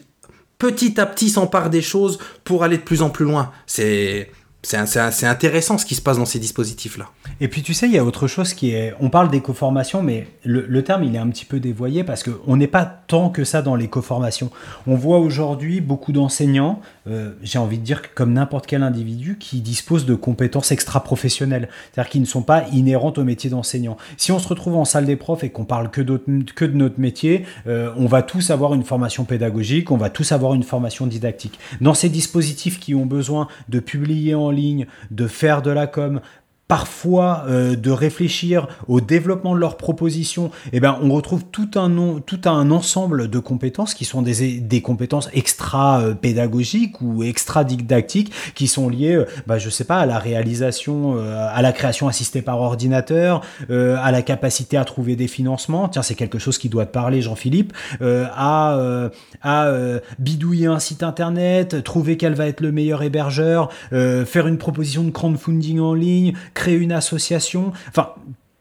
petit 0.59 0.99
à 0.99 1.07
petit 1.07 1.29
s'emparent 1.29 1.71
des 1.71 1.81
choses 1.81 2.19
pour 2.43 2.63
aller 2.63 2.77
de 2.77 2.83
plus 2.83 3.01
en 3.01 3.09
plus 3.09 3.25
loin. 3.25 3.51
C'est 3.65 4.31
c'est 4.61 5.25
intéressant 5.25 5.77
ce 5.77 5.85
qui 5.85 5.95
se 5.95 6.01
passe 6.01 6.17
dans 6.17 6.25
ces 6.25 6.39
dispositifs-là. 6.39 7.09
Et 7.41 7.47
puis 7.47 7.61
tu 7.61 7.73
sais, 7.73 7.87
il 7.87 7.93
y 7.93 7.97
a 7.97 8.03
autre 8.03 8.27
chose 8.27 8.53
qui 8.53 8.71
est... 8.71 8.93
On 8.99 9.09
parle 9.09 9.29
d'éco-formation, 9.29 10.03
mais 10.03 10.27
le, 10.43 10.83
terme, 10.83 11.03
il 11.03 11.15
est 11.15 11.19
un 11.19 11.29
petit 11.29 11.45
peu 11.45 11.59
dévoyé 11.59 12.03
parce 12.03 12.23
qu'on 12.23 12.57
n'est 12.57 12.67
pas 12.67 12.85
tant 12.85 13.29
que 13.29 13.43
ça 13.43 13.61
dans 13.61 13.75
l'éco-formation. 13.75 14.51
On 14.87 14.95
voit 14.95 15.19
aujourd'hui 15.19 15.81
beaucoup 15.81 16.11
d'enseignants, 16.11 16.81
euh, 17.07 17.31
j'ai 17.41 17.59
envie 17.59 17.77
de 17.77 17.83
dire 17.83 18.13
comme 18.13 18.33
n'importe 18.33 18.67
quel 18.67 18.83
individu, 18.83 19.37
qui 19.39 19.61
disposent 19.61 20.05
de 20.05 20.15
compétences 20.15 20.71
extra-professionnelles, 20.71 21.69
c'est-à-dire 21.91 22.09
qui 22.09 22.19
ne 22.19 22.25
sont 22.25 22.41
pas 22.41 22.65
inhérentes 22.73 23.17
au 23.17 23.23
métier 23.23 23.49
d'enseignant. 23.49 23.97
Si 24.17 24.31
on 24.31 24.39
se 24.39 24.47
retrouve 24.47 24.75
en 24.75 24.85
salle 24.85 25.05
des 25.05 25.15
profs 25.15 25.43
et 25.43 25.49
qu'on 25.49 25.65
parle 25.65 25.89
que, 25.89 26.01
de 26.01 26.21
notre 26.73 26.99
métier, 26.99 27.45
euh, 27.67 27.91
on 27.97 28.05
va 28.05 28.21
tous 28.21 28.49
avoir 28.49 28.73
une 28.73 28.83
formation 28.83 29.23
pédagogique, 29.23 29.91
on 29.91 29.97
va 29.97 30.09
tous 30.09 30.31
avoir 30.31 30.53
une 30.53 30.63
formation 30.63 31.07
didactique. 31.07 31.59
Dans 31.81 31.93
ces 31.93 32.09
dispositifs 32.09 32.79
qui 32.79 32.95
ont 32.95 33.05
besoin 33.05 33.47
de 33.69 33.79
publier 33.79 34.35
en 34.35 34.51
ligne, 34.51 34.87
de 35.11 35.27
faire 35.27 35.61
de 35.61 35.71
la 35.71 35.87
com, 35.87 36.21
parfois 36.69 37.45
euh, 37.47 37.75
de 37.75 37.89
réfléchir 37.89 38.67
au 38.87 39.01
développement 39.01 39.55
de 39.55 39.59
leurs 39.59 39.75
propositions, 39.75 40.51
eh 40.71 40.79
ben, 40.79 40.99
on 41.01 41.11
retrouve 41.11 41.43
tout 41.51 41.71
un, 41.75 42.19
tout 42.23 42.41
un 42.45 42.69
ensemble 42.69 43.27
de 43.27 43.39
compétences 43.39 43.95
qui 43.95 44.05
sont 44.05 44.21
des, 44.21 44.59
des 44.59 44.81
compétences 44.81 45.29
extra-pédagogiques 45.33 47.01
ou 47.01 47.23
extra-didactiques 47.23 48.31
qui 48.53 48.67
sont 48.67 48.87
liées, 48.87 49.15
euh, 49.15 49.25
bah, 49.47 49.57
je 49.57 49.71
sais 49.71 49.83
pas, 49.83 49.97
à 49.97 50.05
la 50.05 50.19
réalisation, 50.19 51.15
euh, 51.17 51.47
à 51.51 51.63
la 51.63 51.71
création 51.71 52.07
assistée 52.07 52.43
par 52.43 52.61
ordinateur, 52.61 53.41
à 53.69 54.11
la 54.11 54.21
capacité 54.21 54.77
à 54.77 54.85
trouver 54.85 55.15
des 55.15 55.27
financements. 55.27 55.89
Tiens, 55.89 56.03
c'est 56.03 56.13
quelque 56.13 56.37
chose 56.37 56.59
qui 56.59 56.69
doit 56.69 56.85
te 56.85 56.91
parler, 56.91 57.23
Jean-Philippe, 57.23 57.73
à, 58.01 59.09
à 59.41 59.73
bidouiller 60.19 60.67
un 60.67 60.77
site 60.79 61.01
internet, 61.01 61.83
trouver 61.83 62.17
quel 62.17 62.35
va 62.35 62.45
être 62.45 62.61
le 62.61 62.71
meilleur 62.71 63.01
hébergeur, 63.01 63.71
faire 63.91 64.47
une 64.47 64.57
proposition 64.57 65.03
de 65.03 65.09
crowdfunding 65.09 65.79
en 65.79 65.93
ligne, 65.93 66.33
créer 66.59 66.75
une 66.75 66.91
association. 66.91 67.71
Enfin, 67.87 68.09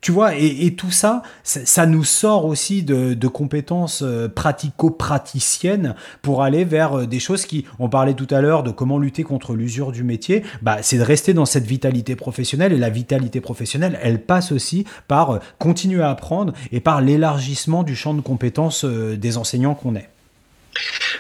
tu 0.01 0.13
vois, 0.13 0.37
et, 0.37 0.75
tout 0.77 0.93
ça, 0.93 1.23
ça 1.43 1.85
nous 1.85 2.05
sort 2.05 2.45
aussi 2.45 2.85
de, 2.85 3.27
compétences 3.27 4.03
euh, 4.03 4.29
pratico-praticiennes 4.29 5.97
pour 6.23 6.45
aller 6.45 6.65
vers 6.65 7.01
euh, 7.01 7.07
des 7.07 7.19
choses 7.19 7.45
qui, 7.45 7.65
on 7.81 7.89
parlait 7.89 8.15
tout 8.15 8.29
à 8.31 8.41
l'heure 8.41 8.63
de 8.63 8.71
comment 8.71 8.99
lutter 8.99 9.25
contre 9.25 9.55
l'usure 9.55 9.91
du 9.91 10.05
métier, 10.05 10.45
bah, 10.63 10.79
c'est 10.83 10.99
de 10.99 11.03
rester 11.03 11.35
dans 11.35 11.47
cette 11.47 11.67
vitalité 11.67 12.15
professionnelle. 12.15 12.73
Et 12.73 12.79
la 12.79 12.91
vitalité 12.91 13.41
professionnelle, 13.41 13.99
elle 14.01 14.23
passe 14.23 14.53
aussi 14.53 14.85
par 15.09 15.33
euh, 15.33 15.39
continuer 15.59 16.03
à 16.03 16.11
apprendre 16.11 16.53
et 16.71 16.79
par 16.79 17.01
l'élargissement 17.01 17.83
du 17.83 17.97
champ 17.97 18.15
de 18.15 18.21
compétences 18.21 18.85
des 18.85 19.37
enseignants 19.37 19.75
qu'on 19.75 19.97
est. 19.97 20.09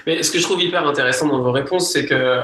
Mais 0.06 0.22
ce 0.22 0.30
que 0.30 0.38
je 0.38 0.44
trouve 0.44 0.62
hyper 0.62 0.86
intéressant 0.86 1.28
dans 1.28 1.42
vos 1.42 1.52
réponses, 1.52 1.90
c'est 1.90 2.06
que 2.06 2.40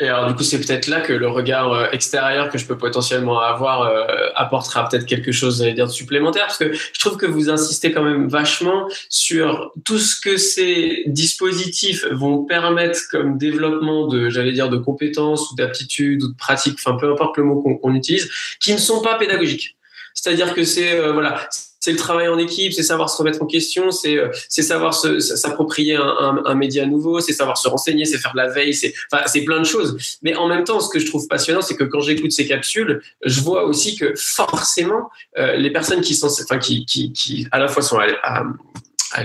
et 0.00 0.08
alors, 0.08 0.28
du 0.28 0.34
coup, 0.34 0.42
c'est 0.42 0.58
peut-être 0.58 0.86
là 0.86 1.00
que 1.02 1.12
le 1.12 1.28
regard 1.28 1.72
euh, 1.72 1.86
extérieur 1.92 2.48
que 2.48 2.56
je 2.56 2.64
peux 2.64 2.78
potentiellement 2.78 3.40
avoir 3.40 3.82
euh, 3.82 4.28
apportera 4.34 4.88
peut-être 4.88 5.04
quelque 5.04 5.30
chose, 5.30 5.60
dire, 5.60 5.86
de 5.86 5.92
supplémentaire, 5.92 6.46
parce 6.46 6.58
que 6.58 6.72
je 6.72 6.98
trouve 6.98 7.18
que 7.18 7.26
vous 7.26 7.50
insistez 7.50 7.92
quand 7.92 8.02
même 8.02 8.26
vachement 8.26 8.88
sur 9.10 9.72
tout 9.84 9.98
ce 9.98 10.18
que 10.18 10.38
ces 10.38 11.02
dispositifs 11.06 12.06
vont 12.12 12.44
permettre 12.44 12.98
comme 13.10 13.36
développement 13.36 14.06
de, 14.06 14.30
j'allais 14.30 14.52
dire, 14.52 14.70
de 14.70 14.78
compétences 14.78 15.50
ou 15.50 15.54
d'aptitudes 15.54 16.22
ou 16.22 16.28
de 16.28 16.36
pratiques, 16.36 16.78
enfin, 16.82 16.96
peu 16.98 17.12
importe 17.12 17.36
le 17.36 17.44
mot 17.44 17.60
qu'on 17.60 17.94
utilise, 17.94 18.30
qui 18.58 18.72
ne 18.72 18.78
sont 18.78 19.02
pas 19.02 19.16
pédagogiques. 19.16 19.76
C'est-à-dire 20.14 20.54
que 20.54 20.64
c'est, 20.64 20.98
euh, 20.98 21.12
voilà, 21.12 21.46
c'est 21.80 21.92
le 21.92 21.98
travail 21.98 22.28
en 22.28 22.38
équipe, 22.38 22.72
c'est 22.72 22.82
savoir 22.82 23.10
se 23.10 23.16
remettre 23.16 23.42
en 23.42 23.46
question, 23.46 23.90
c'est 23.90 24.16
euh, 24.16 24.28
c'est 24.48 24.62
savoir 24.62 24.94
s'approprier 24.94 25.96
un, 25.96 26.54
média 26.54 26.84
nouveau, 26.84 27.20
c'est 27.20 27.32
savoir 27.32 27.56
se 27.56 27.68
renseigner, 27.68 28.04
c'est 28.04 28.18
faire 28.18 28.34
la 28.34 28.48
veille, 28.48 28.74
c'est 28.74 28.92
enfin 29.10 29.24
c'est 29.26 29.42
plein 29.42 29.58
de 29.58 29.64
choses. 29.64 29.96
Mais 30.22 30.36
en 30.36 30.46
même 30.46 30.64
temps, 30.64 30.80
ce 30.80 30.90
que 30.90 30.98
je 30.98 31.06
trouve 31.06 31.26
passionnant, 31.26 31.62
c'est 31.62 31.76
que 31.76 31.84
quand 31.84 32.00
j'écoute 32.00 32.32
ces 32.32 32.46
capsules, 32.46 33.02
je 33.24 33.40
vois 33.40 33.64
aussi 33.64 33.96
que 33.96 34.14
forcément 34.14 35.10
euh, 35.38 35.56
les 35.56 35.70
personnes 35.70 36.02
qui 36.02 36.14
sont 36.14 36.28
enfin 36.28 36.58
qui, 36.58 36.84
qui 36.84 37.12
qui 37.12 37.46
à 37.50 37.58
la 37.58 37.68
fois 37.68 37.82
sont 37.82 37.98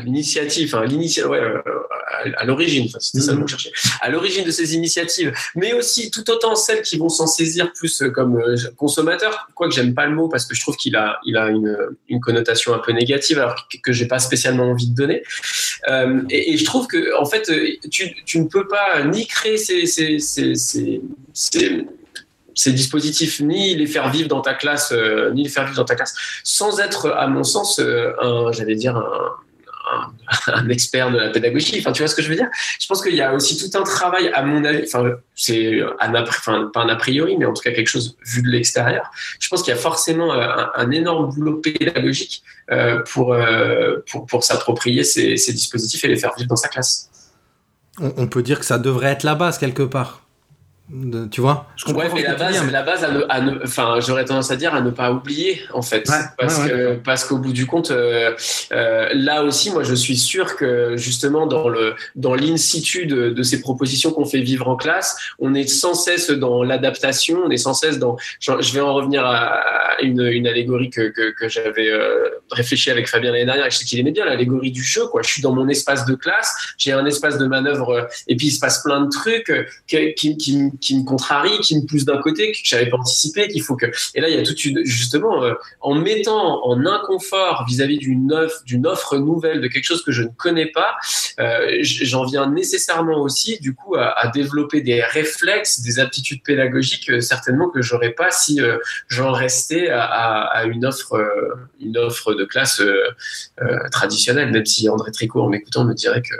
l'initiative, 0.03 0.73
enfin, 0.73 0.85
l'initiative, 0.85 1.29
ouais, 1.29 1.39
euh, 1.39 1.61
à, 2.37 2.45
l'origine, 2.45 2.85
enfin, 2.87 2.99
c'était 2.99 3.23
ça 3.23 3.33
le 3.33 3.39
mot 3.39 3.47
chercher, 3.47 3.71
à 4.01 4.09
l'origine 4.09 4.43
de 4.43 4.51
ces 4.51 4.75
initiatives, 4.75 5.33
mais 5.55 5.73
aussi 5.73 6.11
tout 6.11 6.29
autant 6.29 6.55
celles 6.55 6.81
qui 6.81 6.97
vont 6.97 7.09
s'en 7.09 7.27
saisir 7.27 7.71
plus 7.73 8.01
euh, 8.01 8.09
comme 8.09 8.37
euh, 8.37 8.55
consommateurs, 8.77 9.47
quoique 9.53 9.73
j'aime 9.73 9.93
pas 9.93 10.05
le 10.05 10.15
mot 10.15 10.27
parce 10.27 10.45
que 10.45 10.55
je 10.55 10.61
trouve 10.61 10.75
qu'il 10.75 10.95
a, 10.95 11.19
il 11.25 11.37
a 11.37 11.49
une, 11.49 11.77
une, 12.09 12.19
connotation 12.19 12.73
un 12.73 12.79
peu 12.79 12.91
négative 12.91 13.39
alors 13.39 13.67
que, 13.71 13.77
que 13.77 13.91
j'ai 13.91 14.07
pas 14.07 14.19
spécialement 14.19 14.65
envie 14.65 14.89
de 14.89 14.95
donner. 14.95 15.23
Euh, 15.89 16.21
et, 16.29 16.53
et, 16.53 16.57
je 16.57 16.65
trouve 16.65 16.87
que, 16.87 17.19
en 17.19 17.25
fait, 17.25 17.51
tu, 17.89 18.15
tu 18.25 18.39
ne 18.39 18.47
peux 18.47 18.67
pas 18.67 19.03
ni 19.03 19.27
créer 19.27 19.57
ces, 19.57 19.85
ces, 19.85 20.19
ces, 20.19 20.55
ces, 20.55 21.01
ces 21.33 21.85
ces 22.57 22.71
dispositifs, 22.71 23.41
ni 23.41 23.75
les 23.75 23.85
faire 23.85 24.09
vivre 24.09 24.29
dans 24.29 24.39
ta 24.39 24.53
classe, 24.53 24.93
euh, 24.93 25.29
ni 25.31 25.43
les 25.43 25.49
faire 25.49 25.65
vivre 25.65 25.75
dans 25.75 25.83
ta 25.83 25.95
classe, 25.95 26.15
sans 26.45 26.79
être, 26.79 27.09
à 27.09 27.27
mon 27.27 27.43
sens, 27.43 27.79
un, 27.79 28.53
j'allais 28.53 28.75
dire, 28.75 28.95
un, 28.95 29.35
un, 30.47 30.69
expert 30.69 31.11
de 31.11 31.17
la 31.17 31.29
pédagogie. 31.29 31.77
Enfin, 31.79 31.91
tu 31.91 32.01
vois 32.01 32.07
ce 32.07 32.15
que 32.15 32.21
je 32.21 32.29
veux 32.29 32.35
dire? 32.35 32.49
Je 32.79 32.87
pense 32.87 33.01
qu'il 33.01 33.15
y 33.15 33.21
a 33.21 33.33
aussi 33.33 33.57
tout 33.57 33.77
un 33.77 33.83
travail, 33.83 34.31
à 34.33 34.43
mon 34.43 34.63
avis, 34.63 34.83
enfin, 34.85 35.11
c'est 35.35 35.79
pas 35.99 36.81
un 36.81 36.89
a 36.89 36.95
priori, 36.95 37.37
mais 37.37 37.45
en 37.45 37.53
tout 37.53 37.61
cas 37.61 37.71
quelque 37.71 37.87
chose 37.87 38.17
vu 38.25 38.41
de 38.41 38.49
l'extérieur. 38.49 39.11
Je 39.39 39.47
pense 39.47 39.61
qu'il 39.63 39.73
y 39.73 39.77
a 39.77 39.79
forcément 39.79 40.33
euh, 40.33 40.65
un, 40.75 40.91
énorme 40.91 41.33
boulot 41.33 41.57
pédagogique 41.57 42.43
euh, 42.71 43.01
pour, 43.03 43.33
euh, 43.33 43.97
pour, 44.09 44.25
pour 44.25 44.43
s'approprier 44.43 45.03
ces, 45.03 45.35
dispositifs 45.35 46.03
et 46.03 46.07
les 46.07 46.17
faire 46.17 46.33
vivre 46.35 46.49
dans 46.49 46.55
sa 46.55 46.67
classe. 46.67 47.09
On 47.99 48.27
peut 48.27 48.43
dire 48.43 48.59
que 48.59 48.65
ça 48.65 48.77
devrait 48.77 49.11
être 49.11 49.23
la 49.23 49.35
base 49.35 49.57
quelque 49.57 49.83
part 49.83 50.24
tu 51.31 51.41
vois 51.41 51.67
je 51.75 51.83
comprends 51.83 52.03
ouais, 52.03 52.11
mais 52.13 52.21
la 52.21 52.35
base, 52.35 52.71
la 52.71 52.83
base 52.83 53.03
à 53.03 53.41
ne, 53.41 53.63
enfin, 53.63 53.97
j'aurais 54.05 54.23
tendance 54.23 54.51
à 54.51 54.55
dire 54.55 54.75
à 54.75 54.81
ne 54.81 54.91
pas 54.91 55.11
oublier 55.11 55.59
en 55.73 55.81
fait, 55.81 56.07
parce 56.37 56.59
que 56.59 56.95
parce 56.97 57.25
qu'au 57.25 57.39
bout 57.39 57.53
du 57.53 57.65
compte, 57.65 57.89
euh, 57.89 58.35
euh, 58.71 59.09
là 59.13 59.43
aussi, 59.43 59.71
moi, 59.71 59.81
je 59.81 59.95
suis 59.95 60.15
sûr 60.15 60.55
que 60.55 60.95
justement 60.95 61.47
dans 61.47 61.69
le 61.69 61.95
dans 62.15 62.35
l'in 62.35 62.55
situ 62.57 63.07
de, 63.07 63.31
de, 63.31 63.43
ces 63.43 63.61
propositions 63.61 64.11
qu'on 64.11 64.25
fait 64.25 64.41
vivre 64.41 64.67
en 64.67 64.75
classe, 64.75 65.17
on 65.39 65.55
est 65.55 65.67
sans 65.67 65.95
cesse 65.95 66.29
dans 66.29 66.61
l'adaptation, 66.61 67.41
on 67.45 67.49
est 67.49 67.57
sans 67.57 67.73
cesse 67.73 67.97
dans. 67.97 68.15
Je 68.39 68.73
vais 68.73 68.81
en 68.81 68.93
revenir 68.93 69.25
à 69.25 70.01
une, 70.03 70.21
une 70.21 70.47
allégorie 70.47 70.91
que 70.91 71.09
que, 71.09 71.31
que 71.31 71.49
j'avais 71.49 71.89
euh, 71.89 72.29
réfléchi 72.51 72.91
avec 72.91 73.09
Fabien 73.09 73.31
l'année 73.31 73.45
dernière. 73.45 73.71
Je 73.71 73.77
sais 73.79 73.85
qu'il 73.85 73.99
aimait 73.99 74.11
bien 74.11 74.25
l'allégorie 74.25 74.71
du 74.71 74.83
jeu, 74.83 75.07
quoi. 75.07 75.23
Je 75.23 75.29
suis 75.29 75.41
dans 75.41 75.53
mon 75.53 75.67
espace 75.67 76.05
de 76.05 76.13
classe, 76.13 76.55
j'ai 76.77 76.91
un 76.91 77.07
espace 77.07 77.39
de 77.39 77.47
manœuvre, 77.47 78.07
et 78.27 78.35
puis 78.35 78.47
il 78.47 78.51
se 78.51 78.59
passe 78.59 78.83
plein 78.83 79.01
de 79.01 79.09
trucs 79.09 79.51
qui, 79.87 80.13
qui, 80.13 80.37
qui 80.37 80.71
qui 80.79 80.97
me 80.97 81.03
contrarie, 81.03 81.59
qui 81.59 81.77
me 81.77 81.85
pousse 81.85 82.05
d'un 82.05 82.17
côté, 82.17 82.51
que 82.51 82.57
j'avais 82.63 82.89
pas 82.89 82.97
anticipé, 82.97 83.47
qu'il 83.47 83.61
faut 83.61 83.75
que. 83.75 83.87
Et 84.13 84.21
là, 84.21 84.29
il 84.29 84.35
y 84.35 84.39
a 84.39 84.43
toute 84.43 84.63
une 84.65 84.83
justement 84.85 85.43
euh, 85.43 85.53
en 85.81 85.95
mettant 85.95 86.65
en 86.65 86.85
inconfort 86.85 87.65
vis-à-vis 87.67 87.97
d'une 87.97 88.31
offre, 88.31 88.63
d'une 88.65 88.85
offre 88.87 89.17
nouvelle, 89.17 89.61
de 89.61 89.67
quelque 89.67 89.85
chose 89.85 90.03
que 90.03 90.11
je 90.11 90.23
ne 90.23 90.29
connais 90.29 90.67
pas, 90.67 90.95
euh, 91.39 91.77
j'en 91.81 92.25
viens 92.25 92.49
nécessairement 92.49 93.21
aussi 93.21 93.59
du 93.59 93.73
coup 93.73 93.95
à, 93.95 94.17
à, 94.19 94.27
développer 94.27 94.81
des 94.81 95.01
réflexes, 95.03 95.81
des 95.81 95.99
aptitudes 95.99 96.43
pédagogiques 96.43 97.09
euh, 97.09 97.21
certainement 97.21 97.69
que 97.69 97.81
j'aurais 97.81 98.11
pas 98.11 98.31
si 98.31 98.59
j'en 99.07 99.31
restais 99.31 99.89
à, 99.89 100.03
à, 100.03 100.65
une 100.65 100.85
offre, 100.85 101.15
une 101.79 101.97
offre 101.97 102.33
de 102.33 102.45
classe 102.45 102.81
traditionnelle. 103.91 104.51
Même 104.51 104.65
si 104.65 104.89
André 104.89 105.11
Tricot, 105.11 105.41
en 105.41 105.49
m'écoutant, 105.49 105.85
me 105.85 105.93
dirait 105.93 106.21
que 106.21 106.35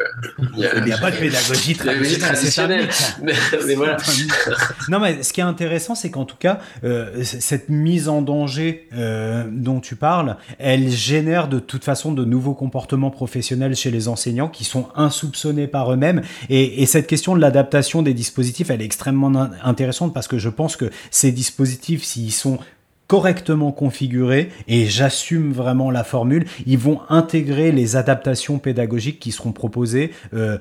il 0.53 0.59
n'y 0.59 0.91
a, 0.91 0.97
pas 0.97 1.11
de 1.11 1.17
pédagogie 1.17 1.75
traditionnelle. 2.19 2.89
mais, 3.21 3.33
mais 3.65 3.75
voilà. 3.75 3.97
non, 4.89 4.99
mais 4.99 5.23
ce 5.23 5.33
qui 5.33 5.41
est 5.41 5.43
intéressant, 5.43 5.95
c'est 5.95 6.09
qu'en 6.09 6.25
tout 6.25 6.37
cas, 6.37 6.59
euh, 6.83 7.23
cette 7.23 7.69
mise 7.69 8.09
en 8.09 8.21
danger 8.21 8.87
euh, 8.93 9.45
dont 9.51 9.79
tu 9.79 9.95
parles, 9.95 10.37
elle 10.59 10.89
génère 10.89 11.47
de 11.47 11.59
toute 11.59 11.83
façon 11.83 12.11
de 12.11 12.25
nouveaux 12.25 12.53
comportements 12.53 13.11
professionnels 13.11 13.75
chez 13.75 13.91
les 13.91 14.07
enseignants 14.07 14.49
qui 14.49 14.63
sont 14.63 14.87
insoupçonnés 14.95 15.67
par 15.67 15.91
eux-mêmes. 15.91 16.21
Et, 16.49 16.81
et, 16.81 16.85
cette 16.85 17.07
question 17.07 17.35
de 17.35 17.41
l'adaptation 17.41 18.01
des 18.01 18.13
dispositifs, 18.13 18.69
elle 18.69 18.81
est 18.81 18.85
extrêmement 18.85 19.31
intéressante 19.63 20.13
parce 20.13 20.27
que 20.27 20.37
je 20.37 20.49
pense 20.49 20.75
que 20.75 20.89
ces 21.11 21.31
dispositifs, 21.31 22.03
s'ils 22.03 22.31
sont 22.31 22.59
correctement 23.07 23.71
configurés, 23.71 24.49
et 24.67 24.85
j'assume 24.85 25.51
vraiment 25.51 25.91
la 25.91 26.03
formule, 26.03 26.45
ils 26.65 26.77
vont 26.77 27.01
intégrer 27.09 27.71
les 27.71 27.95
adaptations 27.95 28.57
pédagogiques 28.57 29.19
qui 29.19 29.31
seront 29.31 29.51
proposées 29.51 30.11
euh, 30.33 30.57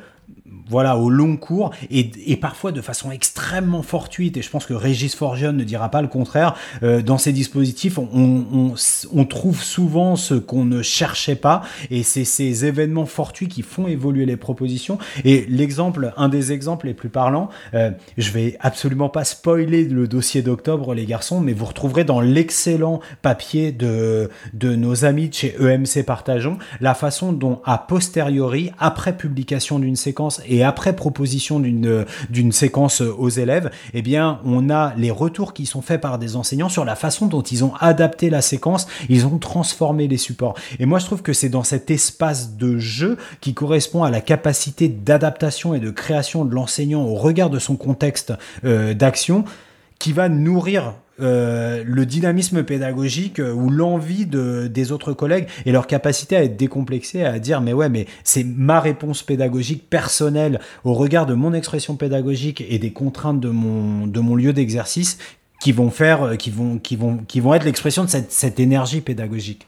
voilà, 0.68 0.96
au 0.96 1.10
long 1.10 1.36
cours 1.36 1.72
et, 1.90 2.10
et, 2.26 2.36
parfois 2.36 2.72
de 2.72 2.80
façon 2.80 3.10
extrêmement 3.10 3.82
fortuite. 3.82 4.36
Et 4.36 4.42
je 4.42 4.50
pense 4.50 4.66
que 4.66 4.74
Régis 4.74 5.14
Forgeon 5.14 5.52
ne 5.52 5.64
dira 5.64 5.90
pas 5.90 6.02
le 6.02 6.08
contraire. 6.08 6.54
Euh, 6.82 7.02
dans 7.02 7.18
ces 7.18 7.32
dispositifs, 7.32 7.98
on, 7.98 8.08
on, 8.12 8.74
on, 9.12 9.24
trouve 9.24 9.62
souvent 9.62 10.16
ce 10.16 10.34
qu'on 10.34 10.64
ne 10.64 10.82
cherchait 10.82 11.36
pas 11.36 11.62
et 11.90 12.02
c'est 12.02 12.24
ces 12.24 12.64
événements 12.64 13.06
fortuits 13.06 13.48
qui 13.48 13.62
font 13.62 13.86
évoluer 13.86 14.26
les 14.26 14.36
propositions. 14.36 14.98
Et 15.24 15.46
l'exemple, 15.48 16.12
un 16.16 16.28
des 16.28 16.52
exemples 16.52 16.86
les 16.86 16.94
plus 16.94 17.08
parlants, 17.08 17.48
euh, 17.74 17.90
je 18.18 18.30
vais 18.30 18.56
absolument 18.60 19.08
pas 19.08 19.24
spoiler 19.24 19.84
le 19.84 20.08
dossier 20.08 20.42
d'octobre, 20.42 20.94
les 20.94 21.06
garçons, 21.06 21.40
mais 21.40 21.52
vous 21.52 21.64
retrouverez 21.64 22.04
dans 22.04 22.20
l'excellent 22.20 23.00
papier 23.22 23.72
de, 23.72 24.30
de 24.52 24.74
nos 24.74 25.04
amis 25.04 25.28
de 25.28 25.34
chez 25.34 25.56
EMC 25.60 26.04
Partageons 26.04 26.58
la 26.80 26.94
façon 26.94 27.32
dont, 27.32 27.60
a 27.64 27.78
posteriori, 27.78 28.70
après 28.78 29.16
publication 29.16 29.78
d'une 29.78 29.96
séquence 29.96 30.40
et 30.46 30.64
après 30.64 30.94
proposition 30.94 31.60
d'une 31.60 32.04
d'une 32.30 32.52
séquence 32.52 33.00
aux 33.00 33.28
élèves, 33.28 33.70
eh 33.92 34.02
bien, 34.02 34.40
on 34.44 34.70
a 34.70 34.94
les 34.96 35.10
retours 35.10 35.52
qui 35.52 35.66
sont 35.66 35.82
faits 35.82 36.00
par 36.00 36.18
des 36.18 36.36
enseignants 36.36 36.68
sur 36.68 36.84
la 36.84 36.96
façon 36.96 37.26
dont 37.26 37.42
ils 37.42 37.64
ont 37.64 37.74
adapté 37.80 38.30
la 38.30 38.42
séquence, 38.42 38.86
ils 39.08 39.26
ont 39.26 39.38
transformé 39.38 40.08
les 40.08 40.16
supports. 40.16 40.54
Et 40.78 40.86
moi, 40.86 40.98
je 40.98 41.06
trouve 41.06 41.22
que 41.22 41.32
c'est 41.32 41.48
dans 41.48 41.64
cet 41.64 41.90
espace 41.90 42.56
de 42.56 42.78
jeu 42.78 43.16
qui 43.40 43.54
correspond 43.54 44.02
à 44.02 44.10
la 44.10 44.20
capacité 44.20 44.88
d'adaptation 44.88 45.74
et 45.74 45.80
de 45.80 45.90
création 45.90 46.44
de 46.44 46.54
l'enseignant 46.54 47.02
au 47.02 47.14
regard 47.14 47.50
de 47.50 47.58
son 47.58 47.76
contexte 47.76 48.32
euh, 48.64 48.94
d'action 48.94 49.44
qui 49.98 50.12
va 50.12 50.28
nourrir 50.28 50.94
euh, 51.20 51.84
le 51.86 52.06
dynamisme 52.06 52.64
pédagogique 52.64 53.38
euh, 53.38 53.52
ou 53.52 53.70
l'envie 53.70 54.26
de, 54.26 54.66
des 54.66 54.90
autres 54.90 55.12
collègues 55.12 55.46
et 55.64 55.70
leur 55.70 55.86
capacité 55.86 56.36
à 56.36 56.42
être 56.42 56.56
décomplexés, 56.56 57.24
à 57.24 57.38
dire 57.38 57.60
mais 57.60 57.72
ouais 57.72 57.88
mais 57.88 58.06
c'est 58.24 58.42
ma 58.42 58.80
réponse 58.80 59.22
pédagogique 59.22 59.88
personnelle 59.88 60.58
au 60.82 60.92
regard 60.92 61.26
de 61.26 61.34
mon 61.34 61.52
expression 61.52 61.94
pédagogique 61.94 62.64
et 62.68 62.80
des 62.80 62.92
contraintes 62.92 63.38
de 63.38 63.50
mon, 63.50 64.08
de 64.08 64.18
mon 64.18 64.34
lieu 64.34 64.52
d'exercice 64.52 65.18
qui 65.60 65.70
vont 65.70 65.90
faire, 65.90 66.22
euh, 66.24 66.34
qui 66.36 66.50
vont, 66.50 66.78
qui 66.78 66.96
vont, 66.96 67.18
qui 67.18 67.38
vont 67.38 67.54
être 67.54 67.64
l'expression 67.64 68.04
de 68.04 68.10
cette, 68.10 68.32
cette 68.32 68.58
énergie 68.58 69.00
pédagogique. 69.00 69.66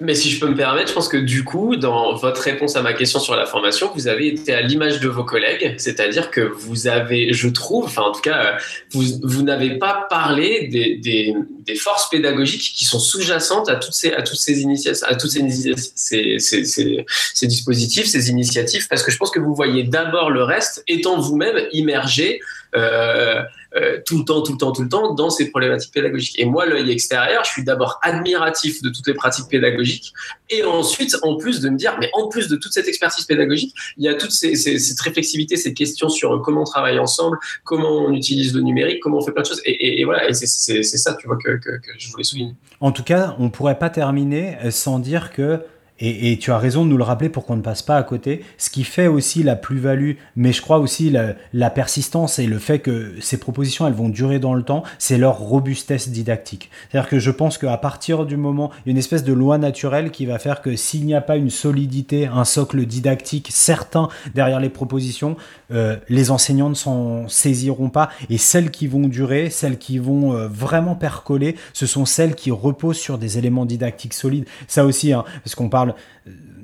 Mais 0.00 0.14
si 0.14 0.30
je 0.30 0.40
peux 0.40 0.48
me 0.48 0.56
permettre, 0.56 0.88
je 0.88 0.94
pense 0.94 1.08
que 1.08 1.18
du 1.18 1.44
coup, 1.44 1.76
dans 1.76 2.14
votre 2.14 2.40
réponse 2.40 2.74
à 2.74 2.82
ma 2.82 2.94
question 2.94 3.20
sur 3.20 3.36
la 3.36 3.44
formation, 3.44 3.90
vous 3.94 4.08
avez 4.08 4.28
été 4.28 4.54
à 4.54 4.62
l'image 4.62 4.98
de 5.00 5.08
vos 5.08 5.24
collègues, 5.24 5.74
c'est-à-dire 5.76 6.30
que 6.30 6.40
vous 6.40 6.86
avez, 6.86 7.34
je 7.34 7.48
trouve, 7.48 7.84
enfin 7.84 8.02
en 8.02 8.12
tout 8.12 8.22
cas, 8.22 8.56
vous, 8.92 9.02
vous 9.22 9.42
n'avez 9.42 9.78
pas 9.78 10.06
parlé 10.08 10.68
des, 10.68 10.96
des, 10.96 11.34
des, 11.66 11.74
forces 11.74 12.08
pédagogiques 12.08 12.72
qui 12.74 12.86
sont 12.86 12.98
sous-jacentes 12.98 13.68
à 13.68 13.76
toutes 13.76 13.92
ces, 13.92 14.12
à 14.12 14.22
toutes 14.22 14.38
ces 14.38 14.62
initiatives, 14.62 15.04
à 15.06 15.16
toutes 15.16 15.30
ces, 15.30 15.48
ces, 15.50 16.38
ces, 16.38 16.64
ces, 16.64 17.06
ces 17.34 17.46
dispositifs, 17.46 18.06
ces 18.06 18.30
initiatives, 18.30 18.88
parce 18.88 19.02
que 19.02 19.10
je 19.10 19.18
pense 19.18 19.30
que 19.30 19.40
vous 19.40 19.54
voyez 19.54 19.82
d'abord 19.82 20.30
le 20.30 20.42
reste, 20.42 20.82
étant 20.88 21.20
vous-même 21.20 21.66
immergé 21.72 22.40
euh, 22.74 23.42
euh, 23.76 23.98
tout 24.04 24.18
le 24.18 24.24
temps, 24.24 24.42
tout 24.42 24.52
le 24.52 24.58
temps, 24.58 24.72
tout 24.72 24.82
le 24.82 24.88
temps 24.88 25.14
dans 25.14 25.30
ces 25.30 25.50
problématiques 25.50 25.92
pédagogiques. 25.92 26.38
Et 26.38 26.44
moi, 26.44 26.66
l'œil 26.66 26.90
extérieur, 26.90 27.44
je 27.44 27.50
suis 27.50 27.64
d'abord 27.64 28.00
admiratif 28.02 28.82
de 28.82 28.88
toutes 28.88 29.06
les 29.06 29.14
pratiques 29.14 29.48
pédagogiques, 29.48 30.12
et 30.48 30.64
ensuite, 30.64 31.16
en 31.22 31.36
plus 31.36 31.60
de 31.60 31.68
me 31.68 31.76
dire, 31.76 31.96
mais 32.00 32.10
en 32.14 32.28
plus 32.28 32.48
de 32.48 32.56
toute 32.56 32.72
cette 32.72 32.88
expertise 32.88 33.24
pédagogique, 33.24 33.74
il 33.96 34.04
y 34.04 34.08
a 34.08 34.14
toute 34.14 34.32
ces, 34.32 34.56
ces, 34.56 34.78
cette 34.78 35.00
réflexivité, 35.00 35.56
ces 35.56 35.74
questions 35.74 36.08
sur 36.08 36.42
comment 36.42 36.62
on 36.62 36.64
travaille 36.64 36.98
ensemble, 36.98 37.38
comment 37.64 38.06
on 38.06 38.12
utilise 38.12 38.54
le 38.54 38.62
numérique, 38.62 39.00
comment 39.00 39.18
on 39.18 39.22
fait 39.22 39.32
plein 39.32 39.42
de 39.42 39.48
choses. 39.48 39.62
Et, 39.64 39.72
et, 39.72 40.00
et 40.00 40.04
voilà, 40.04 40.28
et 40.28 40.34
c'est 40.34 40.46
ça, 40.82 41.14
tu 41.14 41.26
vois, 41.26 41.36
que, 41.36 41.52
que, 41.52 41.70
que, 41.70 41.90
je 41.98 42.10
voulais 42.10 42.24
souligner. 42.24 42.54
En 42.80 42.92
tout 42.92 43.04
cas, 43.04 43.36
on 43.38 43.50
pourrait 43.50 43.78
pas 43.78 43.90
terminer 43.90 44.56
sans 44.70 44.98
dire 44.98 45.32
que 45.32 45.60
Et, 46.00 46.38
tu 46.38 46.50
as 46.50 46.58
raison 46.58 46.84
de 46.84 46.90
nous 46.90 46.96
le 46.96 47.04
rappeler 47.04 47.28
pour 47.28 47.44
qu'on 47.44 47.56
ne 47.56 47.62
passe 47.62 47.82
pas 47.82 47.96
à 47.96 48.02
côté. 48.02 48.42
Ce 48.56 48.70
qui 48.70 48.84
fait 48.84 49.06
aussi 49.06 49.42
la 49.42 49.56
plus-value, 49.56 50.12
mais 50.34 50.52
je 50.52 50.62
crois 50.62 50.78
aussi 50.78 51.10
la, 51.10 51.34
la, 51.52 51.68
persistance 51.68 52.38
et 52.38 52.46
le 52.46 52.58
fait 52.58 52.78
que 52.78 53.14
ces 53.20 53.38
propositions, 53.38 53.86
elles 53.86 53.92
vont 53.92 54.08
durer 54.08 54.38
dans 54.38 54.54
le 54.54 54.62
temps, 54.62 54.82
c'est 54.98 55.18
leur 55.18 55.38
robustesse 55.38 56.08
didactique. 56.08 56.70
C'est-à-dire 56.90 57.08
que 57.08 57.18
je 57.18 57.30
pense 57.30 57.58
qu'à 57.58 57.76
partir 57.76 58.24
du 58.24 58.36
moment, 58.36 58.70
il 58.78 58.88
y 58.88 58.90
a 58.90 58.92
une 58.92 58.98
espèce 58.98 59.24
de 59.24 59.32
loi 59.32 59.58
naturelle 59.58 60.10
qui 60.10 60.24
va 60.26 60.38
faire 60.38 60.62
que 60.62 60.74
s'il 60.74 61.04
n'y 61.04 61.14
a 61.14 61.20
pas 61.20 61.36
une 61.36 61.50
solidité, 61.50 62.26
un 62.26 62.44
socle 62.44 62.86
didactique 62.86 63.48
certain 63.50 64.08
derrière 64.34 64.60
les 64.60 64.70
propositions, 64.70 65.36
euh, 65.72 65.96
les 66.08 66.30
enseignants 66.30 66.70
ne 66.70 66.74
s'en 66.74 67.28
saisiront 67.28 67.90
pas. 67.90 68.10
Et 68.28 68.38
celles 68.38 68.70
qui 68.70 68.86
vont 68.86 69.06
durer, 69.06 69.50
celles 69.50 69.78
qui 69.78 69.98
vont 69.98 70.34
euh, 70.34 70.48
vraiment 70.48 70.94
percoler, 70.94 71.56
ce 71.72 71.86
sont 71.86 72.06
celles 72.06 72.34
qui 72.34 72.50
reposent 72.50 72.98
sur 72.98 73.18
des 73.18 73.38
éléments 73.38 73.66
didactiques 73.66 74.14
solides. 74.14 74.46
Ça 74.66 74.84
aussi, 74.84 75.12
hein, 75.12 75.24
parce 75.44 75.54
qu'on 75.54 75.68
parle 75.68 75.89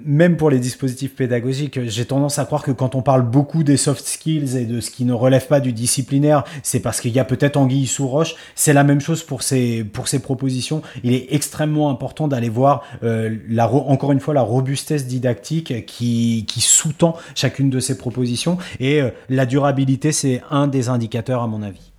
même 0.07 0.37
pour 0.37 0.51
les 0.51 0.61
dispositifs 0.61 1.15
pédagogiques, 1.17 1.81
j'ai 1.85 2.05
tendance 2.05 2.39
à 2.39 2.45
croire 2.45 2.63
que 2.63 2.71
quand 2.71 2.95
on 2.95 3.03
parle 3.03 3.23
beaucoup 3.23 3.65
des 3.65 3.77
soft 3.77 4.07
skills 4.07 4.57
et 4.57 4.65
de 4.65 4.81
ce 4.81 4.91
qui 4.91 5.05
ne 5.05 5.13
relève 5.13 5.47
pas 5.49 5.59
du 5.59 5.73
disciplinaire, 5.73 6.45
c'est 6.63 6.79
parce 6.79 7.01
qu'il 7.01 7.11
y 7.11 7.19
a 7.19 7.25
peut-être 7.25 7.57
anguille 7.57 7.87
sous 7.87 8.07
roche. 8.07 8.37
C'est 8.55 8.73
la 8.73 8.85
même 8.85 9.01
chose 9.01 9.25
pour 9.25 9.43
ces, 9.43 9.85
pour 9.85 10.07
ces 10.07 10.21
propositions. 10.21 10.81
Il 11.03 11.13
est 11.13 11.27
extrêmement 11.31 11.91
important 11.91 12.29
d'aller 12.29 12.49
voir, 12.49 12.85
euh, 13.03 13.37
la, 13.49 13.69
encore 13.69 14.13
une 14.13 14.21
fois, 14.21 14.33
la 14.33 14.43
robustesse 14.43 15.07
didactique 15.07 15.87
qui, 15.87 16.47
sous-tend 16.59 17.17
chacune 17.35 17.69
de 17.69 17.81
ces 17.81 17.99
propositions. 17.99 18.59
Et 18.79 19.03
euh, 19.03 19.11
la 19.29 19.45
durabilité, 19.45 20.13
c'est 20.13 20.41
un 20.51 20.69
des 20.69 20.89
indicateurs, 20.89 21.43
à 21.43 21.49
mon 21.49 21.63
avis. 21.63 21.93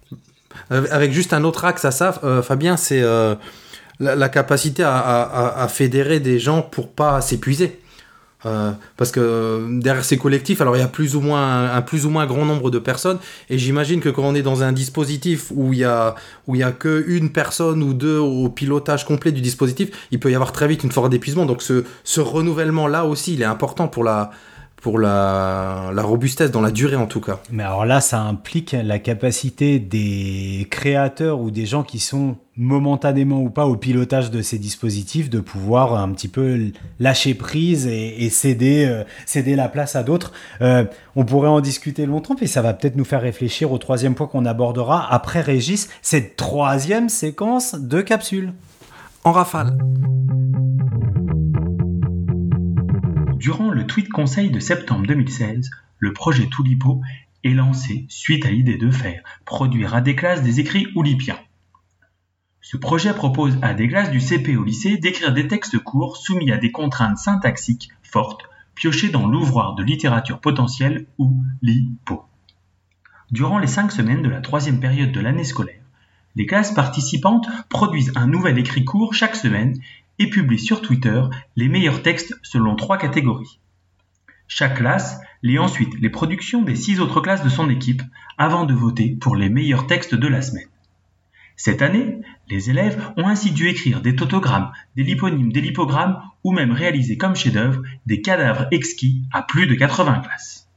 Avec 0.70 1.12
juste 1.12 1.34
un 1.34 1.44
autre 1.44 1.66
axe 1.66 1.86
à 1.86 1.92
ça, 1.92 2.20
euh, 2.24 2.42
Fabien, 2.42 2.78
c'est 2.78 3.04
la, 4.00 4.30
capacité 4.30 4.84
à, 4.84 4.98
à, 4.98 5.64
à, 5.64 5.68
fédérer 5.68 6.20
des 6.20 6.40
gens 6.40 6.62
pour 6.62 6.90
pas 6.90 7.22
s'épuiser. 7.22 7.80
Euh, 8.46 8.72
parce 8.98 9.12
que 9.12 9.20
euh, 9.20 9.80
derrière 9.80 10.06
ces 10.06 10.18
collectifs, 10.18 10.62
alors 10.62 10.78
il 10.78 10.80
y 10.80 10.84
a 10.84 10.88
plus 10.88 11.16
ou 11.16 11.22
moins 11.22 11.74
un, 11.74 11.82
plus 11.82 12.06
ou 12.06 12.12
moins 12.12 12.28
grand 12.28 12.46
nombre 12.46 12.70
de 12.70 12.78
personnes, 12.78 13.18
et 13.50 13.58
j'imagine 13.58 14.00
que 14.00 14.10
quand 14.10 14.24
on 14.24 14.36
est 14.36 14.44
dans 14.44 14.62
un 14.62 14.72
dispositif 14.72 15.52
où 15.56 15.74
il 15.74 15.80
y 15.80 15.84
a 15.84 16.14
où 16.46 16.54
il 16.54 16.60
y 16.60 16.64
a 16.64 16.72
une 17.08 17.32
personne 17.32 17.82
ou 17.82 17.94
deux 17.94 18.20
au 18.20 18.48
pilotage 18.50 19.06
complet 19.06 19.32
du 19.32 19.42
dispositif, 19.42 19.90
il 20.12 20.20
peut 20.20 20.32
y 20.32 20.36
avoir 20.36 20.52
très 20.52 20.68
vite 20.68 20.84
une 20.84 20.92
forme 20.92 21.10
d'épuisement. 21.10 21.48
Donc 21.48 21.64
ce, 21.64 21.84
ce 22.04 22.22
renouvellement 22.22 22.88
là 22.88 23.06
aussi, 23.06 23.34
il 23.34 23.42
est 23.42 23.46
important 23.46 23.88
pour 23.88 24.04
la 24.04 24.30
pour 24.82 25.00
la, 25.00 25.92
la, 25.94 26.02
robustesse 26.04 26.52
dans 26.52 26.62
la 26.62 26.72
durée 26.72 26.96
en 26.96 27.08
tout 27.08 27.22
cas. 27.22 27.40
Mais 27.52 27.64
alors 27.64 27.86
là, 27.86 28.00
ça 28.00 28.22
implique 28.22 28.72
la 28.72 29.00
capacité 29.00 29.80
des 29.80 30.68
créateurs 30.70 31.40
ou 31.40 31.52
des 31.52 31.66
gens 31.66 31.84
qui 31.84 32.00
sont 32.00 32.38
momentanément 32.58 33.40
ou 33.42 33.50
pas 33.50 33.68
au 33.68 33.76
pilotage 33.76 34.32
de 34.32 34.42
ces 34.42 34.58
dispositifs 34.58 35.30
de 35.30 35.40
pouvoir 35.40 35.94
un 35.94 36.10
petit 36.10 36.28
peu 36.28 36.72
lâcher 37.00 37.36
prise 37.36 37.86
et, 37.88 38.24
et 38.24 38.30
céder, 38.30 38.86
euh, 38.86 39.04
céder 39.26 39.56
la 39.56 39.70
place 39.70 39.96
à 39.96 40.04
d'autres. 40.04 40.34
Euh, 40.62 40.84
on 41.16 41.24
pourrait 41.24 41.50
en 41.50 41.62
discuter 41.62 42.06
longtemps, 42.06 42.36
mais 42.42 42.48
ça 42.48 42.62
va 42.62 42.74
peut-être 42.74 42.96
nous 42.96 43.06
faire 43.06 43.22
réfléchir 43.22 43.72
au 43.72 43.78
troisième 43.78 44.16
point 44.16 44.28
qu'on 44.28 44.46
abordera 44.46 45.12
après 45.14 45.42
Régis, 45.42 45.88
cette 46.02 46.36
troisième 46.36 47.10
séquence 47.10 47.76
de 47.76 48.02
capsules. 48.02 48.54
En 49.24 49.32
rafale. 49.32 49.78
Durant 53.48 53.72
le 53.72 53.88
tweet 53.88 54.10
conseil 54.10 54.52
de 54.52 54.60
septembre 54.60 55.08
2016, 55.08 55.70
le 56.00 56.12
projet 56.12 56.48
Toulipo 56.48 57.02
est 57.46 57.54
lancé 57.54 58.06
suite 58.10 58.46
à 58.46 58.52
l'idée 58.52 58.76
de 58.78 58.92
faire 58.92 59.24
produire 59.46 59.96
à 59.96 60.02
des 60.02 60.18
classes 60.18 60.44
des 60.44 60.60
écrits 60.60 60.88
oulipiens. 60.96 61.40
Ce 62.60 62.76
projet 62.76 63.14
propose 63.14 63.58
à 63.62 63.74
des 63.74 63.88
classes 63.88 64.12
du 64.12 64.20
CP 64.20 64.58
au 64.58 64.66
lycée 64.66 64.98
d'écrire 64.98 65.34
des 65.34 65.48
textes 65.48 65.80
courts 65.80 66.18
soumis 66.18 66.52
à 66.52 66.58
des 66.58 66.74
contraintes 66.74 67.20
syntaxiques 67.20 67.88
fortes 68.04 68.42
piochées 68.76 69.12
dans 69.12 69.28
l'ouvroir 69.28 69.76
de 69.76 69.84
littérature 69.84 70.42
potentielle 70.42 71.06
ou 71.18 71.42
LIPO. 71.62 72.26
Durant 73.32 73.60
les 73.60 73.68
cinq 73.68 73.94
semaines 73.94 74.24
de 74.24 74.30
la 74.30 74.42
troisième 74.42 74.82
période 74.82 75.14
de 75.14 75.22
l'année 75.22 75.46
scolaire, 75.46 75.86
les 76.36 76.48
classes 76.48 76.74
participantes 76.74 77.48
produisent 77.70 78.12
un 78.16 78.28
nouvel 78.28 78.60
écrit 78.60 78.84
court 78.84 79.14
chaque 79.14 79.38
semaine 79.38 79.80
et 80.20 80.30
publie 80.30 80.60
sur 80.60 80.82
Twitter 80.82 81.22
les 81.56 81.68
meilleurs 81.68 82.02
textes 82.02 82.38
selon 82.44 82.76
trois 82.76 82.98
catégories. 82.98 83.60
Chaque 84.48 84.78
classe 84.78 85.20
lit 85.44 85.60
ensuite 85.60 86.00
les 86.00 86.10
productions 86.10 86.62
des 86.62 86.76
six 86.76 87.00
autres 87.00 87.22
classes 87.22 87.44
de 87.44 87.50
son 87.50 87.70
équipe 87.70 88.02
avant 88.38 88.66
de 88.66 88.74
voter 88.74 89.18
pour 89.20 89.36
les 89.36 89.50
meilleurs 89.50 89.88
textes 89.88 90.16
de 90.16 90.28
la 90.28 90.42
semaine. 90.42 90.70
Cette 91.60 91.82
année, 91.82 92.22
les 92.50 92.70
élèves 92.70 93.12
ont 93.18 93.28
ainsi 93.28 93.52
dû 93.52 93.68
écrire 93.68 94.02
des 94.02 94.16
tautogrammes, 94.16 94.72
des 94.96 95.04
liponymes, 95.04 95.52
des 95.52 95.62
lipogrammes 95.62 96.22
ou 96.44 96.52
même 96.52 96.72
réaliser 96.72 97.18
comme 97.18 97.36
chef-d'œuvre 97.36 97.82
des 98.06 98.22
cadavres 98.22 98.68
exquis 98.72 99.24
à 99.34 99.42
plus 99.42 99.66
de 99.66 99.74
80 99.74 100.20
classes. 100.20 100.70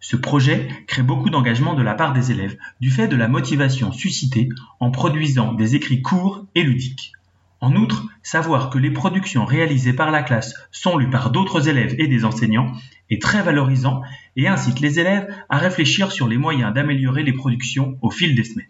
Ce 0.00 0.16
projet 0.16 0.68
crée 0.86 1.02
beaucoup 1.02 1.28
d'engagement 1.28 1.74
de 1.74 1.82
la 1.82 1.94
part 1.94 2.12
des 2.12 2.30
élèves 2.30 2.56
du 2.80 2.90
fait 2.90 3.08
de 3.08 3.16
la 3.16 3.28
motivation 3.28 3.92
suscitée 3.92 4.48
en 4.80 4.90
produisant 4.90 5.52
des 5.52 5.74
écrits 5.74 6.02
courts 6.02 6.46
et 6.54 6.62
ludiques. 6.62 7.12
En 7.60 7.74
outre, 7.74 8.06
savoir 8.22 8.70
que 8.70 8.78
les 8.78 8.92
productions 8.92 9.44
réalisées 9.44 9.92
par 9.92 10.10
la 10.12 10.22
classe 10.22 10.54
sont 10.70 10.96
lues 10.96 11.10
par 11.10 11.30
d'autres 11.30 11.68
élèves 11.68 11.96
et 11.98 12.06
des 12.06 12.24
enseignants 12.24 12.72
est 13.10 13.20
très 13.20 13.42
valorisant 13.42 14.02
et 14.36 14.46
incite 14.46 14.80
les 14.80 15.00
élèves 15.00 15.28
à 15.48 15.58
réfléchir 15.58 16.12
sur 16.12 16.28
les 16.28 16.38
moyens 16.38 16.72
d'améliorer 16.72 17.24
les 17.24 17.32
productions 17.32 17.98
au 18.00 18.10
fil 18.10 18.36
des 18.36 18.44
semaines. 18.44 18.68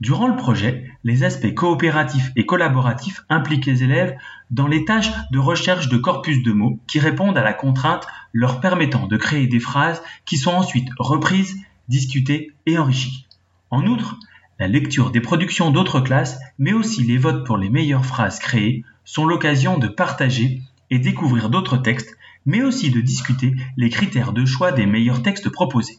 Durant 0.00 0.26
le 0.26 0.34
projet, 0.34 0.90
les 1.04 1.22
aspects 1.22 1.54
coopératifs 1.54 2.32
et 2.34 2.44
collaboratifs 2.44 3.24
impliquent 3.28 3.66
les 3.66 3.84
élèves 3.84 4.16
dans 4.50 4.66
les 4.66 4.84
tâches 4.84 5.12
de 5.30 5.38
recherche 5.38 5.88
de 5.88 5.96
corpus 5.96 6.42
de 6.42 6.52
mots 6.52 6.80
qui 6.88 6.98
répondent 6.98 7.38
à 7.38 7.44
la 7.44 7.52
contrainte 7.52 8.06
leur 8.32 8.60
permettant 8.60 9.06
de 9.06 9.16
créer 9.16 9.46
des 9.46 9.60
phrases 9.60 10.02
qui 10.24 10.36
sont 10.36 10.50
ensuite 10.50 10.88
reprises, 10.98 11.56
discutées 11.88 12.52
et 12.66 12.76
enrichies. 12.76 13.26
En 13.70 13.86
outre, 13.86 14.18
la 14.58 14.68
lecture 14.68 15.10
des 15.10 15.20
productions 15.20 15.70
d'autres 15.70 16.00
classes, 16.00 16.38
mais 16.58 16.72
aussi 16.72 17.02
les 17.02 17.18
votes 17.18 17.44
pour 17.44 17.56
les 17.56 17.70
meilleures 17.70 18.06
phrases 18.06 18.38
créées, 18.38 18.84
sont 19.04 19.26
l'occasion 19.26 19.78
de 19.78 19.88
partager 19.88 20.62
et 20.90 20.98
découvrir 20.98 21.50
d'autres 21.50 21.76
textes, 21.76 22.16
mais 22.46 22.62
aussi 22.62 22.90
de 22.90 23.00
discuter 23.00 23.54
les 23.76 23.90
critères 23.90 24.32
de 24.32 24.44
choix 24.44 24.72
des 24.72 24.86
meilleurs 24.86 25.22
textes 25.22 25.48
proposés. 25.48 25.98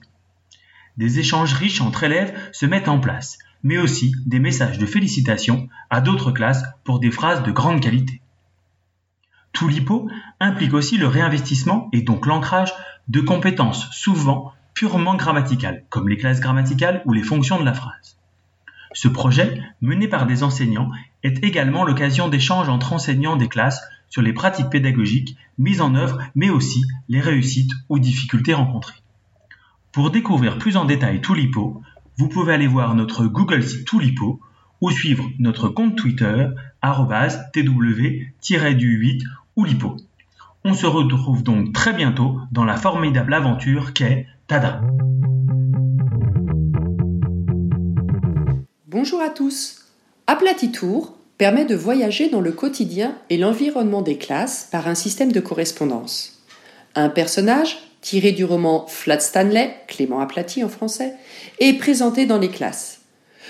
Des 0.98 1.20
échanges 1.20 1.54
riches 1.54 1.82
entre 1.82 2.04
élèves 2.04 2.34
se 2.54 2.66
mettent 2.66 2.88
en 2.88 3.00
place, 3.00 3.38
mais 3.64 3.78
aussi 3.78 4.14
des 4.26 4.40
messages 4.40 4.78
de 4.78 4.86
félicitations 4.86 5.68
à 5.90 6.00
d'autres 6.00 6.32
classes 6.32 6.64
pour 6.84 7.00
des 7.00 7.12
phrases 7.12 7.44
de 7.44 7.52
grande 7.52 7.82
qualité. 7.82 8.22
Tout 9.52 9.68
l'hypo 9.68 10.10
implique 10.40 10.74
aussi 10.74 10.98
le 10.98 11.08
réinvestissement 11.08 11.90
et 11.94 12.02
donc 12.02 12.26
l'ancrage 12.26 12.74
de 13.08 13.22
compétences 13.22 13.90
souvent 13.92 14.54
purement 14.74 15.16
grammaticales, 15.16 15.86
comme 15.90 16.10
les 16.10 16.18
classes 16.18 16.42
grammaticales 16.42 17.02
ou 17.06 17.14
les 17.14 17.24
fonctions 17.24 17.60
de 17.60 17.66
la 17.66 17.74
phrase. 17.74 18.15
Ce 18.96 19.10
projet, 19.10 19.62
mené 19.82 20.08
par 20.08 20.26
des 20.26 20.42
enseignants, 20.42 20.90
est 21.22 21.44
également 21.44 21.84
l'occasion 21.84 22.30
d'échanges 22.30 22.70
entre 22.70 22.94
enseignants 22.94 23.36
des 23.36 23.50
classes 23.50 23.84
sur 24.08 24.22
les 24.22 24.32
pratiques 24.32 24.70
pédagogiques 24.70 25.36
mises 25.58 25.82
en 25.82 25.96
œuvre, 25.96 26.20
mais 26.34 26.50
aussi 26.50 26.86
les 27.10 27.20
réussites 27.20 27.74
ou 27.90 28.00
difficultés 28.00 28.54
rencontrées. 28.54 29.02
Pour 29.92 30.12
découvrir 30.12 30.58
plus 30.58 30.78
en 30.78 30.86
détail 30.86 31.20
Toulipo, 31.20 31.82
vous 32.18 32.30
pouvez 32.30 32.54
aller 32.54 32.68
voir 32.68 32.96
notre 32.96 33.26
Google 33.26 33.64
site 33.64 33.86
Toulipo 33.86 34.40
ou 34.80 34.92
suivre 34.92 35.30
notre 35.40 35.68
compte 35.68 35.98
Twitter 35.98 36.48
tw-du8 38.42 39.22
ou 39.58 39.66
lipo. 39.66 39.98
On 40.64 40.74
se 40.74 40.86
retrouve 40.86 41.44
donc 41.44 41.74
très 41.74 41.92
bientôt 41.92 42.40
dans 42.54 42.64
la 42.64 42.78
formidable 42.78 43.34
aventure 43.34 43.92
qu'est 43.92 44.26
Tada. 44.48 44.82
Bonjour 48.98 49.20
à 49.20 49.28
tous. 49.28 49.88
Aplatitour 50.26 51.18
permet 51.38 51.66
de 51.66 51.76
voyager 51.76 52.30
dans 52.30 52.40
le 52.40 52.54
quotidien 52.54 53.14
et 53.30 53.36
l'environnement 53.36 54.02
des 54.02 54.18
classes 54.18 54.70
par 54.72 54.88
un 54.88 54.96
système 54.96 55.34
de 55.34 55.42
correspondance. 55.42 56.42
Un 56.96 57.10
personnage, 57.10 57.90
tiré 58.00 58.32
du 58.32 58.46
roman 58.46 58.88
Flat 58.88 59.20
Stanley, 59.20 59.76
Clément 59.90 60.22
aplati 60.22 60.64
en 60.64 60.70
français, 60.70 61.14
est 61.60 61.74
présenté 61.74 62.26
dans 62.26 62.38
les 62.38 62.48
classes. 62.48 63.02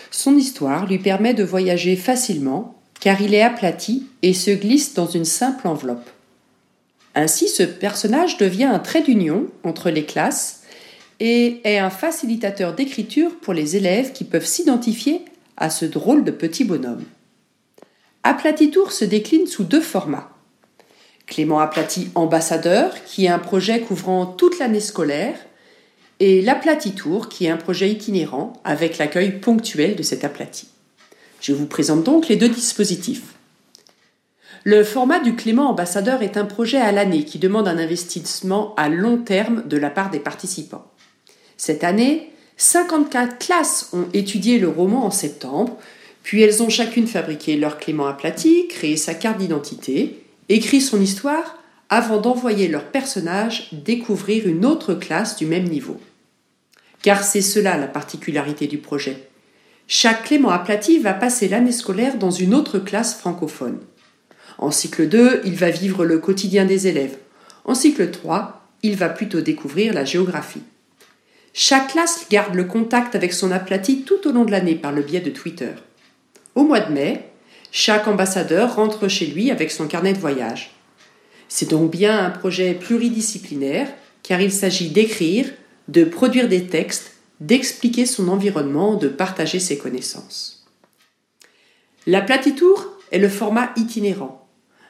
Son 0.10 0.36
histoire 0.36 0.88
lui 0.88 0.98
permet 0.98 1.36
de 1.36 1.44
voyager 1.44 1.96
facilement 1.96 2.74
car 3.00 3.22
il 3.22 3.36
est 3.36 3.44
aplati 3.44 4.08
et 4.24 4.34
se 4.34 4.50
glisse 4.50 4.96
dans 4.96 5.06
une 5.06 5.26
simple 5.26 5.68
enveloppe. 5.68 6.10
Ainsi, 7.14 7.50
ce 7.50 7.62
personnage 7.62 8.38
devient 8.38 8.64
un 8.64 8.80
trait 8.80 9.04
d'union 9.04 9.46
entre 9.64 9.92
les 9.92 10.06
classes 10.06 10.64
et 11.20 11.62
est 11.66 11.78
un 11.78 11.92
facilitateur 11.92 12.74
d'écriture 12.74 13.38
pour 13.42 13.54
les 13.54 13.76
élèves 13.76 14.12
qui 14.12 14.24
peuvent 14.24 14.44
s'identifier 14.44 15.24
à 15.58 15.70
ce 15.70 15.86
drôle 15.86 16.24
de 16.24 16.32
petit 16.32 16.64
bonhomme. 16.64 17.04
Aplatitour 18.24 18.92
se 18.92 19.06
décline 19.06 19.48
sous 19.48 19.64
deux 19.64 19.82
formats. 19.82 20.32
Clément 21.28 21.60
Aplati 21.60 22.10
ambassadeur, 22.16 22.94
qui 23.06 23.26
est 23.26 23.30
un 23.30 23.40
projet 23.40 23.82
couvrant 23.82 24.26
toute 24.26 24.60
l'année 24.60 24.80
scolaire, 24.80 25.38
et 26.20 26.42
l'Aplatitour, 26.42 27.30
qui 27.30 27.46
est 27.46 27.50
un 27.50 27.58
projet 27.58 27.90
itinérant 27.90 28.54
avec 28.64 28.98
l'accueil 28.98 29.40
ponctuel 29.40 29.96
de 29.96 30.04
cet 30.04 30.24
aplati. 30.24 30.68
Je 31.42 31.54
vous 31.54 31.66
présente 31.66 32.04
donc 32.04 32.28
les 32.28 32.38
deux 32.38 32.50
dispositifs. 32.50 33.34
Le 34.64 34.84
format 34.84 35.20
du 35.20 35.36
Clément 35.36 35.70
ambassadeur 35.70 36.24
est 36.24 36.38
un 36.38 36.46
projet 36.46 36.80
à 36.80 36.92
l'année 36.92 37.24
qui 37.24 37.38
demande 37.38 37.68
un 37.68 37.78
investissement 37.78 38.74
à 38.78 38.90
long 38.90 39.18
terme 39.18 39.68
de 39.68 39.78
la 39.78 39.90
part 39.90 40.10
des 40.10 40.20
participants. 40.20 40.90
Cette 41.58 41.84
année, 41.84 42.32
54 42.58 43.38
classes 43.38 43.90
ont 43.92 44.08
étudié 44.14 44.60
le 44.60 44.70
roman 44.70 45.06
en 45.06 45.12
septembre, 45.12 45.78
puis 46.24 46.42
elles 46.42 46.64
ont 46.64 46.70
chacune 46.70 47.08
fabriqué 47.08 47.58
leur 47.58 47.78
Clément 47.78 48.08
aplati, 48.08 48.68
créé 48.68 48.98
sa 48.98 49.14
carte 49.14 49.38
d'identité, 49.38 50.24
écrit 50.50 50.82
son 50.82 51.02
histoire 51.02 51.58
avant 51.90 52.20
d'envoyer 52.20 52.68
leur 52.68 52.86
personnage 52.86 53.70
découvrir 53.72 54.48
une 54.48 54.66
autre 54.66 54.94
classe 54.96 55.36
du 55.36 55.46
même 55.46 55.68
niveau. 55.68 56.00
Car 57.02 57.24
c'est 57.24 57.42
cela 57.42 57.78
la 57.78 57.88
particularité 57.88 58.68
du 58.68 58.80
projet. 58.80 59.28
Chaque 59.88 60.24
Clément 60.24 60.50
aplati 60.50 60.98
va 60.98 61.14
passer 61.14 61.48
l'année 61.48 61.72
scolaire 61.72 62.18
dans 62.18 62.32
une 62.32 62.56
autre 62.56 62.80
classe 62.80 63.16
francophone. 63.16 63.80
En 64.58 64.72
cycle 64.72 65.08
2, 65.08 65.42
il 65.46 65.56
va 65.56 65.70
vivre 65.70 66.06
le 66.06 66.18
quotidien 66.18 66.66
des 66.66 66.88
élèves. 66.88 67.18
En 67.66 67.76
cycle 67.76 68.10
3, 68.10 68.68
il 68.82 68.96
va 68.96 69.10
plutôt 69.10 69.42
découvrir 69.42 69.94
la 69.94 70.06
géographie. 70.06 70.64
Chaque 71.58 71.94
classe 71.94 72.26
garde 72.30 72.54
le 72.54 72.66
contact 72.66 73.16
avec 73.16 73.32
son 73.32 73.50
aplati 73.50 74.02
tout 74.02 74.28
au 74.28 74.34
long 74.34 74.44
de 74.44 74.52
l'année 74.52 74.76
par 74.76 74.92
le 74.92 75.02
biais 75.02 75.22
de 75.22 75.30
Twitter. 75.30 75.72
Au 76.54 76.66
mois 76.66 76.82
de 76.82 76.92
mai, 76.92 77.30
chaque 77.72 78.10
ambassadeur 78.10 78.76
rentre 78.76 79.08
chez 79.08 79.26
lui 79.28 79.50
avec 79.52 79.72
son 79.72 79.88
carnet 79.88 80.12
de 80.12 80.20
voyage. 80.20 80.72
C'est 81.48 81.70
donc 81.70 81.92
bien 81.92 82.26
un 82.26 82.30
projet 82.30 82.74
pluridisciplinaire, 82.74 83.88
car 84.22 84.42
il 84.42 84.52
s'agit 84.52 84.90
d'écrire, 84.90 85.50
de 85.88 86.04
produire 86.04 86.50
des 86.50 86.68
textes, 86.68 87.14
d'expliquer 87.40 88.06
son 88.06 88.28
environnement, 88.28 88.96
de 88.96 89.08
partager 89.08 89.62
ses 89.62 89.78
connaissances. 89.78 90.66
L'aplatitour 92.06 92.86
est 93.14 93.18
le 93.18 93.30
format 93.30 93.72
itinérant. 93.78 94.46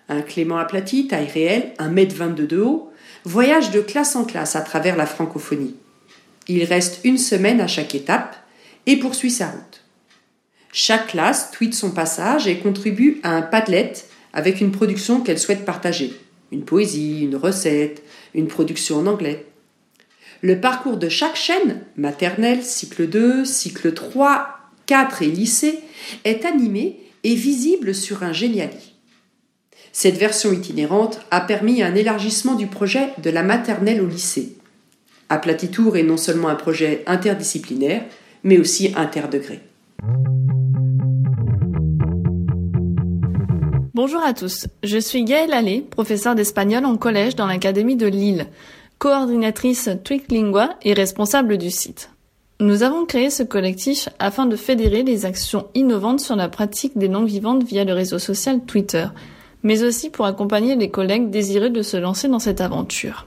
Un 0.09 0.23
Clément 0.23 0.57
aplati, 0.57 1.07
taille 1.07 1.29
réelle, 1.31 1.73
1m22 1.77 2.47
de 2.47 2.59
haut, 2.59 2.91
voyage 3.23 3.69
de 3.69 3.81
classe 3.81 4.15
en 4.15 4.25
classe 4.25 4.55
à 4.55 4.61
travers 4.61 4.95
la 4.95 5.05
francophonie. 5.05 5.75
Il 6.47 6.63
reste 6.63 6.99
une 7.03 7.17
semaine 7.17 7.61
à 7.61 7.67
chaque 7.67 7.95
étape 7.95 8.35
et 8.85 8.97
poursuit 8.97 9.31
sa 9.31 9.47
route. 9.47 9.81
Chaque 10.71 11.07
classe 11.07 11.51
tweet 11.51 11.73
son 11.73 11.91
passage 11.91 12.47
et 12.47 12.59
contribue 12.59 13.19
à 13.23 13.31
un 13.31 13.41
Padlet 13.41 13.93
avec 14.33 14.61
une 14.61 14.71
production 14.71 15.21
qu'elle 15.21 15.39
souhaite 15.39 15.65
partager. 15.65 16.13
Une 16.51 16.65
poésie, 16.65 17.21
une 17.21 17.37
recette, 17.37 18.03
une 18.33 18.47
production 18.47 18.97
en 18.97 19.07
anglais. 19.07 19.45
Le 20.41 20.59
parcours 20.59 20.97
de 20.97 21.09
chaque 21.09 21.37
chaîne, 21.37 21.81
maternelle, 21.95 22.63
cycle 22.63 23.07
2, 23.07 23.45
cycle 23.45 23.93
3, 23.93 24.59
4 24.85 25.21
et 25.23 25.27
lycée, 25.27 25.79
est 26.25 26.45
animé 26.45 26.99
et 27.23 27.33
visible 27.33 27.95
sur 27.95 28.21
un 28.21 28.33
Geniali. 28.33 28.93
Cette 29.93 30.17
version 30.17 30.51
itinérante 30.51 31.21
a 31.31 31.39
permis 31.39 31.81
un 31.81 31.95
élargissement 31.95 32.55
du 32.55 32.67
projet 32.67 33.09
de 33.23 33.29
la 33.29 33.43
maternelle 33.43 34.01
au 34.01 34.07
lycée. 34.07 34.54
Aplatitour 35.29 35.97
est 35.97 36.03
non 36.03 36.17
seulement 36.17 36.49
un 36.49 36.55
projet 36.55 37.03
interdisciplinaire, 37.07 38.03
mais 38.43 38.59
aussi 38.59 38.93
interdegré. 38.95 39.59
Bonjour 43.95 44.21
à 44.23 44.33
tous, 44.33 44.67
je 44.83 44.99
suis 44.99 45.23
Gaëlle 45.23 45.53
Allais, 45.53 45.83
professeure 45.89 46.35
d'espagnol 46.35 46.85
en 46.85 46.95
collège 46.95 47.35
dans 47.35 47.47
l'Académie 47.47 47.95
de 47.95 48.05
Lille, 48.05 48.45
coordinatrice 48.99 49.89
Twicklingua 50.03 50.75
et 50.83 50.93
responsable 50.93 51.57
du 51.57 51.71
site. 51.71 52.11
Nous 52.59 52.83
avons 52.83 53.05
créé 53.05 53.31
ce 53.31 53.41
collectif 53.41 54.09
afin 54.19 54.45
de 54.45 54.55
fédérer 54.55 55.01
les 55.01 55.25
actions 55.25 55.67
innovantes 55.73 56.19
sur 56.19 56.35
la 56.35 56.49
pratique 56.49 56.97
des 56.97 57.07
langues 57.07 57.27
vivantes 57.27 57.63
via 57.63 57.83
le 57.83 57.93
réseau 57.93 58.19
social 58.19 58.61
Twitter, 58.65 59.07
mais 59.63 59.83
aussi 59.83 60.11
pour 60.11 60.25
accompagner 60.25 60.75
les 60.75 60.91
collègues 60.91 61.31
désireux 61.31 61.71
de 61.71 61.81
se 61.81 61.97
lancer 61.97 62.27
dans 62.27 62.39
cette 62.39 62.61
aventure. 62.61 63.25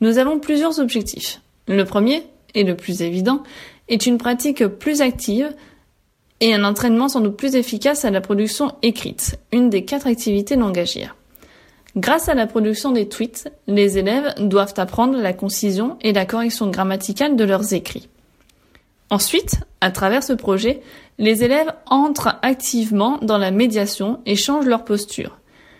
Nous 0.00 0.18
avons 0.18 0.38
plusieurs 0.38 0.80
objectifs. 0.80 1.40
Le 1.68 1.84
premier, 1.84 2.24
et 2.54 2.64
le 2.64 2.76
plus 2.76 3.02
évident, 3.02 3.42
est 3.88 4.06
une 4.06 4.18
pratique 4.18 4.66
plus 4.66 5.02
active 5.02 5.54
et 6.40 6.54
un 6.54 6.64
entraînement 6.64 7.08
sans 7.08 7.20
doute 7.20 7.36
plus 7.36 7.54
efficace 7.54 8.04
à 8.04 8.10
la 8.10 8.20
production 8.20 8.72
écrite, 8.82 9.38
une 9.52 9.68
des 9.68 9.84
quatre 9.84 10.06
activités 10.06 10.56
langagières. 10.56 11.16
Grâce 11.96 12.28
à 12.28 12.34
la 12.34 12.46
production 12.46 12.92
des 12.92 13.08
tweets, 13.08 13.52
les 13.66 13.98
élèves 13.98 14.32
doivent 14.38 14.74
apprendre 14.76 15.18
la 15.18 15.32
concision 15.32 15.98
et 16.00 16.12
la 16.12 16.24
correction 16.24 16.70
grammaticale 16.70 17.36
de 17.36 17.44
leurs 17.44 17.74
écrits. 17.74 18.08
Ensuite, 19.10 19.60
à 19.80 19.90
travers 19.90 20.22
ce 20.22 20.32
projet, 20.32 20.82
les 21.18 21.42
élèves 21.42 21.72
entrent 21.86 22.36
activement 22.42 23.18
dans 23.22 23.38
la 23.38 23.50
médiation 23.50 24.20
et 24.24 24.36
changent 24.36 24.66
leur 24.66 24.84
posture. 24.84 25.38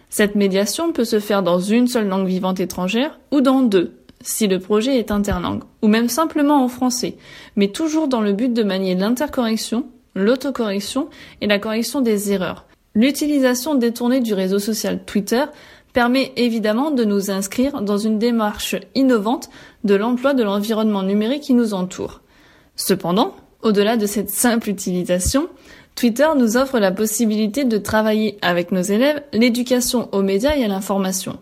Cette 0.08 0.34
médiation 0.34 0.92
peut 0.92 1.04
se 1.04 1.20
faire 1.20 1.44
dans 1.44 1.60
une 1.60 1.86
seule 1.86 2.08
langue 2.08 2.26
vivante 2.26 2.58
étrangère 2.58 3.20
ou 3.30 3.40
dans 3.40 3.62
deux, 3.62 3.99
si 4.22 4.46
le 4.46 4.58
projet 4.58 4.98
est 4.98 5.10
interlangue, 5.10 5.62
ou 5.82 5.88
même 5.88 6.08
simplement 6.08 6.62
en 6.62 6.68
français, 6.68 7.16
mais 7.56 7.68
toujours 7.68 8.08
dans 8.08 8.20
le 8.20 8.32
but 8.32 8.52
de 8.52 8.62
manier 8.62 8.94
l'intercorrection, 8.94 9.86
l'autocorrection 10.14 11.08
et 11.40 11.46
la 11.46 11.58
correction 11.58 12.00
des 12.00 12.32
erreurs. 12.32 12.66
L'utilisation 12.94 13.76
détournée 13.76 14.20
du 14.20 14.34
réseau 14.34 14.58
social 14.58 15.04
Twitter 15.04 15.44
permet 15.92 16.32
évidemment 16.36 16.90
de 16.90 17.04
nous 17.04 17.30
inscrire 17.30 17.82
dans 17.82 17.98
une 17.98 18.18
démarche 18.18 18.76
innovante 18.94 19.50
de 19.84 19.94
l'emploi 19.94 20.34
de 20.34 20.42
l'environnement 20.42 21.02
numérique 21.02 21.42
qui 21.42 21.54
nous 21.54 21.74
entoure. 21.74 22.20
Cependant, 22.76 23.34
au-delà 23.62 23.96
de 23.96 24.06
cette 24.06 24.30
simple 24.30 24.70
utilisation, 24.70 25.48
Twitter 25.94 26.28
nous 26.36 26.56
offre 26.56 26.78
la 26.78 26.92
possibilité 26.92 27.64
de 27.64 27.78
travailler 27.78 28.38
avec 28.42 28.72
nos 28.72 28.82
élèves 28.82 29.22
l'éducation 29.32 30.08
aux 30.12 30.22
médias 30.22 30.56
et 30.56 30.64
à 30.64 30.68
l'information, 30.68 31.38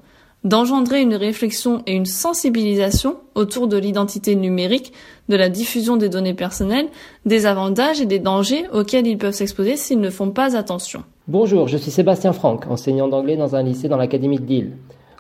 d'engendrer 0.49 1.03
une 1.03 1.15
réflexion 1.15 1.83
et 1.87 1.93
une 1.93 2.07
sensibilisation 2.07 3.17
autour 3.35 3.69
de 3.69 3.77
l'identité 3.77 4.35
numérique, 4.35 4.93
de 5.29 5.37
la 5.37 5.49
diffusion 5.49 5.97
des 5.97 6.09
données 6.09 6.35
personnelles, 6.35 6.89
des 7.27 7.47
avantages 7.47 8.01
et 8.01 8.07
des 8.07 8.19
dangers 8.19 8.65
auxquels 8.73 9.07
ils 9.07 9.19
peuvent 9.19 9.35
s'exposer 9.35 9.77
s'ils 9.77 10.01
ne 10.01 10.11
font 10.11 10.31
pas 10.31 10.57
attention. 10.57 11.05
Bonjour, 11.29 11.69
je 11.69 11.77
suis 11.77 11.91
Sébastien 11.91 12.33
Franck, 12.33 12.67
enseignant 12.71 13.09
d'anglais 13.09 13.37
dans 13.37 13.55
un 13.55 13.63
lycée 13.63 13.89
dans 13.89 13.99
l'Académie 13.99 14.39
de 14.39 14.47
Lille, 14.47 14.73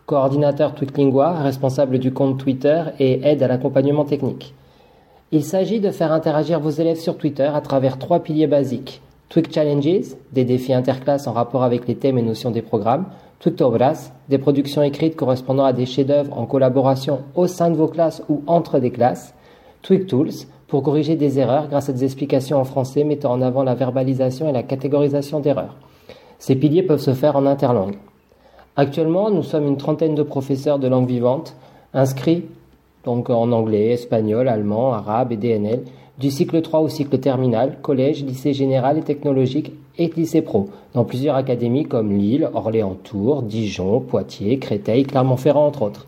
coordinateur 0.06 0.74
Twicklingua, 0.74 1.34
responsable 1.42 1.98
du 1.98 2.12
compte 2.12 2.38
Twitter 2.38 2.84
et 2.98 3.20
aide 3.22 3.42
à 3.42 3.48
l'accompagnement 3.48 4.04
technique. 4.04 4.54
Il 5.30 5.44
s'agit 5.44 5.80
de 5.80 5.90
faire 5.90 6.10
interagir 6.10 6.58
vos 6.58 6.70
élèves 6.70 6.98
sur 6.98 7.18
Twitter 7.18 7.50
à 7.52 7.60
travers 7.60 7.98
trois 7.98 8.20
piliers 8.20 8.46
basiques. 8.46 9.02
Twig 9.28 9.52
Challenges, 9.52 10.16
des 10.32 10.44
défis 10.46 10.72
interclasses 10.72 11.26
en 11.26 11.34
rapport 11.34 11.62
avec 11.62 11.86
les 11.86 11.96
thèmes 11.96 12.16
et 12.16 12.22
notions 12.22 12.50
des 12.50 12.62
programmes. 12.62 13.04
Twicktobras, 13.40 14.12
des 14.28 14.38
productions 14.38 14.82
écrites 14.82 15.16
correspondant 15.16 15.64
à 15.64 15.72
des 15.72 15.86
chefs-d'œuvre 15.86 16.36
en 16.36 16.46
collaboration 16.46 17.20
au 17.34 17.46
sein 17.46 17.70
de 17.70 17.76
vos 17.76 17.86
classes 17.86 18.22
ou 18.28 18.42
entre 18.46 18.78
des 18.78 18.90
classes. 18.90 19.34
Tools, 19.82 20.30
pour 20.66 20.82
corriger 20.82 21.16
des 21.16 21.38
erreurs 21.38 21.68
grâce 21.68 21.88
à 21.88 21.92
des 21.92 22.04
explications 22.04 22.58
en 22.58 22.64
français 22.64 23.04
mettant 23.04 23.32
en 23.32 23.40
avant 23.40 23.62
la 23.62 23.74
verbalisation 23.74 24.48
et 24.48 24.52
la 24.52 24.62
catégorisation 24.62 25.40
d'erreurs. 25.40 25.76
Ces 26.38 26.56
piliers 26.56 26.82
peuvent 26.82 27.00
se 27.00 27.14
faire 27.14 27.36
en 27.36 27.46
interlangue. 27.46 27.96
Actuellement, 28.76 29.30
nous 29.30 29.42
sommes 29.42 29.66
une 29.66 29.76
trentaine 29.76 30.14
de 30.14 30.22
professeurs 30.22 30.78
de 30.78 30.88
langue 30.88 31.08
vivante 31.08 31.56
inscrits 31.94 32.44
donc 33.04 33.30
en 33.30 33.52
anglais, 33.52 33.92
espagnol, 33.92 34.48
allemand, 34.48 34.92
arabe 34.92 35.32
et 35.32 35.36
DNL, 35.36 35.84
du 36.18 36.30
cycle 36.30 36.60
3 36.62 36.80
au 36.80 36.88
cycle 36.88 37.18
terminal, 37.18 37.78
collège, 37.80 38.24
lycée 38.24 38.52
général 38.52 38.98
et 38.98 39.02
technologique 39.02 39.72
et 39.98 40.08
lycée 40.08 40.42
pro, 40.42 40.68
dans 40.94 41.04
plusieurs 41.04 41.36
académies 41.36 41.86
comme 41.86 42.16
Lille, 42.16 42.50
Orléans-Tours, 42.52 43.42
Dijon, 43.42 44.00
Poitiers, 44.00 44.58
Créteil, 44.58 45.04
Clermont-Ferrand 45.04 45.66
entre 45.66 45.82
autres. 45.82 46.06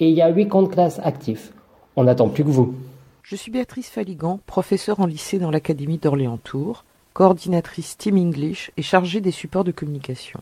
Et 0.00 0.08
il 0.08 0.14
y 0.14 0.22
a 0.22 0.28
8 0.28 0.48
comptes 0.48 0.70
classes 0.70 1.00
actifs. 1.02 1.52
On 1.96 2.04
n'attend 2.04 2.28
plus 2.28 2.44
que 2.44 2.50
vous. 2.50 2.74
Je 3.22 3.36
suis 3.36 3.50
Béatrice 3.50 3.90
Faligan, 3.90 4.40
professeure 4.46 5.00
en 5.00 5.06
lycée 5.06 5.38
dans 5.38 5.50
l'Académie 5.50 5.98
d'Orléans-Tours, 5.98 6.84
coordinatrice 7.12 7.98
Team 7.98 8.16
English 8.16 8.70
et 8.76 8.82
chargée 8.82 9.20
des 9.20 9.32
supports 9.32 9.64
de 9.64 9.72
communication. 9.72 10.40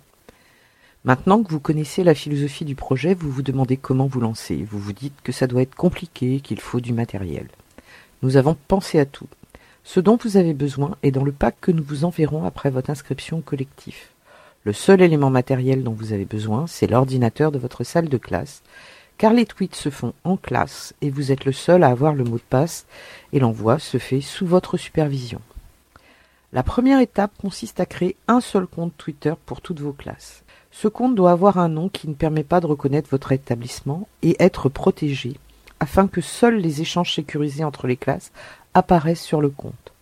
Maintenant 1.04 1.42
que 1.42 1.50
vous 1.50 1.60
connaissez 1.60 2.04
la 2.04 2.14
philosophie 2.14 2.64
du 2.64 2.74
projet, 2.74 3.14
vous 3.14 3.30
vous 3.30 3.42
demandez 3.42 3.76
comment 3.76 4.06
vous 4.06 4.20
lancer. 4.20 4.66
Vous 4.68 4.78
vous 4.78 4.92
dites 4.92 5.14
que 5.22 5.32
ça 5.32 5.46
doit 5.46 5.62
être 5.62 5.74
compliqué, 5.74 6.40
qu'il 6.40 6.60
faut 6.60 6.80
du 6.80 6.92
matériel. 6.92 7.46
Nous 8.26 8.36
avons 8.36 8.56
pensé 8.66 8.98
à 8.98 9.06
tout. 9.06 9.28
Ce 9.84 10.00
dont 10.00 10.18
vous 10.20 10.36
avez 10.36 10.52
besoin 10.52 10.96
est 11.04 11.12
dans 11.12 11.22
le 11.22 11.30
pack 11.30 11.54
que 11.60 11.70
nous 11.70 11.84
vous 11.84 12.04
enverrons 12.04 12.42
après 12.42 12.70
votre 12.70 12.90
inscription 12.90 13.38
au 13.38 13.40
collectif. 13.40 14.10
Le 14.64 14.72
seul 14.72 15.00
élément 15.00 15.30
matériel 15.30 15.84
dont 15.84 15.92
vous 15.92 16.12
avez 16.12 16.24
besoin, 16.24 16.66
c'est 16.66 16.88
l'ordinateur 16.88 17.52
de 17.52 17.60
votre 17.60 17.84
salle 17.84 18.08
de 18.08 18.18
classe, 18.18 18.64
car 19.16 19.32
les 19.32 19.46
tweets 19.46 19.76
se 19.76 19.90
font 19.90 20.12
en 20.24 20.36
classe 20.36 20.92
et 21.02 21.10
vous 21.10 21.30
êtes 21.30 21.44
le 21.44 21.52
seul 21.52 21.84
à 21.84 21.90
avoir 21.90 22.14
le 22.14 22.24
mot 22.24 22.38
de 22.38 22.42
passe 22.50 22.86
et 23.32 23.38
l'envoi 23.38 23.78
se 23.78 23.98
fait 23.98 24.20
sous 24.20 24.44
votre 24.44 24.76
supervision. 24.76 25.40
La 26.52 26.64
première 26.64 26.98
étape 26.98 27.30
consiste 27.40 27.78
à 27.78 27.86
créer 27.86 28.16
un 28.26 28.40
seul 28.40 28.66
compte 28.66 28.96
Twitter 28.98 29.34
pour 29.46 29.60
toutes 29.60 29.78
vos 29.78 29.92
classes. 29.92 30.42
Ce 30.72 30.88
compte 30.88 31.14
doit 31.14 31.30
avoir 31.30 31.58
un 31.58 31.68
nom 31.68 31.88
qui 31.88 32.08
ne 32.08 32.14
permet 32.14 32.42
pas 32.42 32.58
de 32.58 32.66
reconnaître 32.66 33.08
votre 33.08 33.30
établissement 33.30 34.08
et 34.22 34.34
être 34.40 34.68
protégé, 34.68 35.36
afin 35.80 36.08
que 36.08 36.20
seuls 36.20 36.56
les 36.56 36.80
échanges 36.80 37.14
sécurisés 37.14 37.64
entre 37.64 37.86
les 37.86 37.96
classes 37.96 38.32
apparaissent 38.74 39.22
sur 39.22 39.40
le 39.40 39.48
compte. 39.48 39.92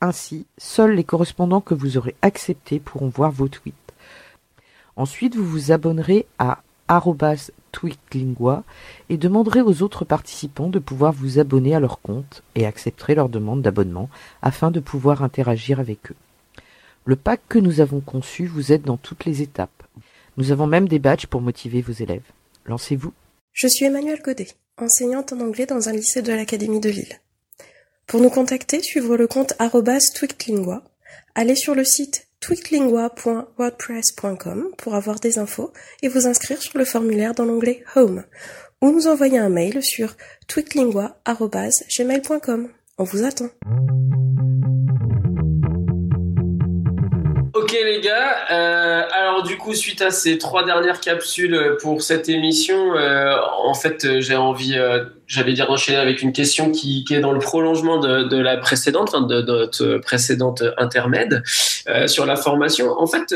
Ainsi, 0.00 0.46
seuls 0.58 0.94
les 0.94 1.04
correspondants 1.04 1.60
que 1.60 1.74
vous 1.74 1.96
aurez 1.96 2.16
acceptés 2.22 2.80
pourront 2.80 3.08
voir 3.08 3.30
vos 3.30 3.48
tweets. 3.48 3.74
Ensuite, 4.96 5.36
vous 5.36 5.46
vous 5.46 5.72
abonnerez 5.72 6.26
à 6.38 6.62
tweaklingua 7.72 8.64
et 9.08 9.16
demanderez 9.16 9.62
aux 9.62 9.82
autres 9.82 10.04
participants 10.04 10.68
de 10.68 10.78
pouvoir 10.78 11.12
vous 11.12 11.38
abonner 11.38 11.74
à 11.74 11.80
leur 11.80 12.00
compte 12.00 12.42
et 12.54 12.66
accepterez 12.66 13.14
leur 13.14 13.28
demande 13.28 13.62
d'abonnement 13.62 14.10
afin 14.42 14.70
de 14.70 14.80
pouvoir 14.80 15.22
interagir 15.22 15.80
avec 15.80 16.10
eux. 16.10 16.16
Le 17.04 17.16
pack 17.16 17.40
que 17.48 17.58
nous 17.58 17.80
avons 17.80 18.00
conçu 18.00 18.46
vous 18.46 18.72
aide 18.72 18.82
dans 18.82 18.98
toutes 18.98 19.24
les 19.24 19.42
étapes. 19.42 19.82
Nous 20.36 20.52
avons 20.52 20.66
même 20.66 20.88
des 20.88 20.98
badges 20.98 21.26
pour 21.26 21.40
motiver 21.40 21.80
vos 21.80 21.92
élèves. 21.92 22.30
Lancez-vous. 22.66 23.12
Je 23.52 23.68
suis 23.68 23.86
Emmanuel 23.86 24.20
Godet, 24.22 24.54
enseignante 24.78 25.32
en 25.32 25.40
anglais 25.40 25.66
dans 25.66 25.88
un 25.88 25.92
lycée 25.92 26.22
de 26.22 26.32
l'Académie 26.32 26.78
de 26.80 26.90
Lille. 26.90 27.20
Pour 28.06 28.20
nous 28.20 28.30
contacter, 28.30 28.80
suivre 28.82 29.16
le 29.16 29.26
compte 29.26 29.54
tweaklingua, 30.14 30.84
allez 31.34 31.56
sur 31.56 31.74
le 31.74 31.84
site 31.84 32.28
tweaklingua.wordpress.com 32.40 34.68
pour 34.76 34.94
avoir 34.94 35.18
des 35.20 35.38
infos 35.38 35.72
et 36.02 36.08
vous 36.08 36.26
inscrire 36.26 36.60
sur 36.60 36.76
le 36.78 36.84
formulaire 36.84 37.32
dans 37.34 37.44
l'onglet 37.44 37.84
Home 37.94 38.24
ou 38.80 38.90
nous 38.90 39.06
envoyer 39.06 39.38
un 39.38 39.48
mail 39.48 39.80
sur 39.82 40.16
tweaklingua.gmail.com. 40.48 42.68
On 42.98 43.04
vous 43.04 43.24
attend. 43.24 43.48
Ok 47.54 47.72
les 47.72 48.00
gars, 48.00 48.46
euh, 48.50 49.02
alors 49.12 49.42
du 49.42 49.58
coup 49.58 49.74
suite 49.74 50.00
à 50.00 50.10
ces 50.10 50.38
trois 50.38 50.64
dernières 50.64 51.00
capsules 51.00 51.76
pour 51.82 52.00
cette 52.00 52.30
émission, 52.30 52.94
euh, 52.94 53.36
en 53.62 53.74
fait 53.74 54.06
euh, 54.06 54.20
j'ai 54.22 54.36
envie, 54.36 54.78
j'allais 55.26 55.52
dire 55.52 55.70
enchaîner 55.70 55.98
avec 55.98 56.22
une 56.22 56.32
question 56.32 56.70
qui, 56.70 57.04
qui, 57.04 57.14
est 57.14 57.20
dans 57.20 57.32
le 57.32 57.40
prolongement 57.40 57.98
de, 57.98 58.22
de 58.22 58.38
la 58.38 58.56
précédente, 58.56 59.12
de, 59.28 59.42
de, 59.42 59.52
notre 59.52 59.98
précédente 59.98 60.62
intermède 60.78 61.42
sur 62.06 62.24
la 62.24 62.36
formation. 62.36 62.98
En 62.98 63.06
fait, 63.06 63.34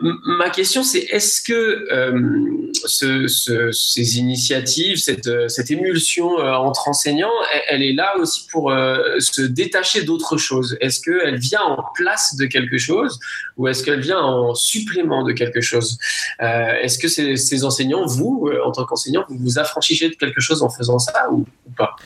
ma 0.00 0.50
question, 0.50 0.82
c'est 0.82 1.00
est-ce 1.00 1.42
que 1.42 1.52
euh, 1.92 2.70
ce, 2.86 3.26
ce, 3.26 3.70
ces 3.72 4.18
initiatives, 4.18 4.96
cette, 4.96 5.48
cette 5.48 5.70
émulsion 5.70 6.38
euh, 6.38 6.52
entre 6.54 6.88
enseignants, 6.88 7.30
elle, 7.52 7.62
elle, 7.68 7.82
est 7.82 7.92
là 7.92 8.16
aussi 8.18 8.46
pour 8.50 8.70
euh, 8.70 9.18
se 9.18 9.42
détacher 9.42 10.02
d'autre 10.02 10.36
chose 10.36 10.76
Est-ce 10.80 11.00
qu'elle 11.00 11.36
vient 11.36 11.62
en 11.62 11.84
place 11.94 12.36
de 12.36 12.46
quelque 12.46 12.78
chose 12.78 13.18
ou 13.56 13.68
est-ce 13.68 13.84
qu'elle 13.84 14.00
vient 14.00 14.20
en 14.20 14.54
supplément 14.54 15.22
de 15.22 15.32
quelque 15.32 15.60
chose? 15.60 15.98
Euh, 16.42 16.72
Est-ce 16.82 16.98
que 16.98 17.08
ces, 17.08 17.36
ces, 17.36 17.64
enseignants, 17.64 18.06
vous, 18.06 18.48
euh, 18.48 18.60
en 18.64 18.72
tant 18.72 18.84
qu'enseignant, 18.84 19.24
vous 19.28 19.38
vous 19.38 19.58
affranchissez 19.58 20.08
de 20.08 20.14
quelque 20.14 20.40
chose 20.40 20.62
en 20.62 20.70
faisant 20.70 20.98
ça 20.98 21.30
ou, 21.30 21.46
ou 21.66 21.70
pas? 21.76 21.96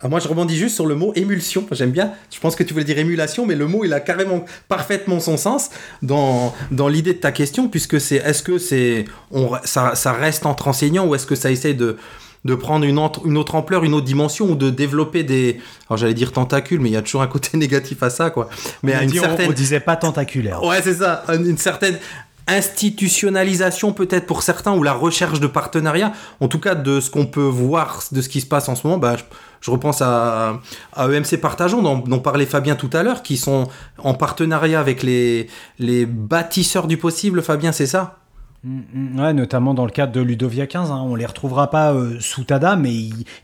Ah, 0.00 0.08
moi, 0.08 0.20
je 0.20 0.28
rebondis 0.28 0.56
juste 0.56 0.74
sur 0.74 0.86
le 0.86 0.94
mot 0.94 1.12
émulsion. 1.14 1.66
J'aime 1.70 1.90
bien. 1.90 2.12
Je 2.30 2.38
pense 2.38 2.56
que 2.56 2.62
tu 2.62 2.72
voulais 2.72 2.84
dire 2.84 2.98
émulation, 2.98 3.46
mais 3.46 3.54
le 3.54 3.66
mot, 3.66 3.84
il 3.84 3.92
a 3.92 4.00
carrément 4.00 4.44
parfaitement 4.68 5.20
son 5.20 5.36
sens 5.36 5.70
dans, 6.02 6.54
dans 6.70 6.88
l'idée 6.88 7.14
de 7.14 7.18
ta 7.18 7.32
question, 7.32 7.68
puisque 7.68 8.00
c'est 8.00 8.16
est-ce 8.16 8.42
que 8.42 8.58
c'est 8.58 9.06
on, 9.30 9.52
ça, 9.64 9.94
ça 9.94 10.12
reste 10.12 10.46
entre 10.46 10.68
enseignants 10.68 11.06
ou 11.06 11.14
est-ce 11.14 11.26
que 11.26 11.34
ça 11.34 11.50
essaie 11.50 11.74
de 11.74 11.96
de 12.44 12.54
prendre 12.54 12.84
une, 12.84 12.98
entre, 12.98 13.26
une 13.26 13.38
autre 13.38 13.54
ampleur, 13.54 13.84
une 13.84 13.94
autre 13.94 14.04
dimension 14.04 14.50
ou 14.50 14.54
de 14.54 14.68
développer 14.68 15.22
des. 15.22 15.60
Alors 15.88 15.96
j'allais 15.96 16.14
dire 16.14 16.30
tentacules, 16.32 16.78
mais 16.78 16.90
il 16.90 16.92
y 16.92 16.96
a 16.96 17.02
toujours 17.02 17.22
un 17.22 17.26
côté 17.26 17.56
négatif 17.56 18.02
à 18.02 18.10
ça, 18.10 18.30
quoi. 18.30 18.48
Mais 18.82 18.94
on 18.94 18.98
à 18.98 19.02
une 19.04 19.10
dit, 19.10 19.18
certaine. 19.18 19.46
On, 19.46 19.50
on 19.50 19.54
disait 19.54 19.80
pas 19.80 19.96
tentaculaire. 19.96 20.62
Ouais, 20.62 20.82
c'est 20.82 20.94
ça. 20.94 21.24
Une 21.28 21.56
certaine 21.56 21.98
institutionnalisation 22.46 23.92
peut-être 23.92 24.26
pour 24.26 24.42
certains 24.42 24.74
ou 24.74 24.82
la 24.82 24.92
recherche 24.92 25.40
de 25.40 25.46
partenariat 25.46 26.12
en 26.40 26.48
tout 26.48 26.58
cas 26.58 26.74
de 26.74 27.00
ce 27.00 27.10
qu'on 27.10 27.26
peut 27.26 27.40
voir 27.40 28.02
de 28.12 28.20
ce 28.20 28.28
qui 28.28 28.40
se 28.40 28.46
passe 28.46 28.68
en 28.68 28.74
ce 28.74 28.86
moment 28.86 28.98
bah, 28.98 29.16
je, 29.16 29.24
je 29.62 29.70
repense 29.70 30.02
à, 30.02 30.60
à 30.92 31.08
EMC 31.08 31.40
Partageons 31.40 31.80
dont, 31.80 31.98
dont, 31.98 32.18
parlait 32.18 32.46
Fabien 32.46 32.76
tout 32.76 32.90
à 32.92 33.02
l'heure 33.02 33.22
qui 33.22 33.38
sont 33.38 33.68
en 33.98 34.14
partenariat 34.14 34.78
avec 34.78 35.02
les, 35.02 35.48
les 35.78 36.04
bâtisseurs 36.04 36.86
du 36.86 36.98
possible 36.98 37.42
Fabien 37.42 37.72
c'est 37.72 37.86
ça? 37.86 38.18
Ouais, 38.64 39.34
notamment 39.34 39.74
dans 39.74 39.84
le 39.84 39.90
cadre 39.90 40.12
de 40.12 40.22
Ludovia 40.22 40.66
15, 40.66 40.90
hein. 40.90 41.02
on 41.04 41.16
les 41.16 41.26
retrouvera 41.26 41.68
pas 41.68 41.92
euh, 41.92 42.16
sous 42.20 42.44
TADA, 42.44 42.76
mais 42.76 42.94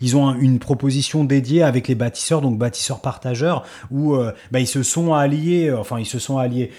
ils, 0.01 0.17
ont 0.17 0.35
une 0.35 0.59
proposition 0.59 1.25
dédiée 1.25 1.63
avec 1.63 1.89
les 1.89 1.95
bâtisseurs, 1.95 2.41
donc 2.41 2.57
bâtisseurs 2.57 3.01
partageurs, 3.01 3.65
où 3.91 4.15
euh, 4.15 4.33
bah, 4.51 4.61
ils 4.61 4.67
se 4.67 4.83
sont 4.83 5.13
alliés, 5.13 5.71
enfin 5.73 5.99
ils 5.99 6.07
se 6.07 6.19
sont 6.19 6.39
alliés. 6.39 6.71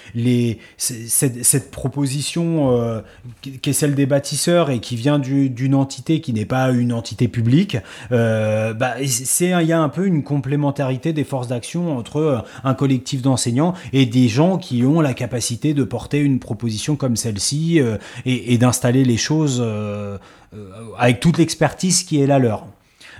Cette, 0.77 1.69
proposition 1.69 2.75
euh, 2.75 3.01
qui 3.41 3.69
est 3.69 3.73
celle 3.73 3.93
des 3.93 4.07
bâtisseurs 4.07 4.71
et 4.71 4.79
qui 4.79 4.95
vient 4.95 5.19
d'une 5.19 5.75
entité 5.75 6.19
qui 6.19 6.33
n'est 6.33 6.45
pas 6.45 6.71
une 6.71 6.93
entité 6.93 7.27
publique, 7.27 7.77
euh, 8.11 8.73
bah, 8.73 8.95
il 8.99 9.67
y 9.67 9.73
a 9.73 9.79
un 9.79 9.89
peu 9.89 10.07
une 10.07 10.23
complémentarité 10.23 11.13
des 11.13 11.23
forces 11.23 11.47
d'action 11.47 11.95
entre 11.95 12.43
un 12.63 12.73
collectif 12.73 13.21
d'enseignants 13.21 13.75
et 13.93 14.07
des 14.07 14.27
gens 14.27 14.57
qui 14.57 14.83
ont 14.83 14.99
la 14.99 15.13
capacité 15.13 15.75
de 15.75 15.83
porter 15.83 16.19
une 16.19 16.39
proposition 16.39 16.95
comme 16.95 17.15
celle-ci. 17.15 17.79
Euh, 17.79 17.97
et, 18.31 18.57
d'installer 18.57 19.03
les 19.03 19.17
choses 19.17 19.61
euh, 19.63 20.17
euh, 20.53 20.69
avec 20.97 21.19
toute 21.19 21.37
l'expertise 21.37 22.03
qui 22.03 22.21
est 22.21 22.27
la 22.27 22.39
leur. 22.39 22.65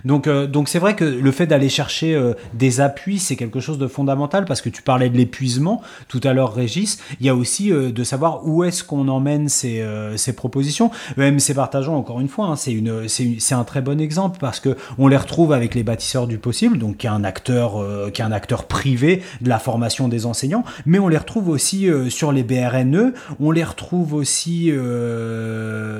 Donc, 0.05 0.27
euh, 0.27 0.47
donc 0.47 0.69
c'est 0.69 0.79
vrai 0.79 0.95
que 0.95 1.05
le 1.05 1.31
fait 1.31 1.47
d'aller 1.47 1.69
chercher 1.69 2.15
euh, 2.15 2.33
des 2.53 2.81
appuis, 2.81 3.19
c'est 3.19 3.35
quelque 3.35 3.59
chose 3.59 3.77
de 3.77 3.87
fondamental 3.87 4.45
parce 4.45 4.61
que 4.61 4.69
tu 4.69 4.81
parlais 4.81 5.09
de 5.09 5.17
l'épuisement 5.17 5.81
tout 6.07 6.21
à 6.23 6.33
l'heure, 6.33 6.53
Régis. 6.53 6.99
Il 7.19 7.25
y 7.25 7.29
a 7.29 7.35
aussi 7.35 7.71
euh, 7.71 7.91
de 7.91 8.03
savoir 8.03 8.47
où 8.47 8.63
est-ce 8.63 8.83
qu'on 8.83 9.07
emmène 9.07 9.49
ces, 9.49 9.81
euh, 9.81 10.17
ces 10.17 10.33
propositions. 10.33 10.91
EMC 11.17 11.53
Partageant, 11.55 11.95
encore 11.95 12.19
une 12.19 12.27
fois, 12.27 12.47
hein, 12.47 12.55
c'est 12.55 12.71
une, 12.71 13.07
c'est 13.07 13.53
un 13.53 13.63
très 13.63 13.81
bon 13.81 13.99
exemple 13.99 14.37
parce 14.39 14.59
que 14.59 14.75
on 14.97 15.07
les 15.07 15.17
retrouve 15.17 15.53
avec 15.53 15.75
les 15.75 15.83
bâtisseurs 15.83 16.27
du 16.27 16.37
possible, 16.37 16.77
donc 16.77 16.97
qui 16.97 17.07
est 17.07 17.09
un 17.09 17.23
acteur, 17.23 17.81
euh, 17.81 18.09
qui 18.09 18.21
est 18.21 18.25
un 18.25 18.31
acteur 18.31 18.65
privé 18.65 19.21
de 19.41 19.49
la 19.49 19.59
formation 19.59 20.07
des 20.07 20.25
enseignants, 20.25 20.63
mais 20.85 20.99
on 20.99 21.07
les 21.07 21.17
retrouve 21.17 21.49
aussi 21.49 21.89
euh, 21.89 22.09
sur 22.09 22.31
les 22.31 22.43
BRNE, 22.43 23.13
on 23.39 23.51
les 23.51 23.63
retrouve 23.63 24.13
aussi 24.13 24.71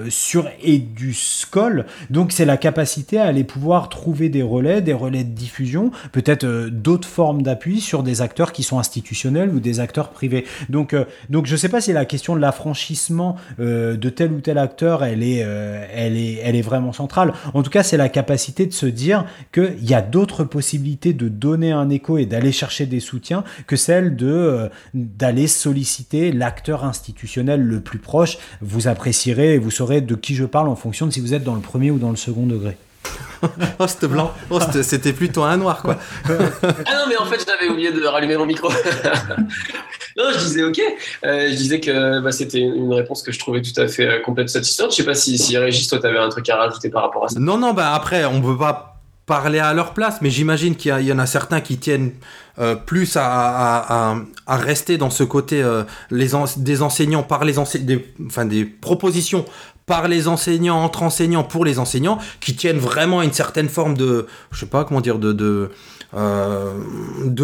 sur 0.09 0.47
EduScol. 0.65 1.85
Donc 2.09 2.31
c'est 2.31 2.45
la 2.45 2.57
capacité 2.57 3.19
à 3.19 3.25
aller 3.25 3.43
pouvoir 3.43 3.89
trouver 3.91 4.29
des 4.29 4.41
relais, 4.41 4.81
des 4.81 4.93
relais 4.93 5.23
de 5.23 5.29
diffusion, 5.29 5.91
peut-être 6.11 6.45
euh, 6.45 6.71
d'autres 6.71 7.07
formes 7.07 7.43
d'appui 7.43 7.79
sur 7.79 8.01
des 8.01 8.23
acteurs 8.23 8.51
qui 8.51 8.63
sont 8.63 8.79
institutionnels 8.79 9.51
ou 9.51 9.59
des 9.59 9.79
acteurs 9.79 10.09
privés. 10.09 10.45
Donc, 10.69 10.95
euh, 10.95 11.05
donc 11.29 11.45
je 11.45 11.51
ne 11.51 11.57
sais 11.57 11.69
pas 11.69 11.81
si 11.81 11.93
la 11.93 12.05
question 12.05 12.35
de 12.35 12.41
l'affranchissement 12.41 13.35
euh, 13.59 13.95
de 13.95 14.09
tel 14.09 14.31
ou 14.31 14.41
tel 14.41 14.57
acteur, 14.57 15.03
elle 15.03 15.21
est, 15.21 15.45
elle 15.93 16.17
est, 16.17 16.39
elle 16.43 16.55
est 16.55 16.61
vraiment 16.61 16.93
centrale. 16.93 17.33
En 17.53 17.61
tout 17.61 17.69
cas, 17.69 17.83
c'est 17.83 17.97
la 17.97 18.09
capacité 18.09 18.65
de 18.65 18.73
se 18.73 18.87
dire 18.87 19.25
qu'il 19.53 19.83
y 19.83 19.93
a 19.93 20.01
d'autres 20.01 20.43
possibilités 20.43 21.13
de 21.13 21.27
donner 21.27 21.71
un 21.71 21.89
écho 21.89 22.17
et 22.17 22.25
d'aller 22.25 22.51
chercher 22.51 22.85
des 22.85 23.01
soutiens 23.01 23.43
que 23.67 23.75
celle 23.75 24.15
de 24.15 24.69
d'aller 24.93 25.47
solliciter 25.47 26.31
l'acteur 26.31 26.85
institutionnel 26.85 27.61
le 27.61 27.81
plus 27.81 27.99
proche. 27.99 28.37
Vous 28.61 28.87
apprécierez 28.87 29.55
et 29.55 29.57
vous 29.57 29.71
saurez 29.71 29.99
de 30.01 30.15
qui 30.15 30.33
je 30.35 30.45
parle 30.45 30.69
en 30.69 30.75
fonction 30.75 31.05
de 31.05 31.11
si 31.11 31.19
vous 31.19 31.33
êtes 31.33 31.43
dans 31.43 31.55
le 31.55 31.61
premier 31.61 31.91
ou 31.91 31.99
dans 31.99 32.09
le 32.09 32.15
second 32.15 32.47
degré. 32.47 32.77
oh, 33.79 33.87
c'était 33.87 34.07
blanc. 34.07 34.33
Oh, 34.49 34.59
c'était 34.83 35.13
plutôt 35.13 35.43
un 35.43 35.57
noir, 35.57 35.81
quoi. 35.81 35.97
ah 36.25 36.31
non, 36.31 37.05
mais 37.09 37.17
en 37.17 37.25
fait, 37.25 37.45
j'avais 37.45 37.71
oublié 37.71 37.91
de 37.91 38.03
rallumer 38.05 38.37
mon 38.37 38.45
micro. 38.45 38.69
non, 40.17 40.25
je 40.33 40.37
disais 40.37 40.63
OK. 40.63 40.79
Euh, 41.25 41.49
je 41.49 41.55
disais 41.55 41.79
que 41.79 42.19
bah, 42.19 42.31
c'était 42.31 42.59
une 42.59 42.93
réponse 42.93 43.23
que 43.23 43.31
je 43.31 43.39
trouvais 43.39 43.61
tout 43.61 43.79
à 43.79 43.87
fait 43.87 44.07
euh, 44.07 44.19
complète 44.19 44.49
satisfaisante. 44.49 44.91
Je 44.91 44.97
sais 44.97 45.05
pas 45.05 45.15
si, 45.15 45.37
si 45.37 45.57
Régis, 45.57 45.87
toi, 45.87 45.99
tu 45.99 46.05
avais 46.05 46.19
un 46.19 46.29
truc 46.29 46.47
à 46.49 46.57
rajouter 46.57 46.89
par 46.89 47.03
rapport 47.03 47.25
à 47.25 47.29
ça. 47.29 47.39
Non, 47.39 47.57
non, 47.57 47.73
bah 47.73 47.93
après, 47.93 48.25
on 48.25 48.41
peut 48.41 48.57
pas 48.57 48.91
parler 49.25 49.59
à 49.59 49.73
leur 49.73 49.93
place, 49.93 50.17
mais 50.21 50.29
j'imagine 50.29 50.75
qu'il 50.75 50.93
y, 50.99 51.05
y, 51.05 51.13
en 51.13 51.19
a 51.19 51.25
certains 51.25 51.61
qui 51.61 51.77
tiennent 51.77 52.11
euh, 52.59 52.75
plus 52.75 53.15
à, 53.15 53.23
à, 53.23 54.11
à, 54.11 54.17
à, 54.45 54.57
rester 54.57 54.97
dans 54.97 55.09
ce 55.09 55.23
côté 55.23 55.63
euh, 55.63 55.83
les 56.09 56.35
en, 56.35 56.43
des 56.57 56.81
enseignants 56.81 57.23
par 57.23 57.45
les 57.45 57.57
enseignants, 57.57 58.01
enfin 58.25 58.43
des 58.43 58.65
propositions 58.65 59.45
par 59.85 60.07
les 60.07 60.27
enseignants, 60.27 60.83
entre 60.83 61.03
enseignants, 61.03 61.43
pour 61.43 61.65
les 61.65 61.79
enseignants, 61.79 62.17
qui 62.39 62.55
tiennent 62.55 62.77
vraiment 62.77 63.21
une 63.21 63.33
certaine 63.33 63.69
forme 63.69 63.95
de, 63.95 64.27
je 64.51 64.59
sais 64.59 64.65
pas 64.65 64.85
comment 64.85 65.01
dire, 65.01 65.19
de, 65.19 65.33
de, 65.33 65.69
euh, 66.13 66.73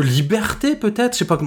liberté 0.01 0.75
peut-être, 0.75 1.13
je 1.13 1.19
sais 1.19 1.25
pas, 1.25 1.39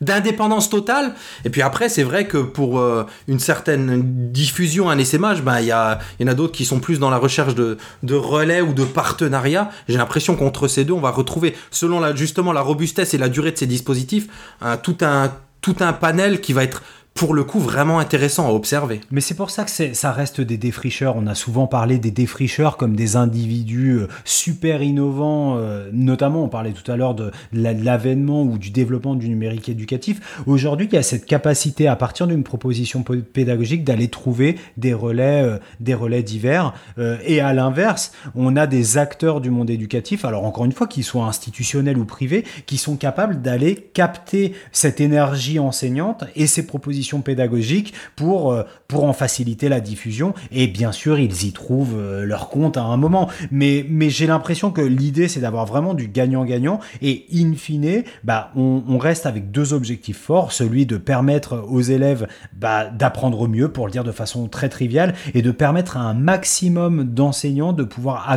d'indépendance 0.00 0.70
totale. 0.70 1.14
Et 1.44 1.50
puis 1.50 1.62
après, 1.62 1.88
c'est 1.88 2.02
vrai 2.02 2.26
que 2.26 2.38
pour 2.38 2.78
euh, 2.78 3.06
une 3.28 3.38
certaine 3.38 4.30
diffusion, 4.32 4.88
un 4.88 4.98
essaimage, 4.98 5.42
ben 5.42 5.60
il 5.60 5.66
y, 5.66 5.72
a, 5.72 5.98
y 6.18 6.24
en 6.24 6.28
a 6.28 6.34
d'autres 6.34 6.52
qui 6.52 6.64
sont 6.64 6.80
plus 6.80 6.98
dans 6.98 7.10
la 7.10 7.18
recherche 7.18 7.54
de, 7.54 7.76
de 8.02 8.14
relais 8.14 8.60
ou 8.60 8.72
de 8.72 8.84
partenariat. 8.84 9.70
J'ai 9.88 9.98
l'impression 9.98 10.36
qu'entre 10.36 10.68
ces 10.68 10.84
deux, 10.84 10.94
on 10.94 11.00
va 11.00 11.10
retrouver, 11.10 11.54
selon 11.70 12.14
justement 12.16 12.52
la 12.52 12.62
robustesse 12.62 13.14
et 13.14 13.18
la 13.18 13.28
durée 13.28 13.52
de 13.52 13.58
ces 13.58 13.66
dispositifs, 13.66 14.28
tout 14.82 14.96
un 15.02 15.32
tout 15.64 15.76
un 15.80 15.94
panel 15.94 16.42
qui 16.42 16.52
va 16.52 16.62
être 16.62 16.82
pour 17.14 17.32
le 17.32 17.44
coup 17.44 17.60
vraiment 17.60 18.00
intéressant 18.00 18.48
à 18.48 18.50
observer. 18.50 19.00
Mais 19.12 19.20
c'est 19.20 19.34
pour 19.34 19.50
ça 19.50 19.64
que 19.64 19.70
ça 19.70 20.12
reste 20.12 20.40
des 20.40 20.56
défricheurs. 20.58 21.14
On 21.16 21.28
a 21.28 21.36
souvent 21.36 21.68
parlé 21.68 21.98
des 21.98 22.10
défricheurs 22.10 22.76
comme 22.76 22.96
des 22.96 23.14
individus 23.14 24.00
super 24.24 24.82
innovants, 24.82 25.56
euh, 25.56 25.88
notamment 25.92 26.42
on 26.42 26.48
parlait 26.48 26.72
tout 26.72 26.90
à 26.90 26.96
l'heure 26.96 27.14
de 27.14 27.30
l'avènement 27.52 28.42
ou 28.42 28.58
du 28.58 28.70
développement 28.70 29.14
du 29.14 29.28
numérique 29.28 29.68
éducatif. 29.68 30.42
Aujourd'hui, 30.46 30.88
il 30.90 30.94
y 30.94 30.98
a 30.98 31.04
cette 31.04 31.24
capacité 31.24 31.86
à 31.86 31.94
partir 31.94 32.26
d'une 32.26 32.42
proposition 32.42 33.04
pédagogique 33.04 33.84
d'aller 33.84 34.08
trouver 34.08 34.56
des 34.76 34.92
relais, 34.92 35.44
euh, 35.44 35.58
des 35.78 35.94
relais 35.94 36.24
divers. 36.24 36.74
Euh, 36.98 37.16
et 37.24 37.40
à 37.40 37.52
l'inverse, 37.52 38.12
on 38.34 38.56
a 38.56 38.66
des 38.66 38.98
acteurs 38.98 39.40
du 39.40 39.50
monde 39.50 39.70
éducatif, 39.70 40.24
alors 40.24 40.44
encore 40.44 40.64
une 40.64 40.72
fois, 40.72 40.88
qu'ils 40.88 41.04
soient 41.04 41.26
institutionnels 41.26 41.96
ou 41.96 42.04
privés, 42.04 42.44
qui 42.66 42.76
sont 42.76 42.96
capables 42.96 43.40
d'aller 43.40 43.76
capter 43.76 44.52
cette 44.72 45.00
énergie 45.00 45.60
enseignante 45.60 46.24
et 46.34 46.48
ces 46.48 46.66
propositions 46.66 47.03
pour, 48.16 48.52
euh, 48.52 48.62
pour 48.88 49.04
en 49.04 49.12
faciliter 49.12 49.68
la 49.68 49.80
diffusion. 49.80 50.34
Et 50.52 50.66
bien 50.66 50.92
sûr, 50.92 51.18
ils 51.18 51.44
y 51.44 51.52
trouvent 51.52 51.96
euh, 51.96 52.24
leur 52.24 52.48
compte 52.48 52.76
à 52.76 52.82
un 52.82 52.96
moment. 52.96 53.28
Mais, 53.50 53.84
j'ai 54.08 54.26
l'impression 54.26 54.70
que 54.70 54.80
l'idée, 54.80 55.28
c'est 55.28 55.40
d'avoir 55.40 55.66
vraiment 55.66 55.94
du 55.94 56.08
gagnant-gagnant. 56.08 56.80
Et 57.02 57.26
in 57.34 57.54
fine, 57.54 58.04
bah, 58.22 58.50
on, 58.54 58.98
reste 58.98 59.26
avec 59.26 59.50
deux 59.50 59.72
objectifs 59.72 60.18
forts. 60.18 60.52
Celui 60.52 60.86
de 60.86 60.96
permettre 60.96 61.64
aux 61.68 61.80
élèves 61.80 62.26
bah, 62.56 62.86
d'apprendre 62.86 63.48
mieux, 63.48 63.68
pour 63.68 63.86
le 63.86 63.92
dire 63.92 64.04
de 64.04 64.12
façon 64.12 64.46
très 64.46 64.68
triviale, 64.68 65.14
et 65.34 65.42
de 65.42 65.50
permettre 65.50 65.96
à 65.96 66.00
un 66.00 66.14
maximum 66.14 67.04
d'enseignants 67.04 67.72
de 67.72 67.82
pouvoir 67.82 68.30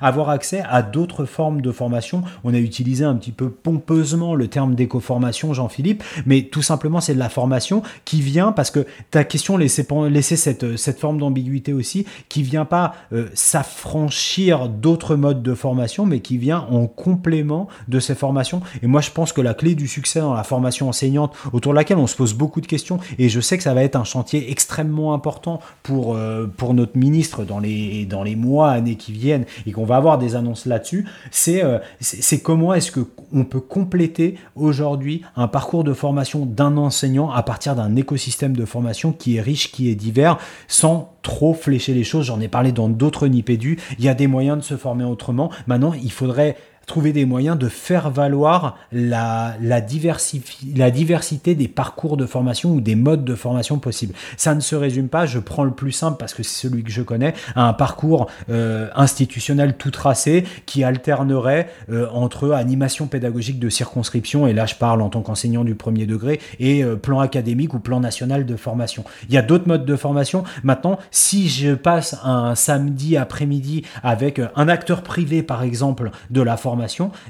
avoir 0.00 0.30
accès 0.30 0.62
à 0.68 0.82
d'autres 0.82 1.24
formes 1.24 1.60
de 1.60 1.72
formation. 1.72 2.22
On 2.44 2.54
a 2.54 2.58
utilisé 2.58 3.04
un 3.04 3.14
petit 3.16 3.32
peu 3.32 3.50
pompeusement 3.50 4.34
le 4.34 4.48
terme 4.48 4.74
d'éco-formation, 4.74 5.52
Jean-Philippe, 5.52 6.02
mais 6.26 6.42
tout 6.42 6.62
simplement, 6.62 7.00
c'est 7.00 7.14
de 7.14 7.18
la 7.18 7.28
formation 7.28 7.82
qui 8.04 8.20
vient, 8.20 8.52
parce 8.52 8.70
que 8.70 8.86
ta 9.10 9.24
question 9.24 9.56
laissait, 9.56 10.36
cette, 10.36 10.76
cette 10.76 10.98
forme 10.98 11.18
d'ambiguïté 11.18 11.72
aussi, 11.72 12.06
qui 12.28 12.42
vient 12.42 12.64
pas 12.64 12.94
euh, 13.12 13.28
s'affranchir 13.34 14.68
d'autres 14.68 15.16
modes 15.16 15.42
de 15.42 15.54
formation, 15.54 16.06
mais 16.06 16.20
qui 16.20 16.38
vient 16.38 16.66
en 16.70 16.86
complément 16.86 17.68
de 17.88 18.00
ces 18.00 18.14
formations. 18.14 18.60
Et 18.82 18.86
moi, 18.86 19.00
je 19.00 19.10
pense 19.10 19.32
que 19.32 19.40
la 19.40 19.54
clé 19.54 19.74
du 19.74 19.88
succès 19.88 20.20
dans 20.20 20.34
la 20.34 20.44
formation 20.44 20.88
enseignante, 20.88 21.34
autour 21.52 21.72
de 21.72 21.76
laquelle 21.76 21.98
on 21.98 22.06
se 22.06 22.16
pose 22.16 22.34
beaucoup 22.34 22.60
de 22.60 22.66
questions, 22.66 22.98
et 23.18 23.28
je 23.28 23.40
sais 23.40 23.56
que 23.56 23.62
ça 23.62 23.74
va 23.74 23.82
être 23.82 23.96
un 23.96 24.04
chantier 24.04 24.50
extrêmement 24.50 25.14
important 25.14 25.60
pour, 25.82 26.14
euh, 26.14 26.46
pour 26.56 26.74
notre 26.74 26.96
ministre 26.96 27.44
dans 27.44 27.58
les, 27.58 28.06
dans 28.06 28.22
les 28.22 28.36
mois, 28.36 28.70
années 28.70 28.96
qui 28.96 29.12
viennent, 29.12 29.44
et 29.66 29.72
qu'on 29.72 29.84
va 29.84 29.96
avoir 29.96 30.18
des 30.18 30.36
annonces 30.36 30.66
là-dessus, 30.66 31.06
c'est 31.30 31.62
euh, 31.64 31.78
c'est 32.00 32.40
comment 32.40 32.74
est-ce 32.74 32.92
qu'on 32.92 33.44
peut 33.44 33.60
compléter 33.60 34.36
aujourd'hui 34.54 35.22
un 35.36 35.48
parcours 35.48 35.84
de 35.84 35.92
formation 35.92 36.46
d'un 36.46 36.76
enseignant 36.76 37.30
à 37.30 37.42
partir 37.42 37.74
d'un 37.74 37.87
écosystème 37.96 38.56
de 38.56 38.64
formation 38.64 39.12
qui 39.12 39.36
est 39.36 39.40
riche, 39.40 39.72
qui 39.72 39.88
est 39.90 39.94
divers, 39.94 40.38
sans 40.66 41.14
trop 41.22 41.54
flécher 41.54 41.94
les 41.94 42.04
choses. 42.04 42.26
J'en 42.26 42.40
ai 42.40 42.48
parlé 42.48 42.72
dans 42.72 42.88
d'autres 42.88 43.26
Nipédu. 43.28 43.78
Il 43.98 44.04
y 44.04 44.08
a 44.08 44.14
des 44.14 44.26
moyens 44.26 44.58
de 44.58 44.62
se 44.62 44.76
former 44.76 45.04
autrement. 45.04 45.50
Maintenant, 45.66 45.92
il 45.92 46.12
faudrait 46.12 46.56
trouver 46.88 47.12
des 47.12 47.24
moyens 47.24 47.56
de 47.56 47.68
faire 47.68 48.10
valoir 48.10 48.76
la, 48.90 49.54
la, 49.62 49.80
la 49.80 50.90
diversité 50.90 51.54
des 51.54 51.68
parcours 51.68 52.16
de 52.16 52.26
formation 52.26 52.72
ou 52.72 52.80
des 52.80 52.96
modes 52.96 53.24
de 53.24 53.34
formation 53.36 53.78
possibles. 53.78 54.14
Ça 54.36 54.56
ne 54.56 54.60
se 54.60 54.74
résume 54.74 55.08
pas, 55.08 55.26
je 55.26 55.38
prends 55.38 55.64
le 55.64 55.70
plus 55.70 55.92
simple 55.92 56.16
parce 56.18 56.34
que 56.34 56.42
c'est 56.42 56.66
celui 56.66 56.82
que 56.82 56.90
je 56.90 57.02
connais, 57.02 57.34
à 57.54 57.68
un 57.68 57.72
parcours 57.74 58.26
euh, 58.50 58.88
institutionnel 58.96 59.76
tout 59.76 59.90
tracé 59.90 60.44
qui 60.66 60.82
alternerait 60.82 61.68
euh, 61.90 62.08
entre 62.12 62.50
animation 62.52 63.06
pédagogique 63.06 63.58
de 63.58 63.68
circonscription, 63.68 64.46
et 64.46 64.52
là 64.52 64.66
je 64.66 64.74
parle 64.74 65.02
en 65.02 65.10
tant 65.10 65.20
qu'enseignant 65.20 65.64
du 65.64 65.74
premier 65.74 66.06
degré, 66.06 66.40
et 66.58 66.82
euh, 66.82 66.96
plan 66.96 67.20
académique 67.20 67.74
ou 67.74 67.78
plan 67.78 68.00
national 68.00 68.46
de 68.46 68.56
formation. 68.56 69.04
Il 69.28 69.34
y 69.34 69.38
a 69.38 69.42
d'autres 69.42 69.68
modes 69.68 69.84
de 69.84 69.96
formation. 69.96 70.42
Maintenant, 70.62 70.98
si 71.10 71.48
je 71.48 71.74
passe 71.74 72.16
un 72.24 72.54
samedi 72.54 73.16
après-midi 73.16 73.84
avec 74.02 74.40
un 74.56 74.68
acteur 74.68 75.02
privé, 75.02 75.42
par 75.42 75.62
exemple, 75.62 76.10
de 76.30 76.40
la 76.40 76.56
formation, 76.56 76.77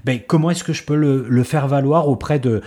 ben, 0.05 0.21
comment 0.27 0.51
est-ce 0.51 0.65
que 0.65 0.73
je 0.73 0.83
peux 0.83 0.95
le, 0.95 1.43
faire 1.43 1.69
valoir 1.69 2.09
auprès 2.09 2.39
de, 2.39 2.63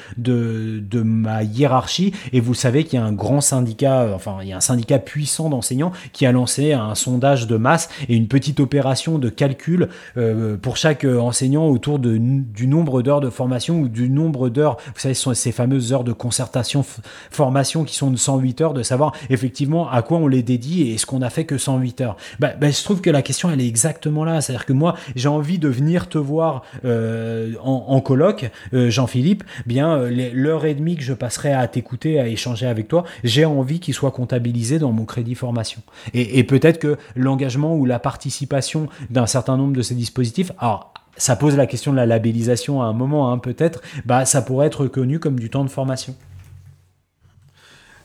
ma 1.03 1.43
hiérarchie? 1.43 2.13
Et 2.33 2.39
vous 2.39 2.53
savez 2.53 2.83
qu'il 2.83 2.99
y 2.99 3.01
a 3.01 3.05
un 3.05 3.11
grand 3.11 3.41
syndicat, 3.41 4.01
euh, 4.01 4.15
enfin 4.15 4.37
il 4.41 4.47
y 4.47 4.53
a 4.53 4.57
un 4.57 4.61
syndicat 4.61 4.99
puissant 4.99 5.49
d'enseignants 5.49 5.91
qui 6.13 6.25
a 6.25 6.31
lancé 6.31 6.73
un 6.73 6.95
sondage 6.95 7.47
de 7.47 7.57
masse 7.57 7.89
et 8.09 8.15
une 8.15 8.27
petite 8.27 8.59
opération 8.59 9.17
de 9.17 9.29
calcul 9.29 9.89
euh, 10.17 10.57
pour 10.57 10.77
chaque 10.77 11.05
euh, 11.05 11.19
enseignant 11.19 11.67
autour 11.67 11.99
de, 11.99 12.17
du 12.17 12.67
nombre 12.67 13.01
d'heures 13.01 13.21
de 13.21 13.29
formation 13.29 13.81
ou 13.81 13.87
du 13.87 14.09
nombre 14.09 14.49
d'heures, 14.49 14.77
vous 14.93 14.99
savez, 14.99 15.13
ces 15.13 15.51
fameuses 15.51 15.93
heures 15.93 16.03
de 16.03 16.13
concertation, 16.13 16.85
formation 17.29 17.83
qui 17.83 17.95
sont 17.95 18.11
de 18.11 18.17
108 18.17 18.61
heures, 18.61 18.73
de 18.73 18.83
savoir 18.83 19.13
effectivement 19.29 19.89
à 19.89 20.01
quoi 20.01 20.17
on 20.17 20.27
les 20.27 20.43
dédie 20.43 20.83
et 20.83 20.95
est-ce 20.95 21.05
qu'on 21.05 21.21
a 21.21 21.29
fait 21.29 21.45
que 21.45 21.57
108 21.57 22.01
heures. 22.01 22.17
Ben, 22.39 22.53
ben, 22.59 22.71
je 22.71 22.83
trouve 22.83 23.01
que 23.01 23.09
la 23.09 23.21
question 23.21 23.49
elle 23.49 23.61
est 23.61 23.67
exactement 23.67 24.23
là, 24.23 24.41
c'est-à-dire 24.41 24.65
que 24.65 24.73
moi 24.73 24.95
j'ai 25.15 25.27
envie 25.27 25.59
de 25.59 25.67
venir 25.67 26.09
te 26.09 26.17
voir 26.17 26.63
euh, 26.85 27.53
en, 27.61 28.01
colloque, 28.01 28.49
euh, 28.73 28.89
Jean-Philippe, 28.89 29.43
bien 29.65 29.95
euh, 29.95 30.31
l'heure 30.33 30.65
et 30.65 30.73
demie 30.73 30.95
que 30.95 31.03
je 31.03 31.13
passerai 31.13 31.53
à 31.53 31.67
t'écouter, 31.67 32.19
à 32.19 32.27
échanger 32.27 32.65
avec 32.65 32.87
toi, 32.87 33.03
j'ai 33.23 33.45
envie 33.45 33.79
qu'il 33.79 33.93
soit 33.93 34.11
comptabilisé 34.11 34.79
dans 34.79 34.91
mon 34.91 35.05
crédit 35.05 35.35
formation. 35.35 35.81
Et, 36.13 36.43
peut-être 36.43 36.79
que 36.79 36.97
l'engagement 37.15 37.75
ou 37.75 37.85
la 37.85 37.99
participation 37.99 38.87
d'un 39.09 39.25
certain 39.25 39.57
nombre 39.57 39.73
de 39.73 39.81
ces 39.81 39.95
dispositifs, 39.95 40.51
alors 40.57 40.93
ça 41.17 41.35
pose 41.35 41.55
la 41.55 41.67
question 41.67 41.91
de 41.91 41.97
la 41.97 42.05
labellisation 42.05 42.81
à 42.81 42.85
un 42.85 42.93
moment, 42.93 43.31
hein, 43.31 43.37
peut-être, 43.37 43.81
bah, 44.05 44.25
ça 44.25 44.41
pourrait 44.41 44.67
être 44.67 44.83
reconnu 44.83 45.19
comme 45.19 45.39
du 45.39 45.49
temps 45.49 45.63
de 45.63 45.69
formation. 45.69 46.15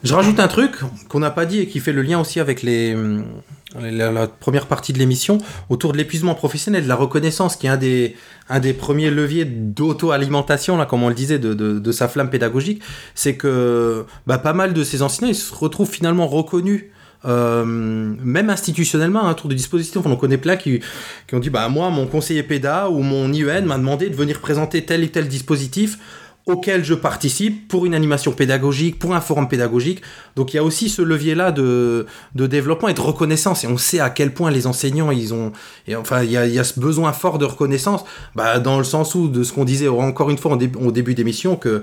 Je 0.03 0.15
rajoute 0.15 0.39
un 0.41 0.49
truc 0.49 0.77
qu'on 1.09 1.21
n'a 1.21 1.31
pas 1.31 1.47
dit 1.47 1.61
et 1.61 1.67
qui 1.67 1.81
fait 1.81 1.93
le 1.93 2.03
lien 2.03 2.21
aussi 2.21 2.39
avec 2.39 2.63
la, 2.63 4.27
première 4.27 4.67
partie 4.67 4.93
de 4.93 4.99
l'émission 4.99 5.39
autour 5.69 5.93
de 5.93 5.99
l'épuisement 5.99 6.35
professionnel, 6.35 6.85
de 6.85 6.89
la 6.89 6.95
reconnaissance, 6.95 7.57
qui 7.57 7.67
est 7.67 8.15
un 8.49 8.61
des, 8.61 8.73
premiers 8.75 9.11
leviers 9.11 9.45
d'auto-alimentation, 9.45 10.85
comme 10.87 11.03
on 11.03 11.09
le 11.09 11.15
disait, 11.15 11.39
de, 11.39 11.93
sa 11.93 12.09
flamme 12.09 12.31
pédagogique, 12.31 12.83
c'est 13.15 13.37
que 13.37 14.05
bah, 14.27 14.39
pas 14.39 14.53
mal 14.53 14.75
de 14.75 14.85
ces 14.85 15.03
enseignants 15.03 15.33
se 15.33 15.55
retrouvent 15.55 15.91
finalement 15.91 16.27
reconnus. 16.27 16.85
Euh, 17.25 17.65
même 17.65 18.51
institutionnellement, 18.51 19.25
un 19.25 19.31
hein, 19.31 19.35
tour 19.35 19.49
de 19.49 19.55
dispositif, 19.55 20.01
on 20.05 20.13
en 20.13 20.17
connaît 20.17 20.39
plein 20.39 20.57
qui, 20.57 20.81
qui 21.27 21.35
ont 21.35 21.41
dit 21.41 21.51
bah 21.51 21.69
moi 21.69 21.91
mon 21.91 22.07
conseiller 22.07 22.45
PEDA 22.45 22.89
ou 22.91 23.01
mon 23.01 23.33
IEN 23.33 23.63
m'a 23.63 23.79
demandé 23.79 24.11
de 24.11 24.15
venir 24.15 24.39
présenter 24.39 24.85
tel 24.85 25.03
et 25.03 25.09
tel 25.09 25.27
dispositif 25.27 25.99
auquel 26.47 26.85
je 26.85 26.95
participe 26.95 27.67
pour 27.67 27.87
une 27.87 27.95
animation 27.95 28.31
pédagogique, 28.31 29.01
pour 29.01 29.15
un 29.15 29.21
forum 29.21 29.49
pédagogique. 29.49 30.01
Donc 30.37 30.55
il 30.55 30.57
y 30.57 30.61
a 30.61 30.63
aussi 30.63 30.89
ce 30.89 31.03
levier-là 31.03 31.51
de, 31.51 32.07
de 32.37 32.47
développement 32.47 32.89
et 32.89 32.95
de 32.95 33.01
reconnaissance. 33.01 33.65
Et 33.65 33.67
on 33.67 33.77
sait 33.77 33.99
à 33.99 34.11
quel 34.11 34.33
point 34.33 34.53
les 34.53 34.69
enseignants, 34.69 35.11
ils 35.11 35.35
ont... 35.35 35.53
Et 35.89 35.97
enfin, 35.97 36.23
il 36.23 36.31
y 36.31 36.37
a, 36.37 36.47
il 36.47 36.55
y 36.55 36.59
a 36.61 36.65
ce 36.65 36.79
besoin 36.79 37.13
fort 37.13 37.39
de 37.39 37.45
reconnaissance, 37.45 38.05
bah, 38.37 38.61
dans 38.61 38.79
le 38.79 38.85
sens 38.85 39.17
où, 39.17 39.29
de 39.29 39.43
ce 39.43 39.53
qu'on 39.53 39.65
disait 39.65 39.89
encore 39.89 40.31
une 40.31 40.39
fois 40.39 40.57
au, 40.81 40.93
début 40.93 41.15
d'émission, 41.15 41.57
que... 41.57 41.83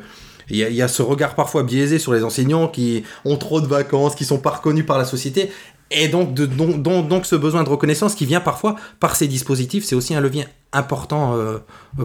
Il 0.50 0.58
y, 0.58 0.64
a, 0.66 0.68
il 0.68 0.76
y, 0.76 0.82
a, 0.82 0.90
ce 0.90 1.02
regard 1.02 1.36
parfois 1.36 1.64
biaisé 1.64 2.00
sur 2.00 2.14
les 2.14 2.26
enseignants 2.26 2.68
qui 2.68 3.06
ont 3.24 3.38
trop 3.38 3.62
de 3.62 3.66
vacances, 3.66 4.14
qui 4.14 4.26
sont 4.26 4.40
pas 4.40 4.50
reconnus 4.50 4.86
par 4.86 4.98
la 4.98 5.06
société. 5.06 5.50
Et 5.90 6.10
donc, 6.10 6.34
de, 6.34 6.46
donc, 6.46 6.82
donc, 6.82 7.08
donc, 7.08 7.26
ce 7.26 7.38
besoin 7.38 7.64
de 7.64 7.70
reconnaissance 7.70 8.14
qui 8.14 8.26
vient 8.26 8.42
parfois 8.42 8.76
par 9.00 9.16
ces 9.16 9.30
dispositifs, 9.30 9.86
c'est 9.86 9.96
aussi 9.96 10.14
un 10.14 10.20
levier 10.20 10.46
important 10.74 11.36
euh, 11.36 11.60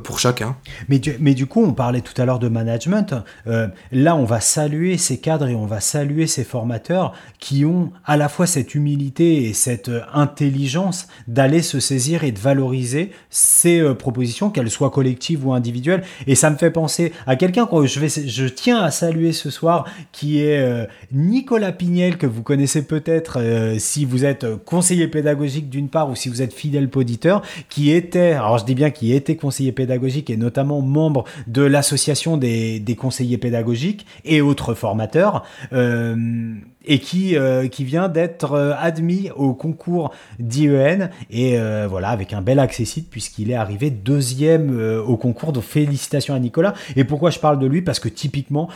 pour 0.05 0.21
chacun. 0.21 0.57
Mais 0.89 0.99
du, 0.99 1.47
coup, 1.47 1.65
on 1.65 1.73
parlait 1.73 2.03
tout 2.03 2.21
à 2.21 2.25
l'heure 2.25 2.39
de 2.39 2.49
management. 2.49 3.15
Euh, 3.47 3.69
là, 3.91 4.15
on 4.15 4.25
va 4.25 4.41
saluer 4.41 4.99
ces 4.99 5.19
cadres 5.19 5.49
et 5.49 5.55
on 5.55 5.67
va 5.67 5.81
saluer 5.81 6.27
ces 6.27 6.45
formateurs 6.45 7.15
qui 7.39 7.65
ont 7.65 7.91
à 8.05 8.17
la 8.17 8.29
fois 8.29 8.47
cette 8.47 8.75
humilité 8.75 9.45
et 9.45 9.55
cette 9.55 9.89
euh, 9.89 10.03
intelligence 10.13 11.09
d'aller 11.27 11.63
se 11.63 11.81
saisir 11.81 12.23
et 12.25 12.33
de 12.33 12.39
valoriser 12.39 13.13
ces 13.31 13.83
propositions, 13.95 14.51
qu'elles 14.51 14.71
soient 14.71 14.91
collectives 14.91 15.47
ou 15.47 15.53
individuelles. 15.53 16.05
Et 16.27 16.35
ça 16.35 16.51
me 16.51 16.57
fait 16.57 16.71
penser 16.71 17.13
à 17.27 17.37
quelqu'un 17.37 17.67
que 17.67 17.87
je, 17.87 18.47
tiens 18.49 18.83
à 18.83 18.91
saluer 18.91 19.33
ce 19.33 19.51
soir, 19.51 19.87
qui 20.13 20.41
est 20.41 20.89
Nicolas 21.13 21.73
Pignel, 21.73 22.19
que 22.19 22.27
vous 22.27 22.43
connaissez 22.43 22.83
peut-être 22.83 23.41
si 23.79 24.05
vous 24.05 24.25
êtes 24.25 24.47
conseiller 24.65 25.09
pédagogique 25.09 25.69
d'une 25.69 25.89
part 25.89 26.11
ou 26.11 26.15
si 26.15 26.29
vous 26.29 26.43
êtes 26.43 26.53
fidèle 26.53 26.91
poditeur, 26.91 27.43
qui 27.69 27.91
était... 27.91 28.37
je 28.59 28.65
dis 28.65 28.75
bien 28.75 28.91
qu'il 28.91 29.13
était 29.13 29.37
conseiller 29.37 29.73
pédagogique 29.73 30.31
et 30.31 30.37
notamment 30.37 30.81
membre 30.81 31.25
de 31.47 31.63
l'association 31.63 32.37
des, 32.37 32.97
conseillers 32.99 33.39
pédagogiques 33.39 34.07
et 34.25 34.41
autres 34.41 34.75
formateurs. 34.75 35.45
Euh, 35.73 36.55
et 36.89 36.99
qui, 36.99 37.37
euh, 37.37 37.69
qui 37.69 37.85
vient 37.85 38.09
d'être 38.09 38.55
euh, 38.55 38.73
admis 38.77 39.31
au 39.37 39.53
concours 39.53 40.11
d'IEN 40.41 41.11
et 41.31 41.59
euh, 41.59 41.87
voilà 41.89 42.09
avec 42.09 42.33
un 42.33 42.41
bel 42.41 42.59
accessible 42.59 43.07
puisqu'il 43.11 43.51
est 43.51 43.55
arrivé 43.55 43.91
deuxième 43.91 44.99
au 45.07 45.17
concours. 45.17 45.53
Donc 45.53 45.65
félicitations 45.65 46.35
à 46.35 46.39
Nicolas. 46.39 46.73
Et 46.97 47.05
pourquoi 47.05 47.31
je 47.31 47.39
parle 47.39 47.59
de 47.59 47.67
lui? 47.67 47.83
Parce 47.83 48.01
que 48.01 48.09
typiquement, 48.09 48.69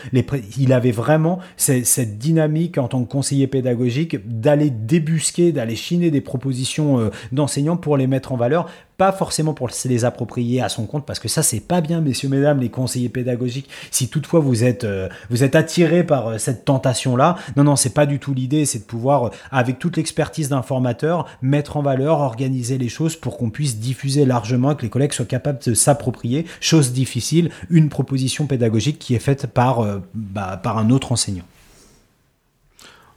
il 0.59 0.73
avait 0.73 0.93
vraiment 0.93 1.39
cette, 1.57 2.19
dynamique 2.19 2.77
en 2.77 2.89
tant 2.89 3.03
que 3.03 3.11
conseiller 3.11 3.47
pédagogique 3.47 4.17
d'aller 4.29 4.69
débusquer, 4.69 5.53
d'aller 5.53 5.77
chiner 5.77 6.11
des 6.11 6.21
propositions 6.21 7.11
d'enseignants 7.33 7.79
pour 7.79 7.97
les 7.97 8.07
mettre 8.07 8.33
en 8.33 8.37
valeur 8.37 8.69
pas 8.99 9.11
forcément 9.11 9.55
pour 9.55 9.71
se 9.71 9.89
les 9.89 10.05
approprier 10.05 10.61
à 10.61 10.69
son 10.69 10.85
compte 10.85 11.07
parce 11.07 11.19
que 11.19 11.27
ça 11.27 11.43
c'est 11.43 11.61
pas 11.61 11.81
bien 11.81 12.03
messieurs 12.03 12.29
mesdames 12.29 12.61
les 12.61 12.69
conseillers 12.69 13.09
pédagogiques 13.09 13.69
si 13.91 14.09
toutefois 14.09 14.41
vous 14.41 14.65
êtes 14.65 14.87
vous 15.31 15.43
êtes 15.43 15.57
attiré 15.57 16.05
par 16.05 16.39
cette 16.39 16.67
tentation 16.67 17.17
là 17.17 17.37
non 17.57 17.65
non 17.65 17.75
c'est 17.75 17.95
pas 17.95 18.02
du 18.07 18.19
tout 18.19 18.35
l'idée, 18.35 18.65
c'est 18.65 18.81
de 18.81 18.85
pouvoir, 18.85 19.27
euh, 19.27 19.31
avec 19.51 19.79
toute 19.79 19.97
l'expertise 19.97 20.49
d'un 20.49 20.63
formateur, 20.63 21.27
mettre 21.43 21.77
en 21.77 21.83
valeur, 21.83 22.21
organiser 22.21 22.79
les 22.79 22.89
choses 22.89 23.17
pour 23.17 23.39
qu'on 23.39 23.51
puisse 23.51 23.79
diffuser 23.79 24.25
largement, 24.25 24.75
que 24.75 24.83
les 24.83 24.91
collègues 24.91 25.13
soient 25.13 25.25
capables 25.25 25.61
de 25.65 25.75
s'approprier, 25.75 26.47
chose 26.61 26.93
difficile, 26.93 27.51
une 27.71 27.89
proposition 27.89 28.47
pédagogique 28.47 28.99
qui 28.99 29.15
est 29.15 29.21
faite 29.21 29.47
par, 29.47 29.81
euh, 29.81 29.99
bah, 30.15 30.61
par 30.63 30.79
un 30.79 30.91
autre 30.91 31.13
enseignant. 31.13 31.45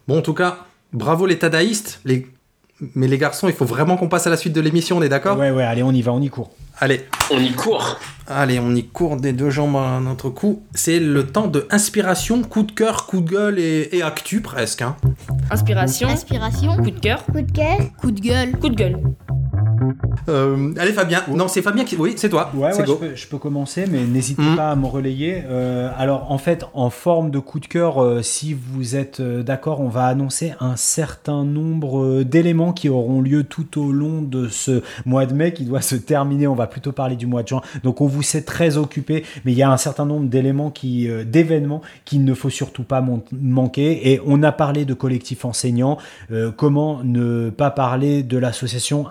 Bon, 0.07 0.20
en 0.20 0.22
tout 0.22 0.34
cas, 0.34 0.66
bravo 0.94 1.26
les 1.26 1.40
tadaïstes, 1.40 1.99
les... 2.06 2.28
mais 2.95 3.07
les 3.07 3.18
garçons, 3.18 3.47
il 3.47 3.53
faut 3.53 3.65
vraiment 3.65 3.95
qu'on 3.97 4.07
passe 4.10 4.27
à 4.27 4.30
la 4.30 4.38
suite 4.38 4.53
de 4.53 4.61
l'émission, 4.61 4.97
on 4.97 5.02
est 5.02 5.10
d'accord 5.10 5.38
Ouais, 5.38 5.52
ouais, 5.52 5.64
allez, 5.64 5.84
on 5.84 5.91
y 5.91 6.02
va, 6.02 6.11
on 6.14 6.22
y 6.22 6.30
court. 6.30 6.52
Allez. 6.77 7.06
On 7.31 7.39
y 7.39 7.52
court. 7.53 7.97
Allez, 8.27 8.60
on 8.60 8.76
y 8.76 8.84
court 8.85 9.15
des 9.15 9.31
deux 9.31 9.49
jambes 9.49 9.77
à 9.77 9.99
notre 10.02 10.30
cou. 10.30 10.61
C'est 10.73 10.99
le 10.99 11.26
temps 11.26 11.47
de 11.47 11.65
inspiration, 11.72 12.41
coup 12.41 12.64
de 12.64 12.72
cœur, 12.73 13.06
coup 13.06 13.22
de 13.22 13.30
gueule 13.31 13.60
et, 13.60 13.89
et 13.93 14.02
actu 14.03 14.41
presque. 14.41 14.81
hein. 14.81 14.97
Inspiration. 15.52 16.10
Inspiration. 16.10 16.76
Coup 16.76 16.91
de 16.91 16.99
cœur. 16.99 17.23
Coup 17.26 17.41
de 17.41 17.52
cœur. 17.52 17.77
Coup 18.02 18.11
de 18.11 18.19
gueule. 18.19 18.52
Coup 18.60 18.69
de 18.69 18.76
gueule. 18.76 18.99
Euh, 20.30 20.73
allez 20.77 20.93
Fabien. 20.93 21.22
Non, 21.30 21.47
c'est 21.47 21.61
Fabien 21.61 21.84
qui. 21.84 21.95
Oui, 21.97 22.14
c'est 22.15 22.30
toi. 22.30 22.52
Ouais, 22.53 22.72
je, 22.73 22.91
peux, 22.93 23.15
je 23.15 23.27
peux 23.27 23.38
commencer, 23.38 23.85
mais 23.91 24.03
n'hésitez 24.03 24.41
Mhm. 24.41 24.56
pas 24.56 24.72
à 24.72 24.76
me 24.76 24.85
relayer. 24.85 25.43
Euh, 25.47 25.89
alors, 25.97 26.31
en 26.31 26.38
fait, 26.38 26.65
en 26.73 26.89
forme 26.89 27.31
de 27.31 27.39
coup 27.39 27.60
de 27.60 27.65
cœur, 27.68 28.02
euh, 28.02 28.22
si 28.22 28.53
vous 28.53 28.95
êtes 28.95 29.22
d'accord, 29.22 29.81
on 29.81 29.88
va 29.89 30.06
annoncer 30.06 30.53
un 30.60 30.76
certain 30.76 31.43
nombre 31.43 32.23
d'éléments 32.23 32.73
qui 32.73 32.89
auront 32.89 33.22
lieu 33.22 33.43
tout 33.43 33.80
au 33.81 33.91
long 33.91 34.22
de 34.22 34.47
ce 34.47 34.81
mois 35.06 35.26
de 35.26 35.34
mai 35.34 35.53
qui 35.53 35.64
doit 35.65 35.81
se 35.81 35.95
terminer. 35.95 36.47
On 36.47 36.56
va 36.56 36.68
plutôt 36.68 36.91
parler 36.91 37.15
du 37.15 37.26
mois 37.27 37.43
de 37.43 37.47
juin. 37.49 37.61
Donc, 37.84 38.02
on 38.02 38.07
vous 38.07 38.23
sait 38.23 38.43
très 38.43 38.77
occupé, 38.77 39.23
mais 39.43 39.52
il 39.52 39.57
y 39.57 39.64
a 39.64 39.72
un 39.72 39.77
certain 39.77 40.06
nombre 40.06 40.27
d'éléments 40.27 40.72
qui, 40.72 41.07
d'événements 41.26 41.81
qu'il 42.06 42.23
ne 42.23 42.34
faut 42.34 42.49
surtout 42.49 42.84
pas 42.84 43.03
manquer. 43.31 44.11
Et 44.11 44.22
on 44.26 44.43
a 44.43 44.52
parlé 44.52 44.85
de 44.85 44.93
collectif 44.93 45.45
enseignant. 45.45 45.97
Comment 46.57 47.02
ne 47.03 47.49
pas 47.49 47.72
parler 47.72 48.23
de 48.23 48.38
l'association 48.38 49.07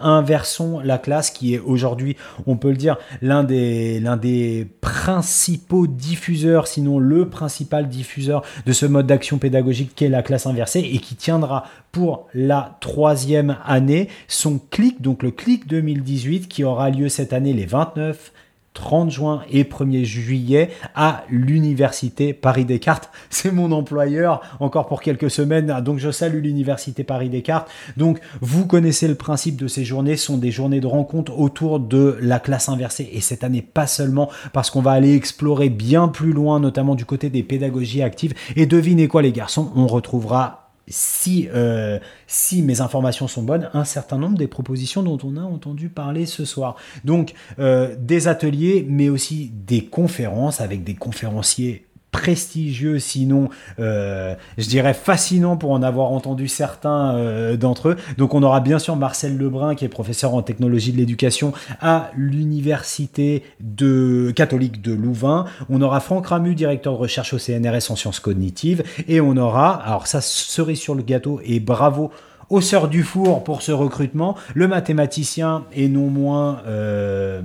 La 0.83 0.99
classe 0.99 1.31
qui 1.31 1.55
est 1.55 1.59
aujourd'hui, 1.59 2.17
on 2.47 2.57
peut 2.57 2.71
le 2.71 2.77
dire, 2.77 2.97
l'un 3.23 3.45
des, 3.45 4.01
l'un 4.01 4.17
des 4.17 4.67
principaux 4.81 5.87
diffuseurs, 5.87 6.67
sinon 6.67 6.99
le 6.99 7.29
principal 7.29 7.89
diffuseur 7.89 8.43
de 8.67 8.73
ce 8.73 8.87
mode 8.87 9.07
d'action 9.07 9.39
pédagogique 9.39 9.93
qu'est 9.95 10.09
la 10.09 10.23
classe 10.23 10.47
inversée 10.47 10.81
et 10.81 10.99
qui 10.99 11.17
tiendra 11.17 11.65
pour 11.93 12.27
la 12.35 12.77
troisième 12.81 13.57
année 13.65 14.09
son 14.29 14.59
clic, 14.71 15.01
donc 15.01 15.23
le 15.23 15.31
clic 15.31 15.67
2018 15.67 16.49
qui 16.49 16.65
aura 16.65 16.91
lieu 16.91 17.09
cette 17.09 17.33
année 17.33 17.53
les 17.53 17.67
29, 17.67 18.33
30 18.75 19.11
juin 19.11 19.43
et 19.51 19.65
1er 19.65 20.05
juillet 20.05 20.71
à 20.95 21.25
l'université 21.31 22.35
Paris 22.35 22.65
Descartes. 22.65 23.11
C'est 23.31 23.53
mon 23.53 23.73
employeur 23.73 24.43
encore 24.61 24.87
pour 24.87 25.01
quelques 25.01 25.31
semaines, 25.31 25.81
donc 25.81 25.99
je 25.99 26.11
salue 26.11 26.43
l'université 26.43 27.05
Paris 27.05 27.31
Descartes. 27.31 27.71
Donc 27.97 28.21
vous 28.41 28.67
connaissez 28.67 29.09
le 29.09 29.15
principe 29.15 29.57
de 29.57 29.69
ces 29.69 29.85
journées, 29.85 30.17
ce 30.17 30.27
sont 30.27 30.39
des 30.39 30.51
journées 30.51 30.81
de 30.81 30.87
rencontre 30.87 31.39
autour 31.39 31.81
de 31.81 32.19
la 32.21 32.39
classe 32.39 32.69
inversée 32.69 33.09
et 33.13 33.21
cette 33.21 33.45
année 33.45 33.63
pas 33.63 33.87
seulement 33.87 34.31
parce 34.53 34.71
qu'on 34.71 34.83
va 34.83 34.93
aller 34.93 35.15
explorer 35.15 35.69
bien 35.69 36.09
plus 36.09 36.33
loin, 36.33 36.61
notamment 36.61 36.95
du 36.95 37.05
côté 37.05 37.31
des 37.31 37.43
pédagogies 37.43 38.03
actives. 38.03 38.35
Et 38.57 38.67
devinez 38.67 39.09
quoi 39.09 39.23
les 39.23 39.33
garçons, 39.33 39.71
on 39.77 39.87
retrouvera 39.87 40.64
si, 40.89 41.48
euh, 41.55 41.98
si 42.27 42.62
mes 42.62 42.81
informations 42.81 43.28
sont 43.28 43.43
bonnes, 43.43 43.70
un 43.73 43.85
certain 43.85 44.19
nombre 44.19 44.36
des 44.36 44.47
propositions 44.47 45.02
dont 45.02 45.19
on 45.24 45.36
a 45.36 45.43
entendu 45.43 45.89
parler 45.89 46.27
ce 46.27 46.44
soir. 46.44 46.77
Donc, 47.05 47.35
euh, 47.59 47.94
des 47.98 48.28
ateliers, 48.28 48.85
mais 48.89 49.09
aussi 49.09 49.51
des 49.55 49.85
conférences 49.85 50.61
avec 50.61 50.85
des 50.85 50.94
conférenciers 50.94 51.86
prestigieux, 52.15 53.01
sinon, 53.01 53.49
euh, 53.81 54.36
je 54.57 54.69
dirais 54.69 54.95
fascinants 54.95 55.57
pour 55.57 55.73
en 55.73 55.82
avoir 55.82 56.12
entendu 56.12 56.47
certains 56.47 57.16
euh, 57.16 57.57
d'entre 57.57 57.89
eux. 57.89 57.97
Donc, 58.19 58.35
on 58.35 58.43
aura 58.45 58.61
bien 58.61 58.78
sûr 58.78 58.95
Marcel 58.95 59.36
Lebrun, 59.36 59.74
qui 59.74 59.85
est 59.85 59.89
professeur 59.89 60.32
en 60.32 60.41
technologie 60.41 60.93
de 60.93 60.99
l'éducation 60.99 61.53
à 61.81 62.12
l'université 62.16 63.43
de 63.59 64.32
catholique 64.36 64.81
de 64.81 64.93
Louvain. 64.93 65.47
On 65.69 65.82
aura 65.82 65.99
Franck 65.99 66.28
Ramu, 66.28 66.55
directeur 66.55 66.93
de 66.93 66.99
recherche 66.99 67.35
au 67.35 67.39
CNRS 67.39 67.91
en 67.91 67.97
sciences 67.97 68.20
cognitives. 68.20 68.85
Et 69.09 69.20
on 69.20 69.36
aura, 69.36 69.74
alors 69.74 70.07
ça, 70.07 70.20
cerise 70.20 70.78
sur 70.78 70.95
le 70.95 71.03
gâteau, 71.03 71.41
et 71.45 71.59
bravo 71.59 72.12
aux 72.49 72.61
sœurs 72.61 72.86
du 72.86 73.03
four 73.03 73.43
pour 73.43 73.62
ce 73.62 73.73
recrutement, 73.73 74.36
le 74.55 74.69
mathématicien 74.69 75.65
et 75.73 75.89
non 75.89 76.11
moins 76.11 76.61
euh, 76.69 77.43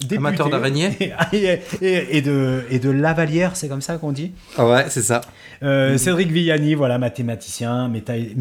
député. 0.00 0.16
Amateur 0.16 0.48
d'araignées. 0.50 0.90
et, 1.32 1.58
et- 1.82 2.16
et 2.16 2.22
de, 2.22 2.62
et 2.70 2.78
de 2.78 2.90
lavalière, 2.90 3.56
c'est 3.56 3.68
comme 3.68 3.82
ça 3.82 3.96
qu'on 3.98 4.12
dit 4.12 4.32
Ah 4.58 4.66
ouais, 4.68 4.84
c'est 4.88 5.02
ça. 5.02 5.20
Euh, 5.62 5.98
Cédric 5.98 6.30
Villani, 6.32 6.74
voilà, 6.74 6.98
mathématicien, 6.98 7.88
médaille, 7.88 8.34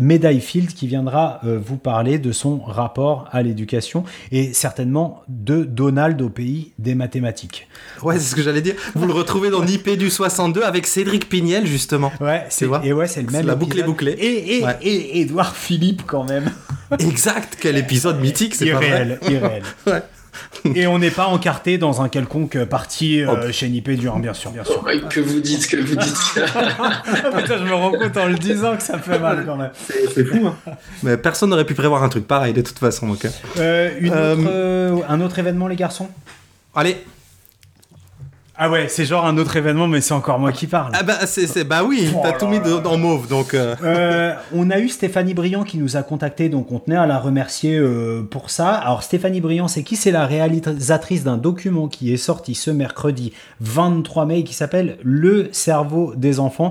médaille 0.00 0.40
Field, 0.40 0.72
qui 0.72 0.86
viendra 0.86 1.40
euh, 1.44 1.58
vous 1.62 1.76
parler 1.76 2.18
de 2.18 2.32
son 2.32 2.58
rapport 2.60 3.28
à 3.32 3.42
l'éducation 3.42 4.04
et 4.32 4.52
certainement 4.54 5.22
de 5.28 5.62
Donald 5.64 6.20
au 6.22 6.30
pays 6.30 6.72
des 6.78 6.94
mathématiques. 6.94 7.68
Ouais, 8.02 8.14
c'est 8.18 8.30
ce 8.30 8.34
que 8.34 8.42
j'allais 8.42 8.62
dire. 8.62 8.74
Vous 8.94 9.06
le 9.06 9.12
retrouvez 9.22 9.50
dans 9.50 9.60
l'IP 9.62 9.90
du 9.98 10.08
62 10.10 10.62
avec 10.62 10.86
Cédric 10.86 11.28
Pignel, 11.28 11.66
justement. 11.66 12.12
Ouais, 12.20 12.44
c'est, 12.48 12.66
et 12.82 12.92
ouais, 12.94 13.06
c'est 13.06 13.22
le 13.22 13.30
même. 13.30 13.46
La 13.46 13.54
boucle 13.56 13.78
est 13.78 13.82
bouclée. 13.82 14.12
Et, 14.12 14.58
et, 14.58 14.64
Ouais. 14.64 14.76
et 14.82 15.20
Édouard 15.20 15.54
Philippe, 15.56 16.02
quand 16.06 16.24
même. 16.24 16.50
Exact, 16.98 17.58
quel 17.60 17.76
épisode 17.76 18.20
mythique, 18.20 18.54
c'est 18.54 18.66
pas 18.72 18.82
irréel, 18.84 19.18
vrai 19.20 19.32
irréel. 19.34 19.62
Ouais. 19.86 20.02
Et 20.74 20.86
on 20.86 20.98
n'est 20.98 21.10
pas 21.10 21.26
encarté 21.26 21.78
dans 21.78 22.02
un 22.02 22.08
quelconque 22.08 22.62
parti 22.64 23.20
euh, 23.20 23.26
Oh. 23.48 23.52
chez 23.52 23.68
Nipé 23.68 23.96
Dur, 23.96 24.18
bien 24.18 24.34
sûr, 24.34 24.50
bien 24.50 24.64
sûr. 24.64 24.82
Ouais, 24.84 25.00
que 25.10 25.20
vous 25.20 25.40
dites, 25.40 25.66
que 25.66 25.76
vous 25.76 25.96
dites. 25.96 26.16
Putain, 26.34 27.58
je 27.58 27.64
me 27.64 27.74
rends 27.74 27.90
compte 27.92 28.16
en 28.16 28.26
le 28.26 28.34
disant 28.34 28.76
que 28.76 28.82
ça 28.82 28.98
fait 28.98 29.18
mal 29.18 29.44
quand 29.46 29.56
même. 29.56 29.70
C'est 30.14 30.24
fou, 30.24 30.46
hein. 30.46 30.56
Mais 31.02 31.16
personne 31.16 31.50
n'aurait 31.50 31.64
pu 31.66 31.74
prévoir 31.74 32.02
un 32.02 32.08
truc 32.08 32.26
pareil, 32.26 32.52
de 32.52 32.60
toute 32.62 32.78
façon. 32.78 33.06
Donc, 33.08 33.24
euh. 33.24 33.28
Euh, 33.58 33.90
une 34.00 34.12
Euh, 34.12 34.32
autre, 34.34 34.42
euh, 34.48 34.96
un 35.08 35.20
autre 35.20 35.38
événement, 35.38 35.68
les 35.68 35.76
garçons? 35.76 36.08
Allez. 36.74 36.96
Ah 38.56 38.70
ouais, 38.70 38.86
c'est 38.88 39.04
genre 39.04 39.26
un 39.26 39.36
autre 39.36 39.56
événement, 39.56 39.88
mais 39.88 40.00
c'est 40.00 40.14
encore 40.14 40.38
moi 40.38 40.52
qui 40.52 40.68
parle. 40.68 40.92
Ah 40.94 41.02
bah, 41.02 41.26
c'est, 41.26 41.48
c'est- 41.48 41.64
bah 41.64 41.82
oui, 41.82 42.08
Oh 42.14 42.20
t'as 42.22 42.32
tout 42.32 42.46
mis 42.46 42.60
de- 42.60 42.86
en 42.86 42.96
mauve, 42.96 43.26
donc... 43.28 43.52
euh, 43.52 43.74
Euh, 43.82 44.32
on 44.54 44.70
a 44.70 44.78
eu 44.78 44.88
Stéphanie 44.88 45.34
Briand 45.34 45.64
qui 45.64 45.76
nous 45.76 45.96
a 45.96 46.04
contacté, 46.04 46.48
donc 46.48 46.70
on 46.70 46.78
tenait 46.78 46.96
à 46.96 47.06
la 47.06 47.18
remercier 47.18 47.76
euh, 47.76 48.22
pour 48.22 48.50
ça. 48.50 48.68
Alors 48.74 49.02
Stéphanie 49.02 49.40
Briand, 49.40 49.66
c'est 49.66 49.82
qui? 49.82 49.96
C'est 49.96 50.12
la 50.12 50.24
réalisatrice 50.26 51.24
d'un 51.24 51.36
document 51.36 51.88
qui 51.88 52.12
est 52.14 52.16
sorti 52.16 52.54
ce 52.54 52.70
mercredi 52.70 53.32
23 53.60 54.24
mai 54.26 54.44
qui 54.44 54.54
s'appelle 54.54 54.98
Le 55.02 55.48
cerveau 55.50 56.14
des 56.16 56.38
enfants. 56.38 56.70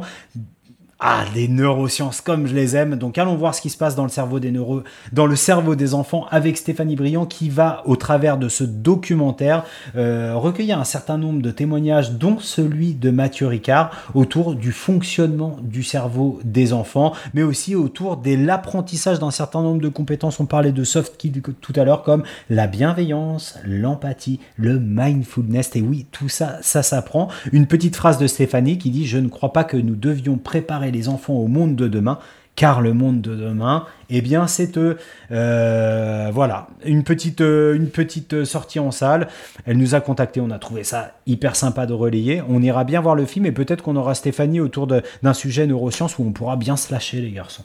Ah, 1.05 1.25
des 1.34 1.49
neurosciences 1.49 2.21
comme 2.21 2.47
je 2.47 2.55
les 2.55 2.77
aime. 2.77 2.95
Donc 2.95 3.17
allons 3.17 3.35
voir 3.35 3.53
ce 3.53 3.61
qui 3.61 3.69
se 3.69 3.75
passe 3.75 3.93
dans 3.93 4.03
le 4.03 4.09
cerveau 4.09 4.39
des 4.39 4.51
neuro... 4.51 4.84
dans 5.11 5.25
le 5.25 5.35
cerveau 5.35 5.75
des 5.75 5.95
enfants 5.95 6.27
avec 6.31 6.55
Stéphanie 6.55 6.95
Briand 6.95 7.25
qui 7.25 7.49
va 7.49 7.81
au 7.84 7.97
travers 7.97 8.38
de 8.38 8.47
ce 8.47 8.63
documentaire 8.63 9.65
euh, 9.97 10.34
recueillir 10.38 10.80
un 10.80 10.85
certain 10.85 11.17
nombre 11.17 11.41
de 11.41 11.51
témoignages 11.51 12.13
dont 12.13 12.39
celui 12.39 12.93
de 12.93 13.09
Mathieu 13.09 13.47
Ricard 13.47 13.91
autour 14.13 14.55
du 14.55 14.71
fonctionnement 14.71 15.57
du 15.61 15.84
cerveau 15.84 16.39
des 16.45 16.71
enfants, 16.71 17.11
mais 17.34 17.43
aussi 17.43 17.75
autour 17.75 18.15
de 18.15 18.35
l'apprentissage 18.35 19.19
d'un 19.19 19.31
certain 19.31 19.61
nombre 19.61 19.81
de 19.81 19.89
compétences. 19.89 20.39
On 20.39 20.45
parlait 20.45 20.71
de 20.71 20.85
soft 20.85 21.15
skills 21.15 21.41
tout 21.59 21.73
à 21.75 21.84
l'heure 21.84 22.03
comme 22.03 22.23
la 22.49 22.65
bienveillance, 22.65 23.59
l'empathie, 23.65 24.39
le 24.55 24.80
mindfulness. 24.80 25.75
Et 25.75 25.81
oui, 25.81 26.05
tout 26.13 26.30
ça, 26.30 26.59
ça 26.61 26.81
s'apprend. 26.81 27.27
Une 27.51 27.67
petite 27.67 27.97
phrase 27.97 28.17
de 28.17 28.27
Stéphanie 28.27 28.77
qui 28.77 28.89
dit 28.89 29.05
Je 29.05 29.17
ne 29.17 29.27
crois 29.27 29.51
pas 29.51 29.65
que 29.65 29.75
nous 29.75 29.95
devions 29.95 30.38
préparer 30.38 30.93
les 30.94 31.10
enfants 31.10 31.34
au 31.34 31.48
monde 31.48 31.76
de 31.76 31.88
demain. 31.90 32.20
Car 32.56 32.82
le 32.82 32.94
monde 32.94 33.20
de 33.20 33.36
demain, 33.36 33.88
eh 34.11 34.22
bien, 34.22 34.45
c'est 34.45 34.78
eux. 34.78 34.98
Euh, 35.32 36.30
voilà, 36.32 36.68
une 36.86 37.03
petite, 37.03 37.41
euh, 37.41 37.76
une 37.76 37.88
petite 37.90 38.45
sortie 38.45 38.80
en 38.80 38.91
salle. 38.91 39.28
Elle 39.65 39.78
nous 39.80 39.95
a 39.95 40.02
contacté, 40.02 40.40
on 40.40 40.52
a 40.52 40.60
trouvé 40.60 40.84
ça 40.84 41.14
hyper 41.26 41.56
sympa 41.56 41.88
de 41.88 41.94
relayer. 41.94 42.44
On 42.48 42.61
ira 42.61 42.84
bien 42.84 43.02
voir 43.02 43.15
le 43.15 43.26
film 43.26 43.48
et 43.48 43.52
peut-être 43.52 43.82
qu'on 43.82 43.95
aura 43.95 44.14
Stéphanie 44.14 44.60
autour 44.60 44.86
d'un 44.88 45.34
sujet 45.34 45.65
neurosciences 45.65 46.20
où 46.20 46.24
on 46.24 46.32
pourra 46.32 46.56
bien 46.56 46.78
se 46.78 46.91
lâcher, 46.94 47.22
les 47.22 47.32
garçons. 47.32 47.64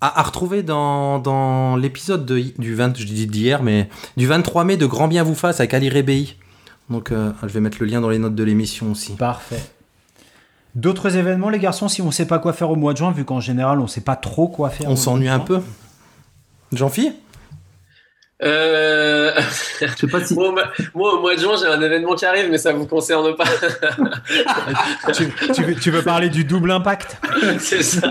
à, 0.00 0.20
à 0.20 0.22
retrouver 0.22 0.62
dans, 0.62 1.18
dans 1.18 1.74
l'épisode 1.74 2.24
de- 2.24 2.44
du 2.58 2.74
20, 2.76 2.96
je 2.96 3.04
dis 3.06 3.26
d'hier, 3.26 3.64
mais 3.64 3.88
du 4.16 4.28
23 4.28 4.62
mai 4.64 4.76
de 4.76 4.86
Grand 4.86 5.08
Bien 5.08 5.24
vous 5.24 5.34
fasse 5.34 5.58
avec 5.58 5.74
Ali 5.74 5.88
Rebéi. 5.90 6.36
Donc, 6.90 7.10
euh, 7.10 7.32
je 7.42 7.48
vais 7.48 7.60
mettre 7.60 7.78
le 7.80 7.86
lien 7.86 8.00
dans 8.00 8.10
les 8.10 8.18
notes 8.20 8.34
de 8.36 8.44
l'émission 8.44 8.92
aussi. 8.92 9.14
Parfait. 9.14 9.60
D'autres 10.74 11.16
événements, 11.16 11.50
les 11.50 11.58
garçons, 11.58 11.88
si 11.88 12.00
on 12.00 12.10
sait 12.10 12.26
pas 12.26 12.38
quoi 12.38 12.52
faire 12.52 12.70
au 12.70 12.76
mois 12.76 12.92
de 12.92 12.98
juin, 12.98 13.12
vu 13.12 13.24
qu'en 13.24 13.40
général 13.40 13.78
on 13.80 13.86
sait 13.86 14.00
pas 14.00 14.16
trop 14.16 14.48
quoi 14.48 14.70
faire. 14.70 14.88
On 14.88 14.96
s'ennuie 14.96 15.28
un 15.28 15.38
peu. 15.40 15.60
Jean-Phi? 16.72 17.12
Euh... 18.42 19.30
sais 19.96 20.06
pas 20.08 20.24
si. 20.24 20.34
moi, 20.38 20.48
au 20.48 20.52
mois- 20.52 20.72
moi, 20.94 21.14
au 21.14 21.20
mois 21.20 21.34
de 21.36 21.40
juin, 21.40 21.54
j'ai 21.60 21.66
un 21.66 21.80
événement 21.80 22.14
qui 22.14 22.24
arrive, 22.26 22.50
mais 22.50 22.58
ça 22.58 22.72
vous 22.72 22.86
concerne 22.86 23.36
pas. 23.36 23.44
tu, 25.14 25.28
tu 25.54 25.62
veux, 25.62 25.74
tu 25.76 25.90
veux 25.90 26.02
parler 26.02 26.28
du 26.28 26.44
double 26.44 26.72
impact? 26.72 27.18
C'est 27.60 27.82
ça. 27.82 28.08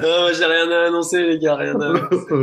non, 0.00 0.28
j'ai 0.36 0.44
rien 0.44 0.70
à 0.70 0.86
annoncer, 0.88 1.26
les 1.26 1.38
gars, 1.38 1.56
rien 1.56 1.80
à 1.80 1.86
annoncer. 1.86 2.34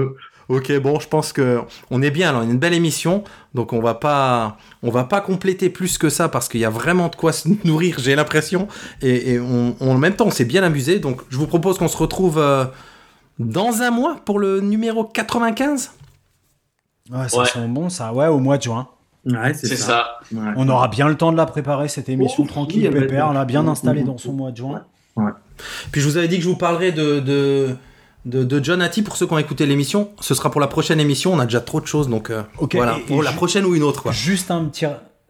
Ok, 0.48 0.72
bon, 0.80 1.00
je 1.00 1.08
pense 1.08 1.34
que 1.34 1.62
on 1.90 2.02
est 2.04 2.12
bien. 2.12 2.30
Alors, 2.30 2.42
on 2.44 2.48
a 2.48 2.52
une 2.52 2.60
belle 2.60 2.74
émission, 2.74 3.24
donc 3.56 3.74
on 3.74 3.80
va 3.82 3.96
pas, 3.96 4.58
on 4.84 4.92
va 4.92 5.04
pas 5.04 5.20
compléter 5.22 5.70
plus 5.70 5.98
que 5.98 6.10
ça 6.10 6.30
parce 6.30 6.48
qu'il 6.48 6.60
y 6.60 6.66
a 6.66 6.70
vraiment 6.70 7.08
de 7.08 7.16
quoi 7.16 7.32
se 7.34 7.48
nourrir. 7.68 7.98
J'ai 8.00 8.16
l'impression, 8.16 8.68
et, 9.02 9.34
et 9.34 9.40
on, 9.40 9.76
on- 9.80 9.92
en 9.92 9.98
même 9.98 10.16
temps, 10.16 10.28
on 10.28 10.32
s'est 10.32 10.46
bien 10.46 10.62
amusé. 10.64 11.00
Donc, 11.00 11.22
je 11.30 11.38
vous 11.38 11.48
propose 11.48 11.78
qu'on 11.80 11.88
se 11.88 11.98
retrouve 11.98 12.38
euh, 12.38 12.66
dans 13.40 13.82
un 13.82 13.90
mois 13.92 14.18
pour 14.24 14.38
le 14.40 14.62
numéro 14.62 15.04
95. 15.04 15.92
Ouais, 17.12 17.30
ça 17.30 17.38
Ouais. 17.40 17.46
sent 17.46 17.68
bon 17.68 17.90
ça. 17.90 18.14
Ouais, 18.14 18.28
au 18.28 18.40
mois 18.40 18.58
de 18.58 18.64
juin. 18.64 18.88
Ouais, 19.26 19.56
C'est 19.56 19.76
ça. 19.76 20.20
Ouais. 20.32 20.40
On 20.56 20.70
aura 20.70 20.88
bien 20.88 21.08
le 21.08 21.16
temps 21.16 21.32
de 21.32 21.38
la 21.38 21.48
préparer 21.48 21.88
cette 21.88 22.10
émission 22.10 22.44
Oh, 22.46 22.48
tranquille, 22.48 22.90
oui, 22.94 23.00
pépère, 23.00 23.30
ouais. 23.30 23.34
là, 23.34 23.46
bien 23.46 23.68
installée 23.68 24.04
dans 24.04 24.20
son 24.20 24.34
mois 24.34 24.52
de 24.52 24.58
juin. 24.58 24.84
Puis 25.92 26.02
je 26.02 26.08
vous 26.08 26.18
avais 26.18 26.28
dit 26.28 26.38
que 26.38 26.44
je 26.44 26.50
vous 26.50 26.56
parlerai 26.58 26.92
de, 26.92 27.20
de, 27.20 27.76
de, 28.26 28.44
de 28.44 28.64
John 28.64 28.82
Hattie 28.82 29.02
pour 29.04 29.16
ceux 29.18 29.28
qui 29.28 29.34
ont 29.34 29.38
écouté 29.38 29.66
l'émission. 29.66 30.10
Ce 30.20 30.34
sera 30.34 30.50
pour 30.52 30.60
la 30.62 30.68
prochaine 30.68 31.00
émission. 31.00 31.34
On 31.34 31.40
a 31.40 31.46
déjà 31.46 31.62
trop 31.62 31.80
de 31.82 31.86
choses, 31.88 32.10
donc 32.10 32.30
euh, 32.30 32.44
Ok, 32.58 32.76
voilà, 32.76 32.98
et- 32.98 33.02
pour 33.02 33.22
et 33.22 33.26
la 33.26 33.32
prochaine 33.32 33.66
ou 33.66 33.76
une 33.76 33.84
autre. 33.84 34.02
Quoi. 34.04 34.12
Juste 34.12 34.52
un 34.52 34.66
petit. 34.66 34.86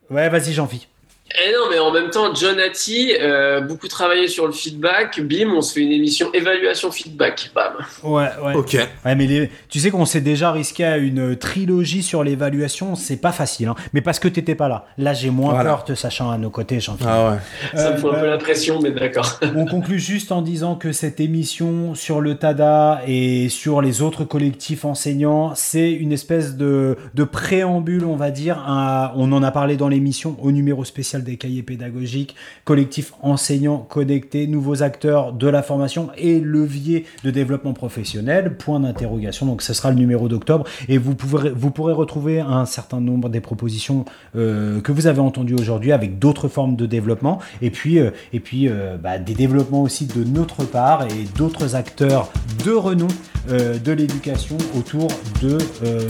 Ouais, 0.09 0.29
vas-y, 0.29 0.53
j'en 0.53 0.65
vis. 0.65 0.87
Eh 1.31 1.51
non, 1.51 1.69
mais 1.71 1.79
en 1.79 1.91
même 1.91 2.11
temps, 2.11 2.33
John 2.35 2.59
Hattie, 2.59 3.13
euh, 3.19 3.59
beaucoup 3.59 3.87
travaillé 3.87 4.27
sur 4.27 4.45
le 4.45 4.53
feedback. 4.53 5.19
Bim, 5.19 5.49
on 5.55 5.61
se 5.61 5.73
fait 5.73 5.81
une 5.81 5.91
émission 5.91 6.31
évaluation 6.33 6.91
feedback. 6.91 7.49
Bam. 7.55 7.73
Ouais, 8.03 8.27
ouais. 8.43 8.53
Ok. 8.53 8.77
Ouais, 9.03 9.15
mais 9.15 9.25
les- 9.25 9.49
tu 9.67 9.79
sais 9.79 9.89
qu'on 9.89 10.05
s'est 10.05 10.21
déjà 10.21 10.51
risqué 10.51 10.85
à 10.85 10.97
une 10.97 11.35
trilogie 11.35 12.03
sur 12.03 12.23
l'évaluation, 12.23 12.95
c'est 12.95 13.17
pas 13.17 13.31
facile. 13.31 13.67
hein. 13.69 13.75
Mais 13.91 14.01
parce 14.01 14.19
que 14.19 14.27
t'étais 14.27 14.53
pas 14.53 14.67
là. 14.69 14.85
Là, 14.99 15.13
j'ai 15.15 15.31
moins 15.31 15.55
Voilà. 15.55 15.71
peur 15.71 15.83
te 15.83 15.95
sachant 15.95 16.29
à 16.29 16.37
nos 16.37 16.51
côtés, 16.51 16.79
jean 16.79 16.95
Ah 17.05 17.31
ouais. 17.31 17.37
Ça 17.79 17.89
me 17.89 17.95
Euh, 17.95 17.97
fout 17.97 18.09
un 18.11 18.13
bah, 18.13 18.19
peu 18.21 18.27
la 18.29 18.37
pression, 18.37 18.79
mais 18.79 18.91
d'accord. 18.91 19.39
On 19.55 19.65
conclut 19.65 19.99
juste 19.99 20.31
en 20.31 20.43
disant 20.43 20.75
que 20.75 20.91
cette 20.91 21.19
émission 21.19 21.95
sur 21.95 22.21
le 22.21 22.35
TADA 22.35 23.01
et 23.07 23.49
sur 23.49 23.81
les 23.81 24.03
autres 24.03 24.25
collectifs 24.25 24.85
enseignants, 24.85 25.53
c'est 25.55 25.91
une 25.91 26.13
espèce 26.13 26.55
de, 26.55 26.97
de 27.15 27.23
préambule, 27.23 28.05
on 28.05 28.15
va 28.15 28.29
dire. 28.29 28.63
à- 28.67 29.11
on 29.17 29.31
en 29.33 29.41
a 29.41 29.49
parlé 29.51 29.75
dans 29.75 29.89
l'émission 29.89 30.37
au 30.41 30.51
numéro 30.51 30.85
spécial 30.85 31.14
des 31.23 31.37
cahiers 31.37 31.63
pédagogiques, 31.63 32.35
collectif 32.63 33.13
enseignants 33.21 33.77
connectés, 33.77 34.47
nouveaux 34.47 34.83
acteurs 34.83 35.33
de 35.33 35.47
la 35.47 35.63
formation 35.63 36.09
et 36.17 36.39
levier 36.39 37.05
de 37.23 37.31
développement 37.31 37.73
professionnel, 37.73 38.55
point 38.57 38.79
d'interrogation. 38.79 39.45
Donc 39.45 39.61
ce 39.61 39.73
sera 39.73 39.89
le 39.89 39.97
numéro 39.97 40.27
d'octobre 40.27 40.65
et 40.87 40.97
vous 40.97 41.15
pourrez, 41.15 41.51
vous 41.51 41.71
pourrez 41.71 41.93
retrouver 41.93 42.39
un 42.39 42.65
certain 42.65 43.01
nombre 43.01 43.29
des 43.29 43.41
propositions 43.41 44.05
euh, 44.35 44.81
que 44.81 44.91
vous 44.91 45.07
avez 45.07 45.19
entendues 45.19 45.55
aujourd'hui 45.55 45.91
avec 45.91 46.19
d'autres 46.19 46.47
formes 46.47 46.75
de 46.75 46.85
développement 46.85 47.39
et 47.61 47.69
puis, 47.69 47.99
euh, 47.99 48.11
et 48.33 48.39
puis 48.39 48.67
euh, 48.67 48.97
bah, 48.97 49.17
des 49.17 49.33
développements 49.33 49.81
aussi 49.81 50.05
de 50.05 50.23
notre 50.23 50.63
part 50.65 51.03
et 51.03 51.25
d'autres 51.37 51.75
acteurs 51.75 52.31
de 52.63 52.71
renom 52.71 53.07
de 53.47 53.91
l'éducation 53.91 54.57
autour 54.75 55.07
de 55.43 55.59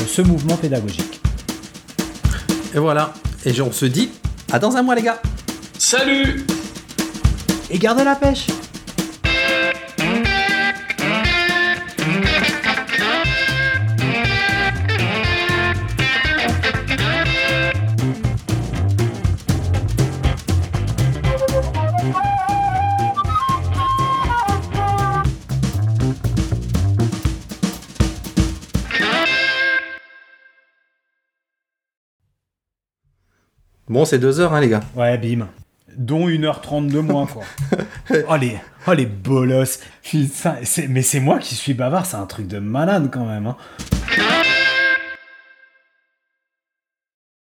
ce 0.07 0.22
mouvement 0.22 0.56
pédagogique. 0.56 1.19
Et 2.73 2.80
voilà. 2.80 3.14
Et 3.45 3.60
on 3.61 3.72
se 3.72 3.86
dit 3.86 4.10
à 4.56 4.60
dans 4.60 4.77
un 4.77 4.82
mois, 4.82 4.95
les 4.95 5.02
gars. 5.02 5.22
Salut 5.77 6.45
Et 7.69 7.77
gardez 7.77 8.06
la 8.06 8.15
pêche 8.15 8.48
Bon, 33.88 34.03
c'est 34.03 34.18
deux 34.18 34.40
heures, 34.40 34.53
hein, 34.53 34.62
les 34.62 34.70
gars. 34.70 34.82
Ouais, 34.95 35.16
bim. 35.20 35.48
Dont 35.95 36.28
1h30 36.28 36.88
de 36.88 36.99
moins, 36.99 37.28
quoi. 37.28 37.44
oh, 38.30 38.36
les, 38.36 38.57
oh, 38.88 38.94
les 38.94 39.06
bolosses. 39.06 39.80
Putain, 40.02 40.56
mais 40.90 41.03
c'est 41.03 41.20
moi 41.20 41.38
qui 41.38 41.53
suis 41.53 41.76
bavard, 41.76 42.07
c'est 42.07 42.18
un 42.18 42.26
truc 42.26 42.48
de 42.48 42.57
malade 42.57 43.10
quand 43.12 43.26
même. 43.26 43.45
Hein. 43.45 43.57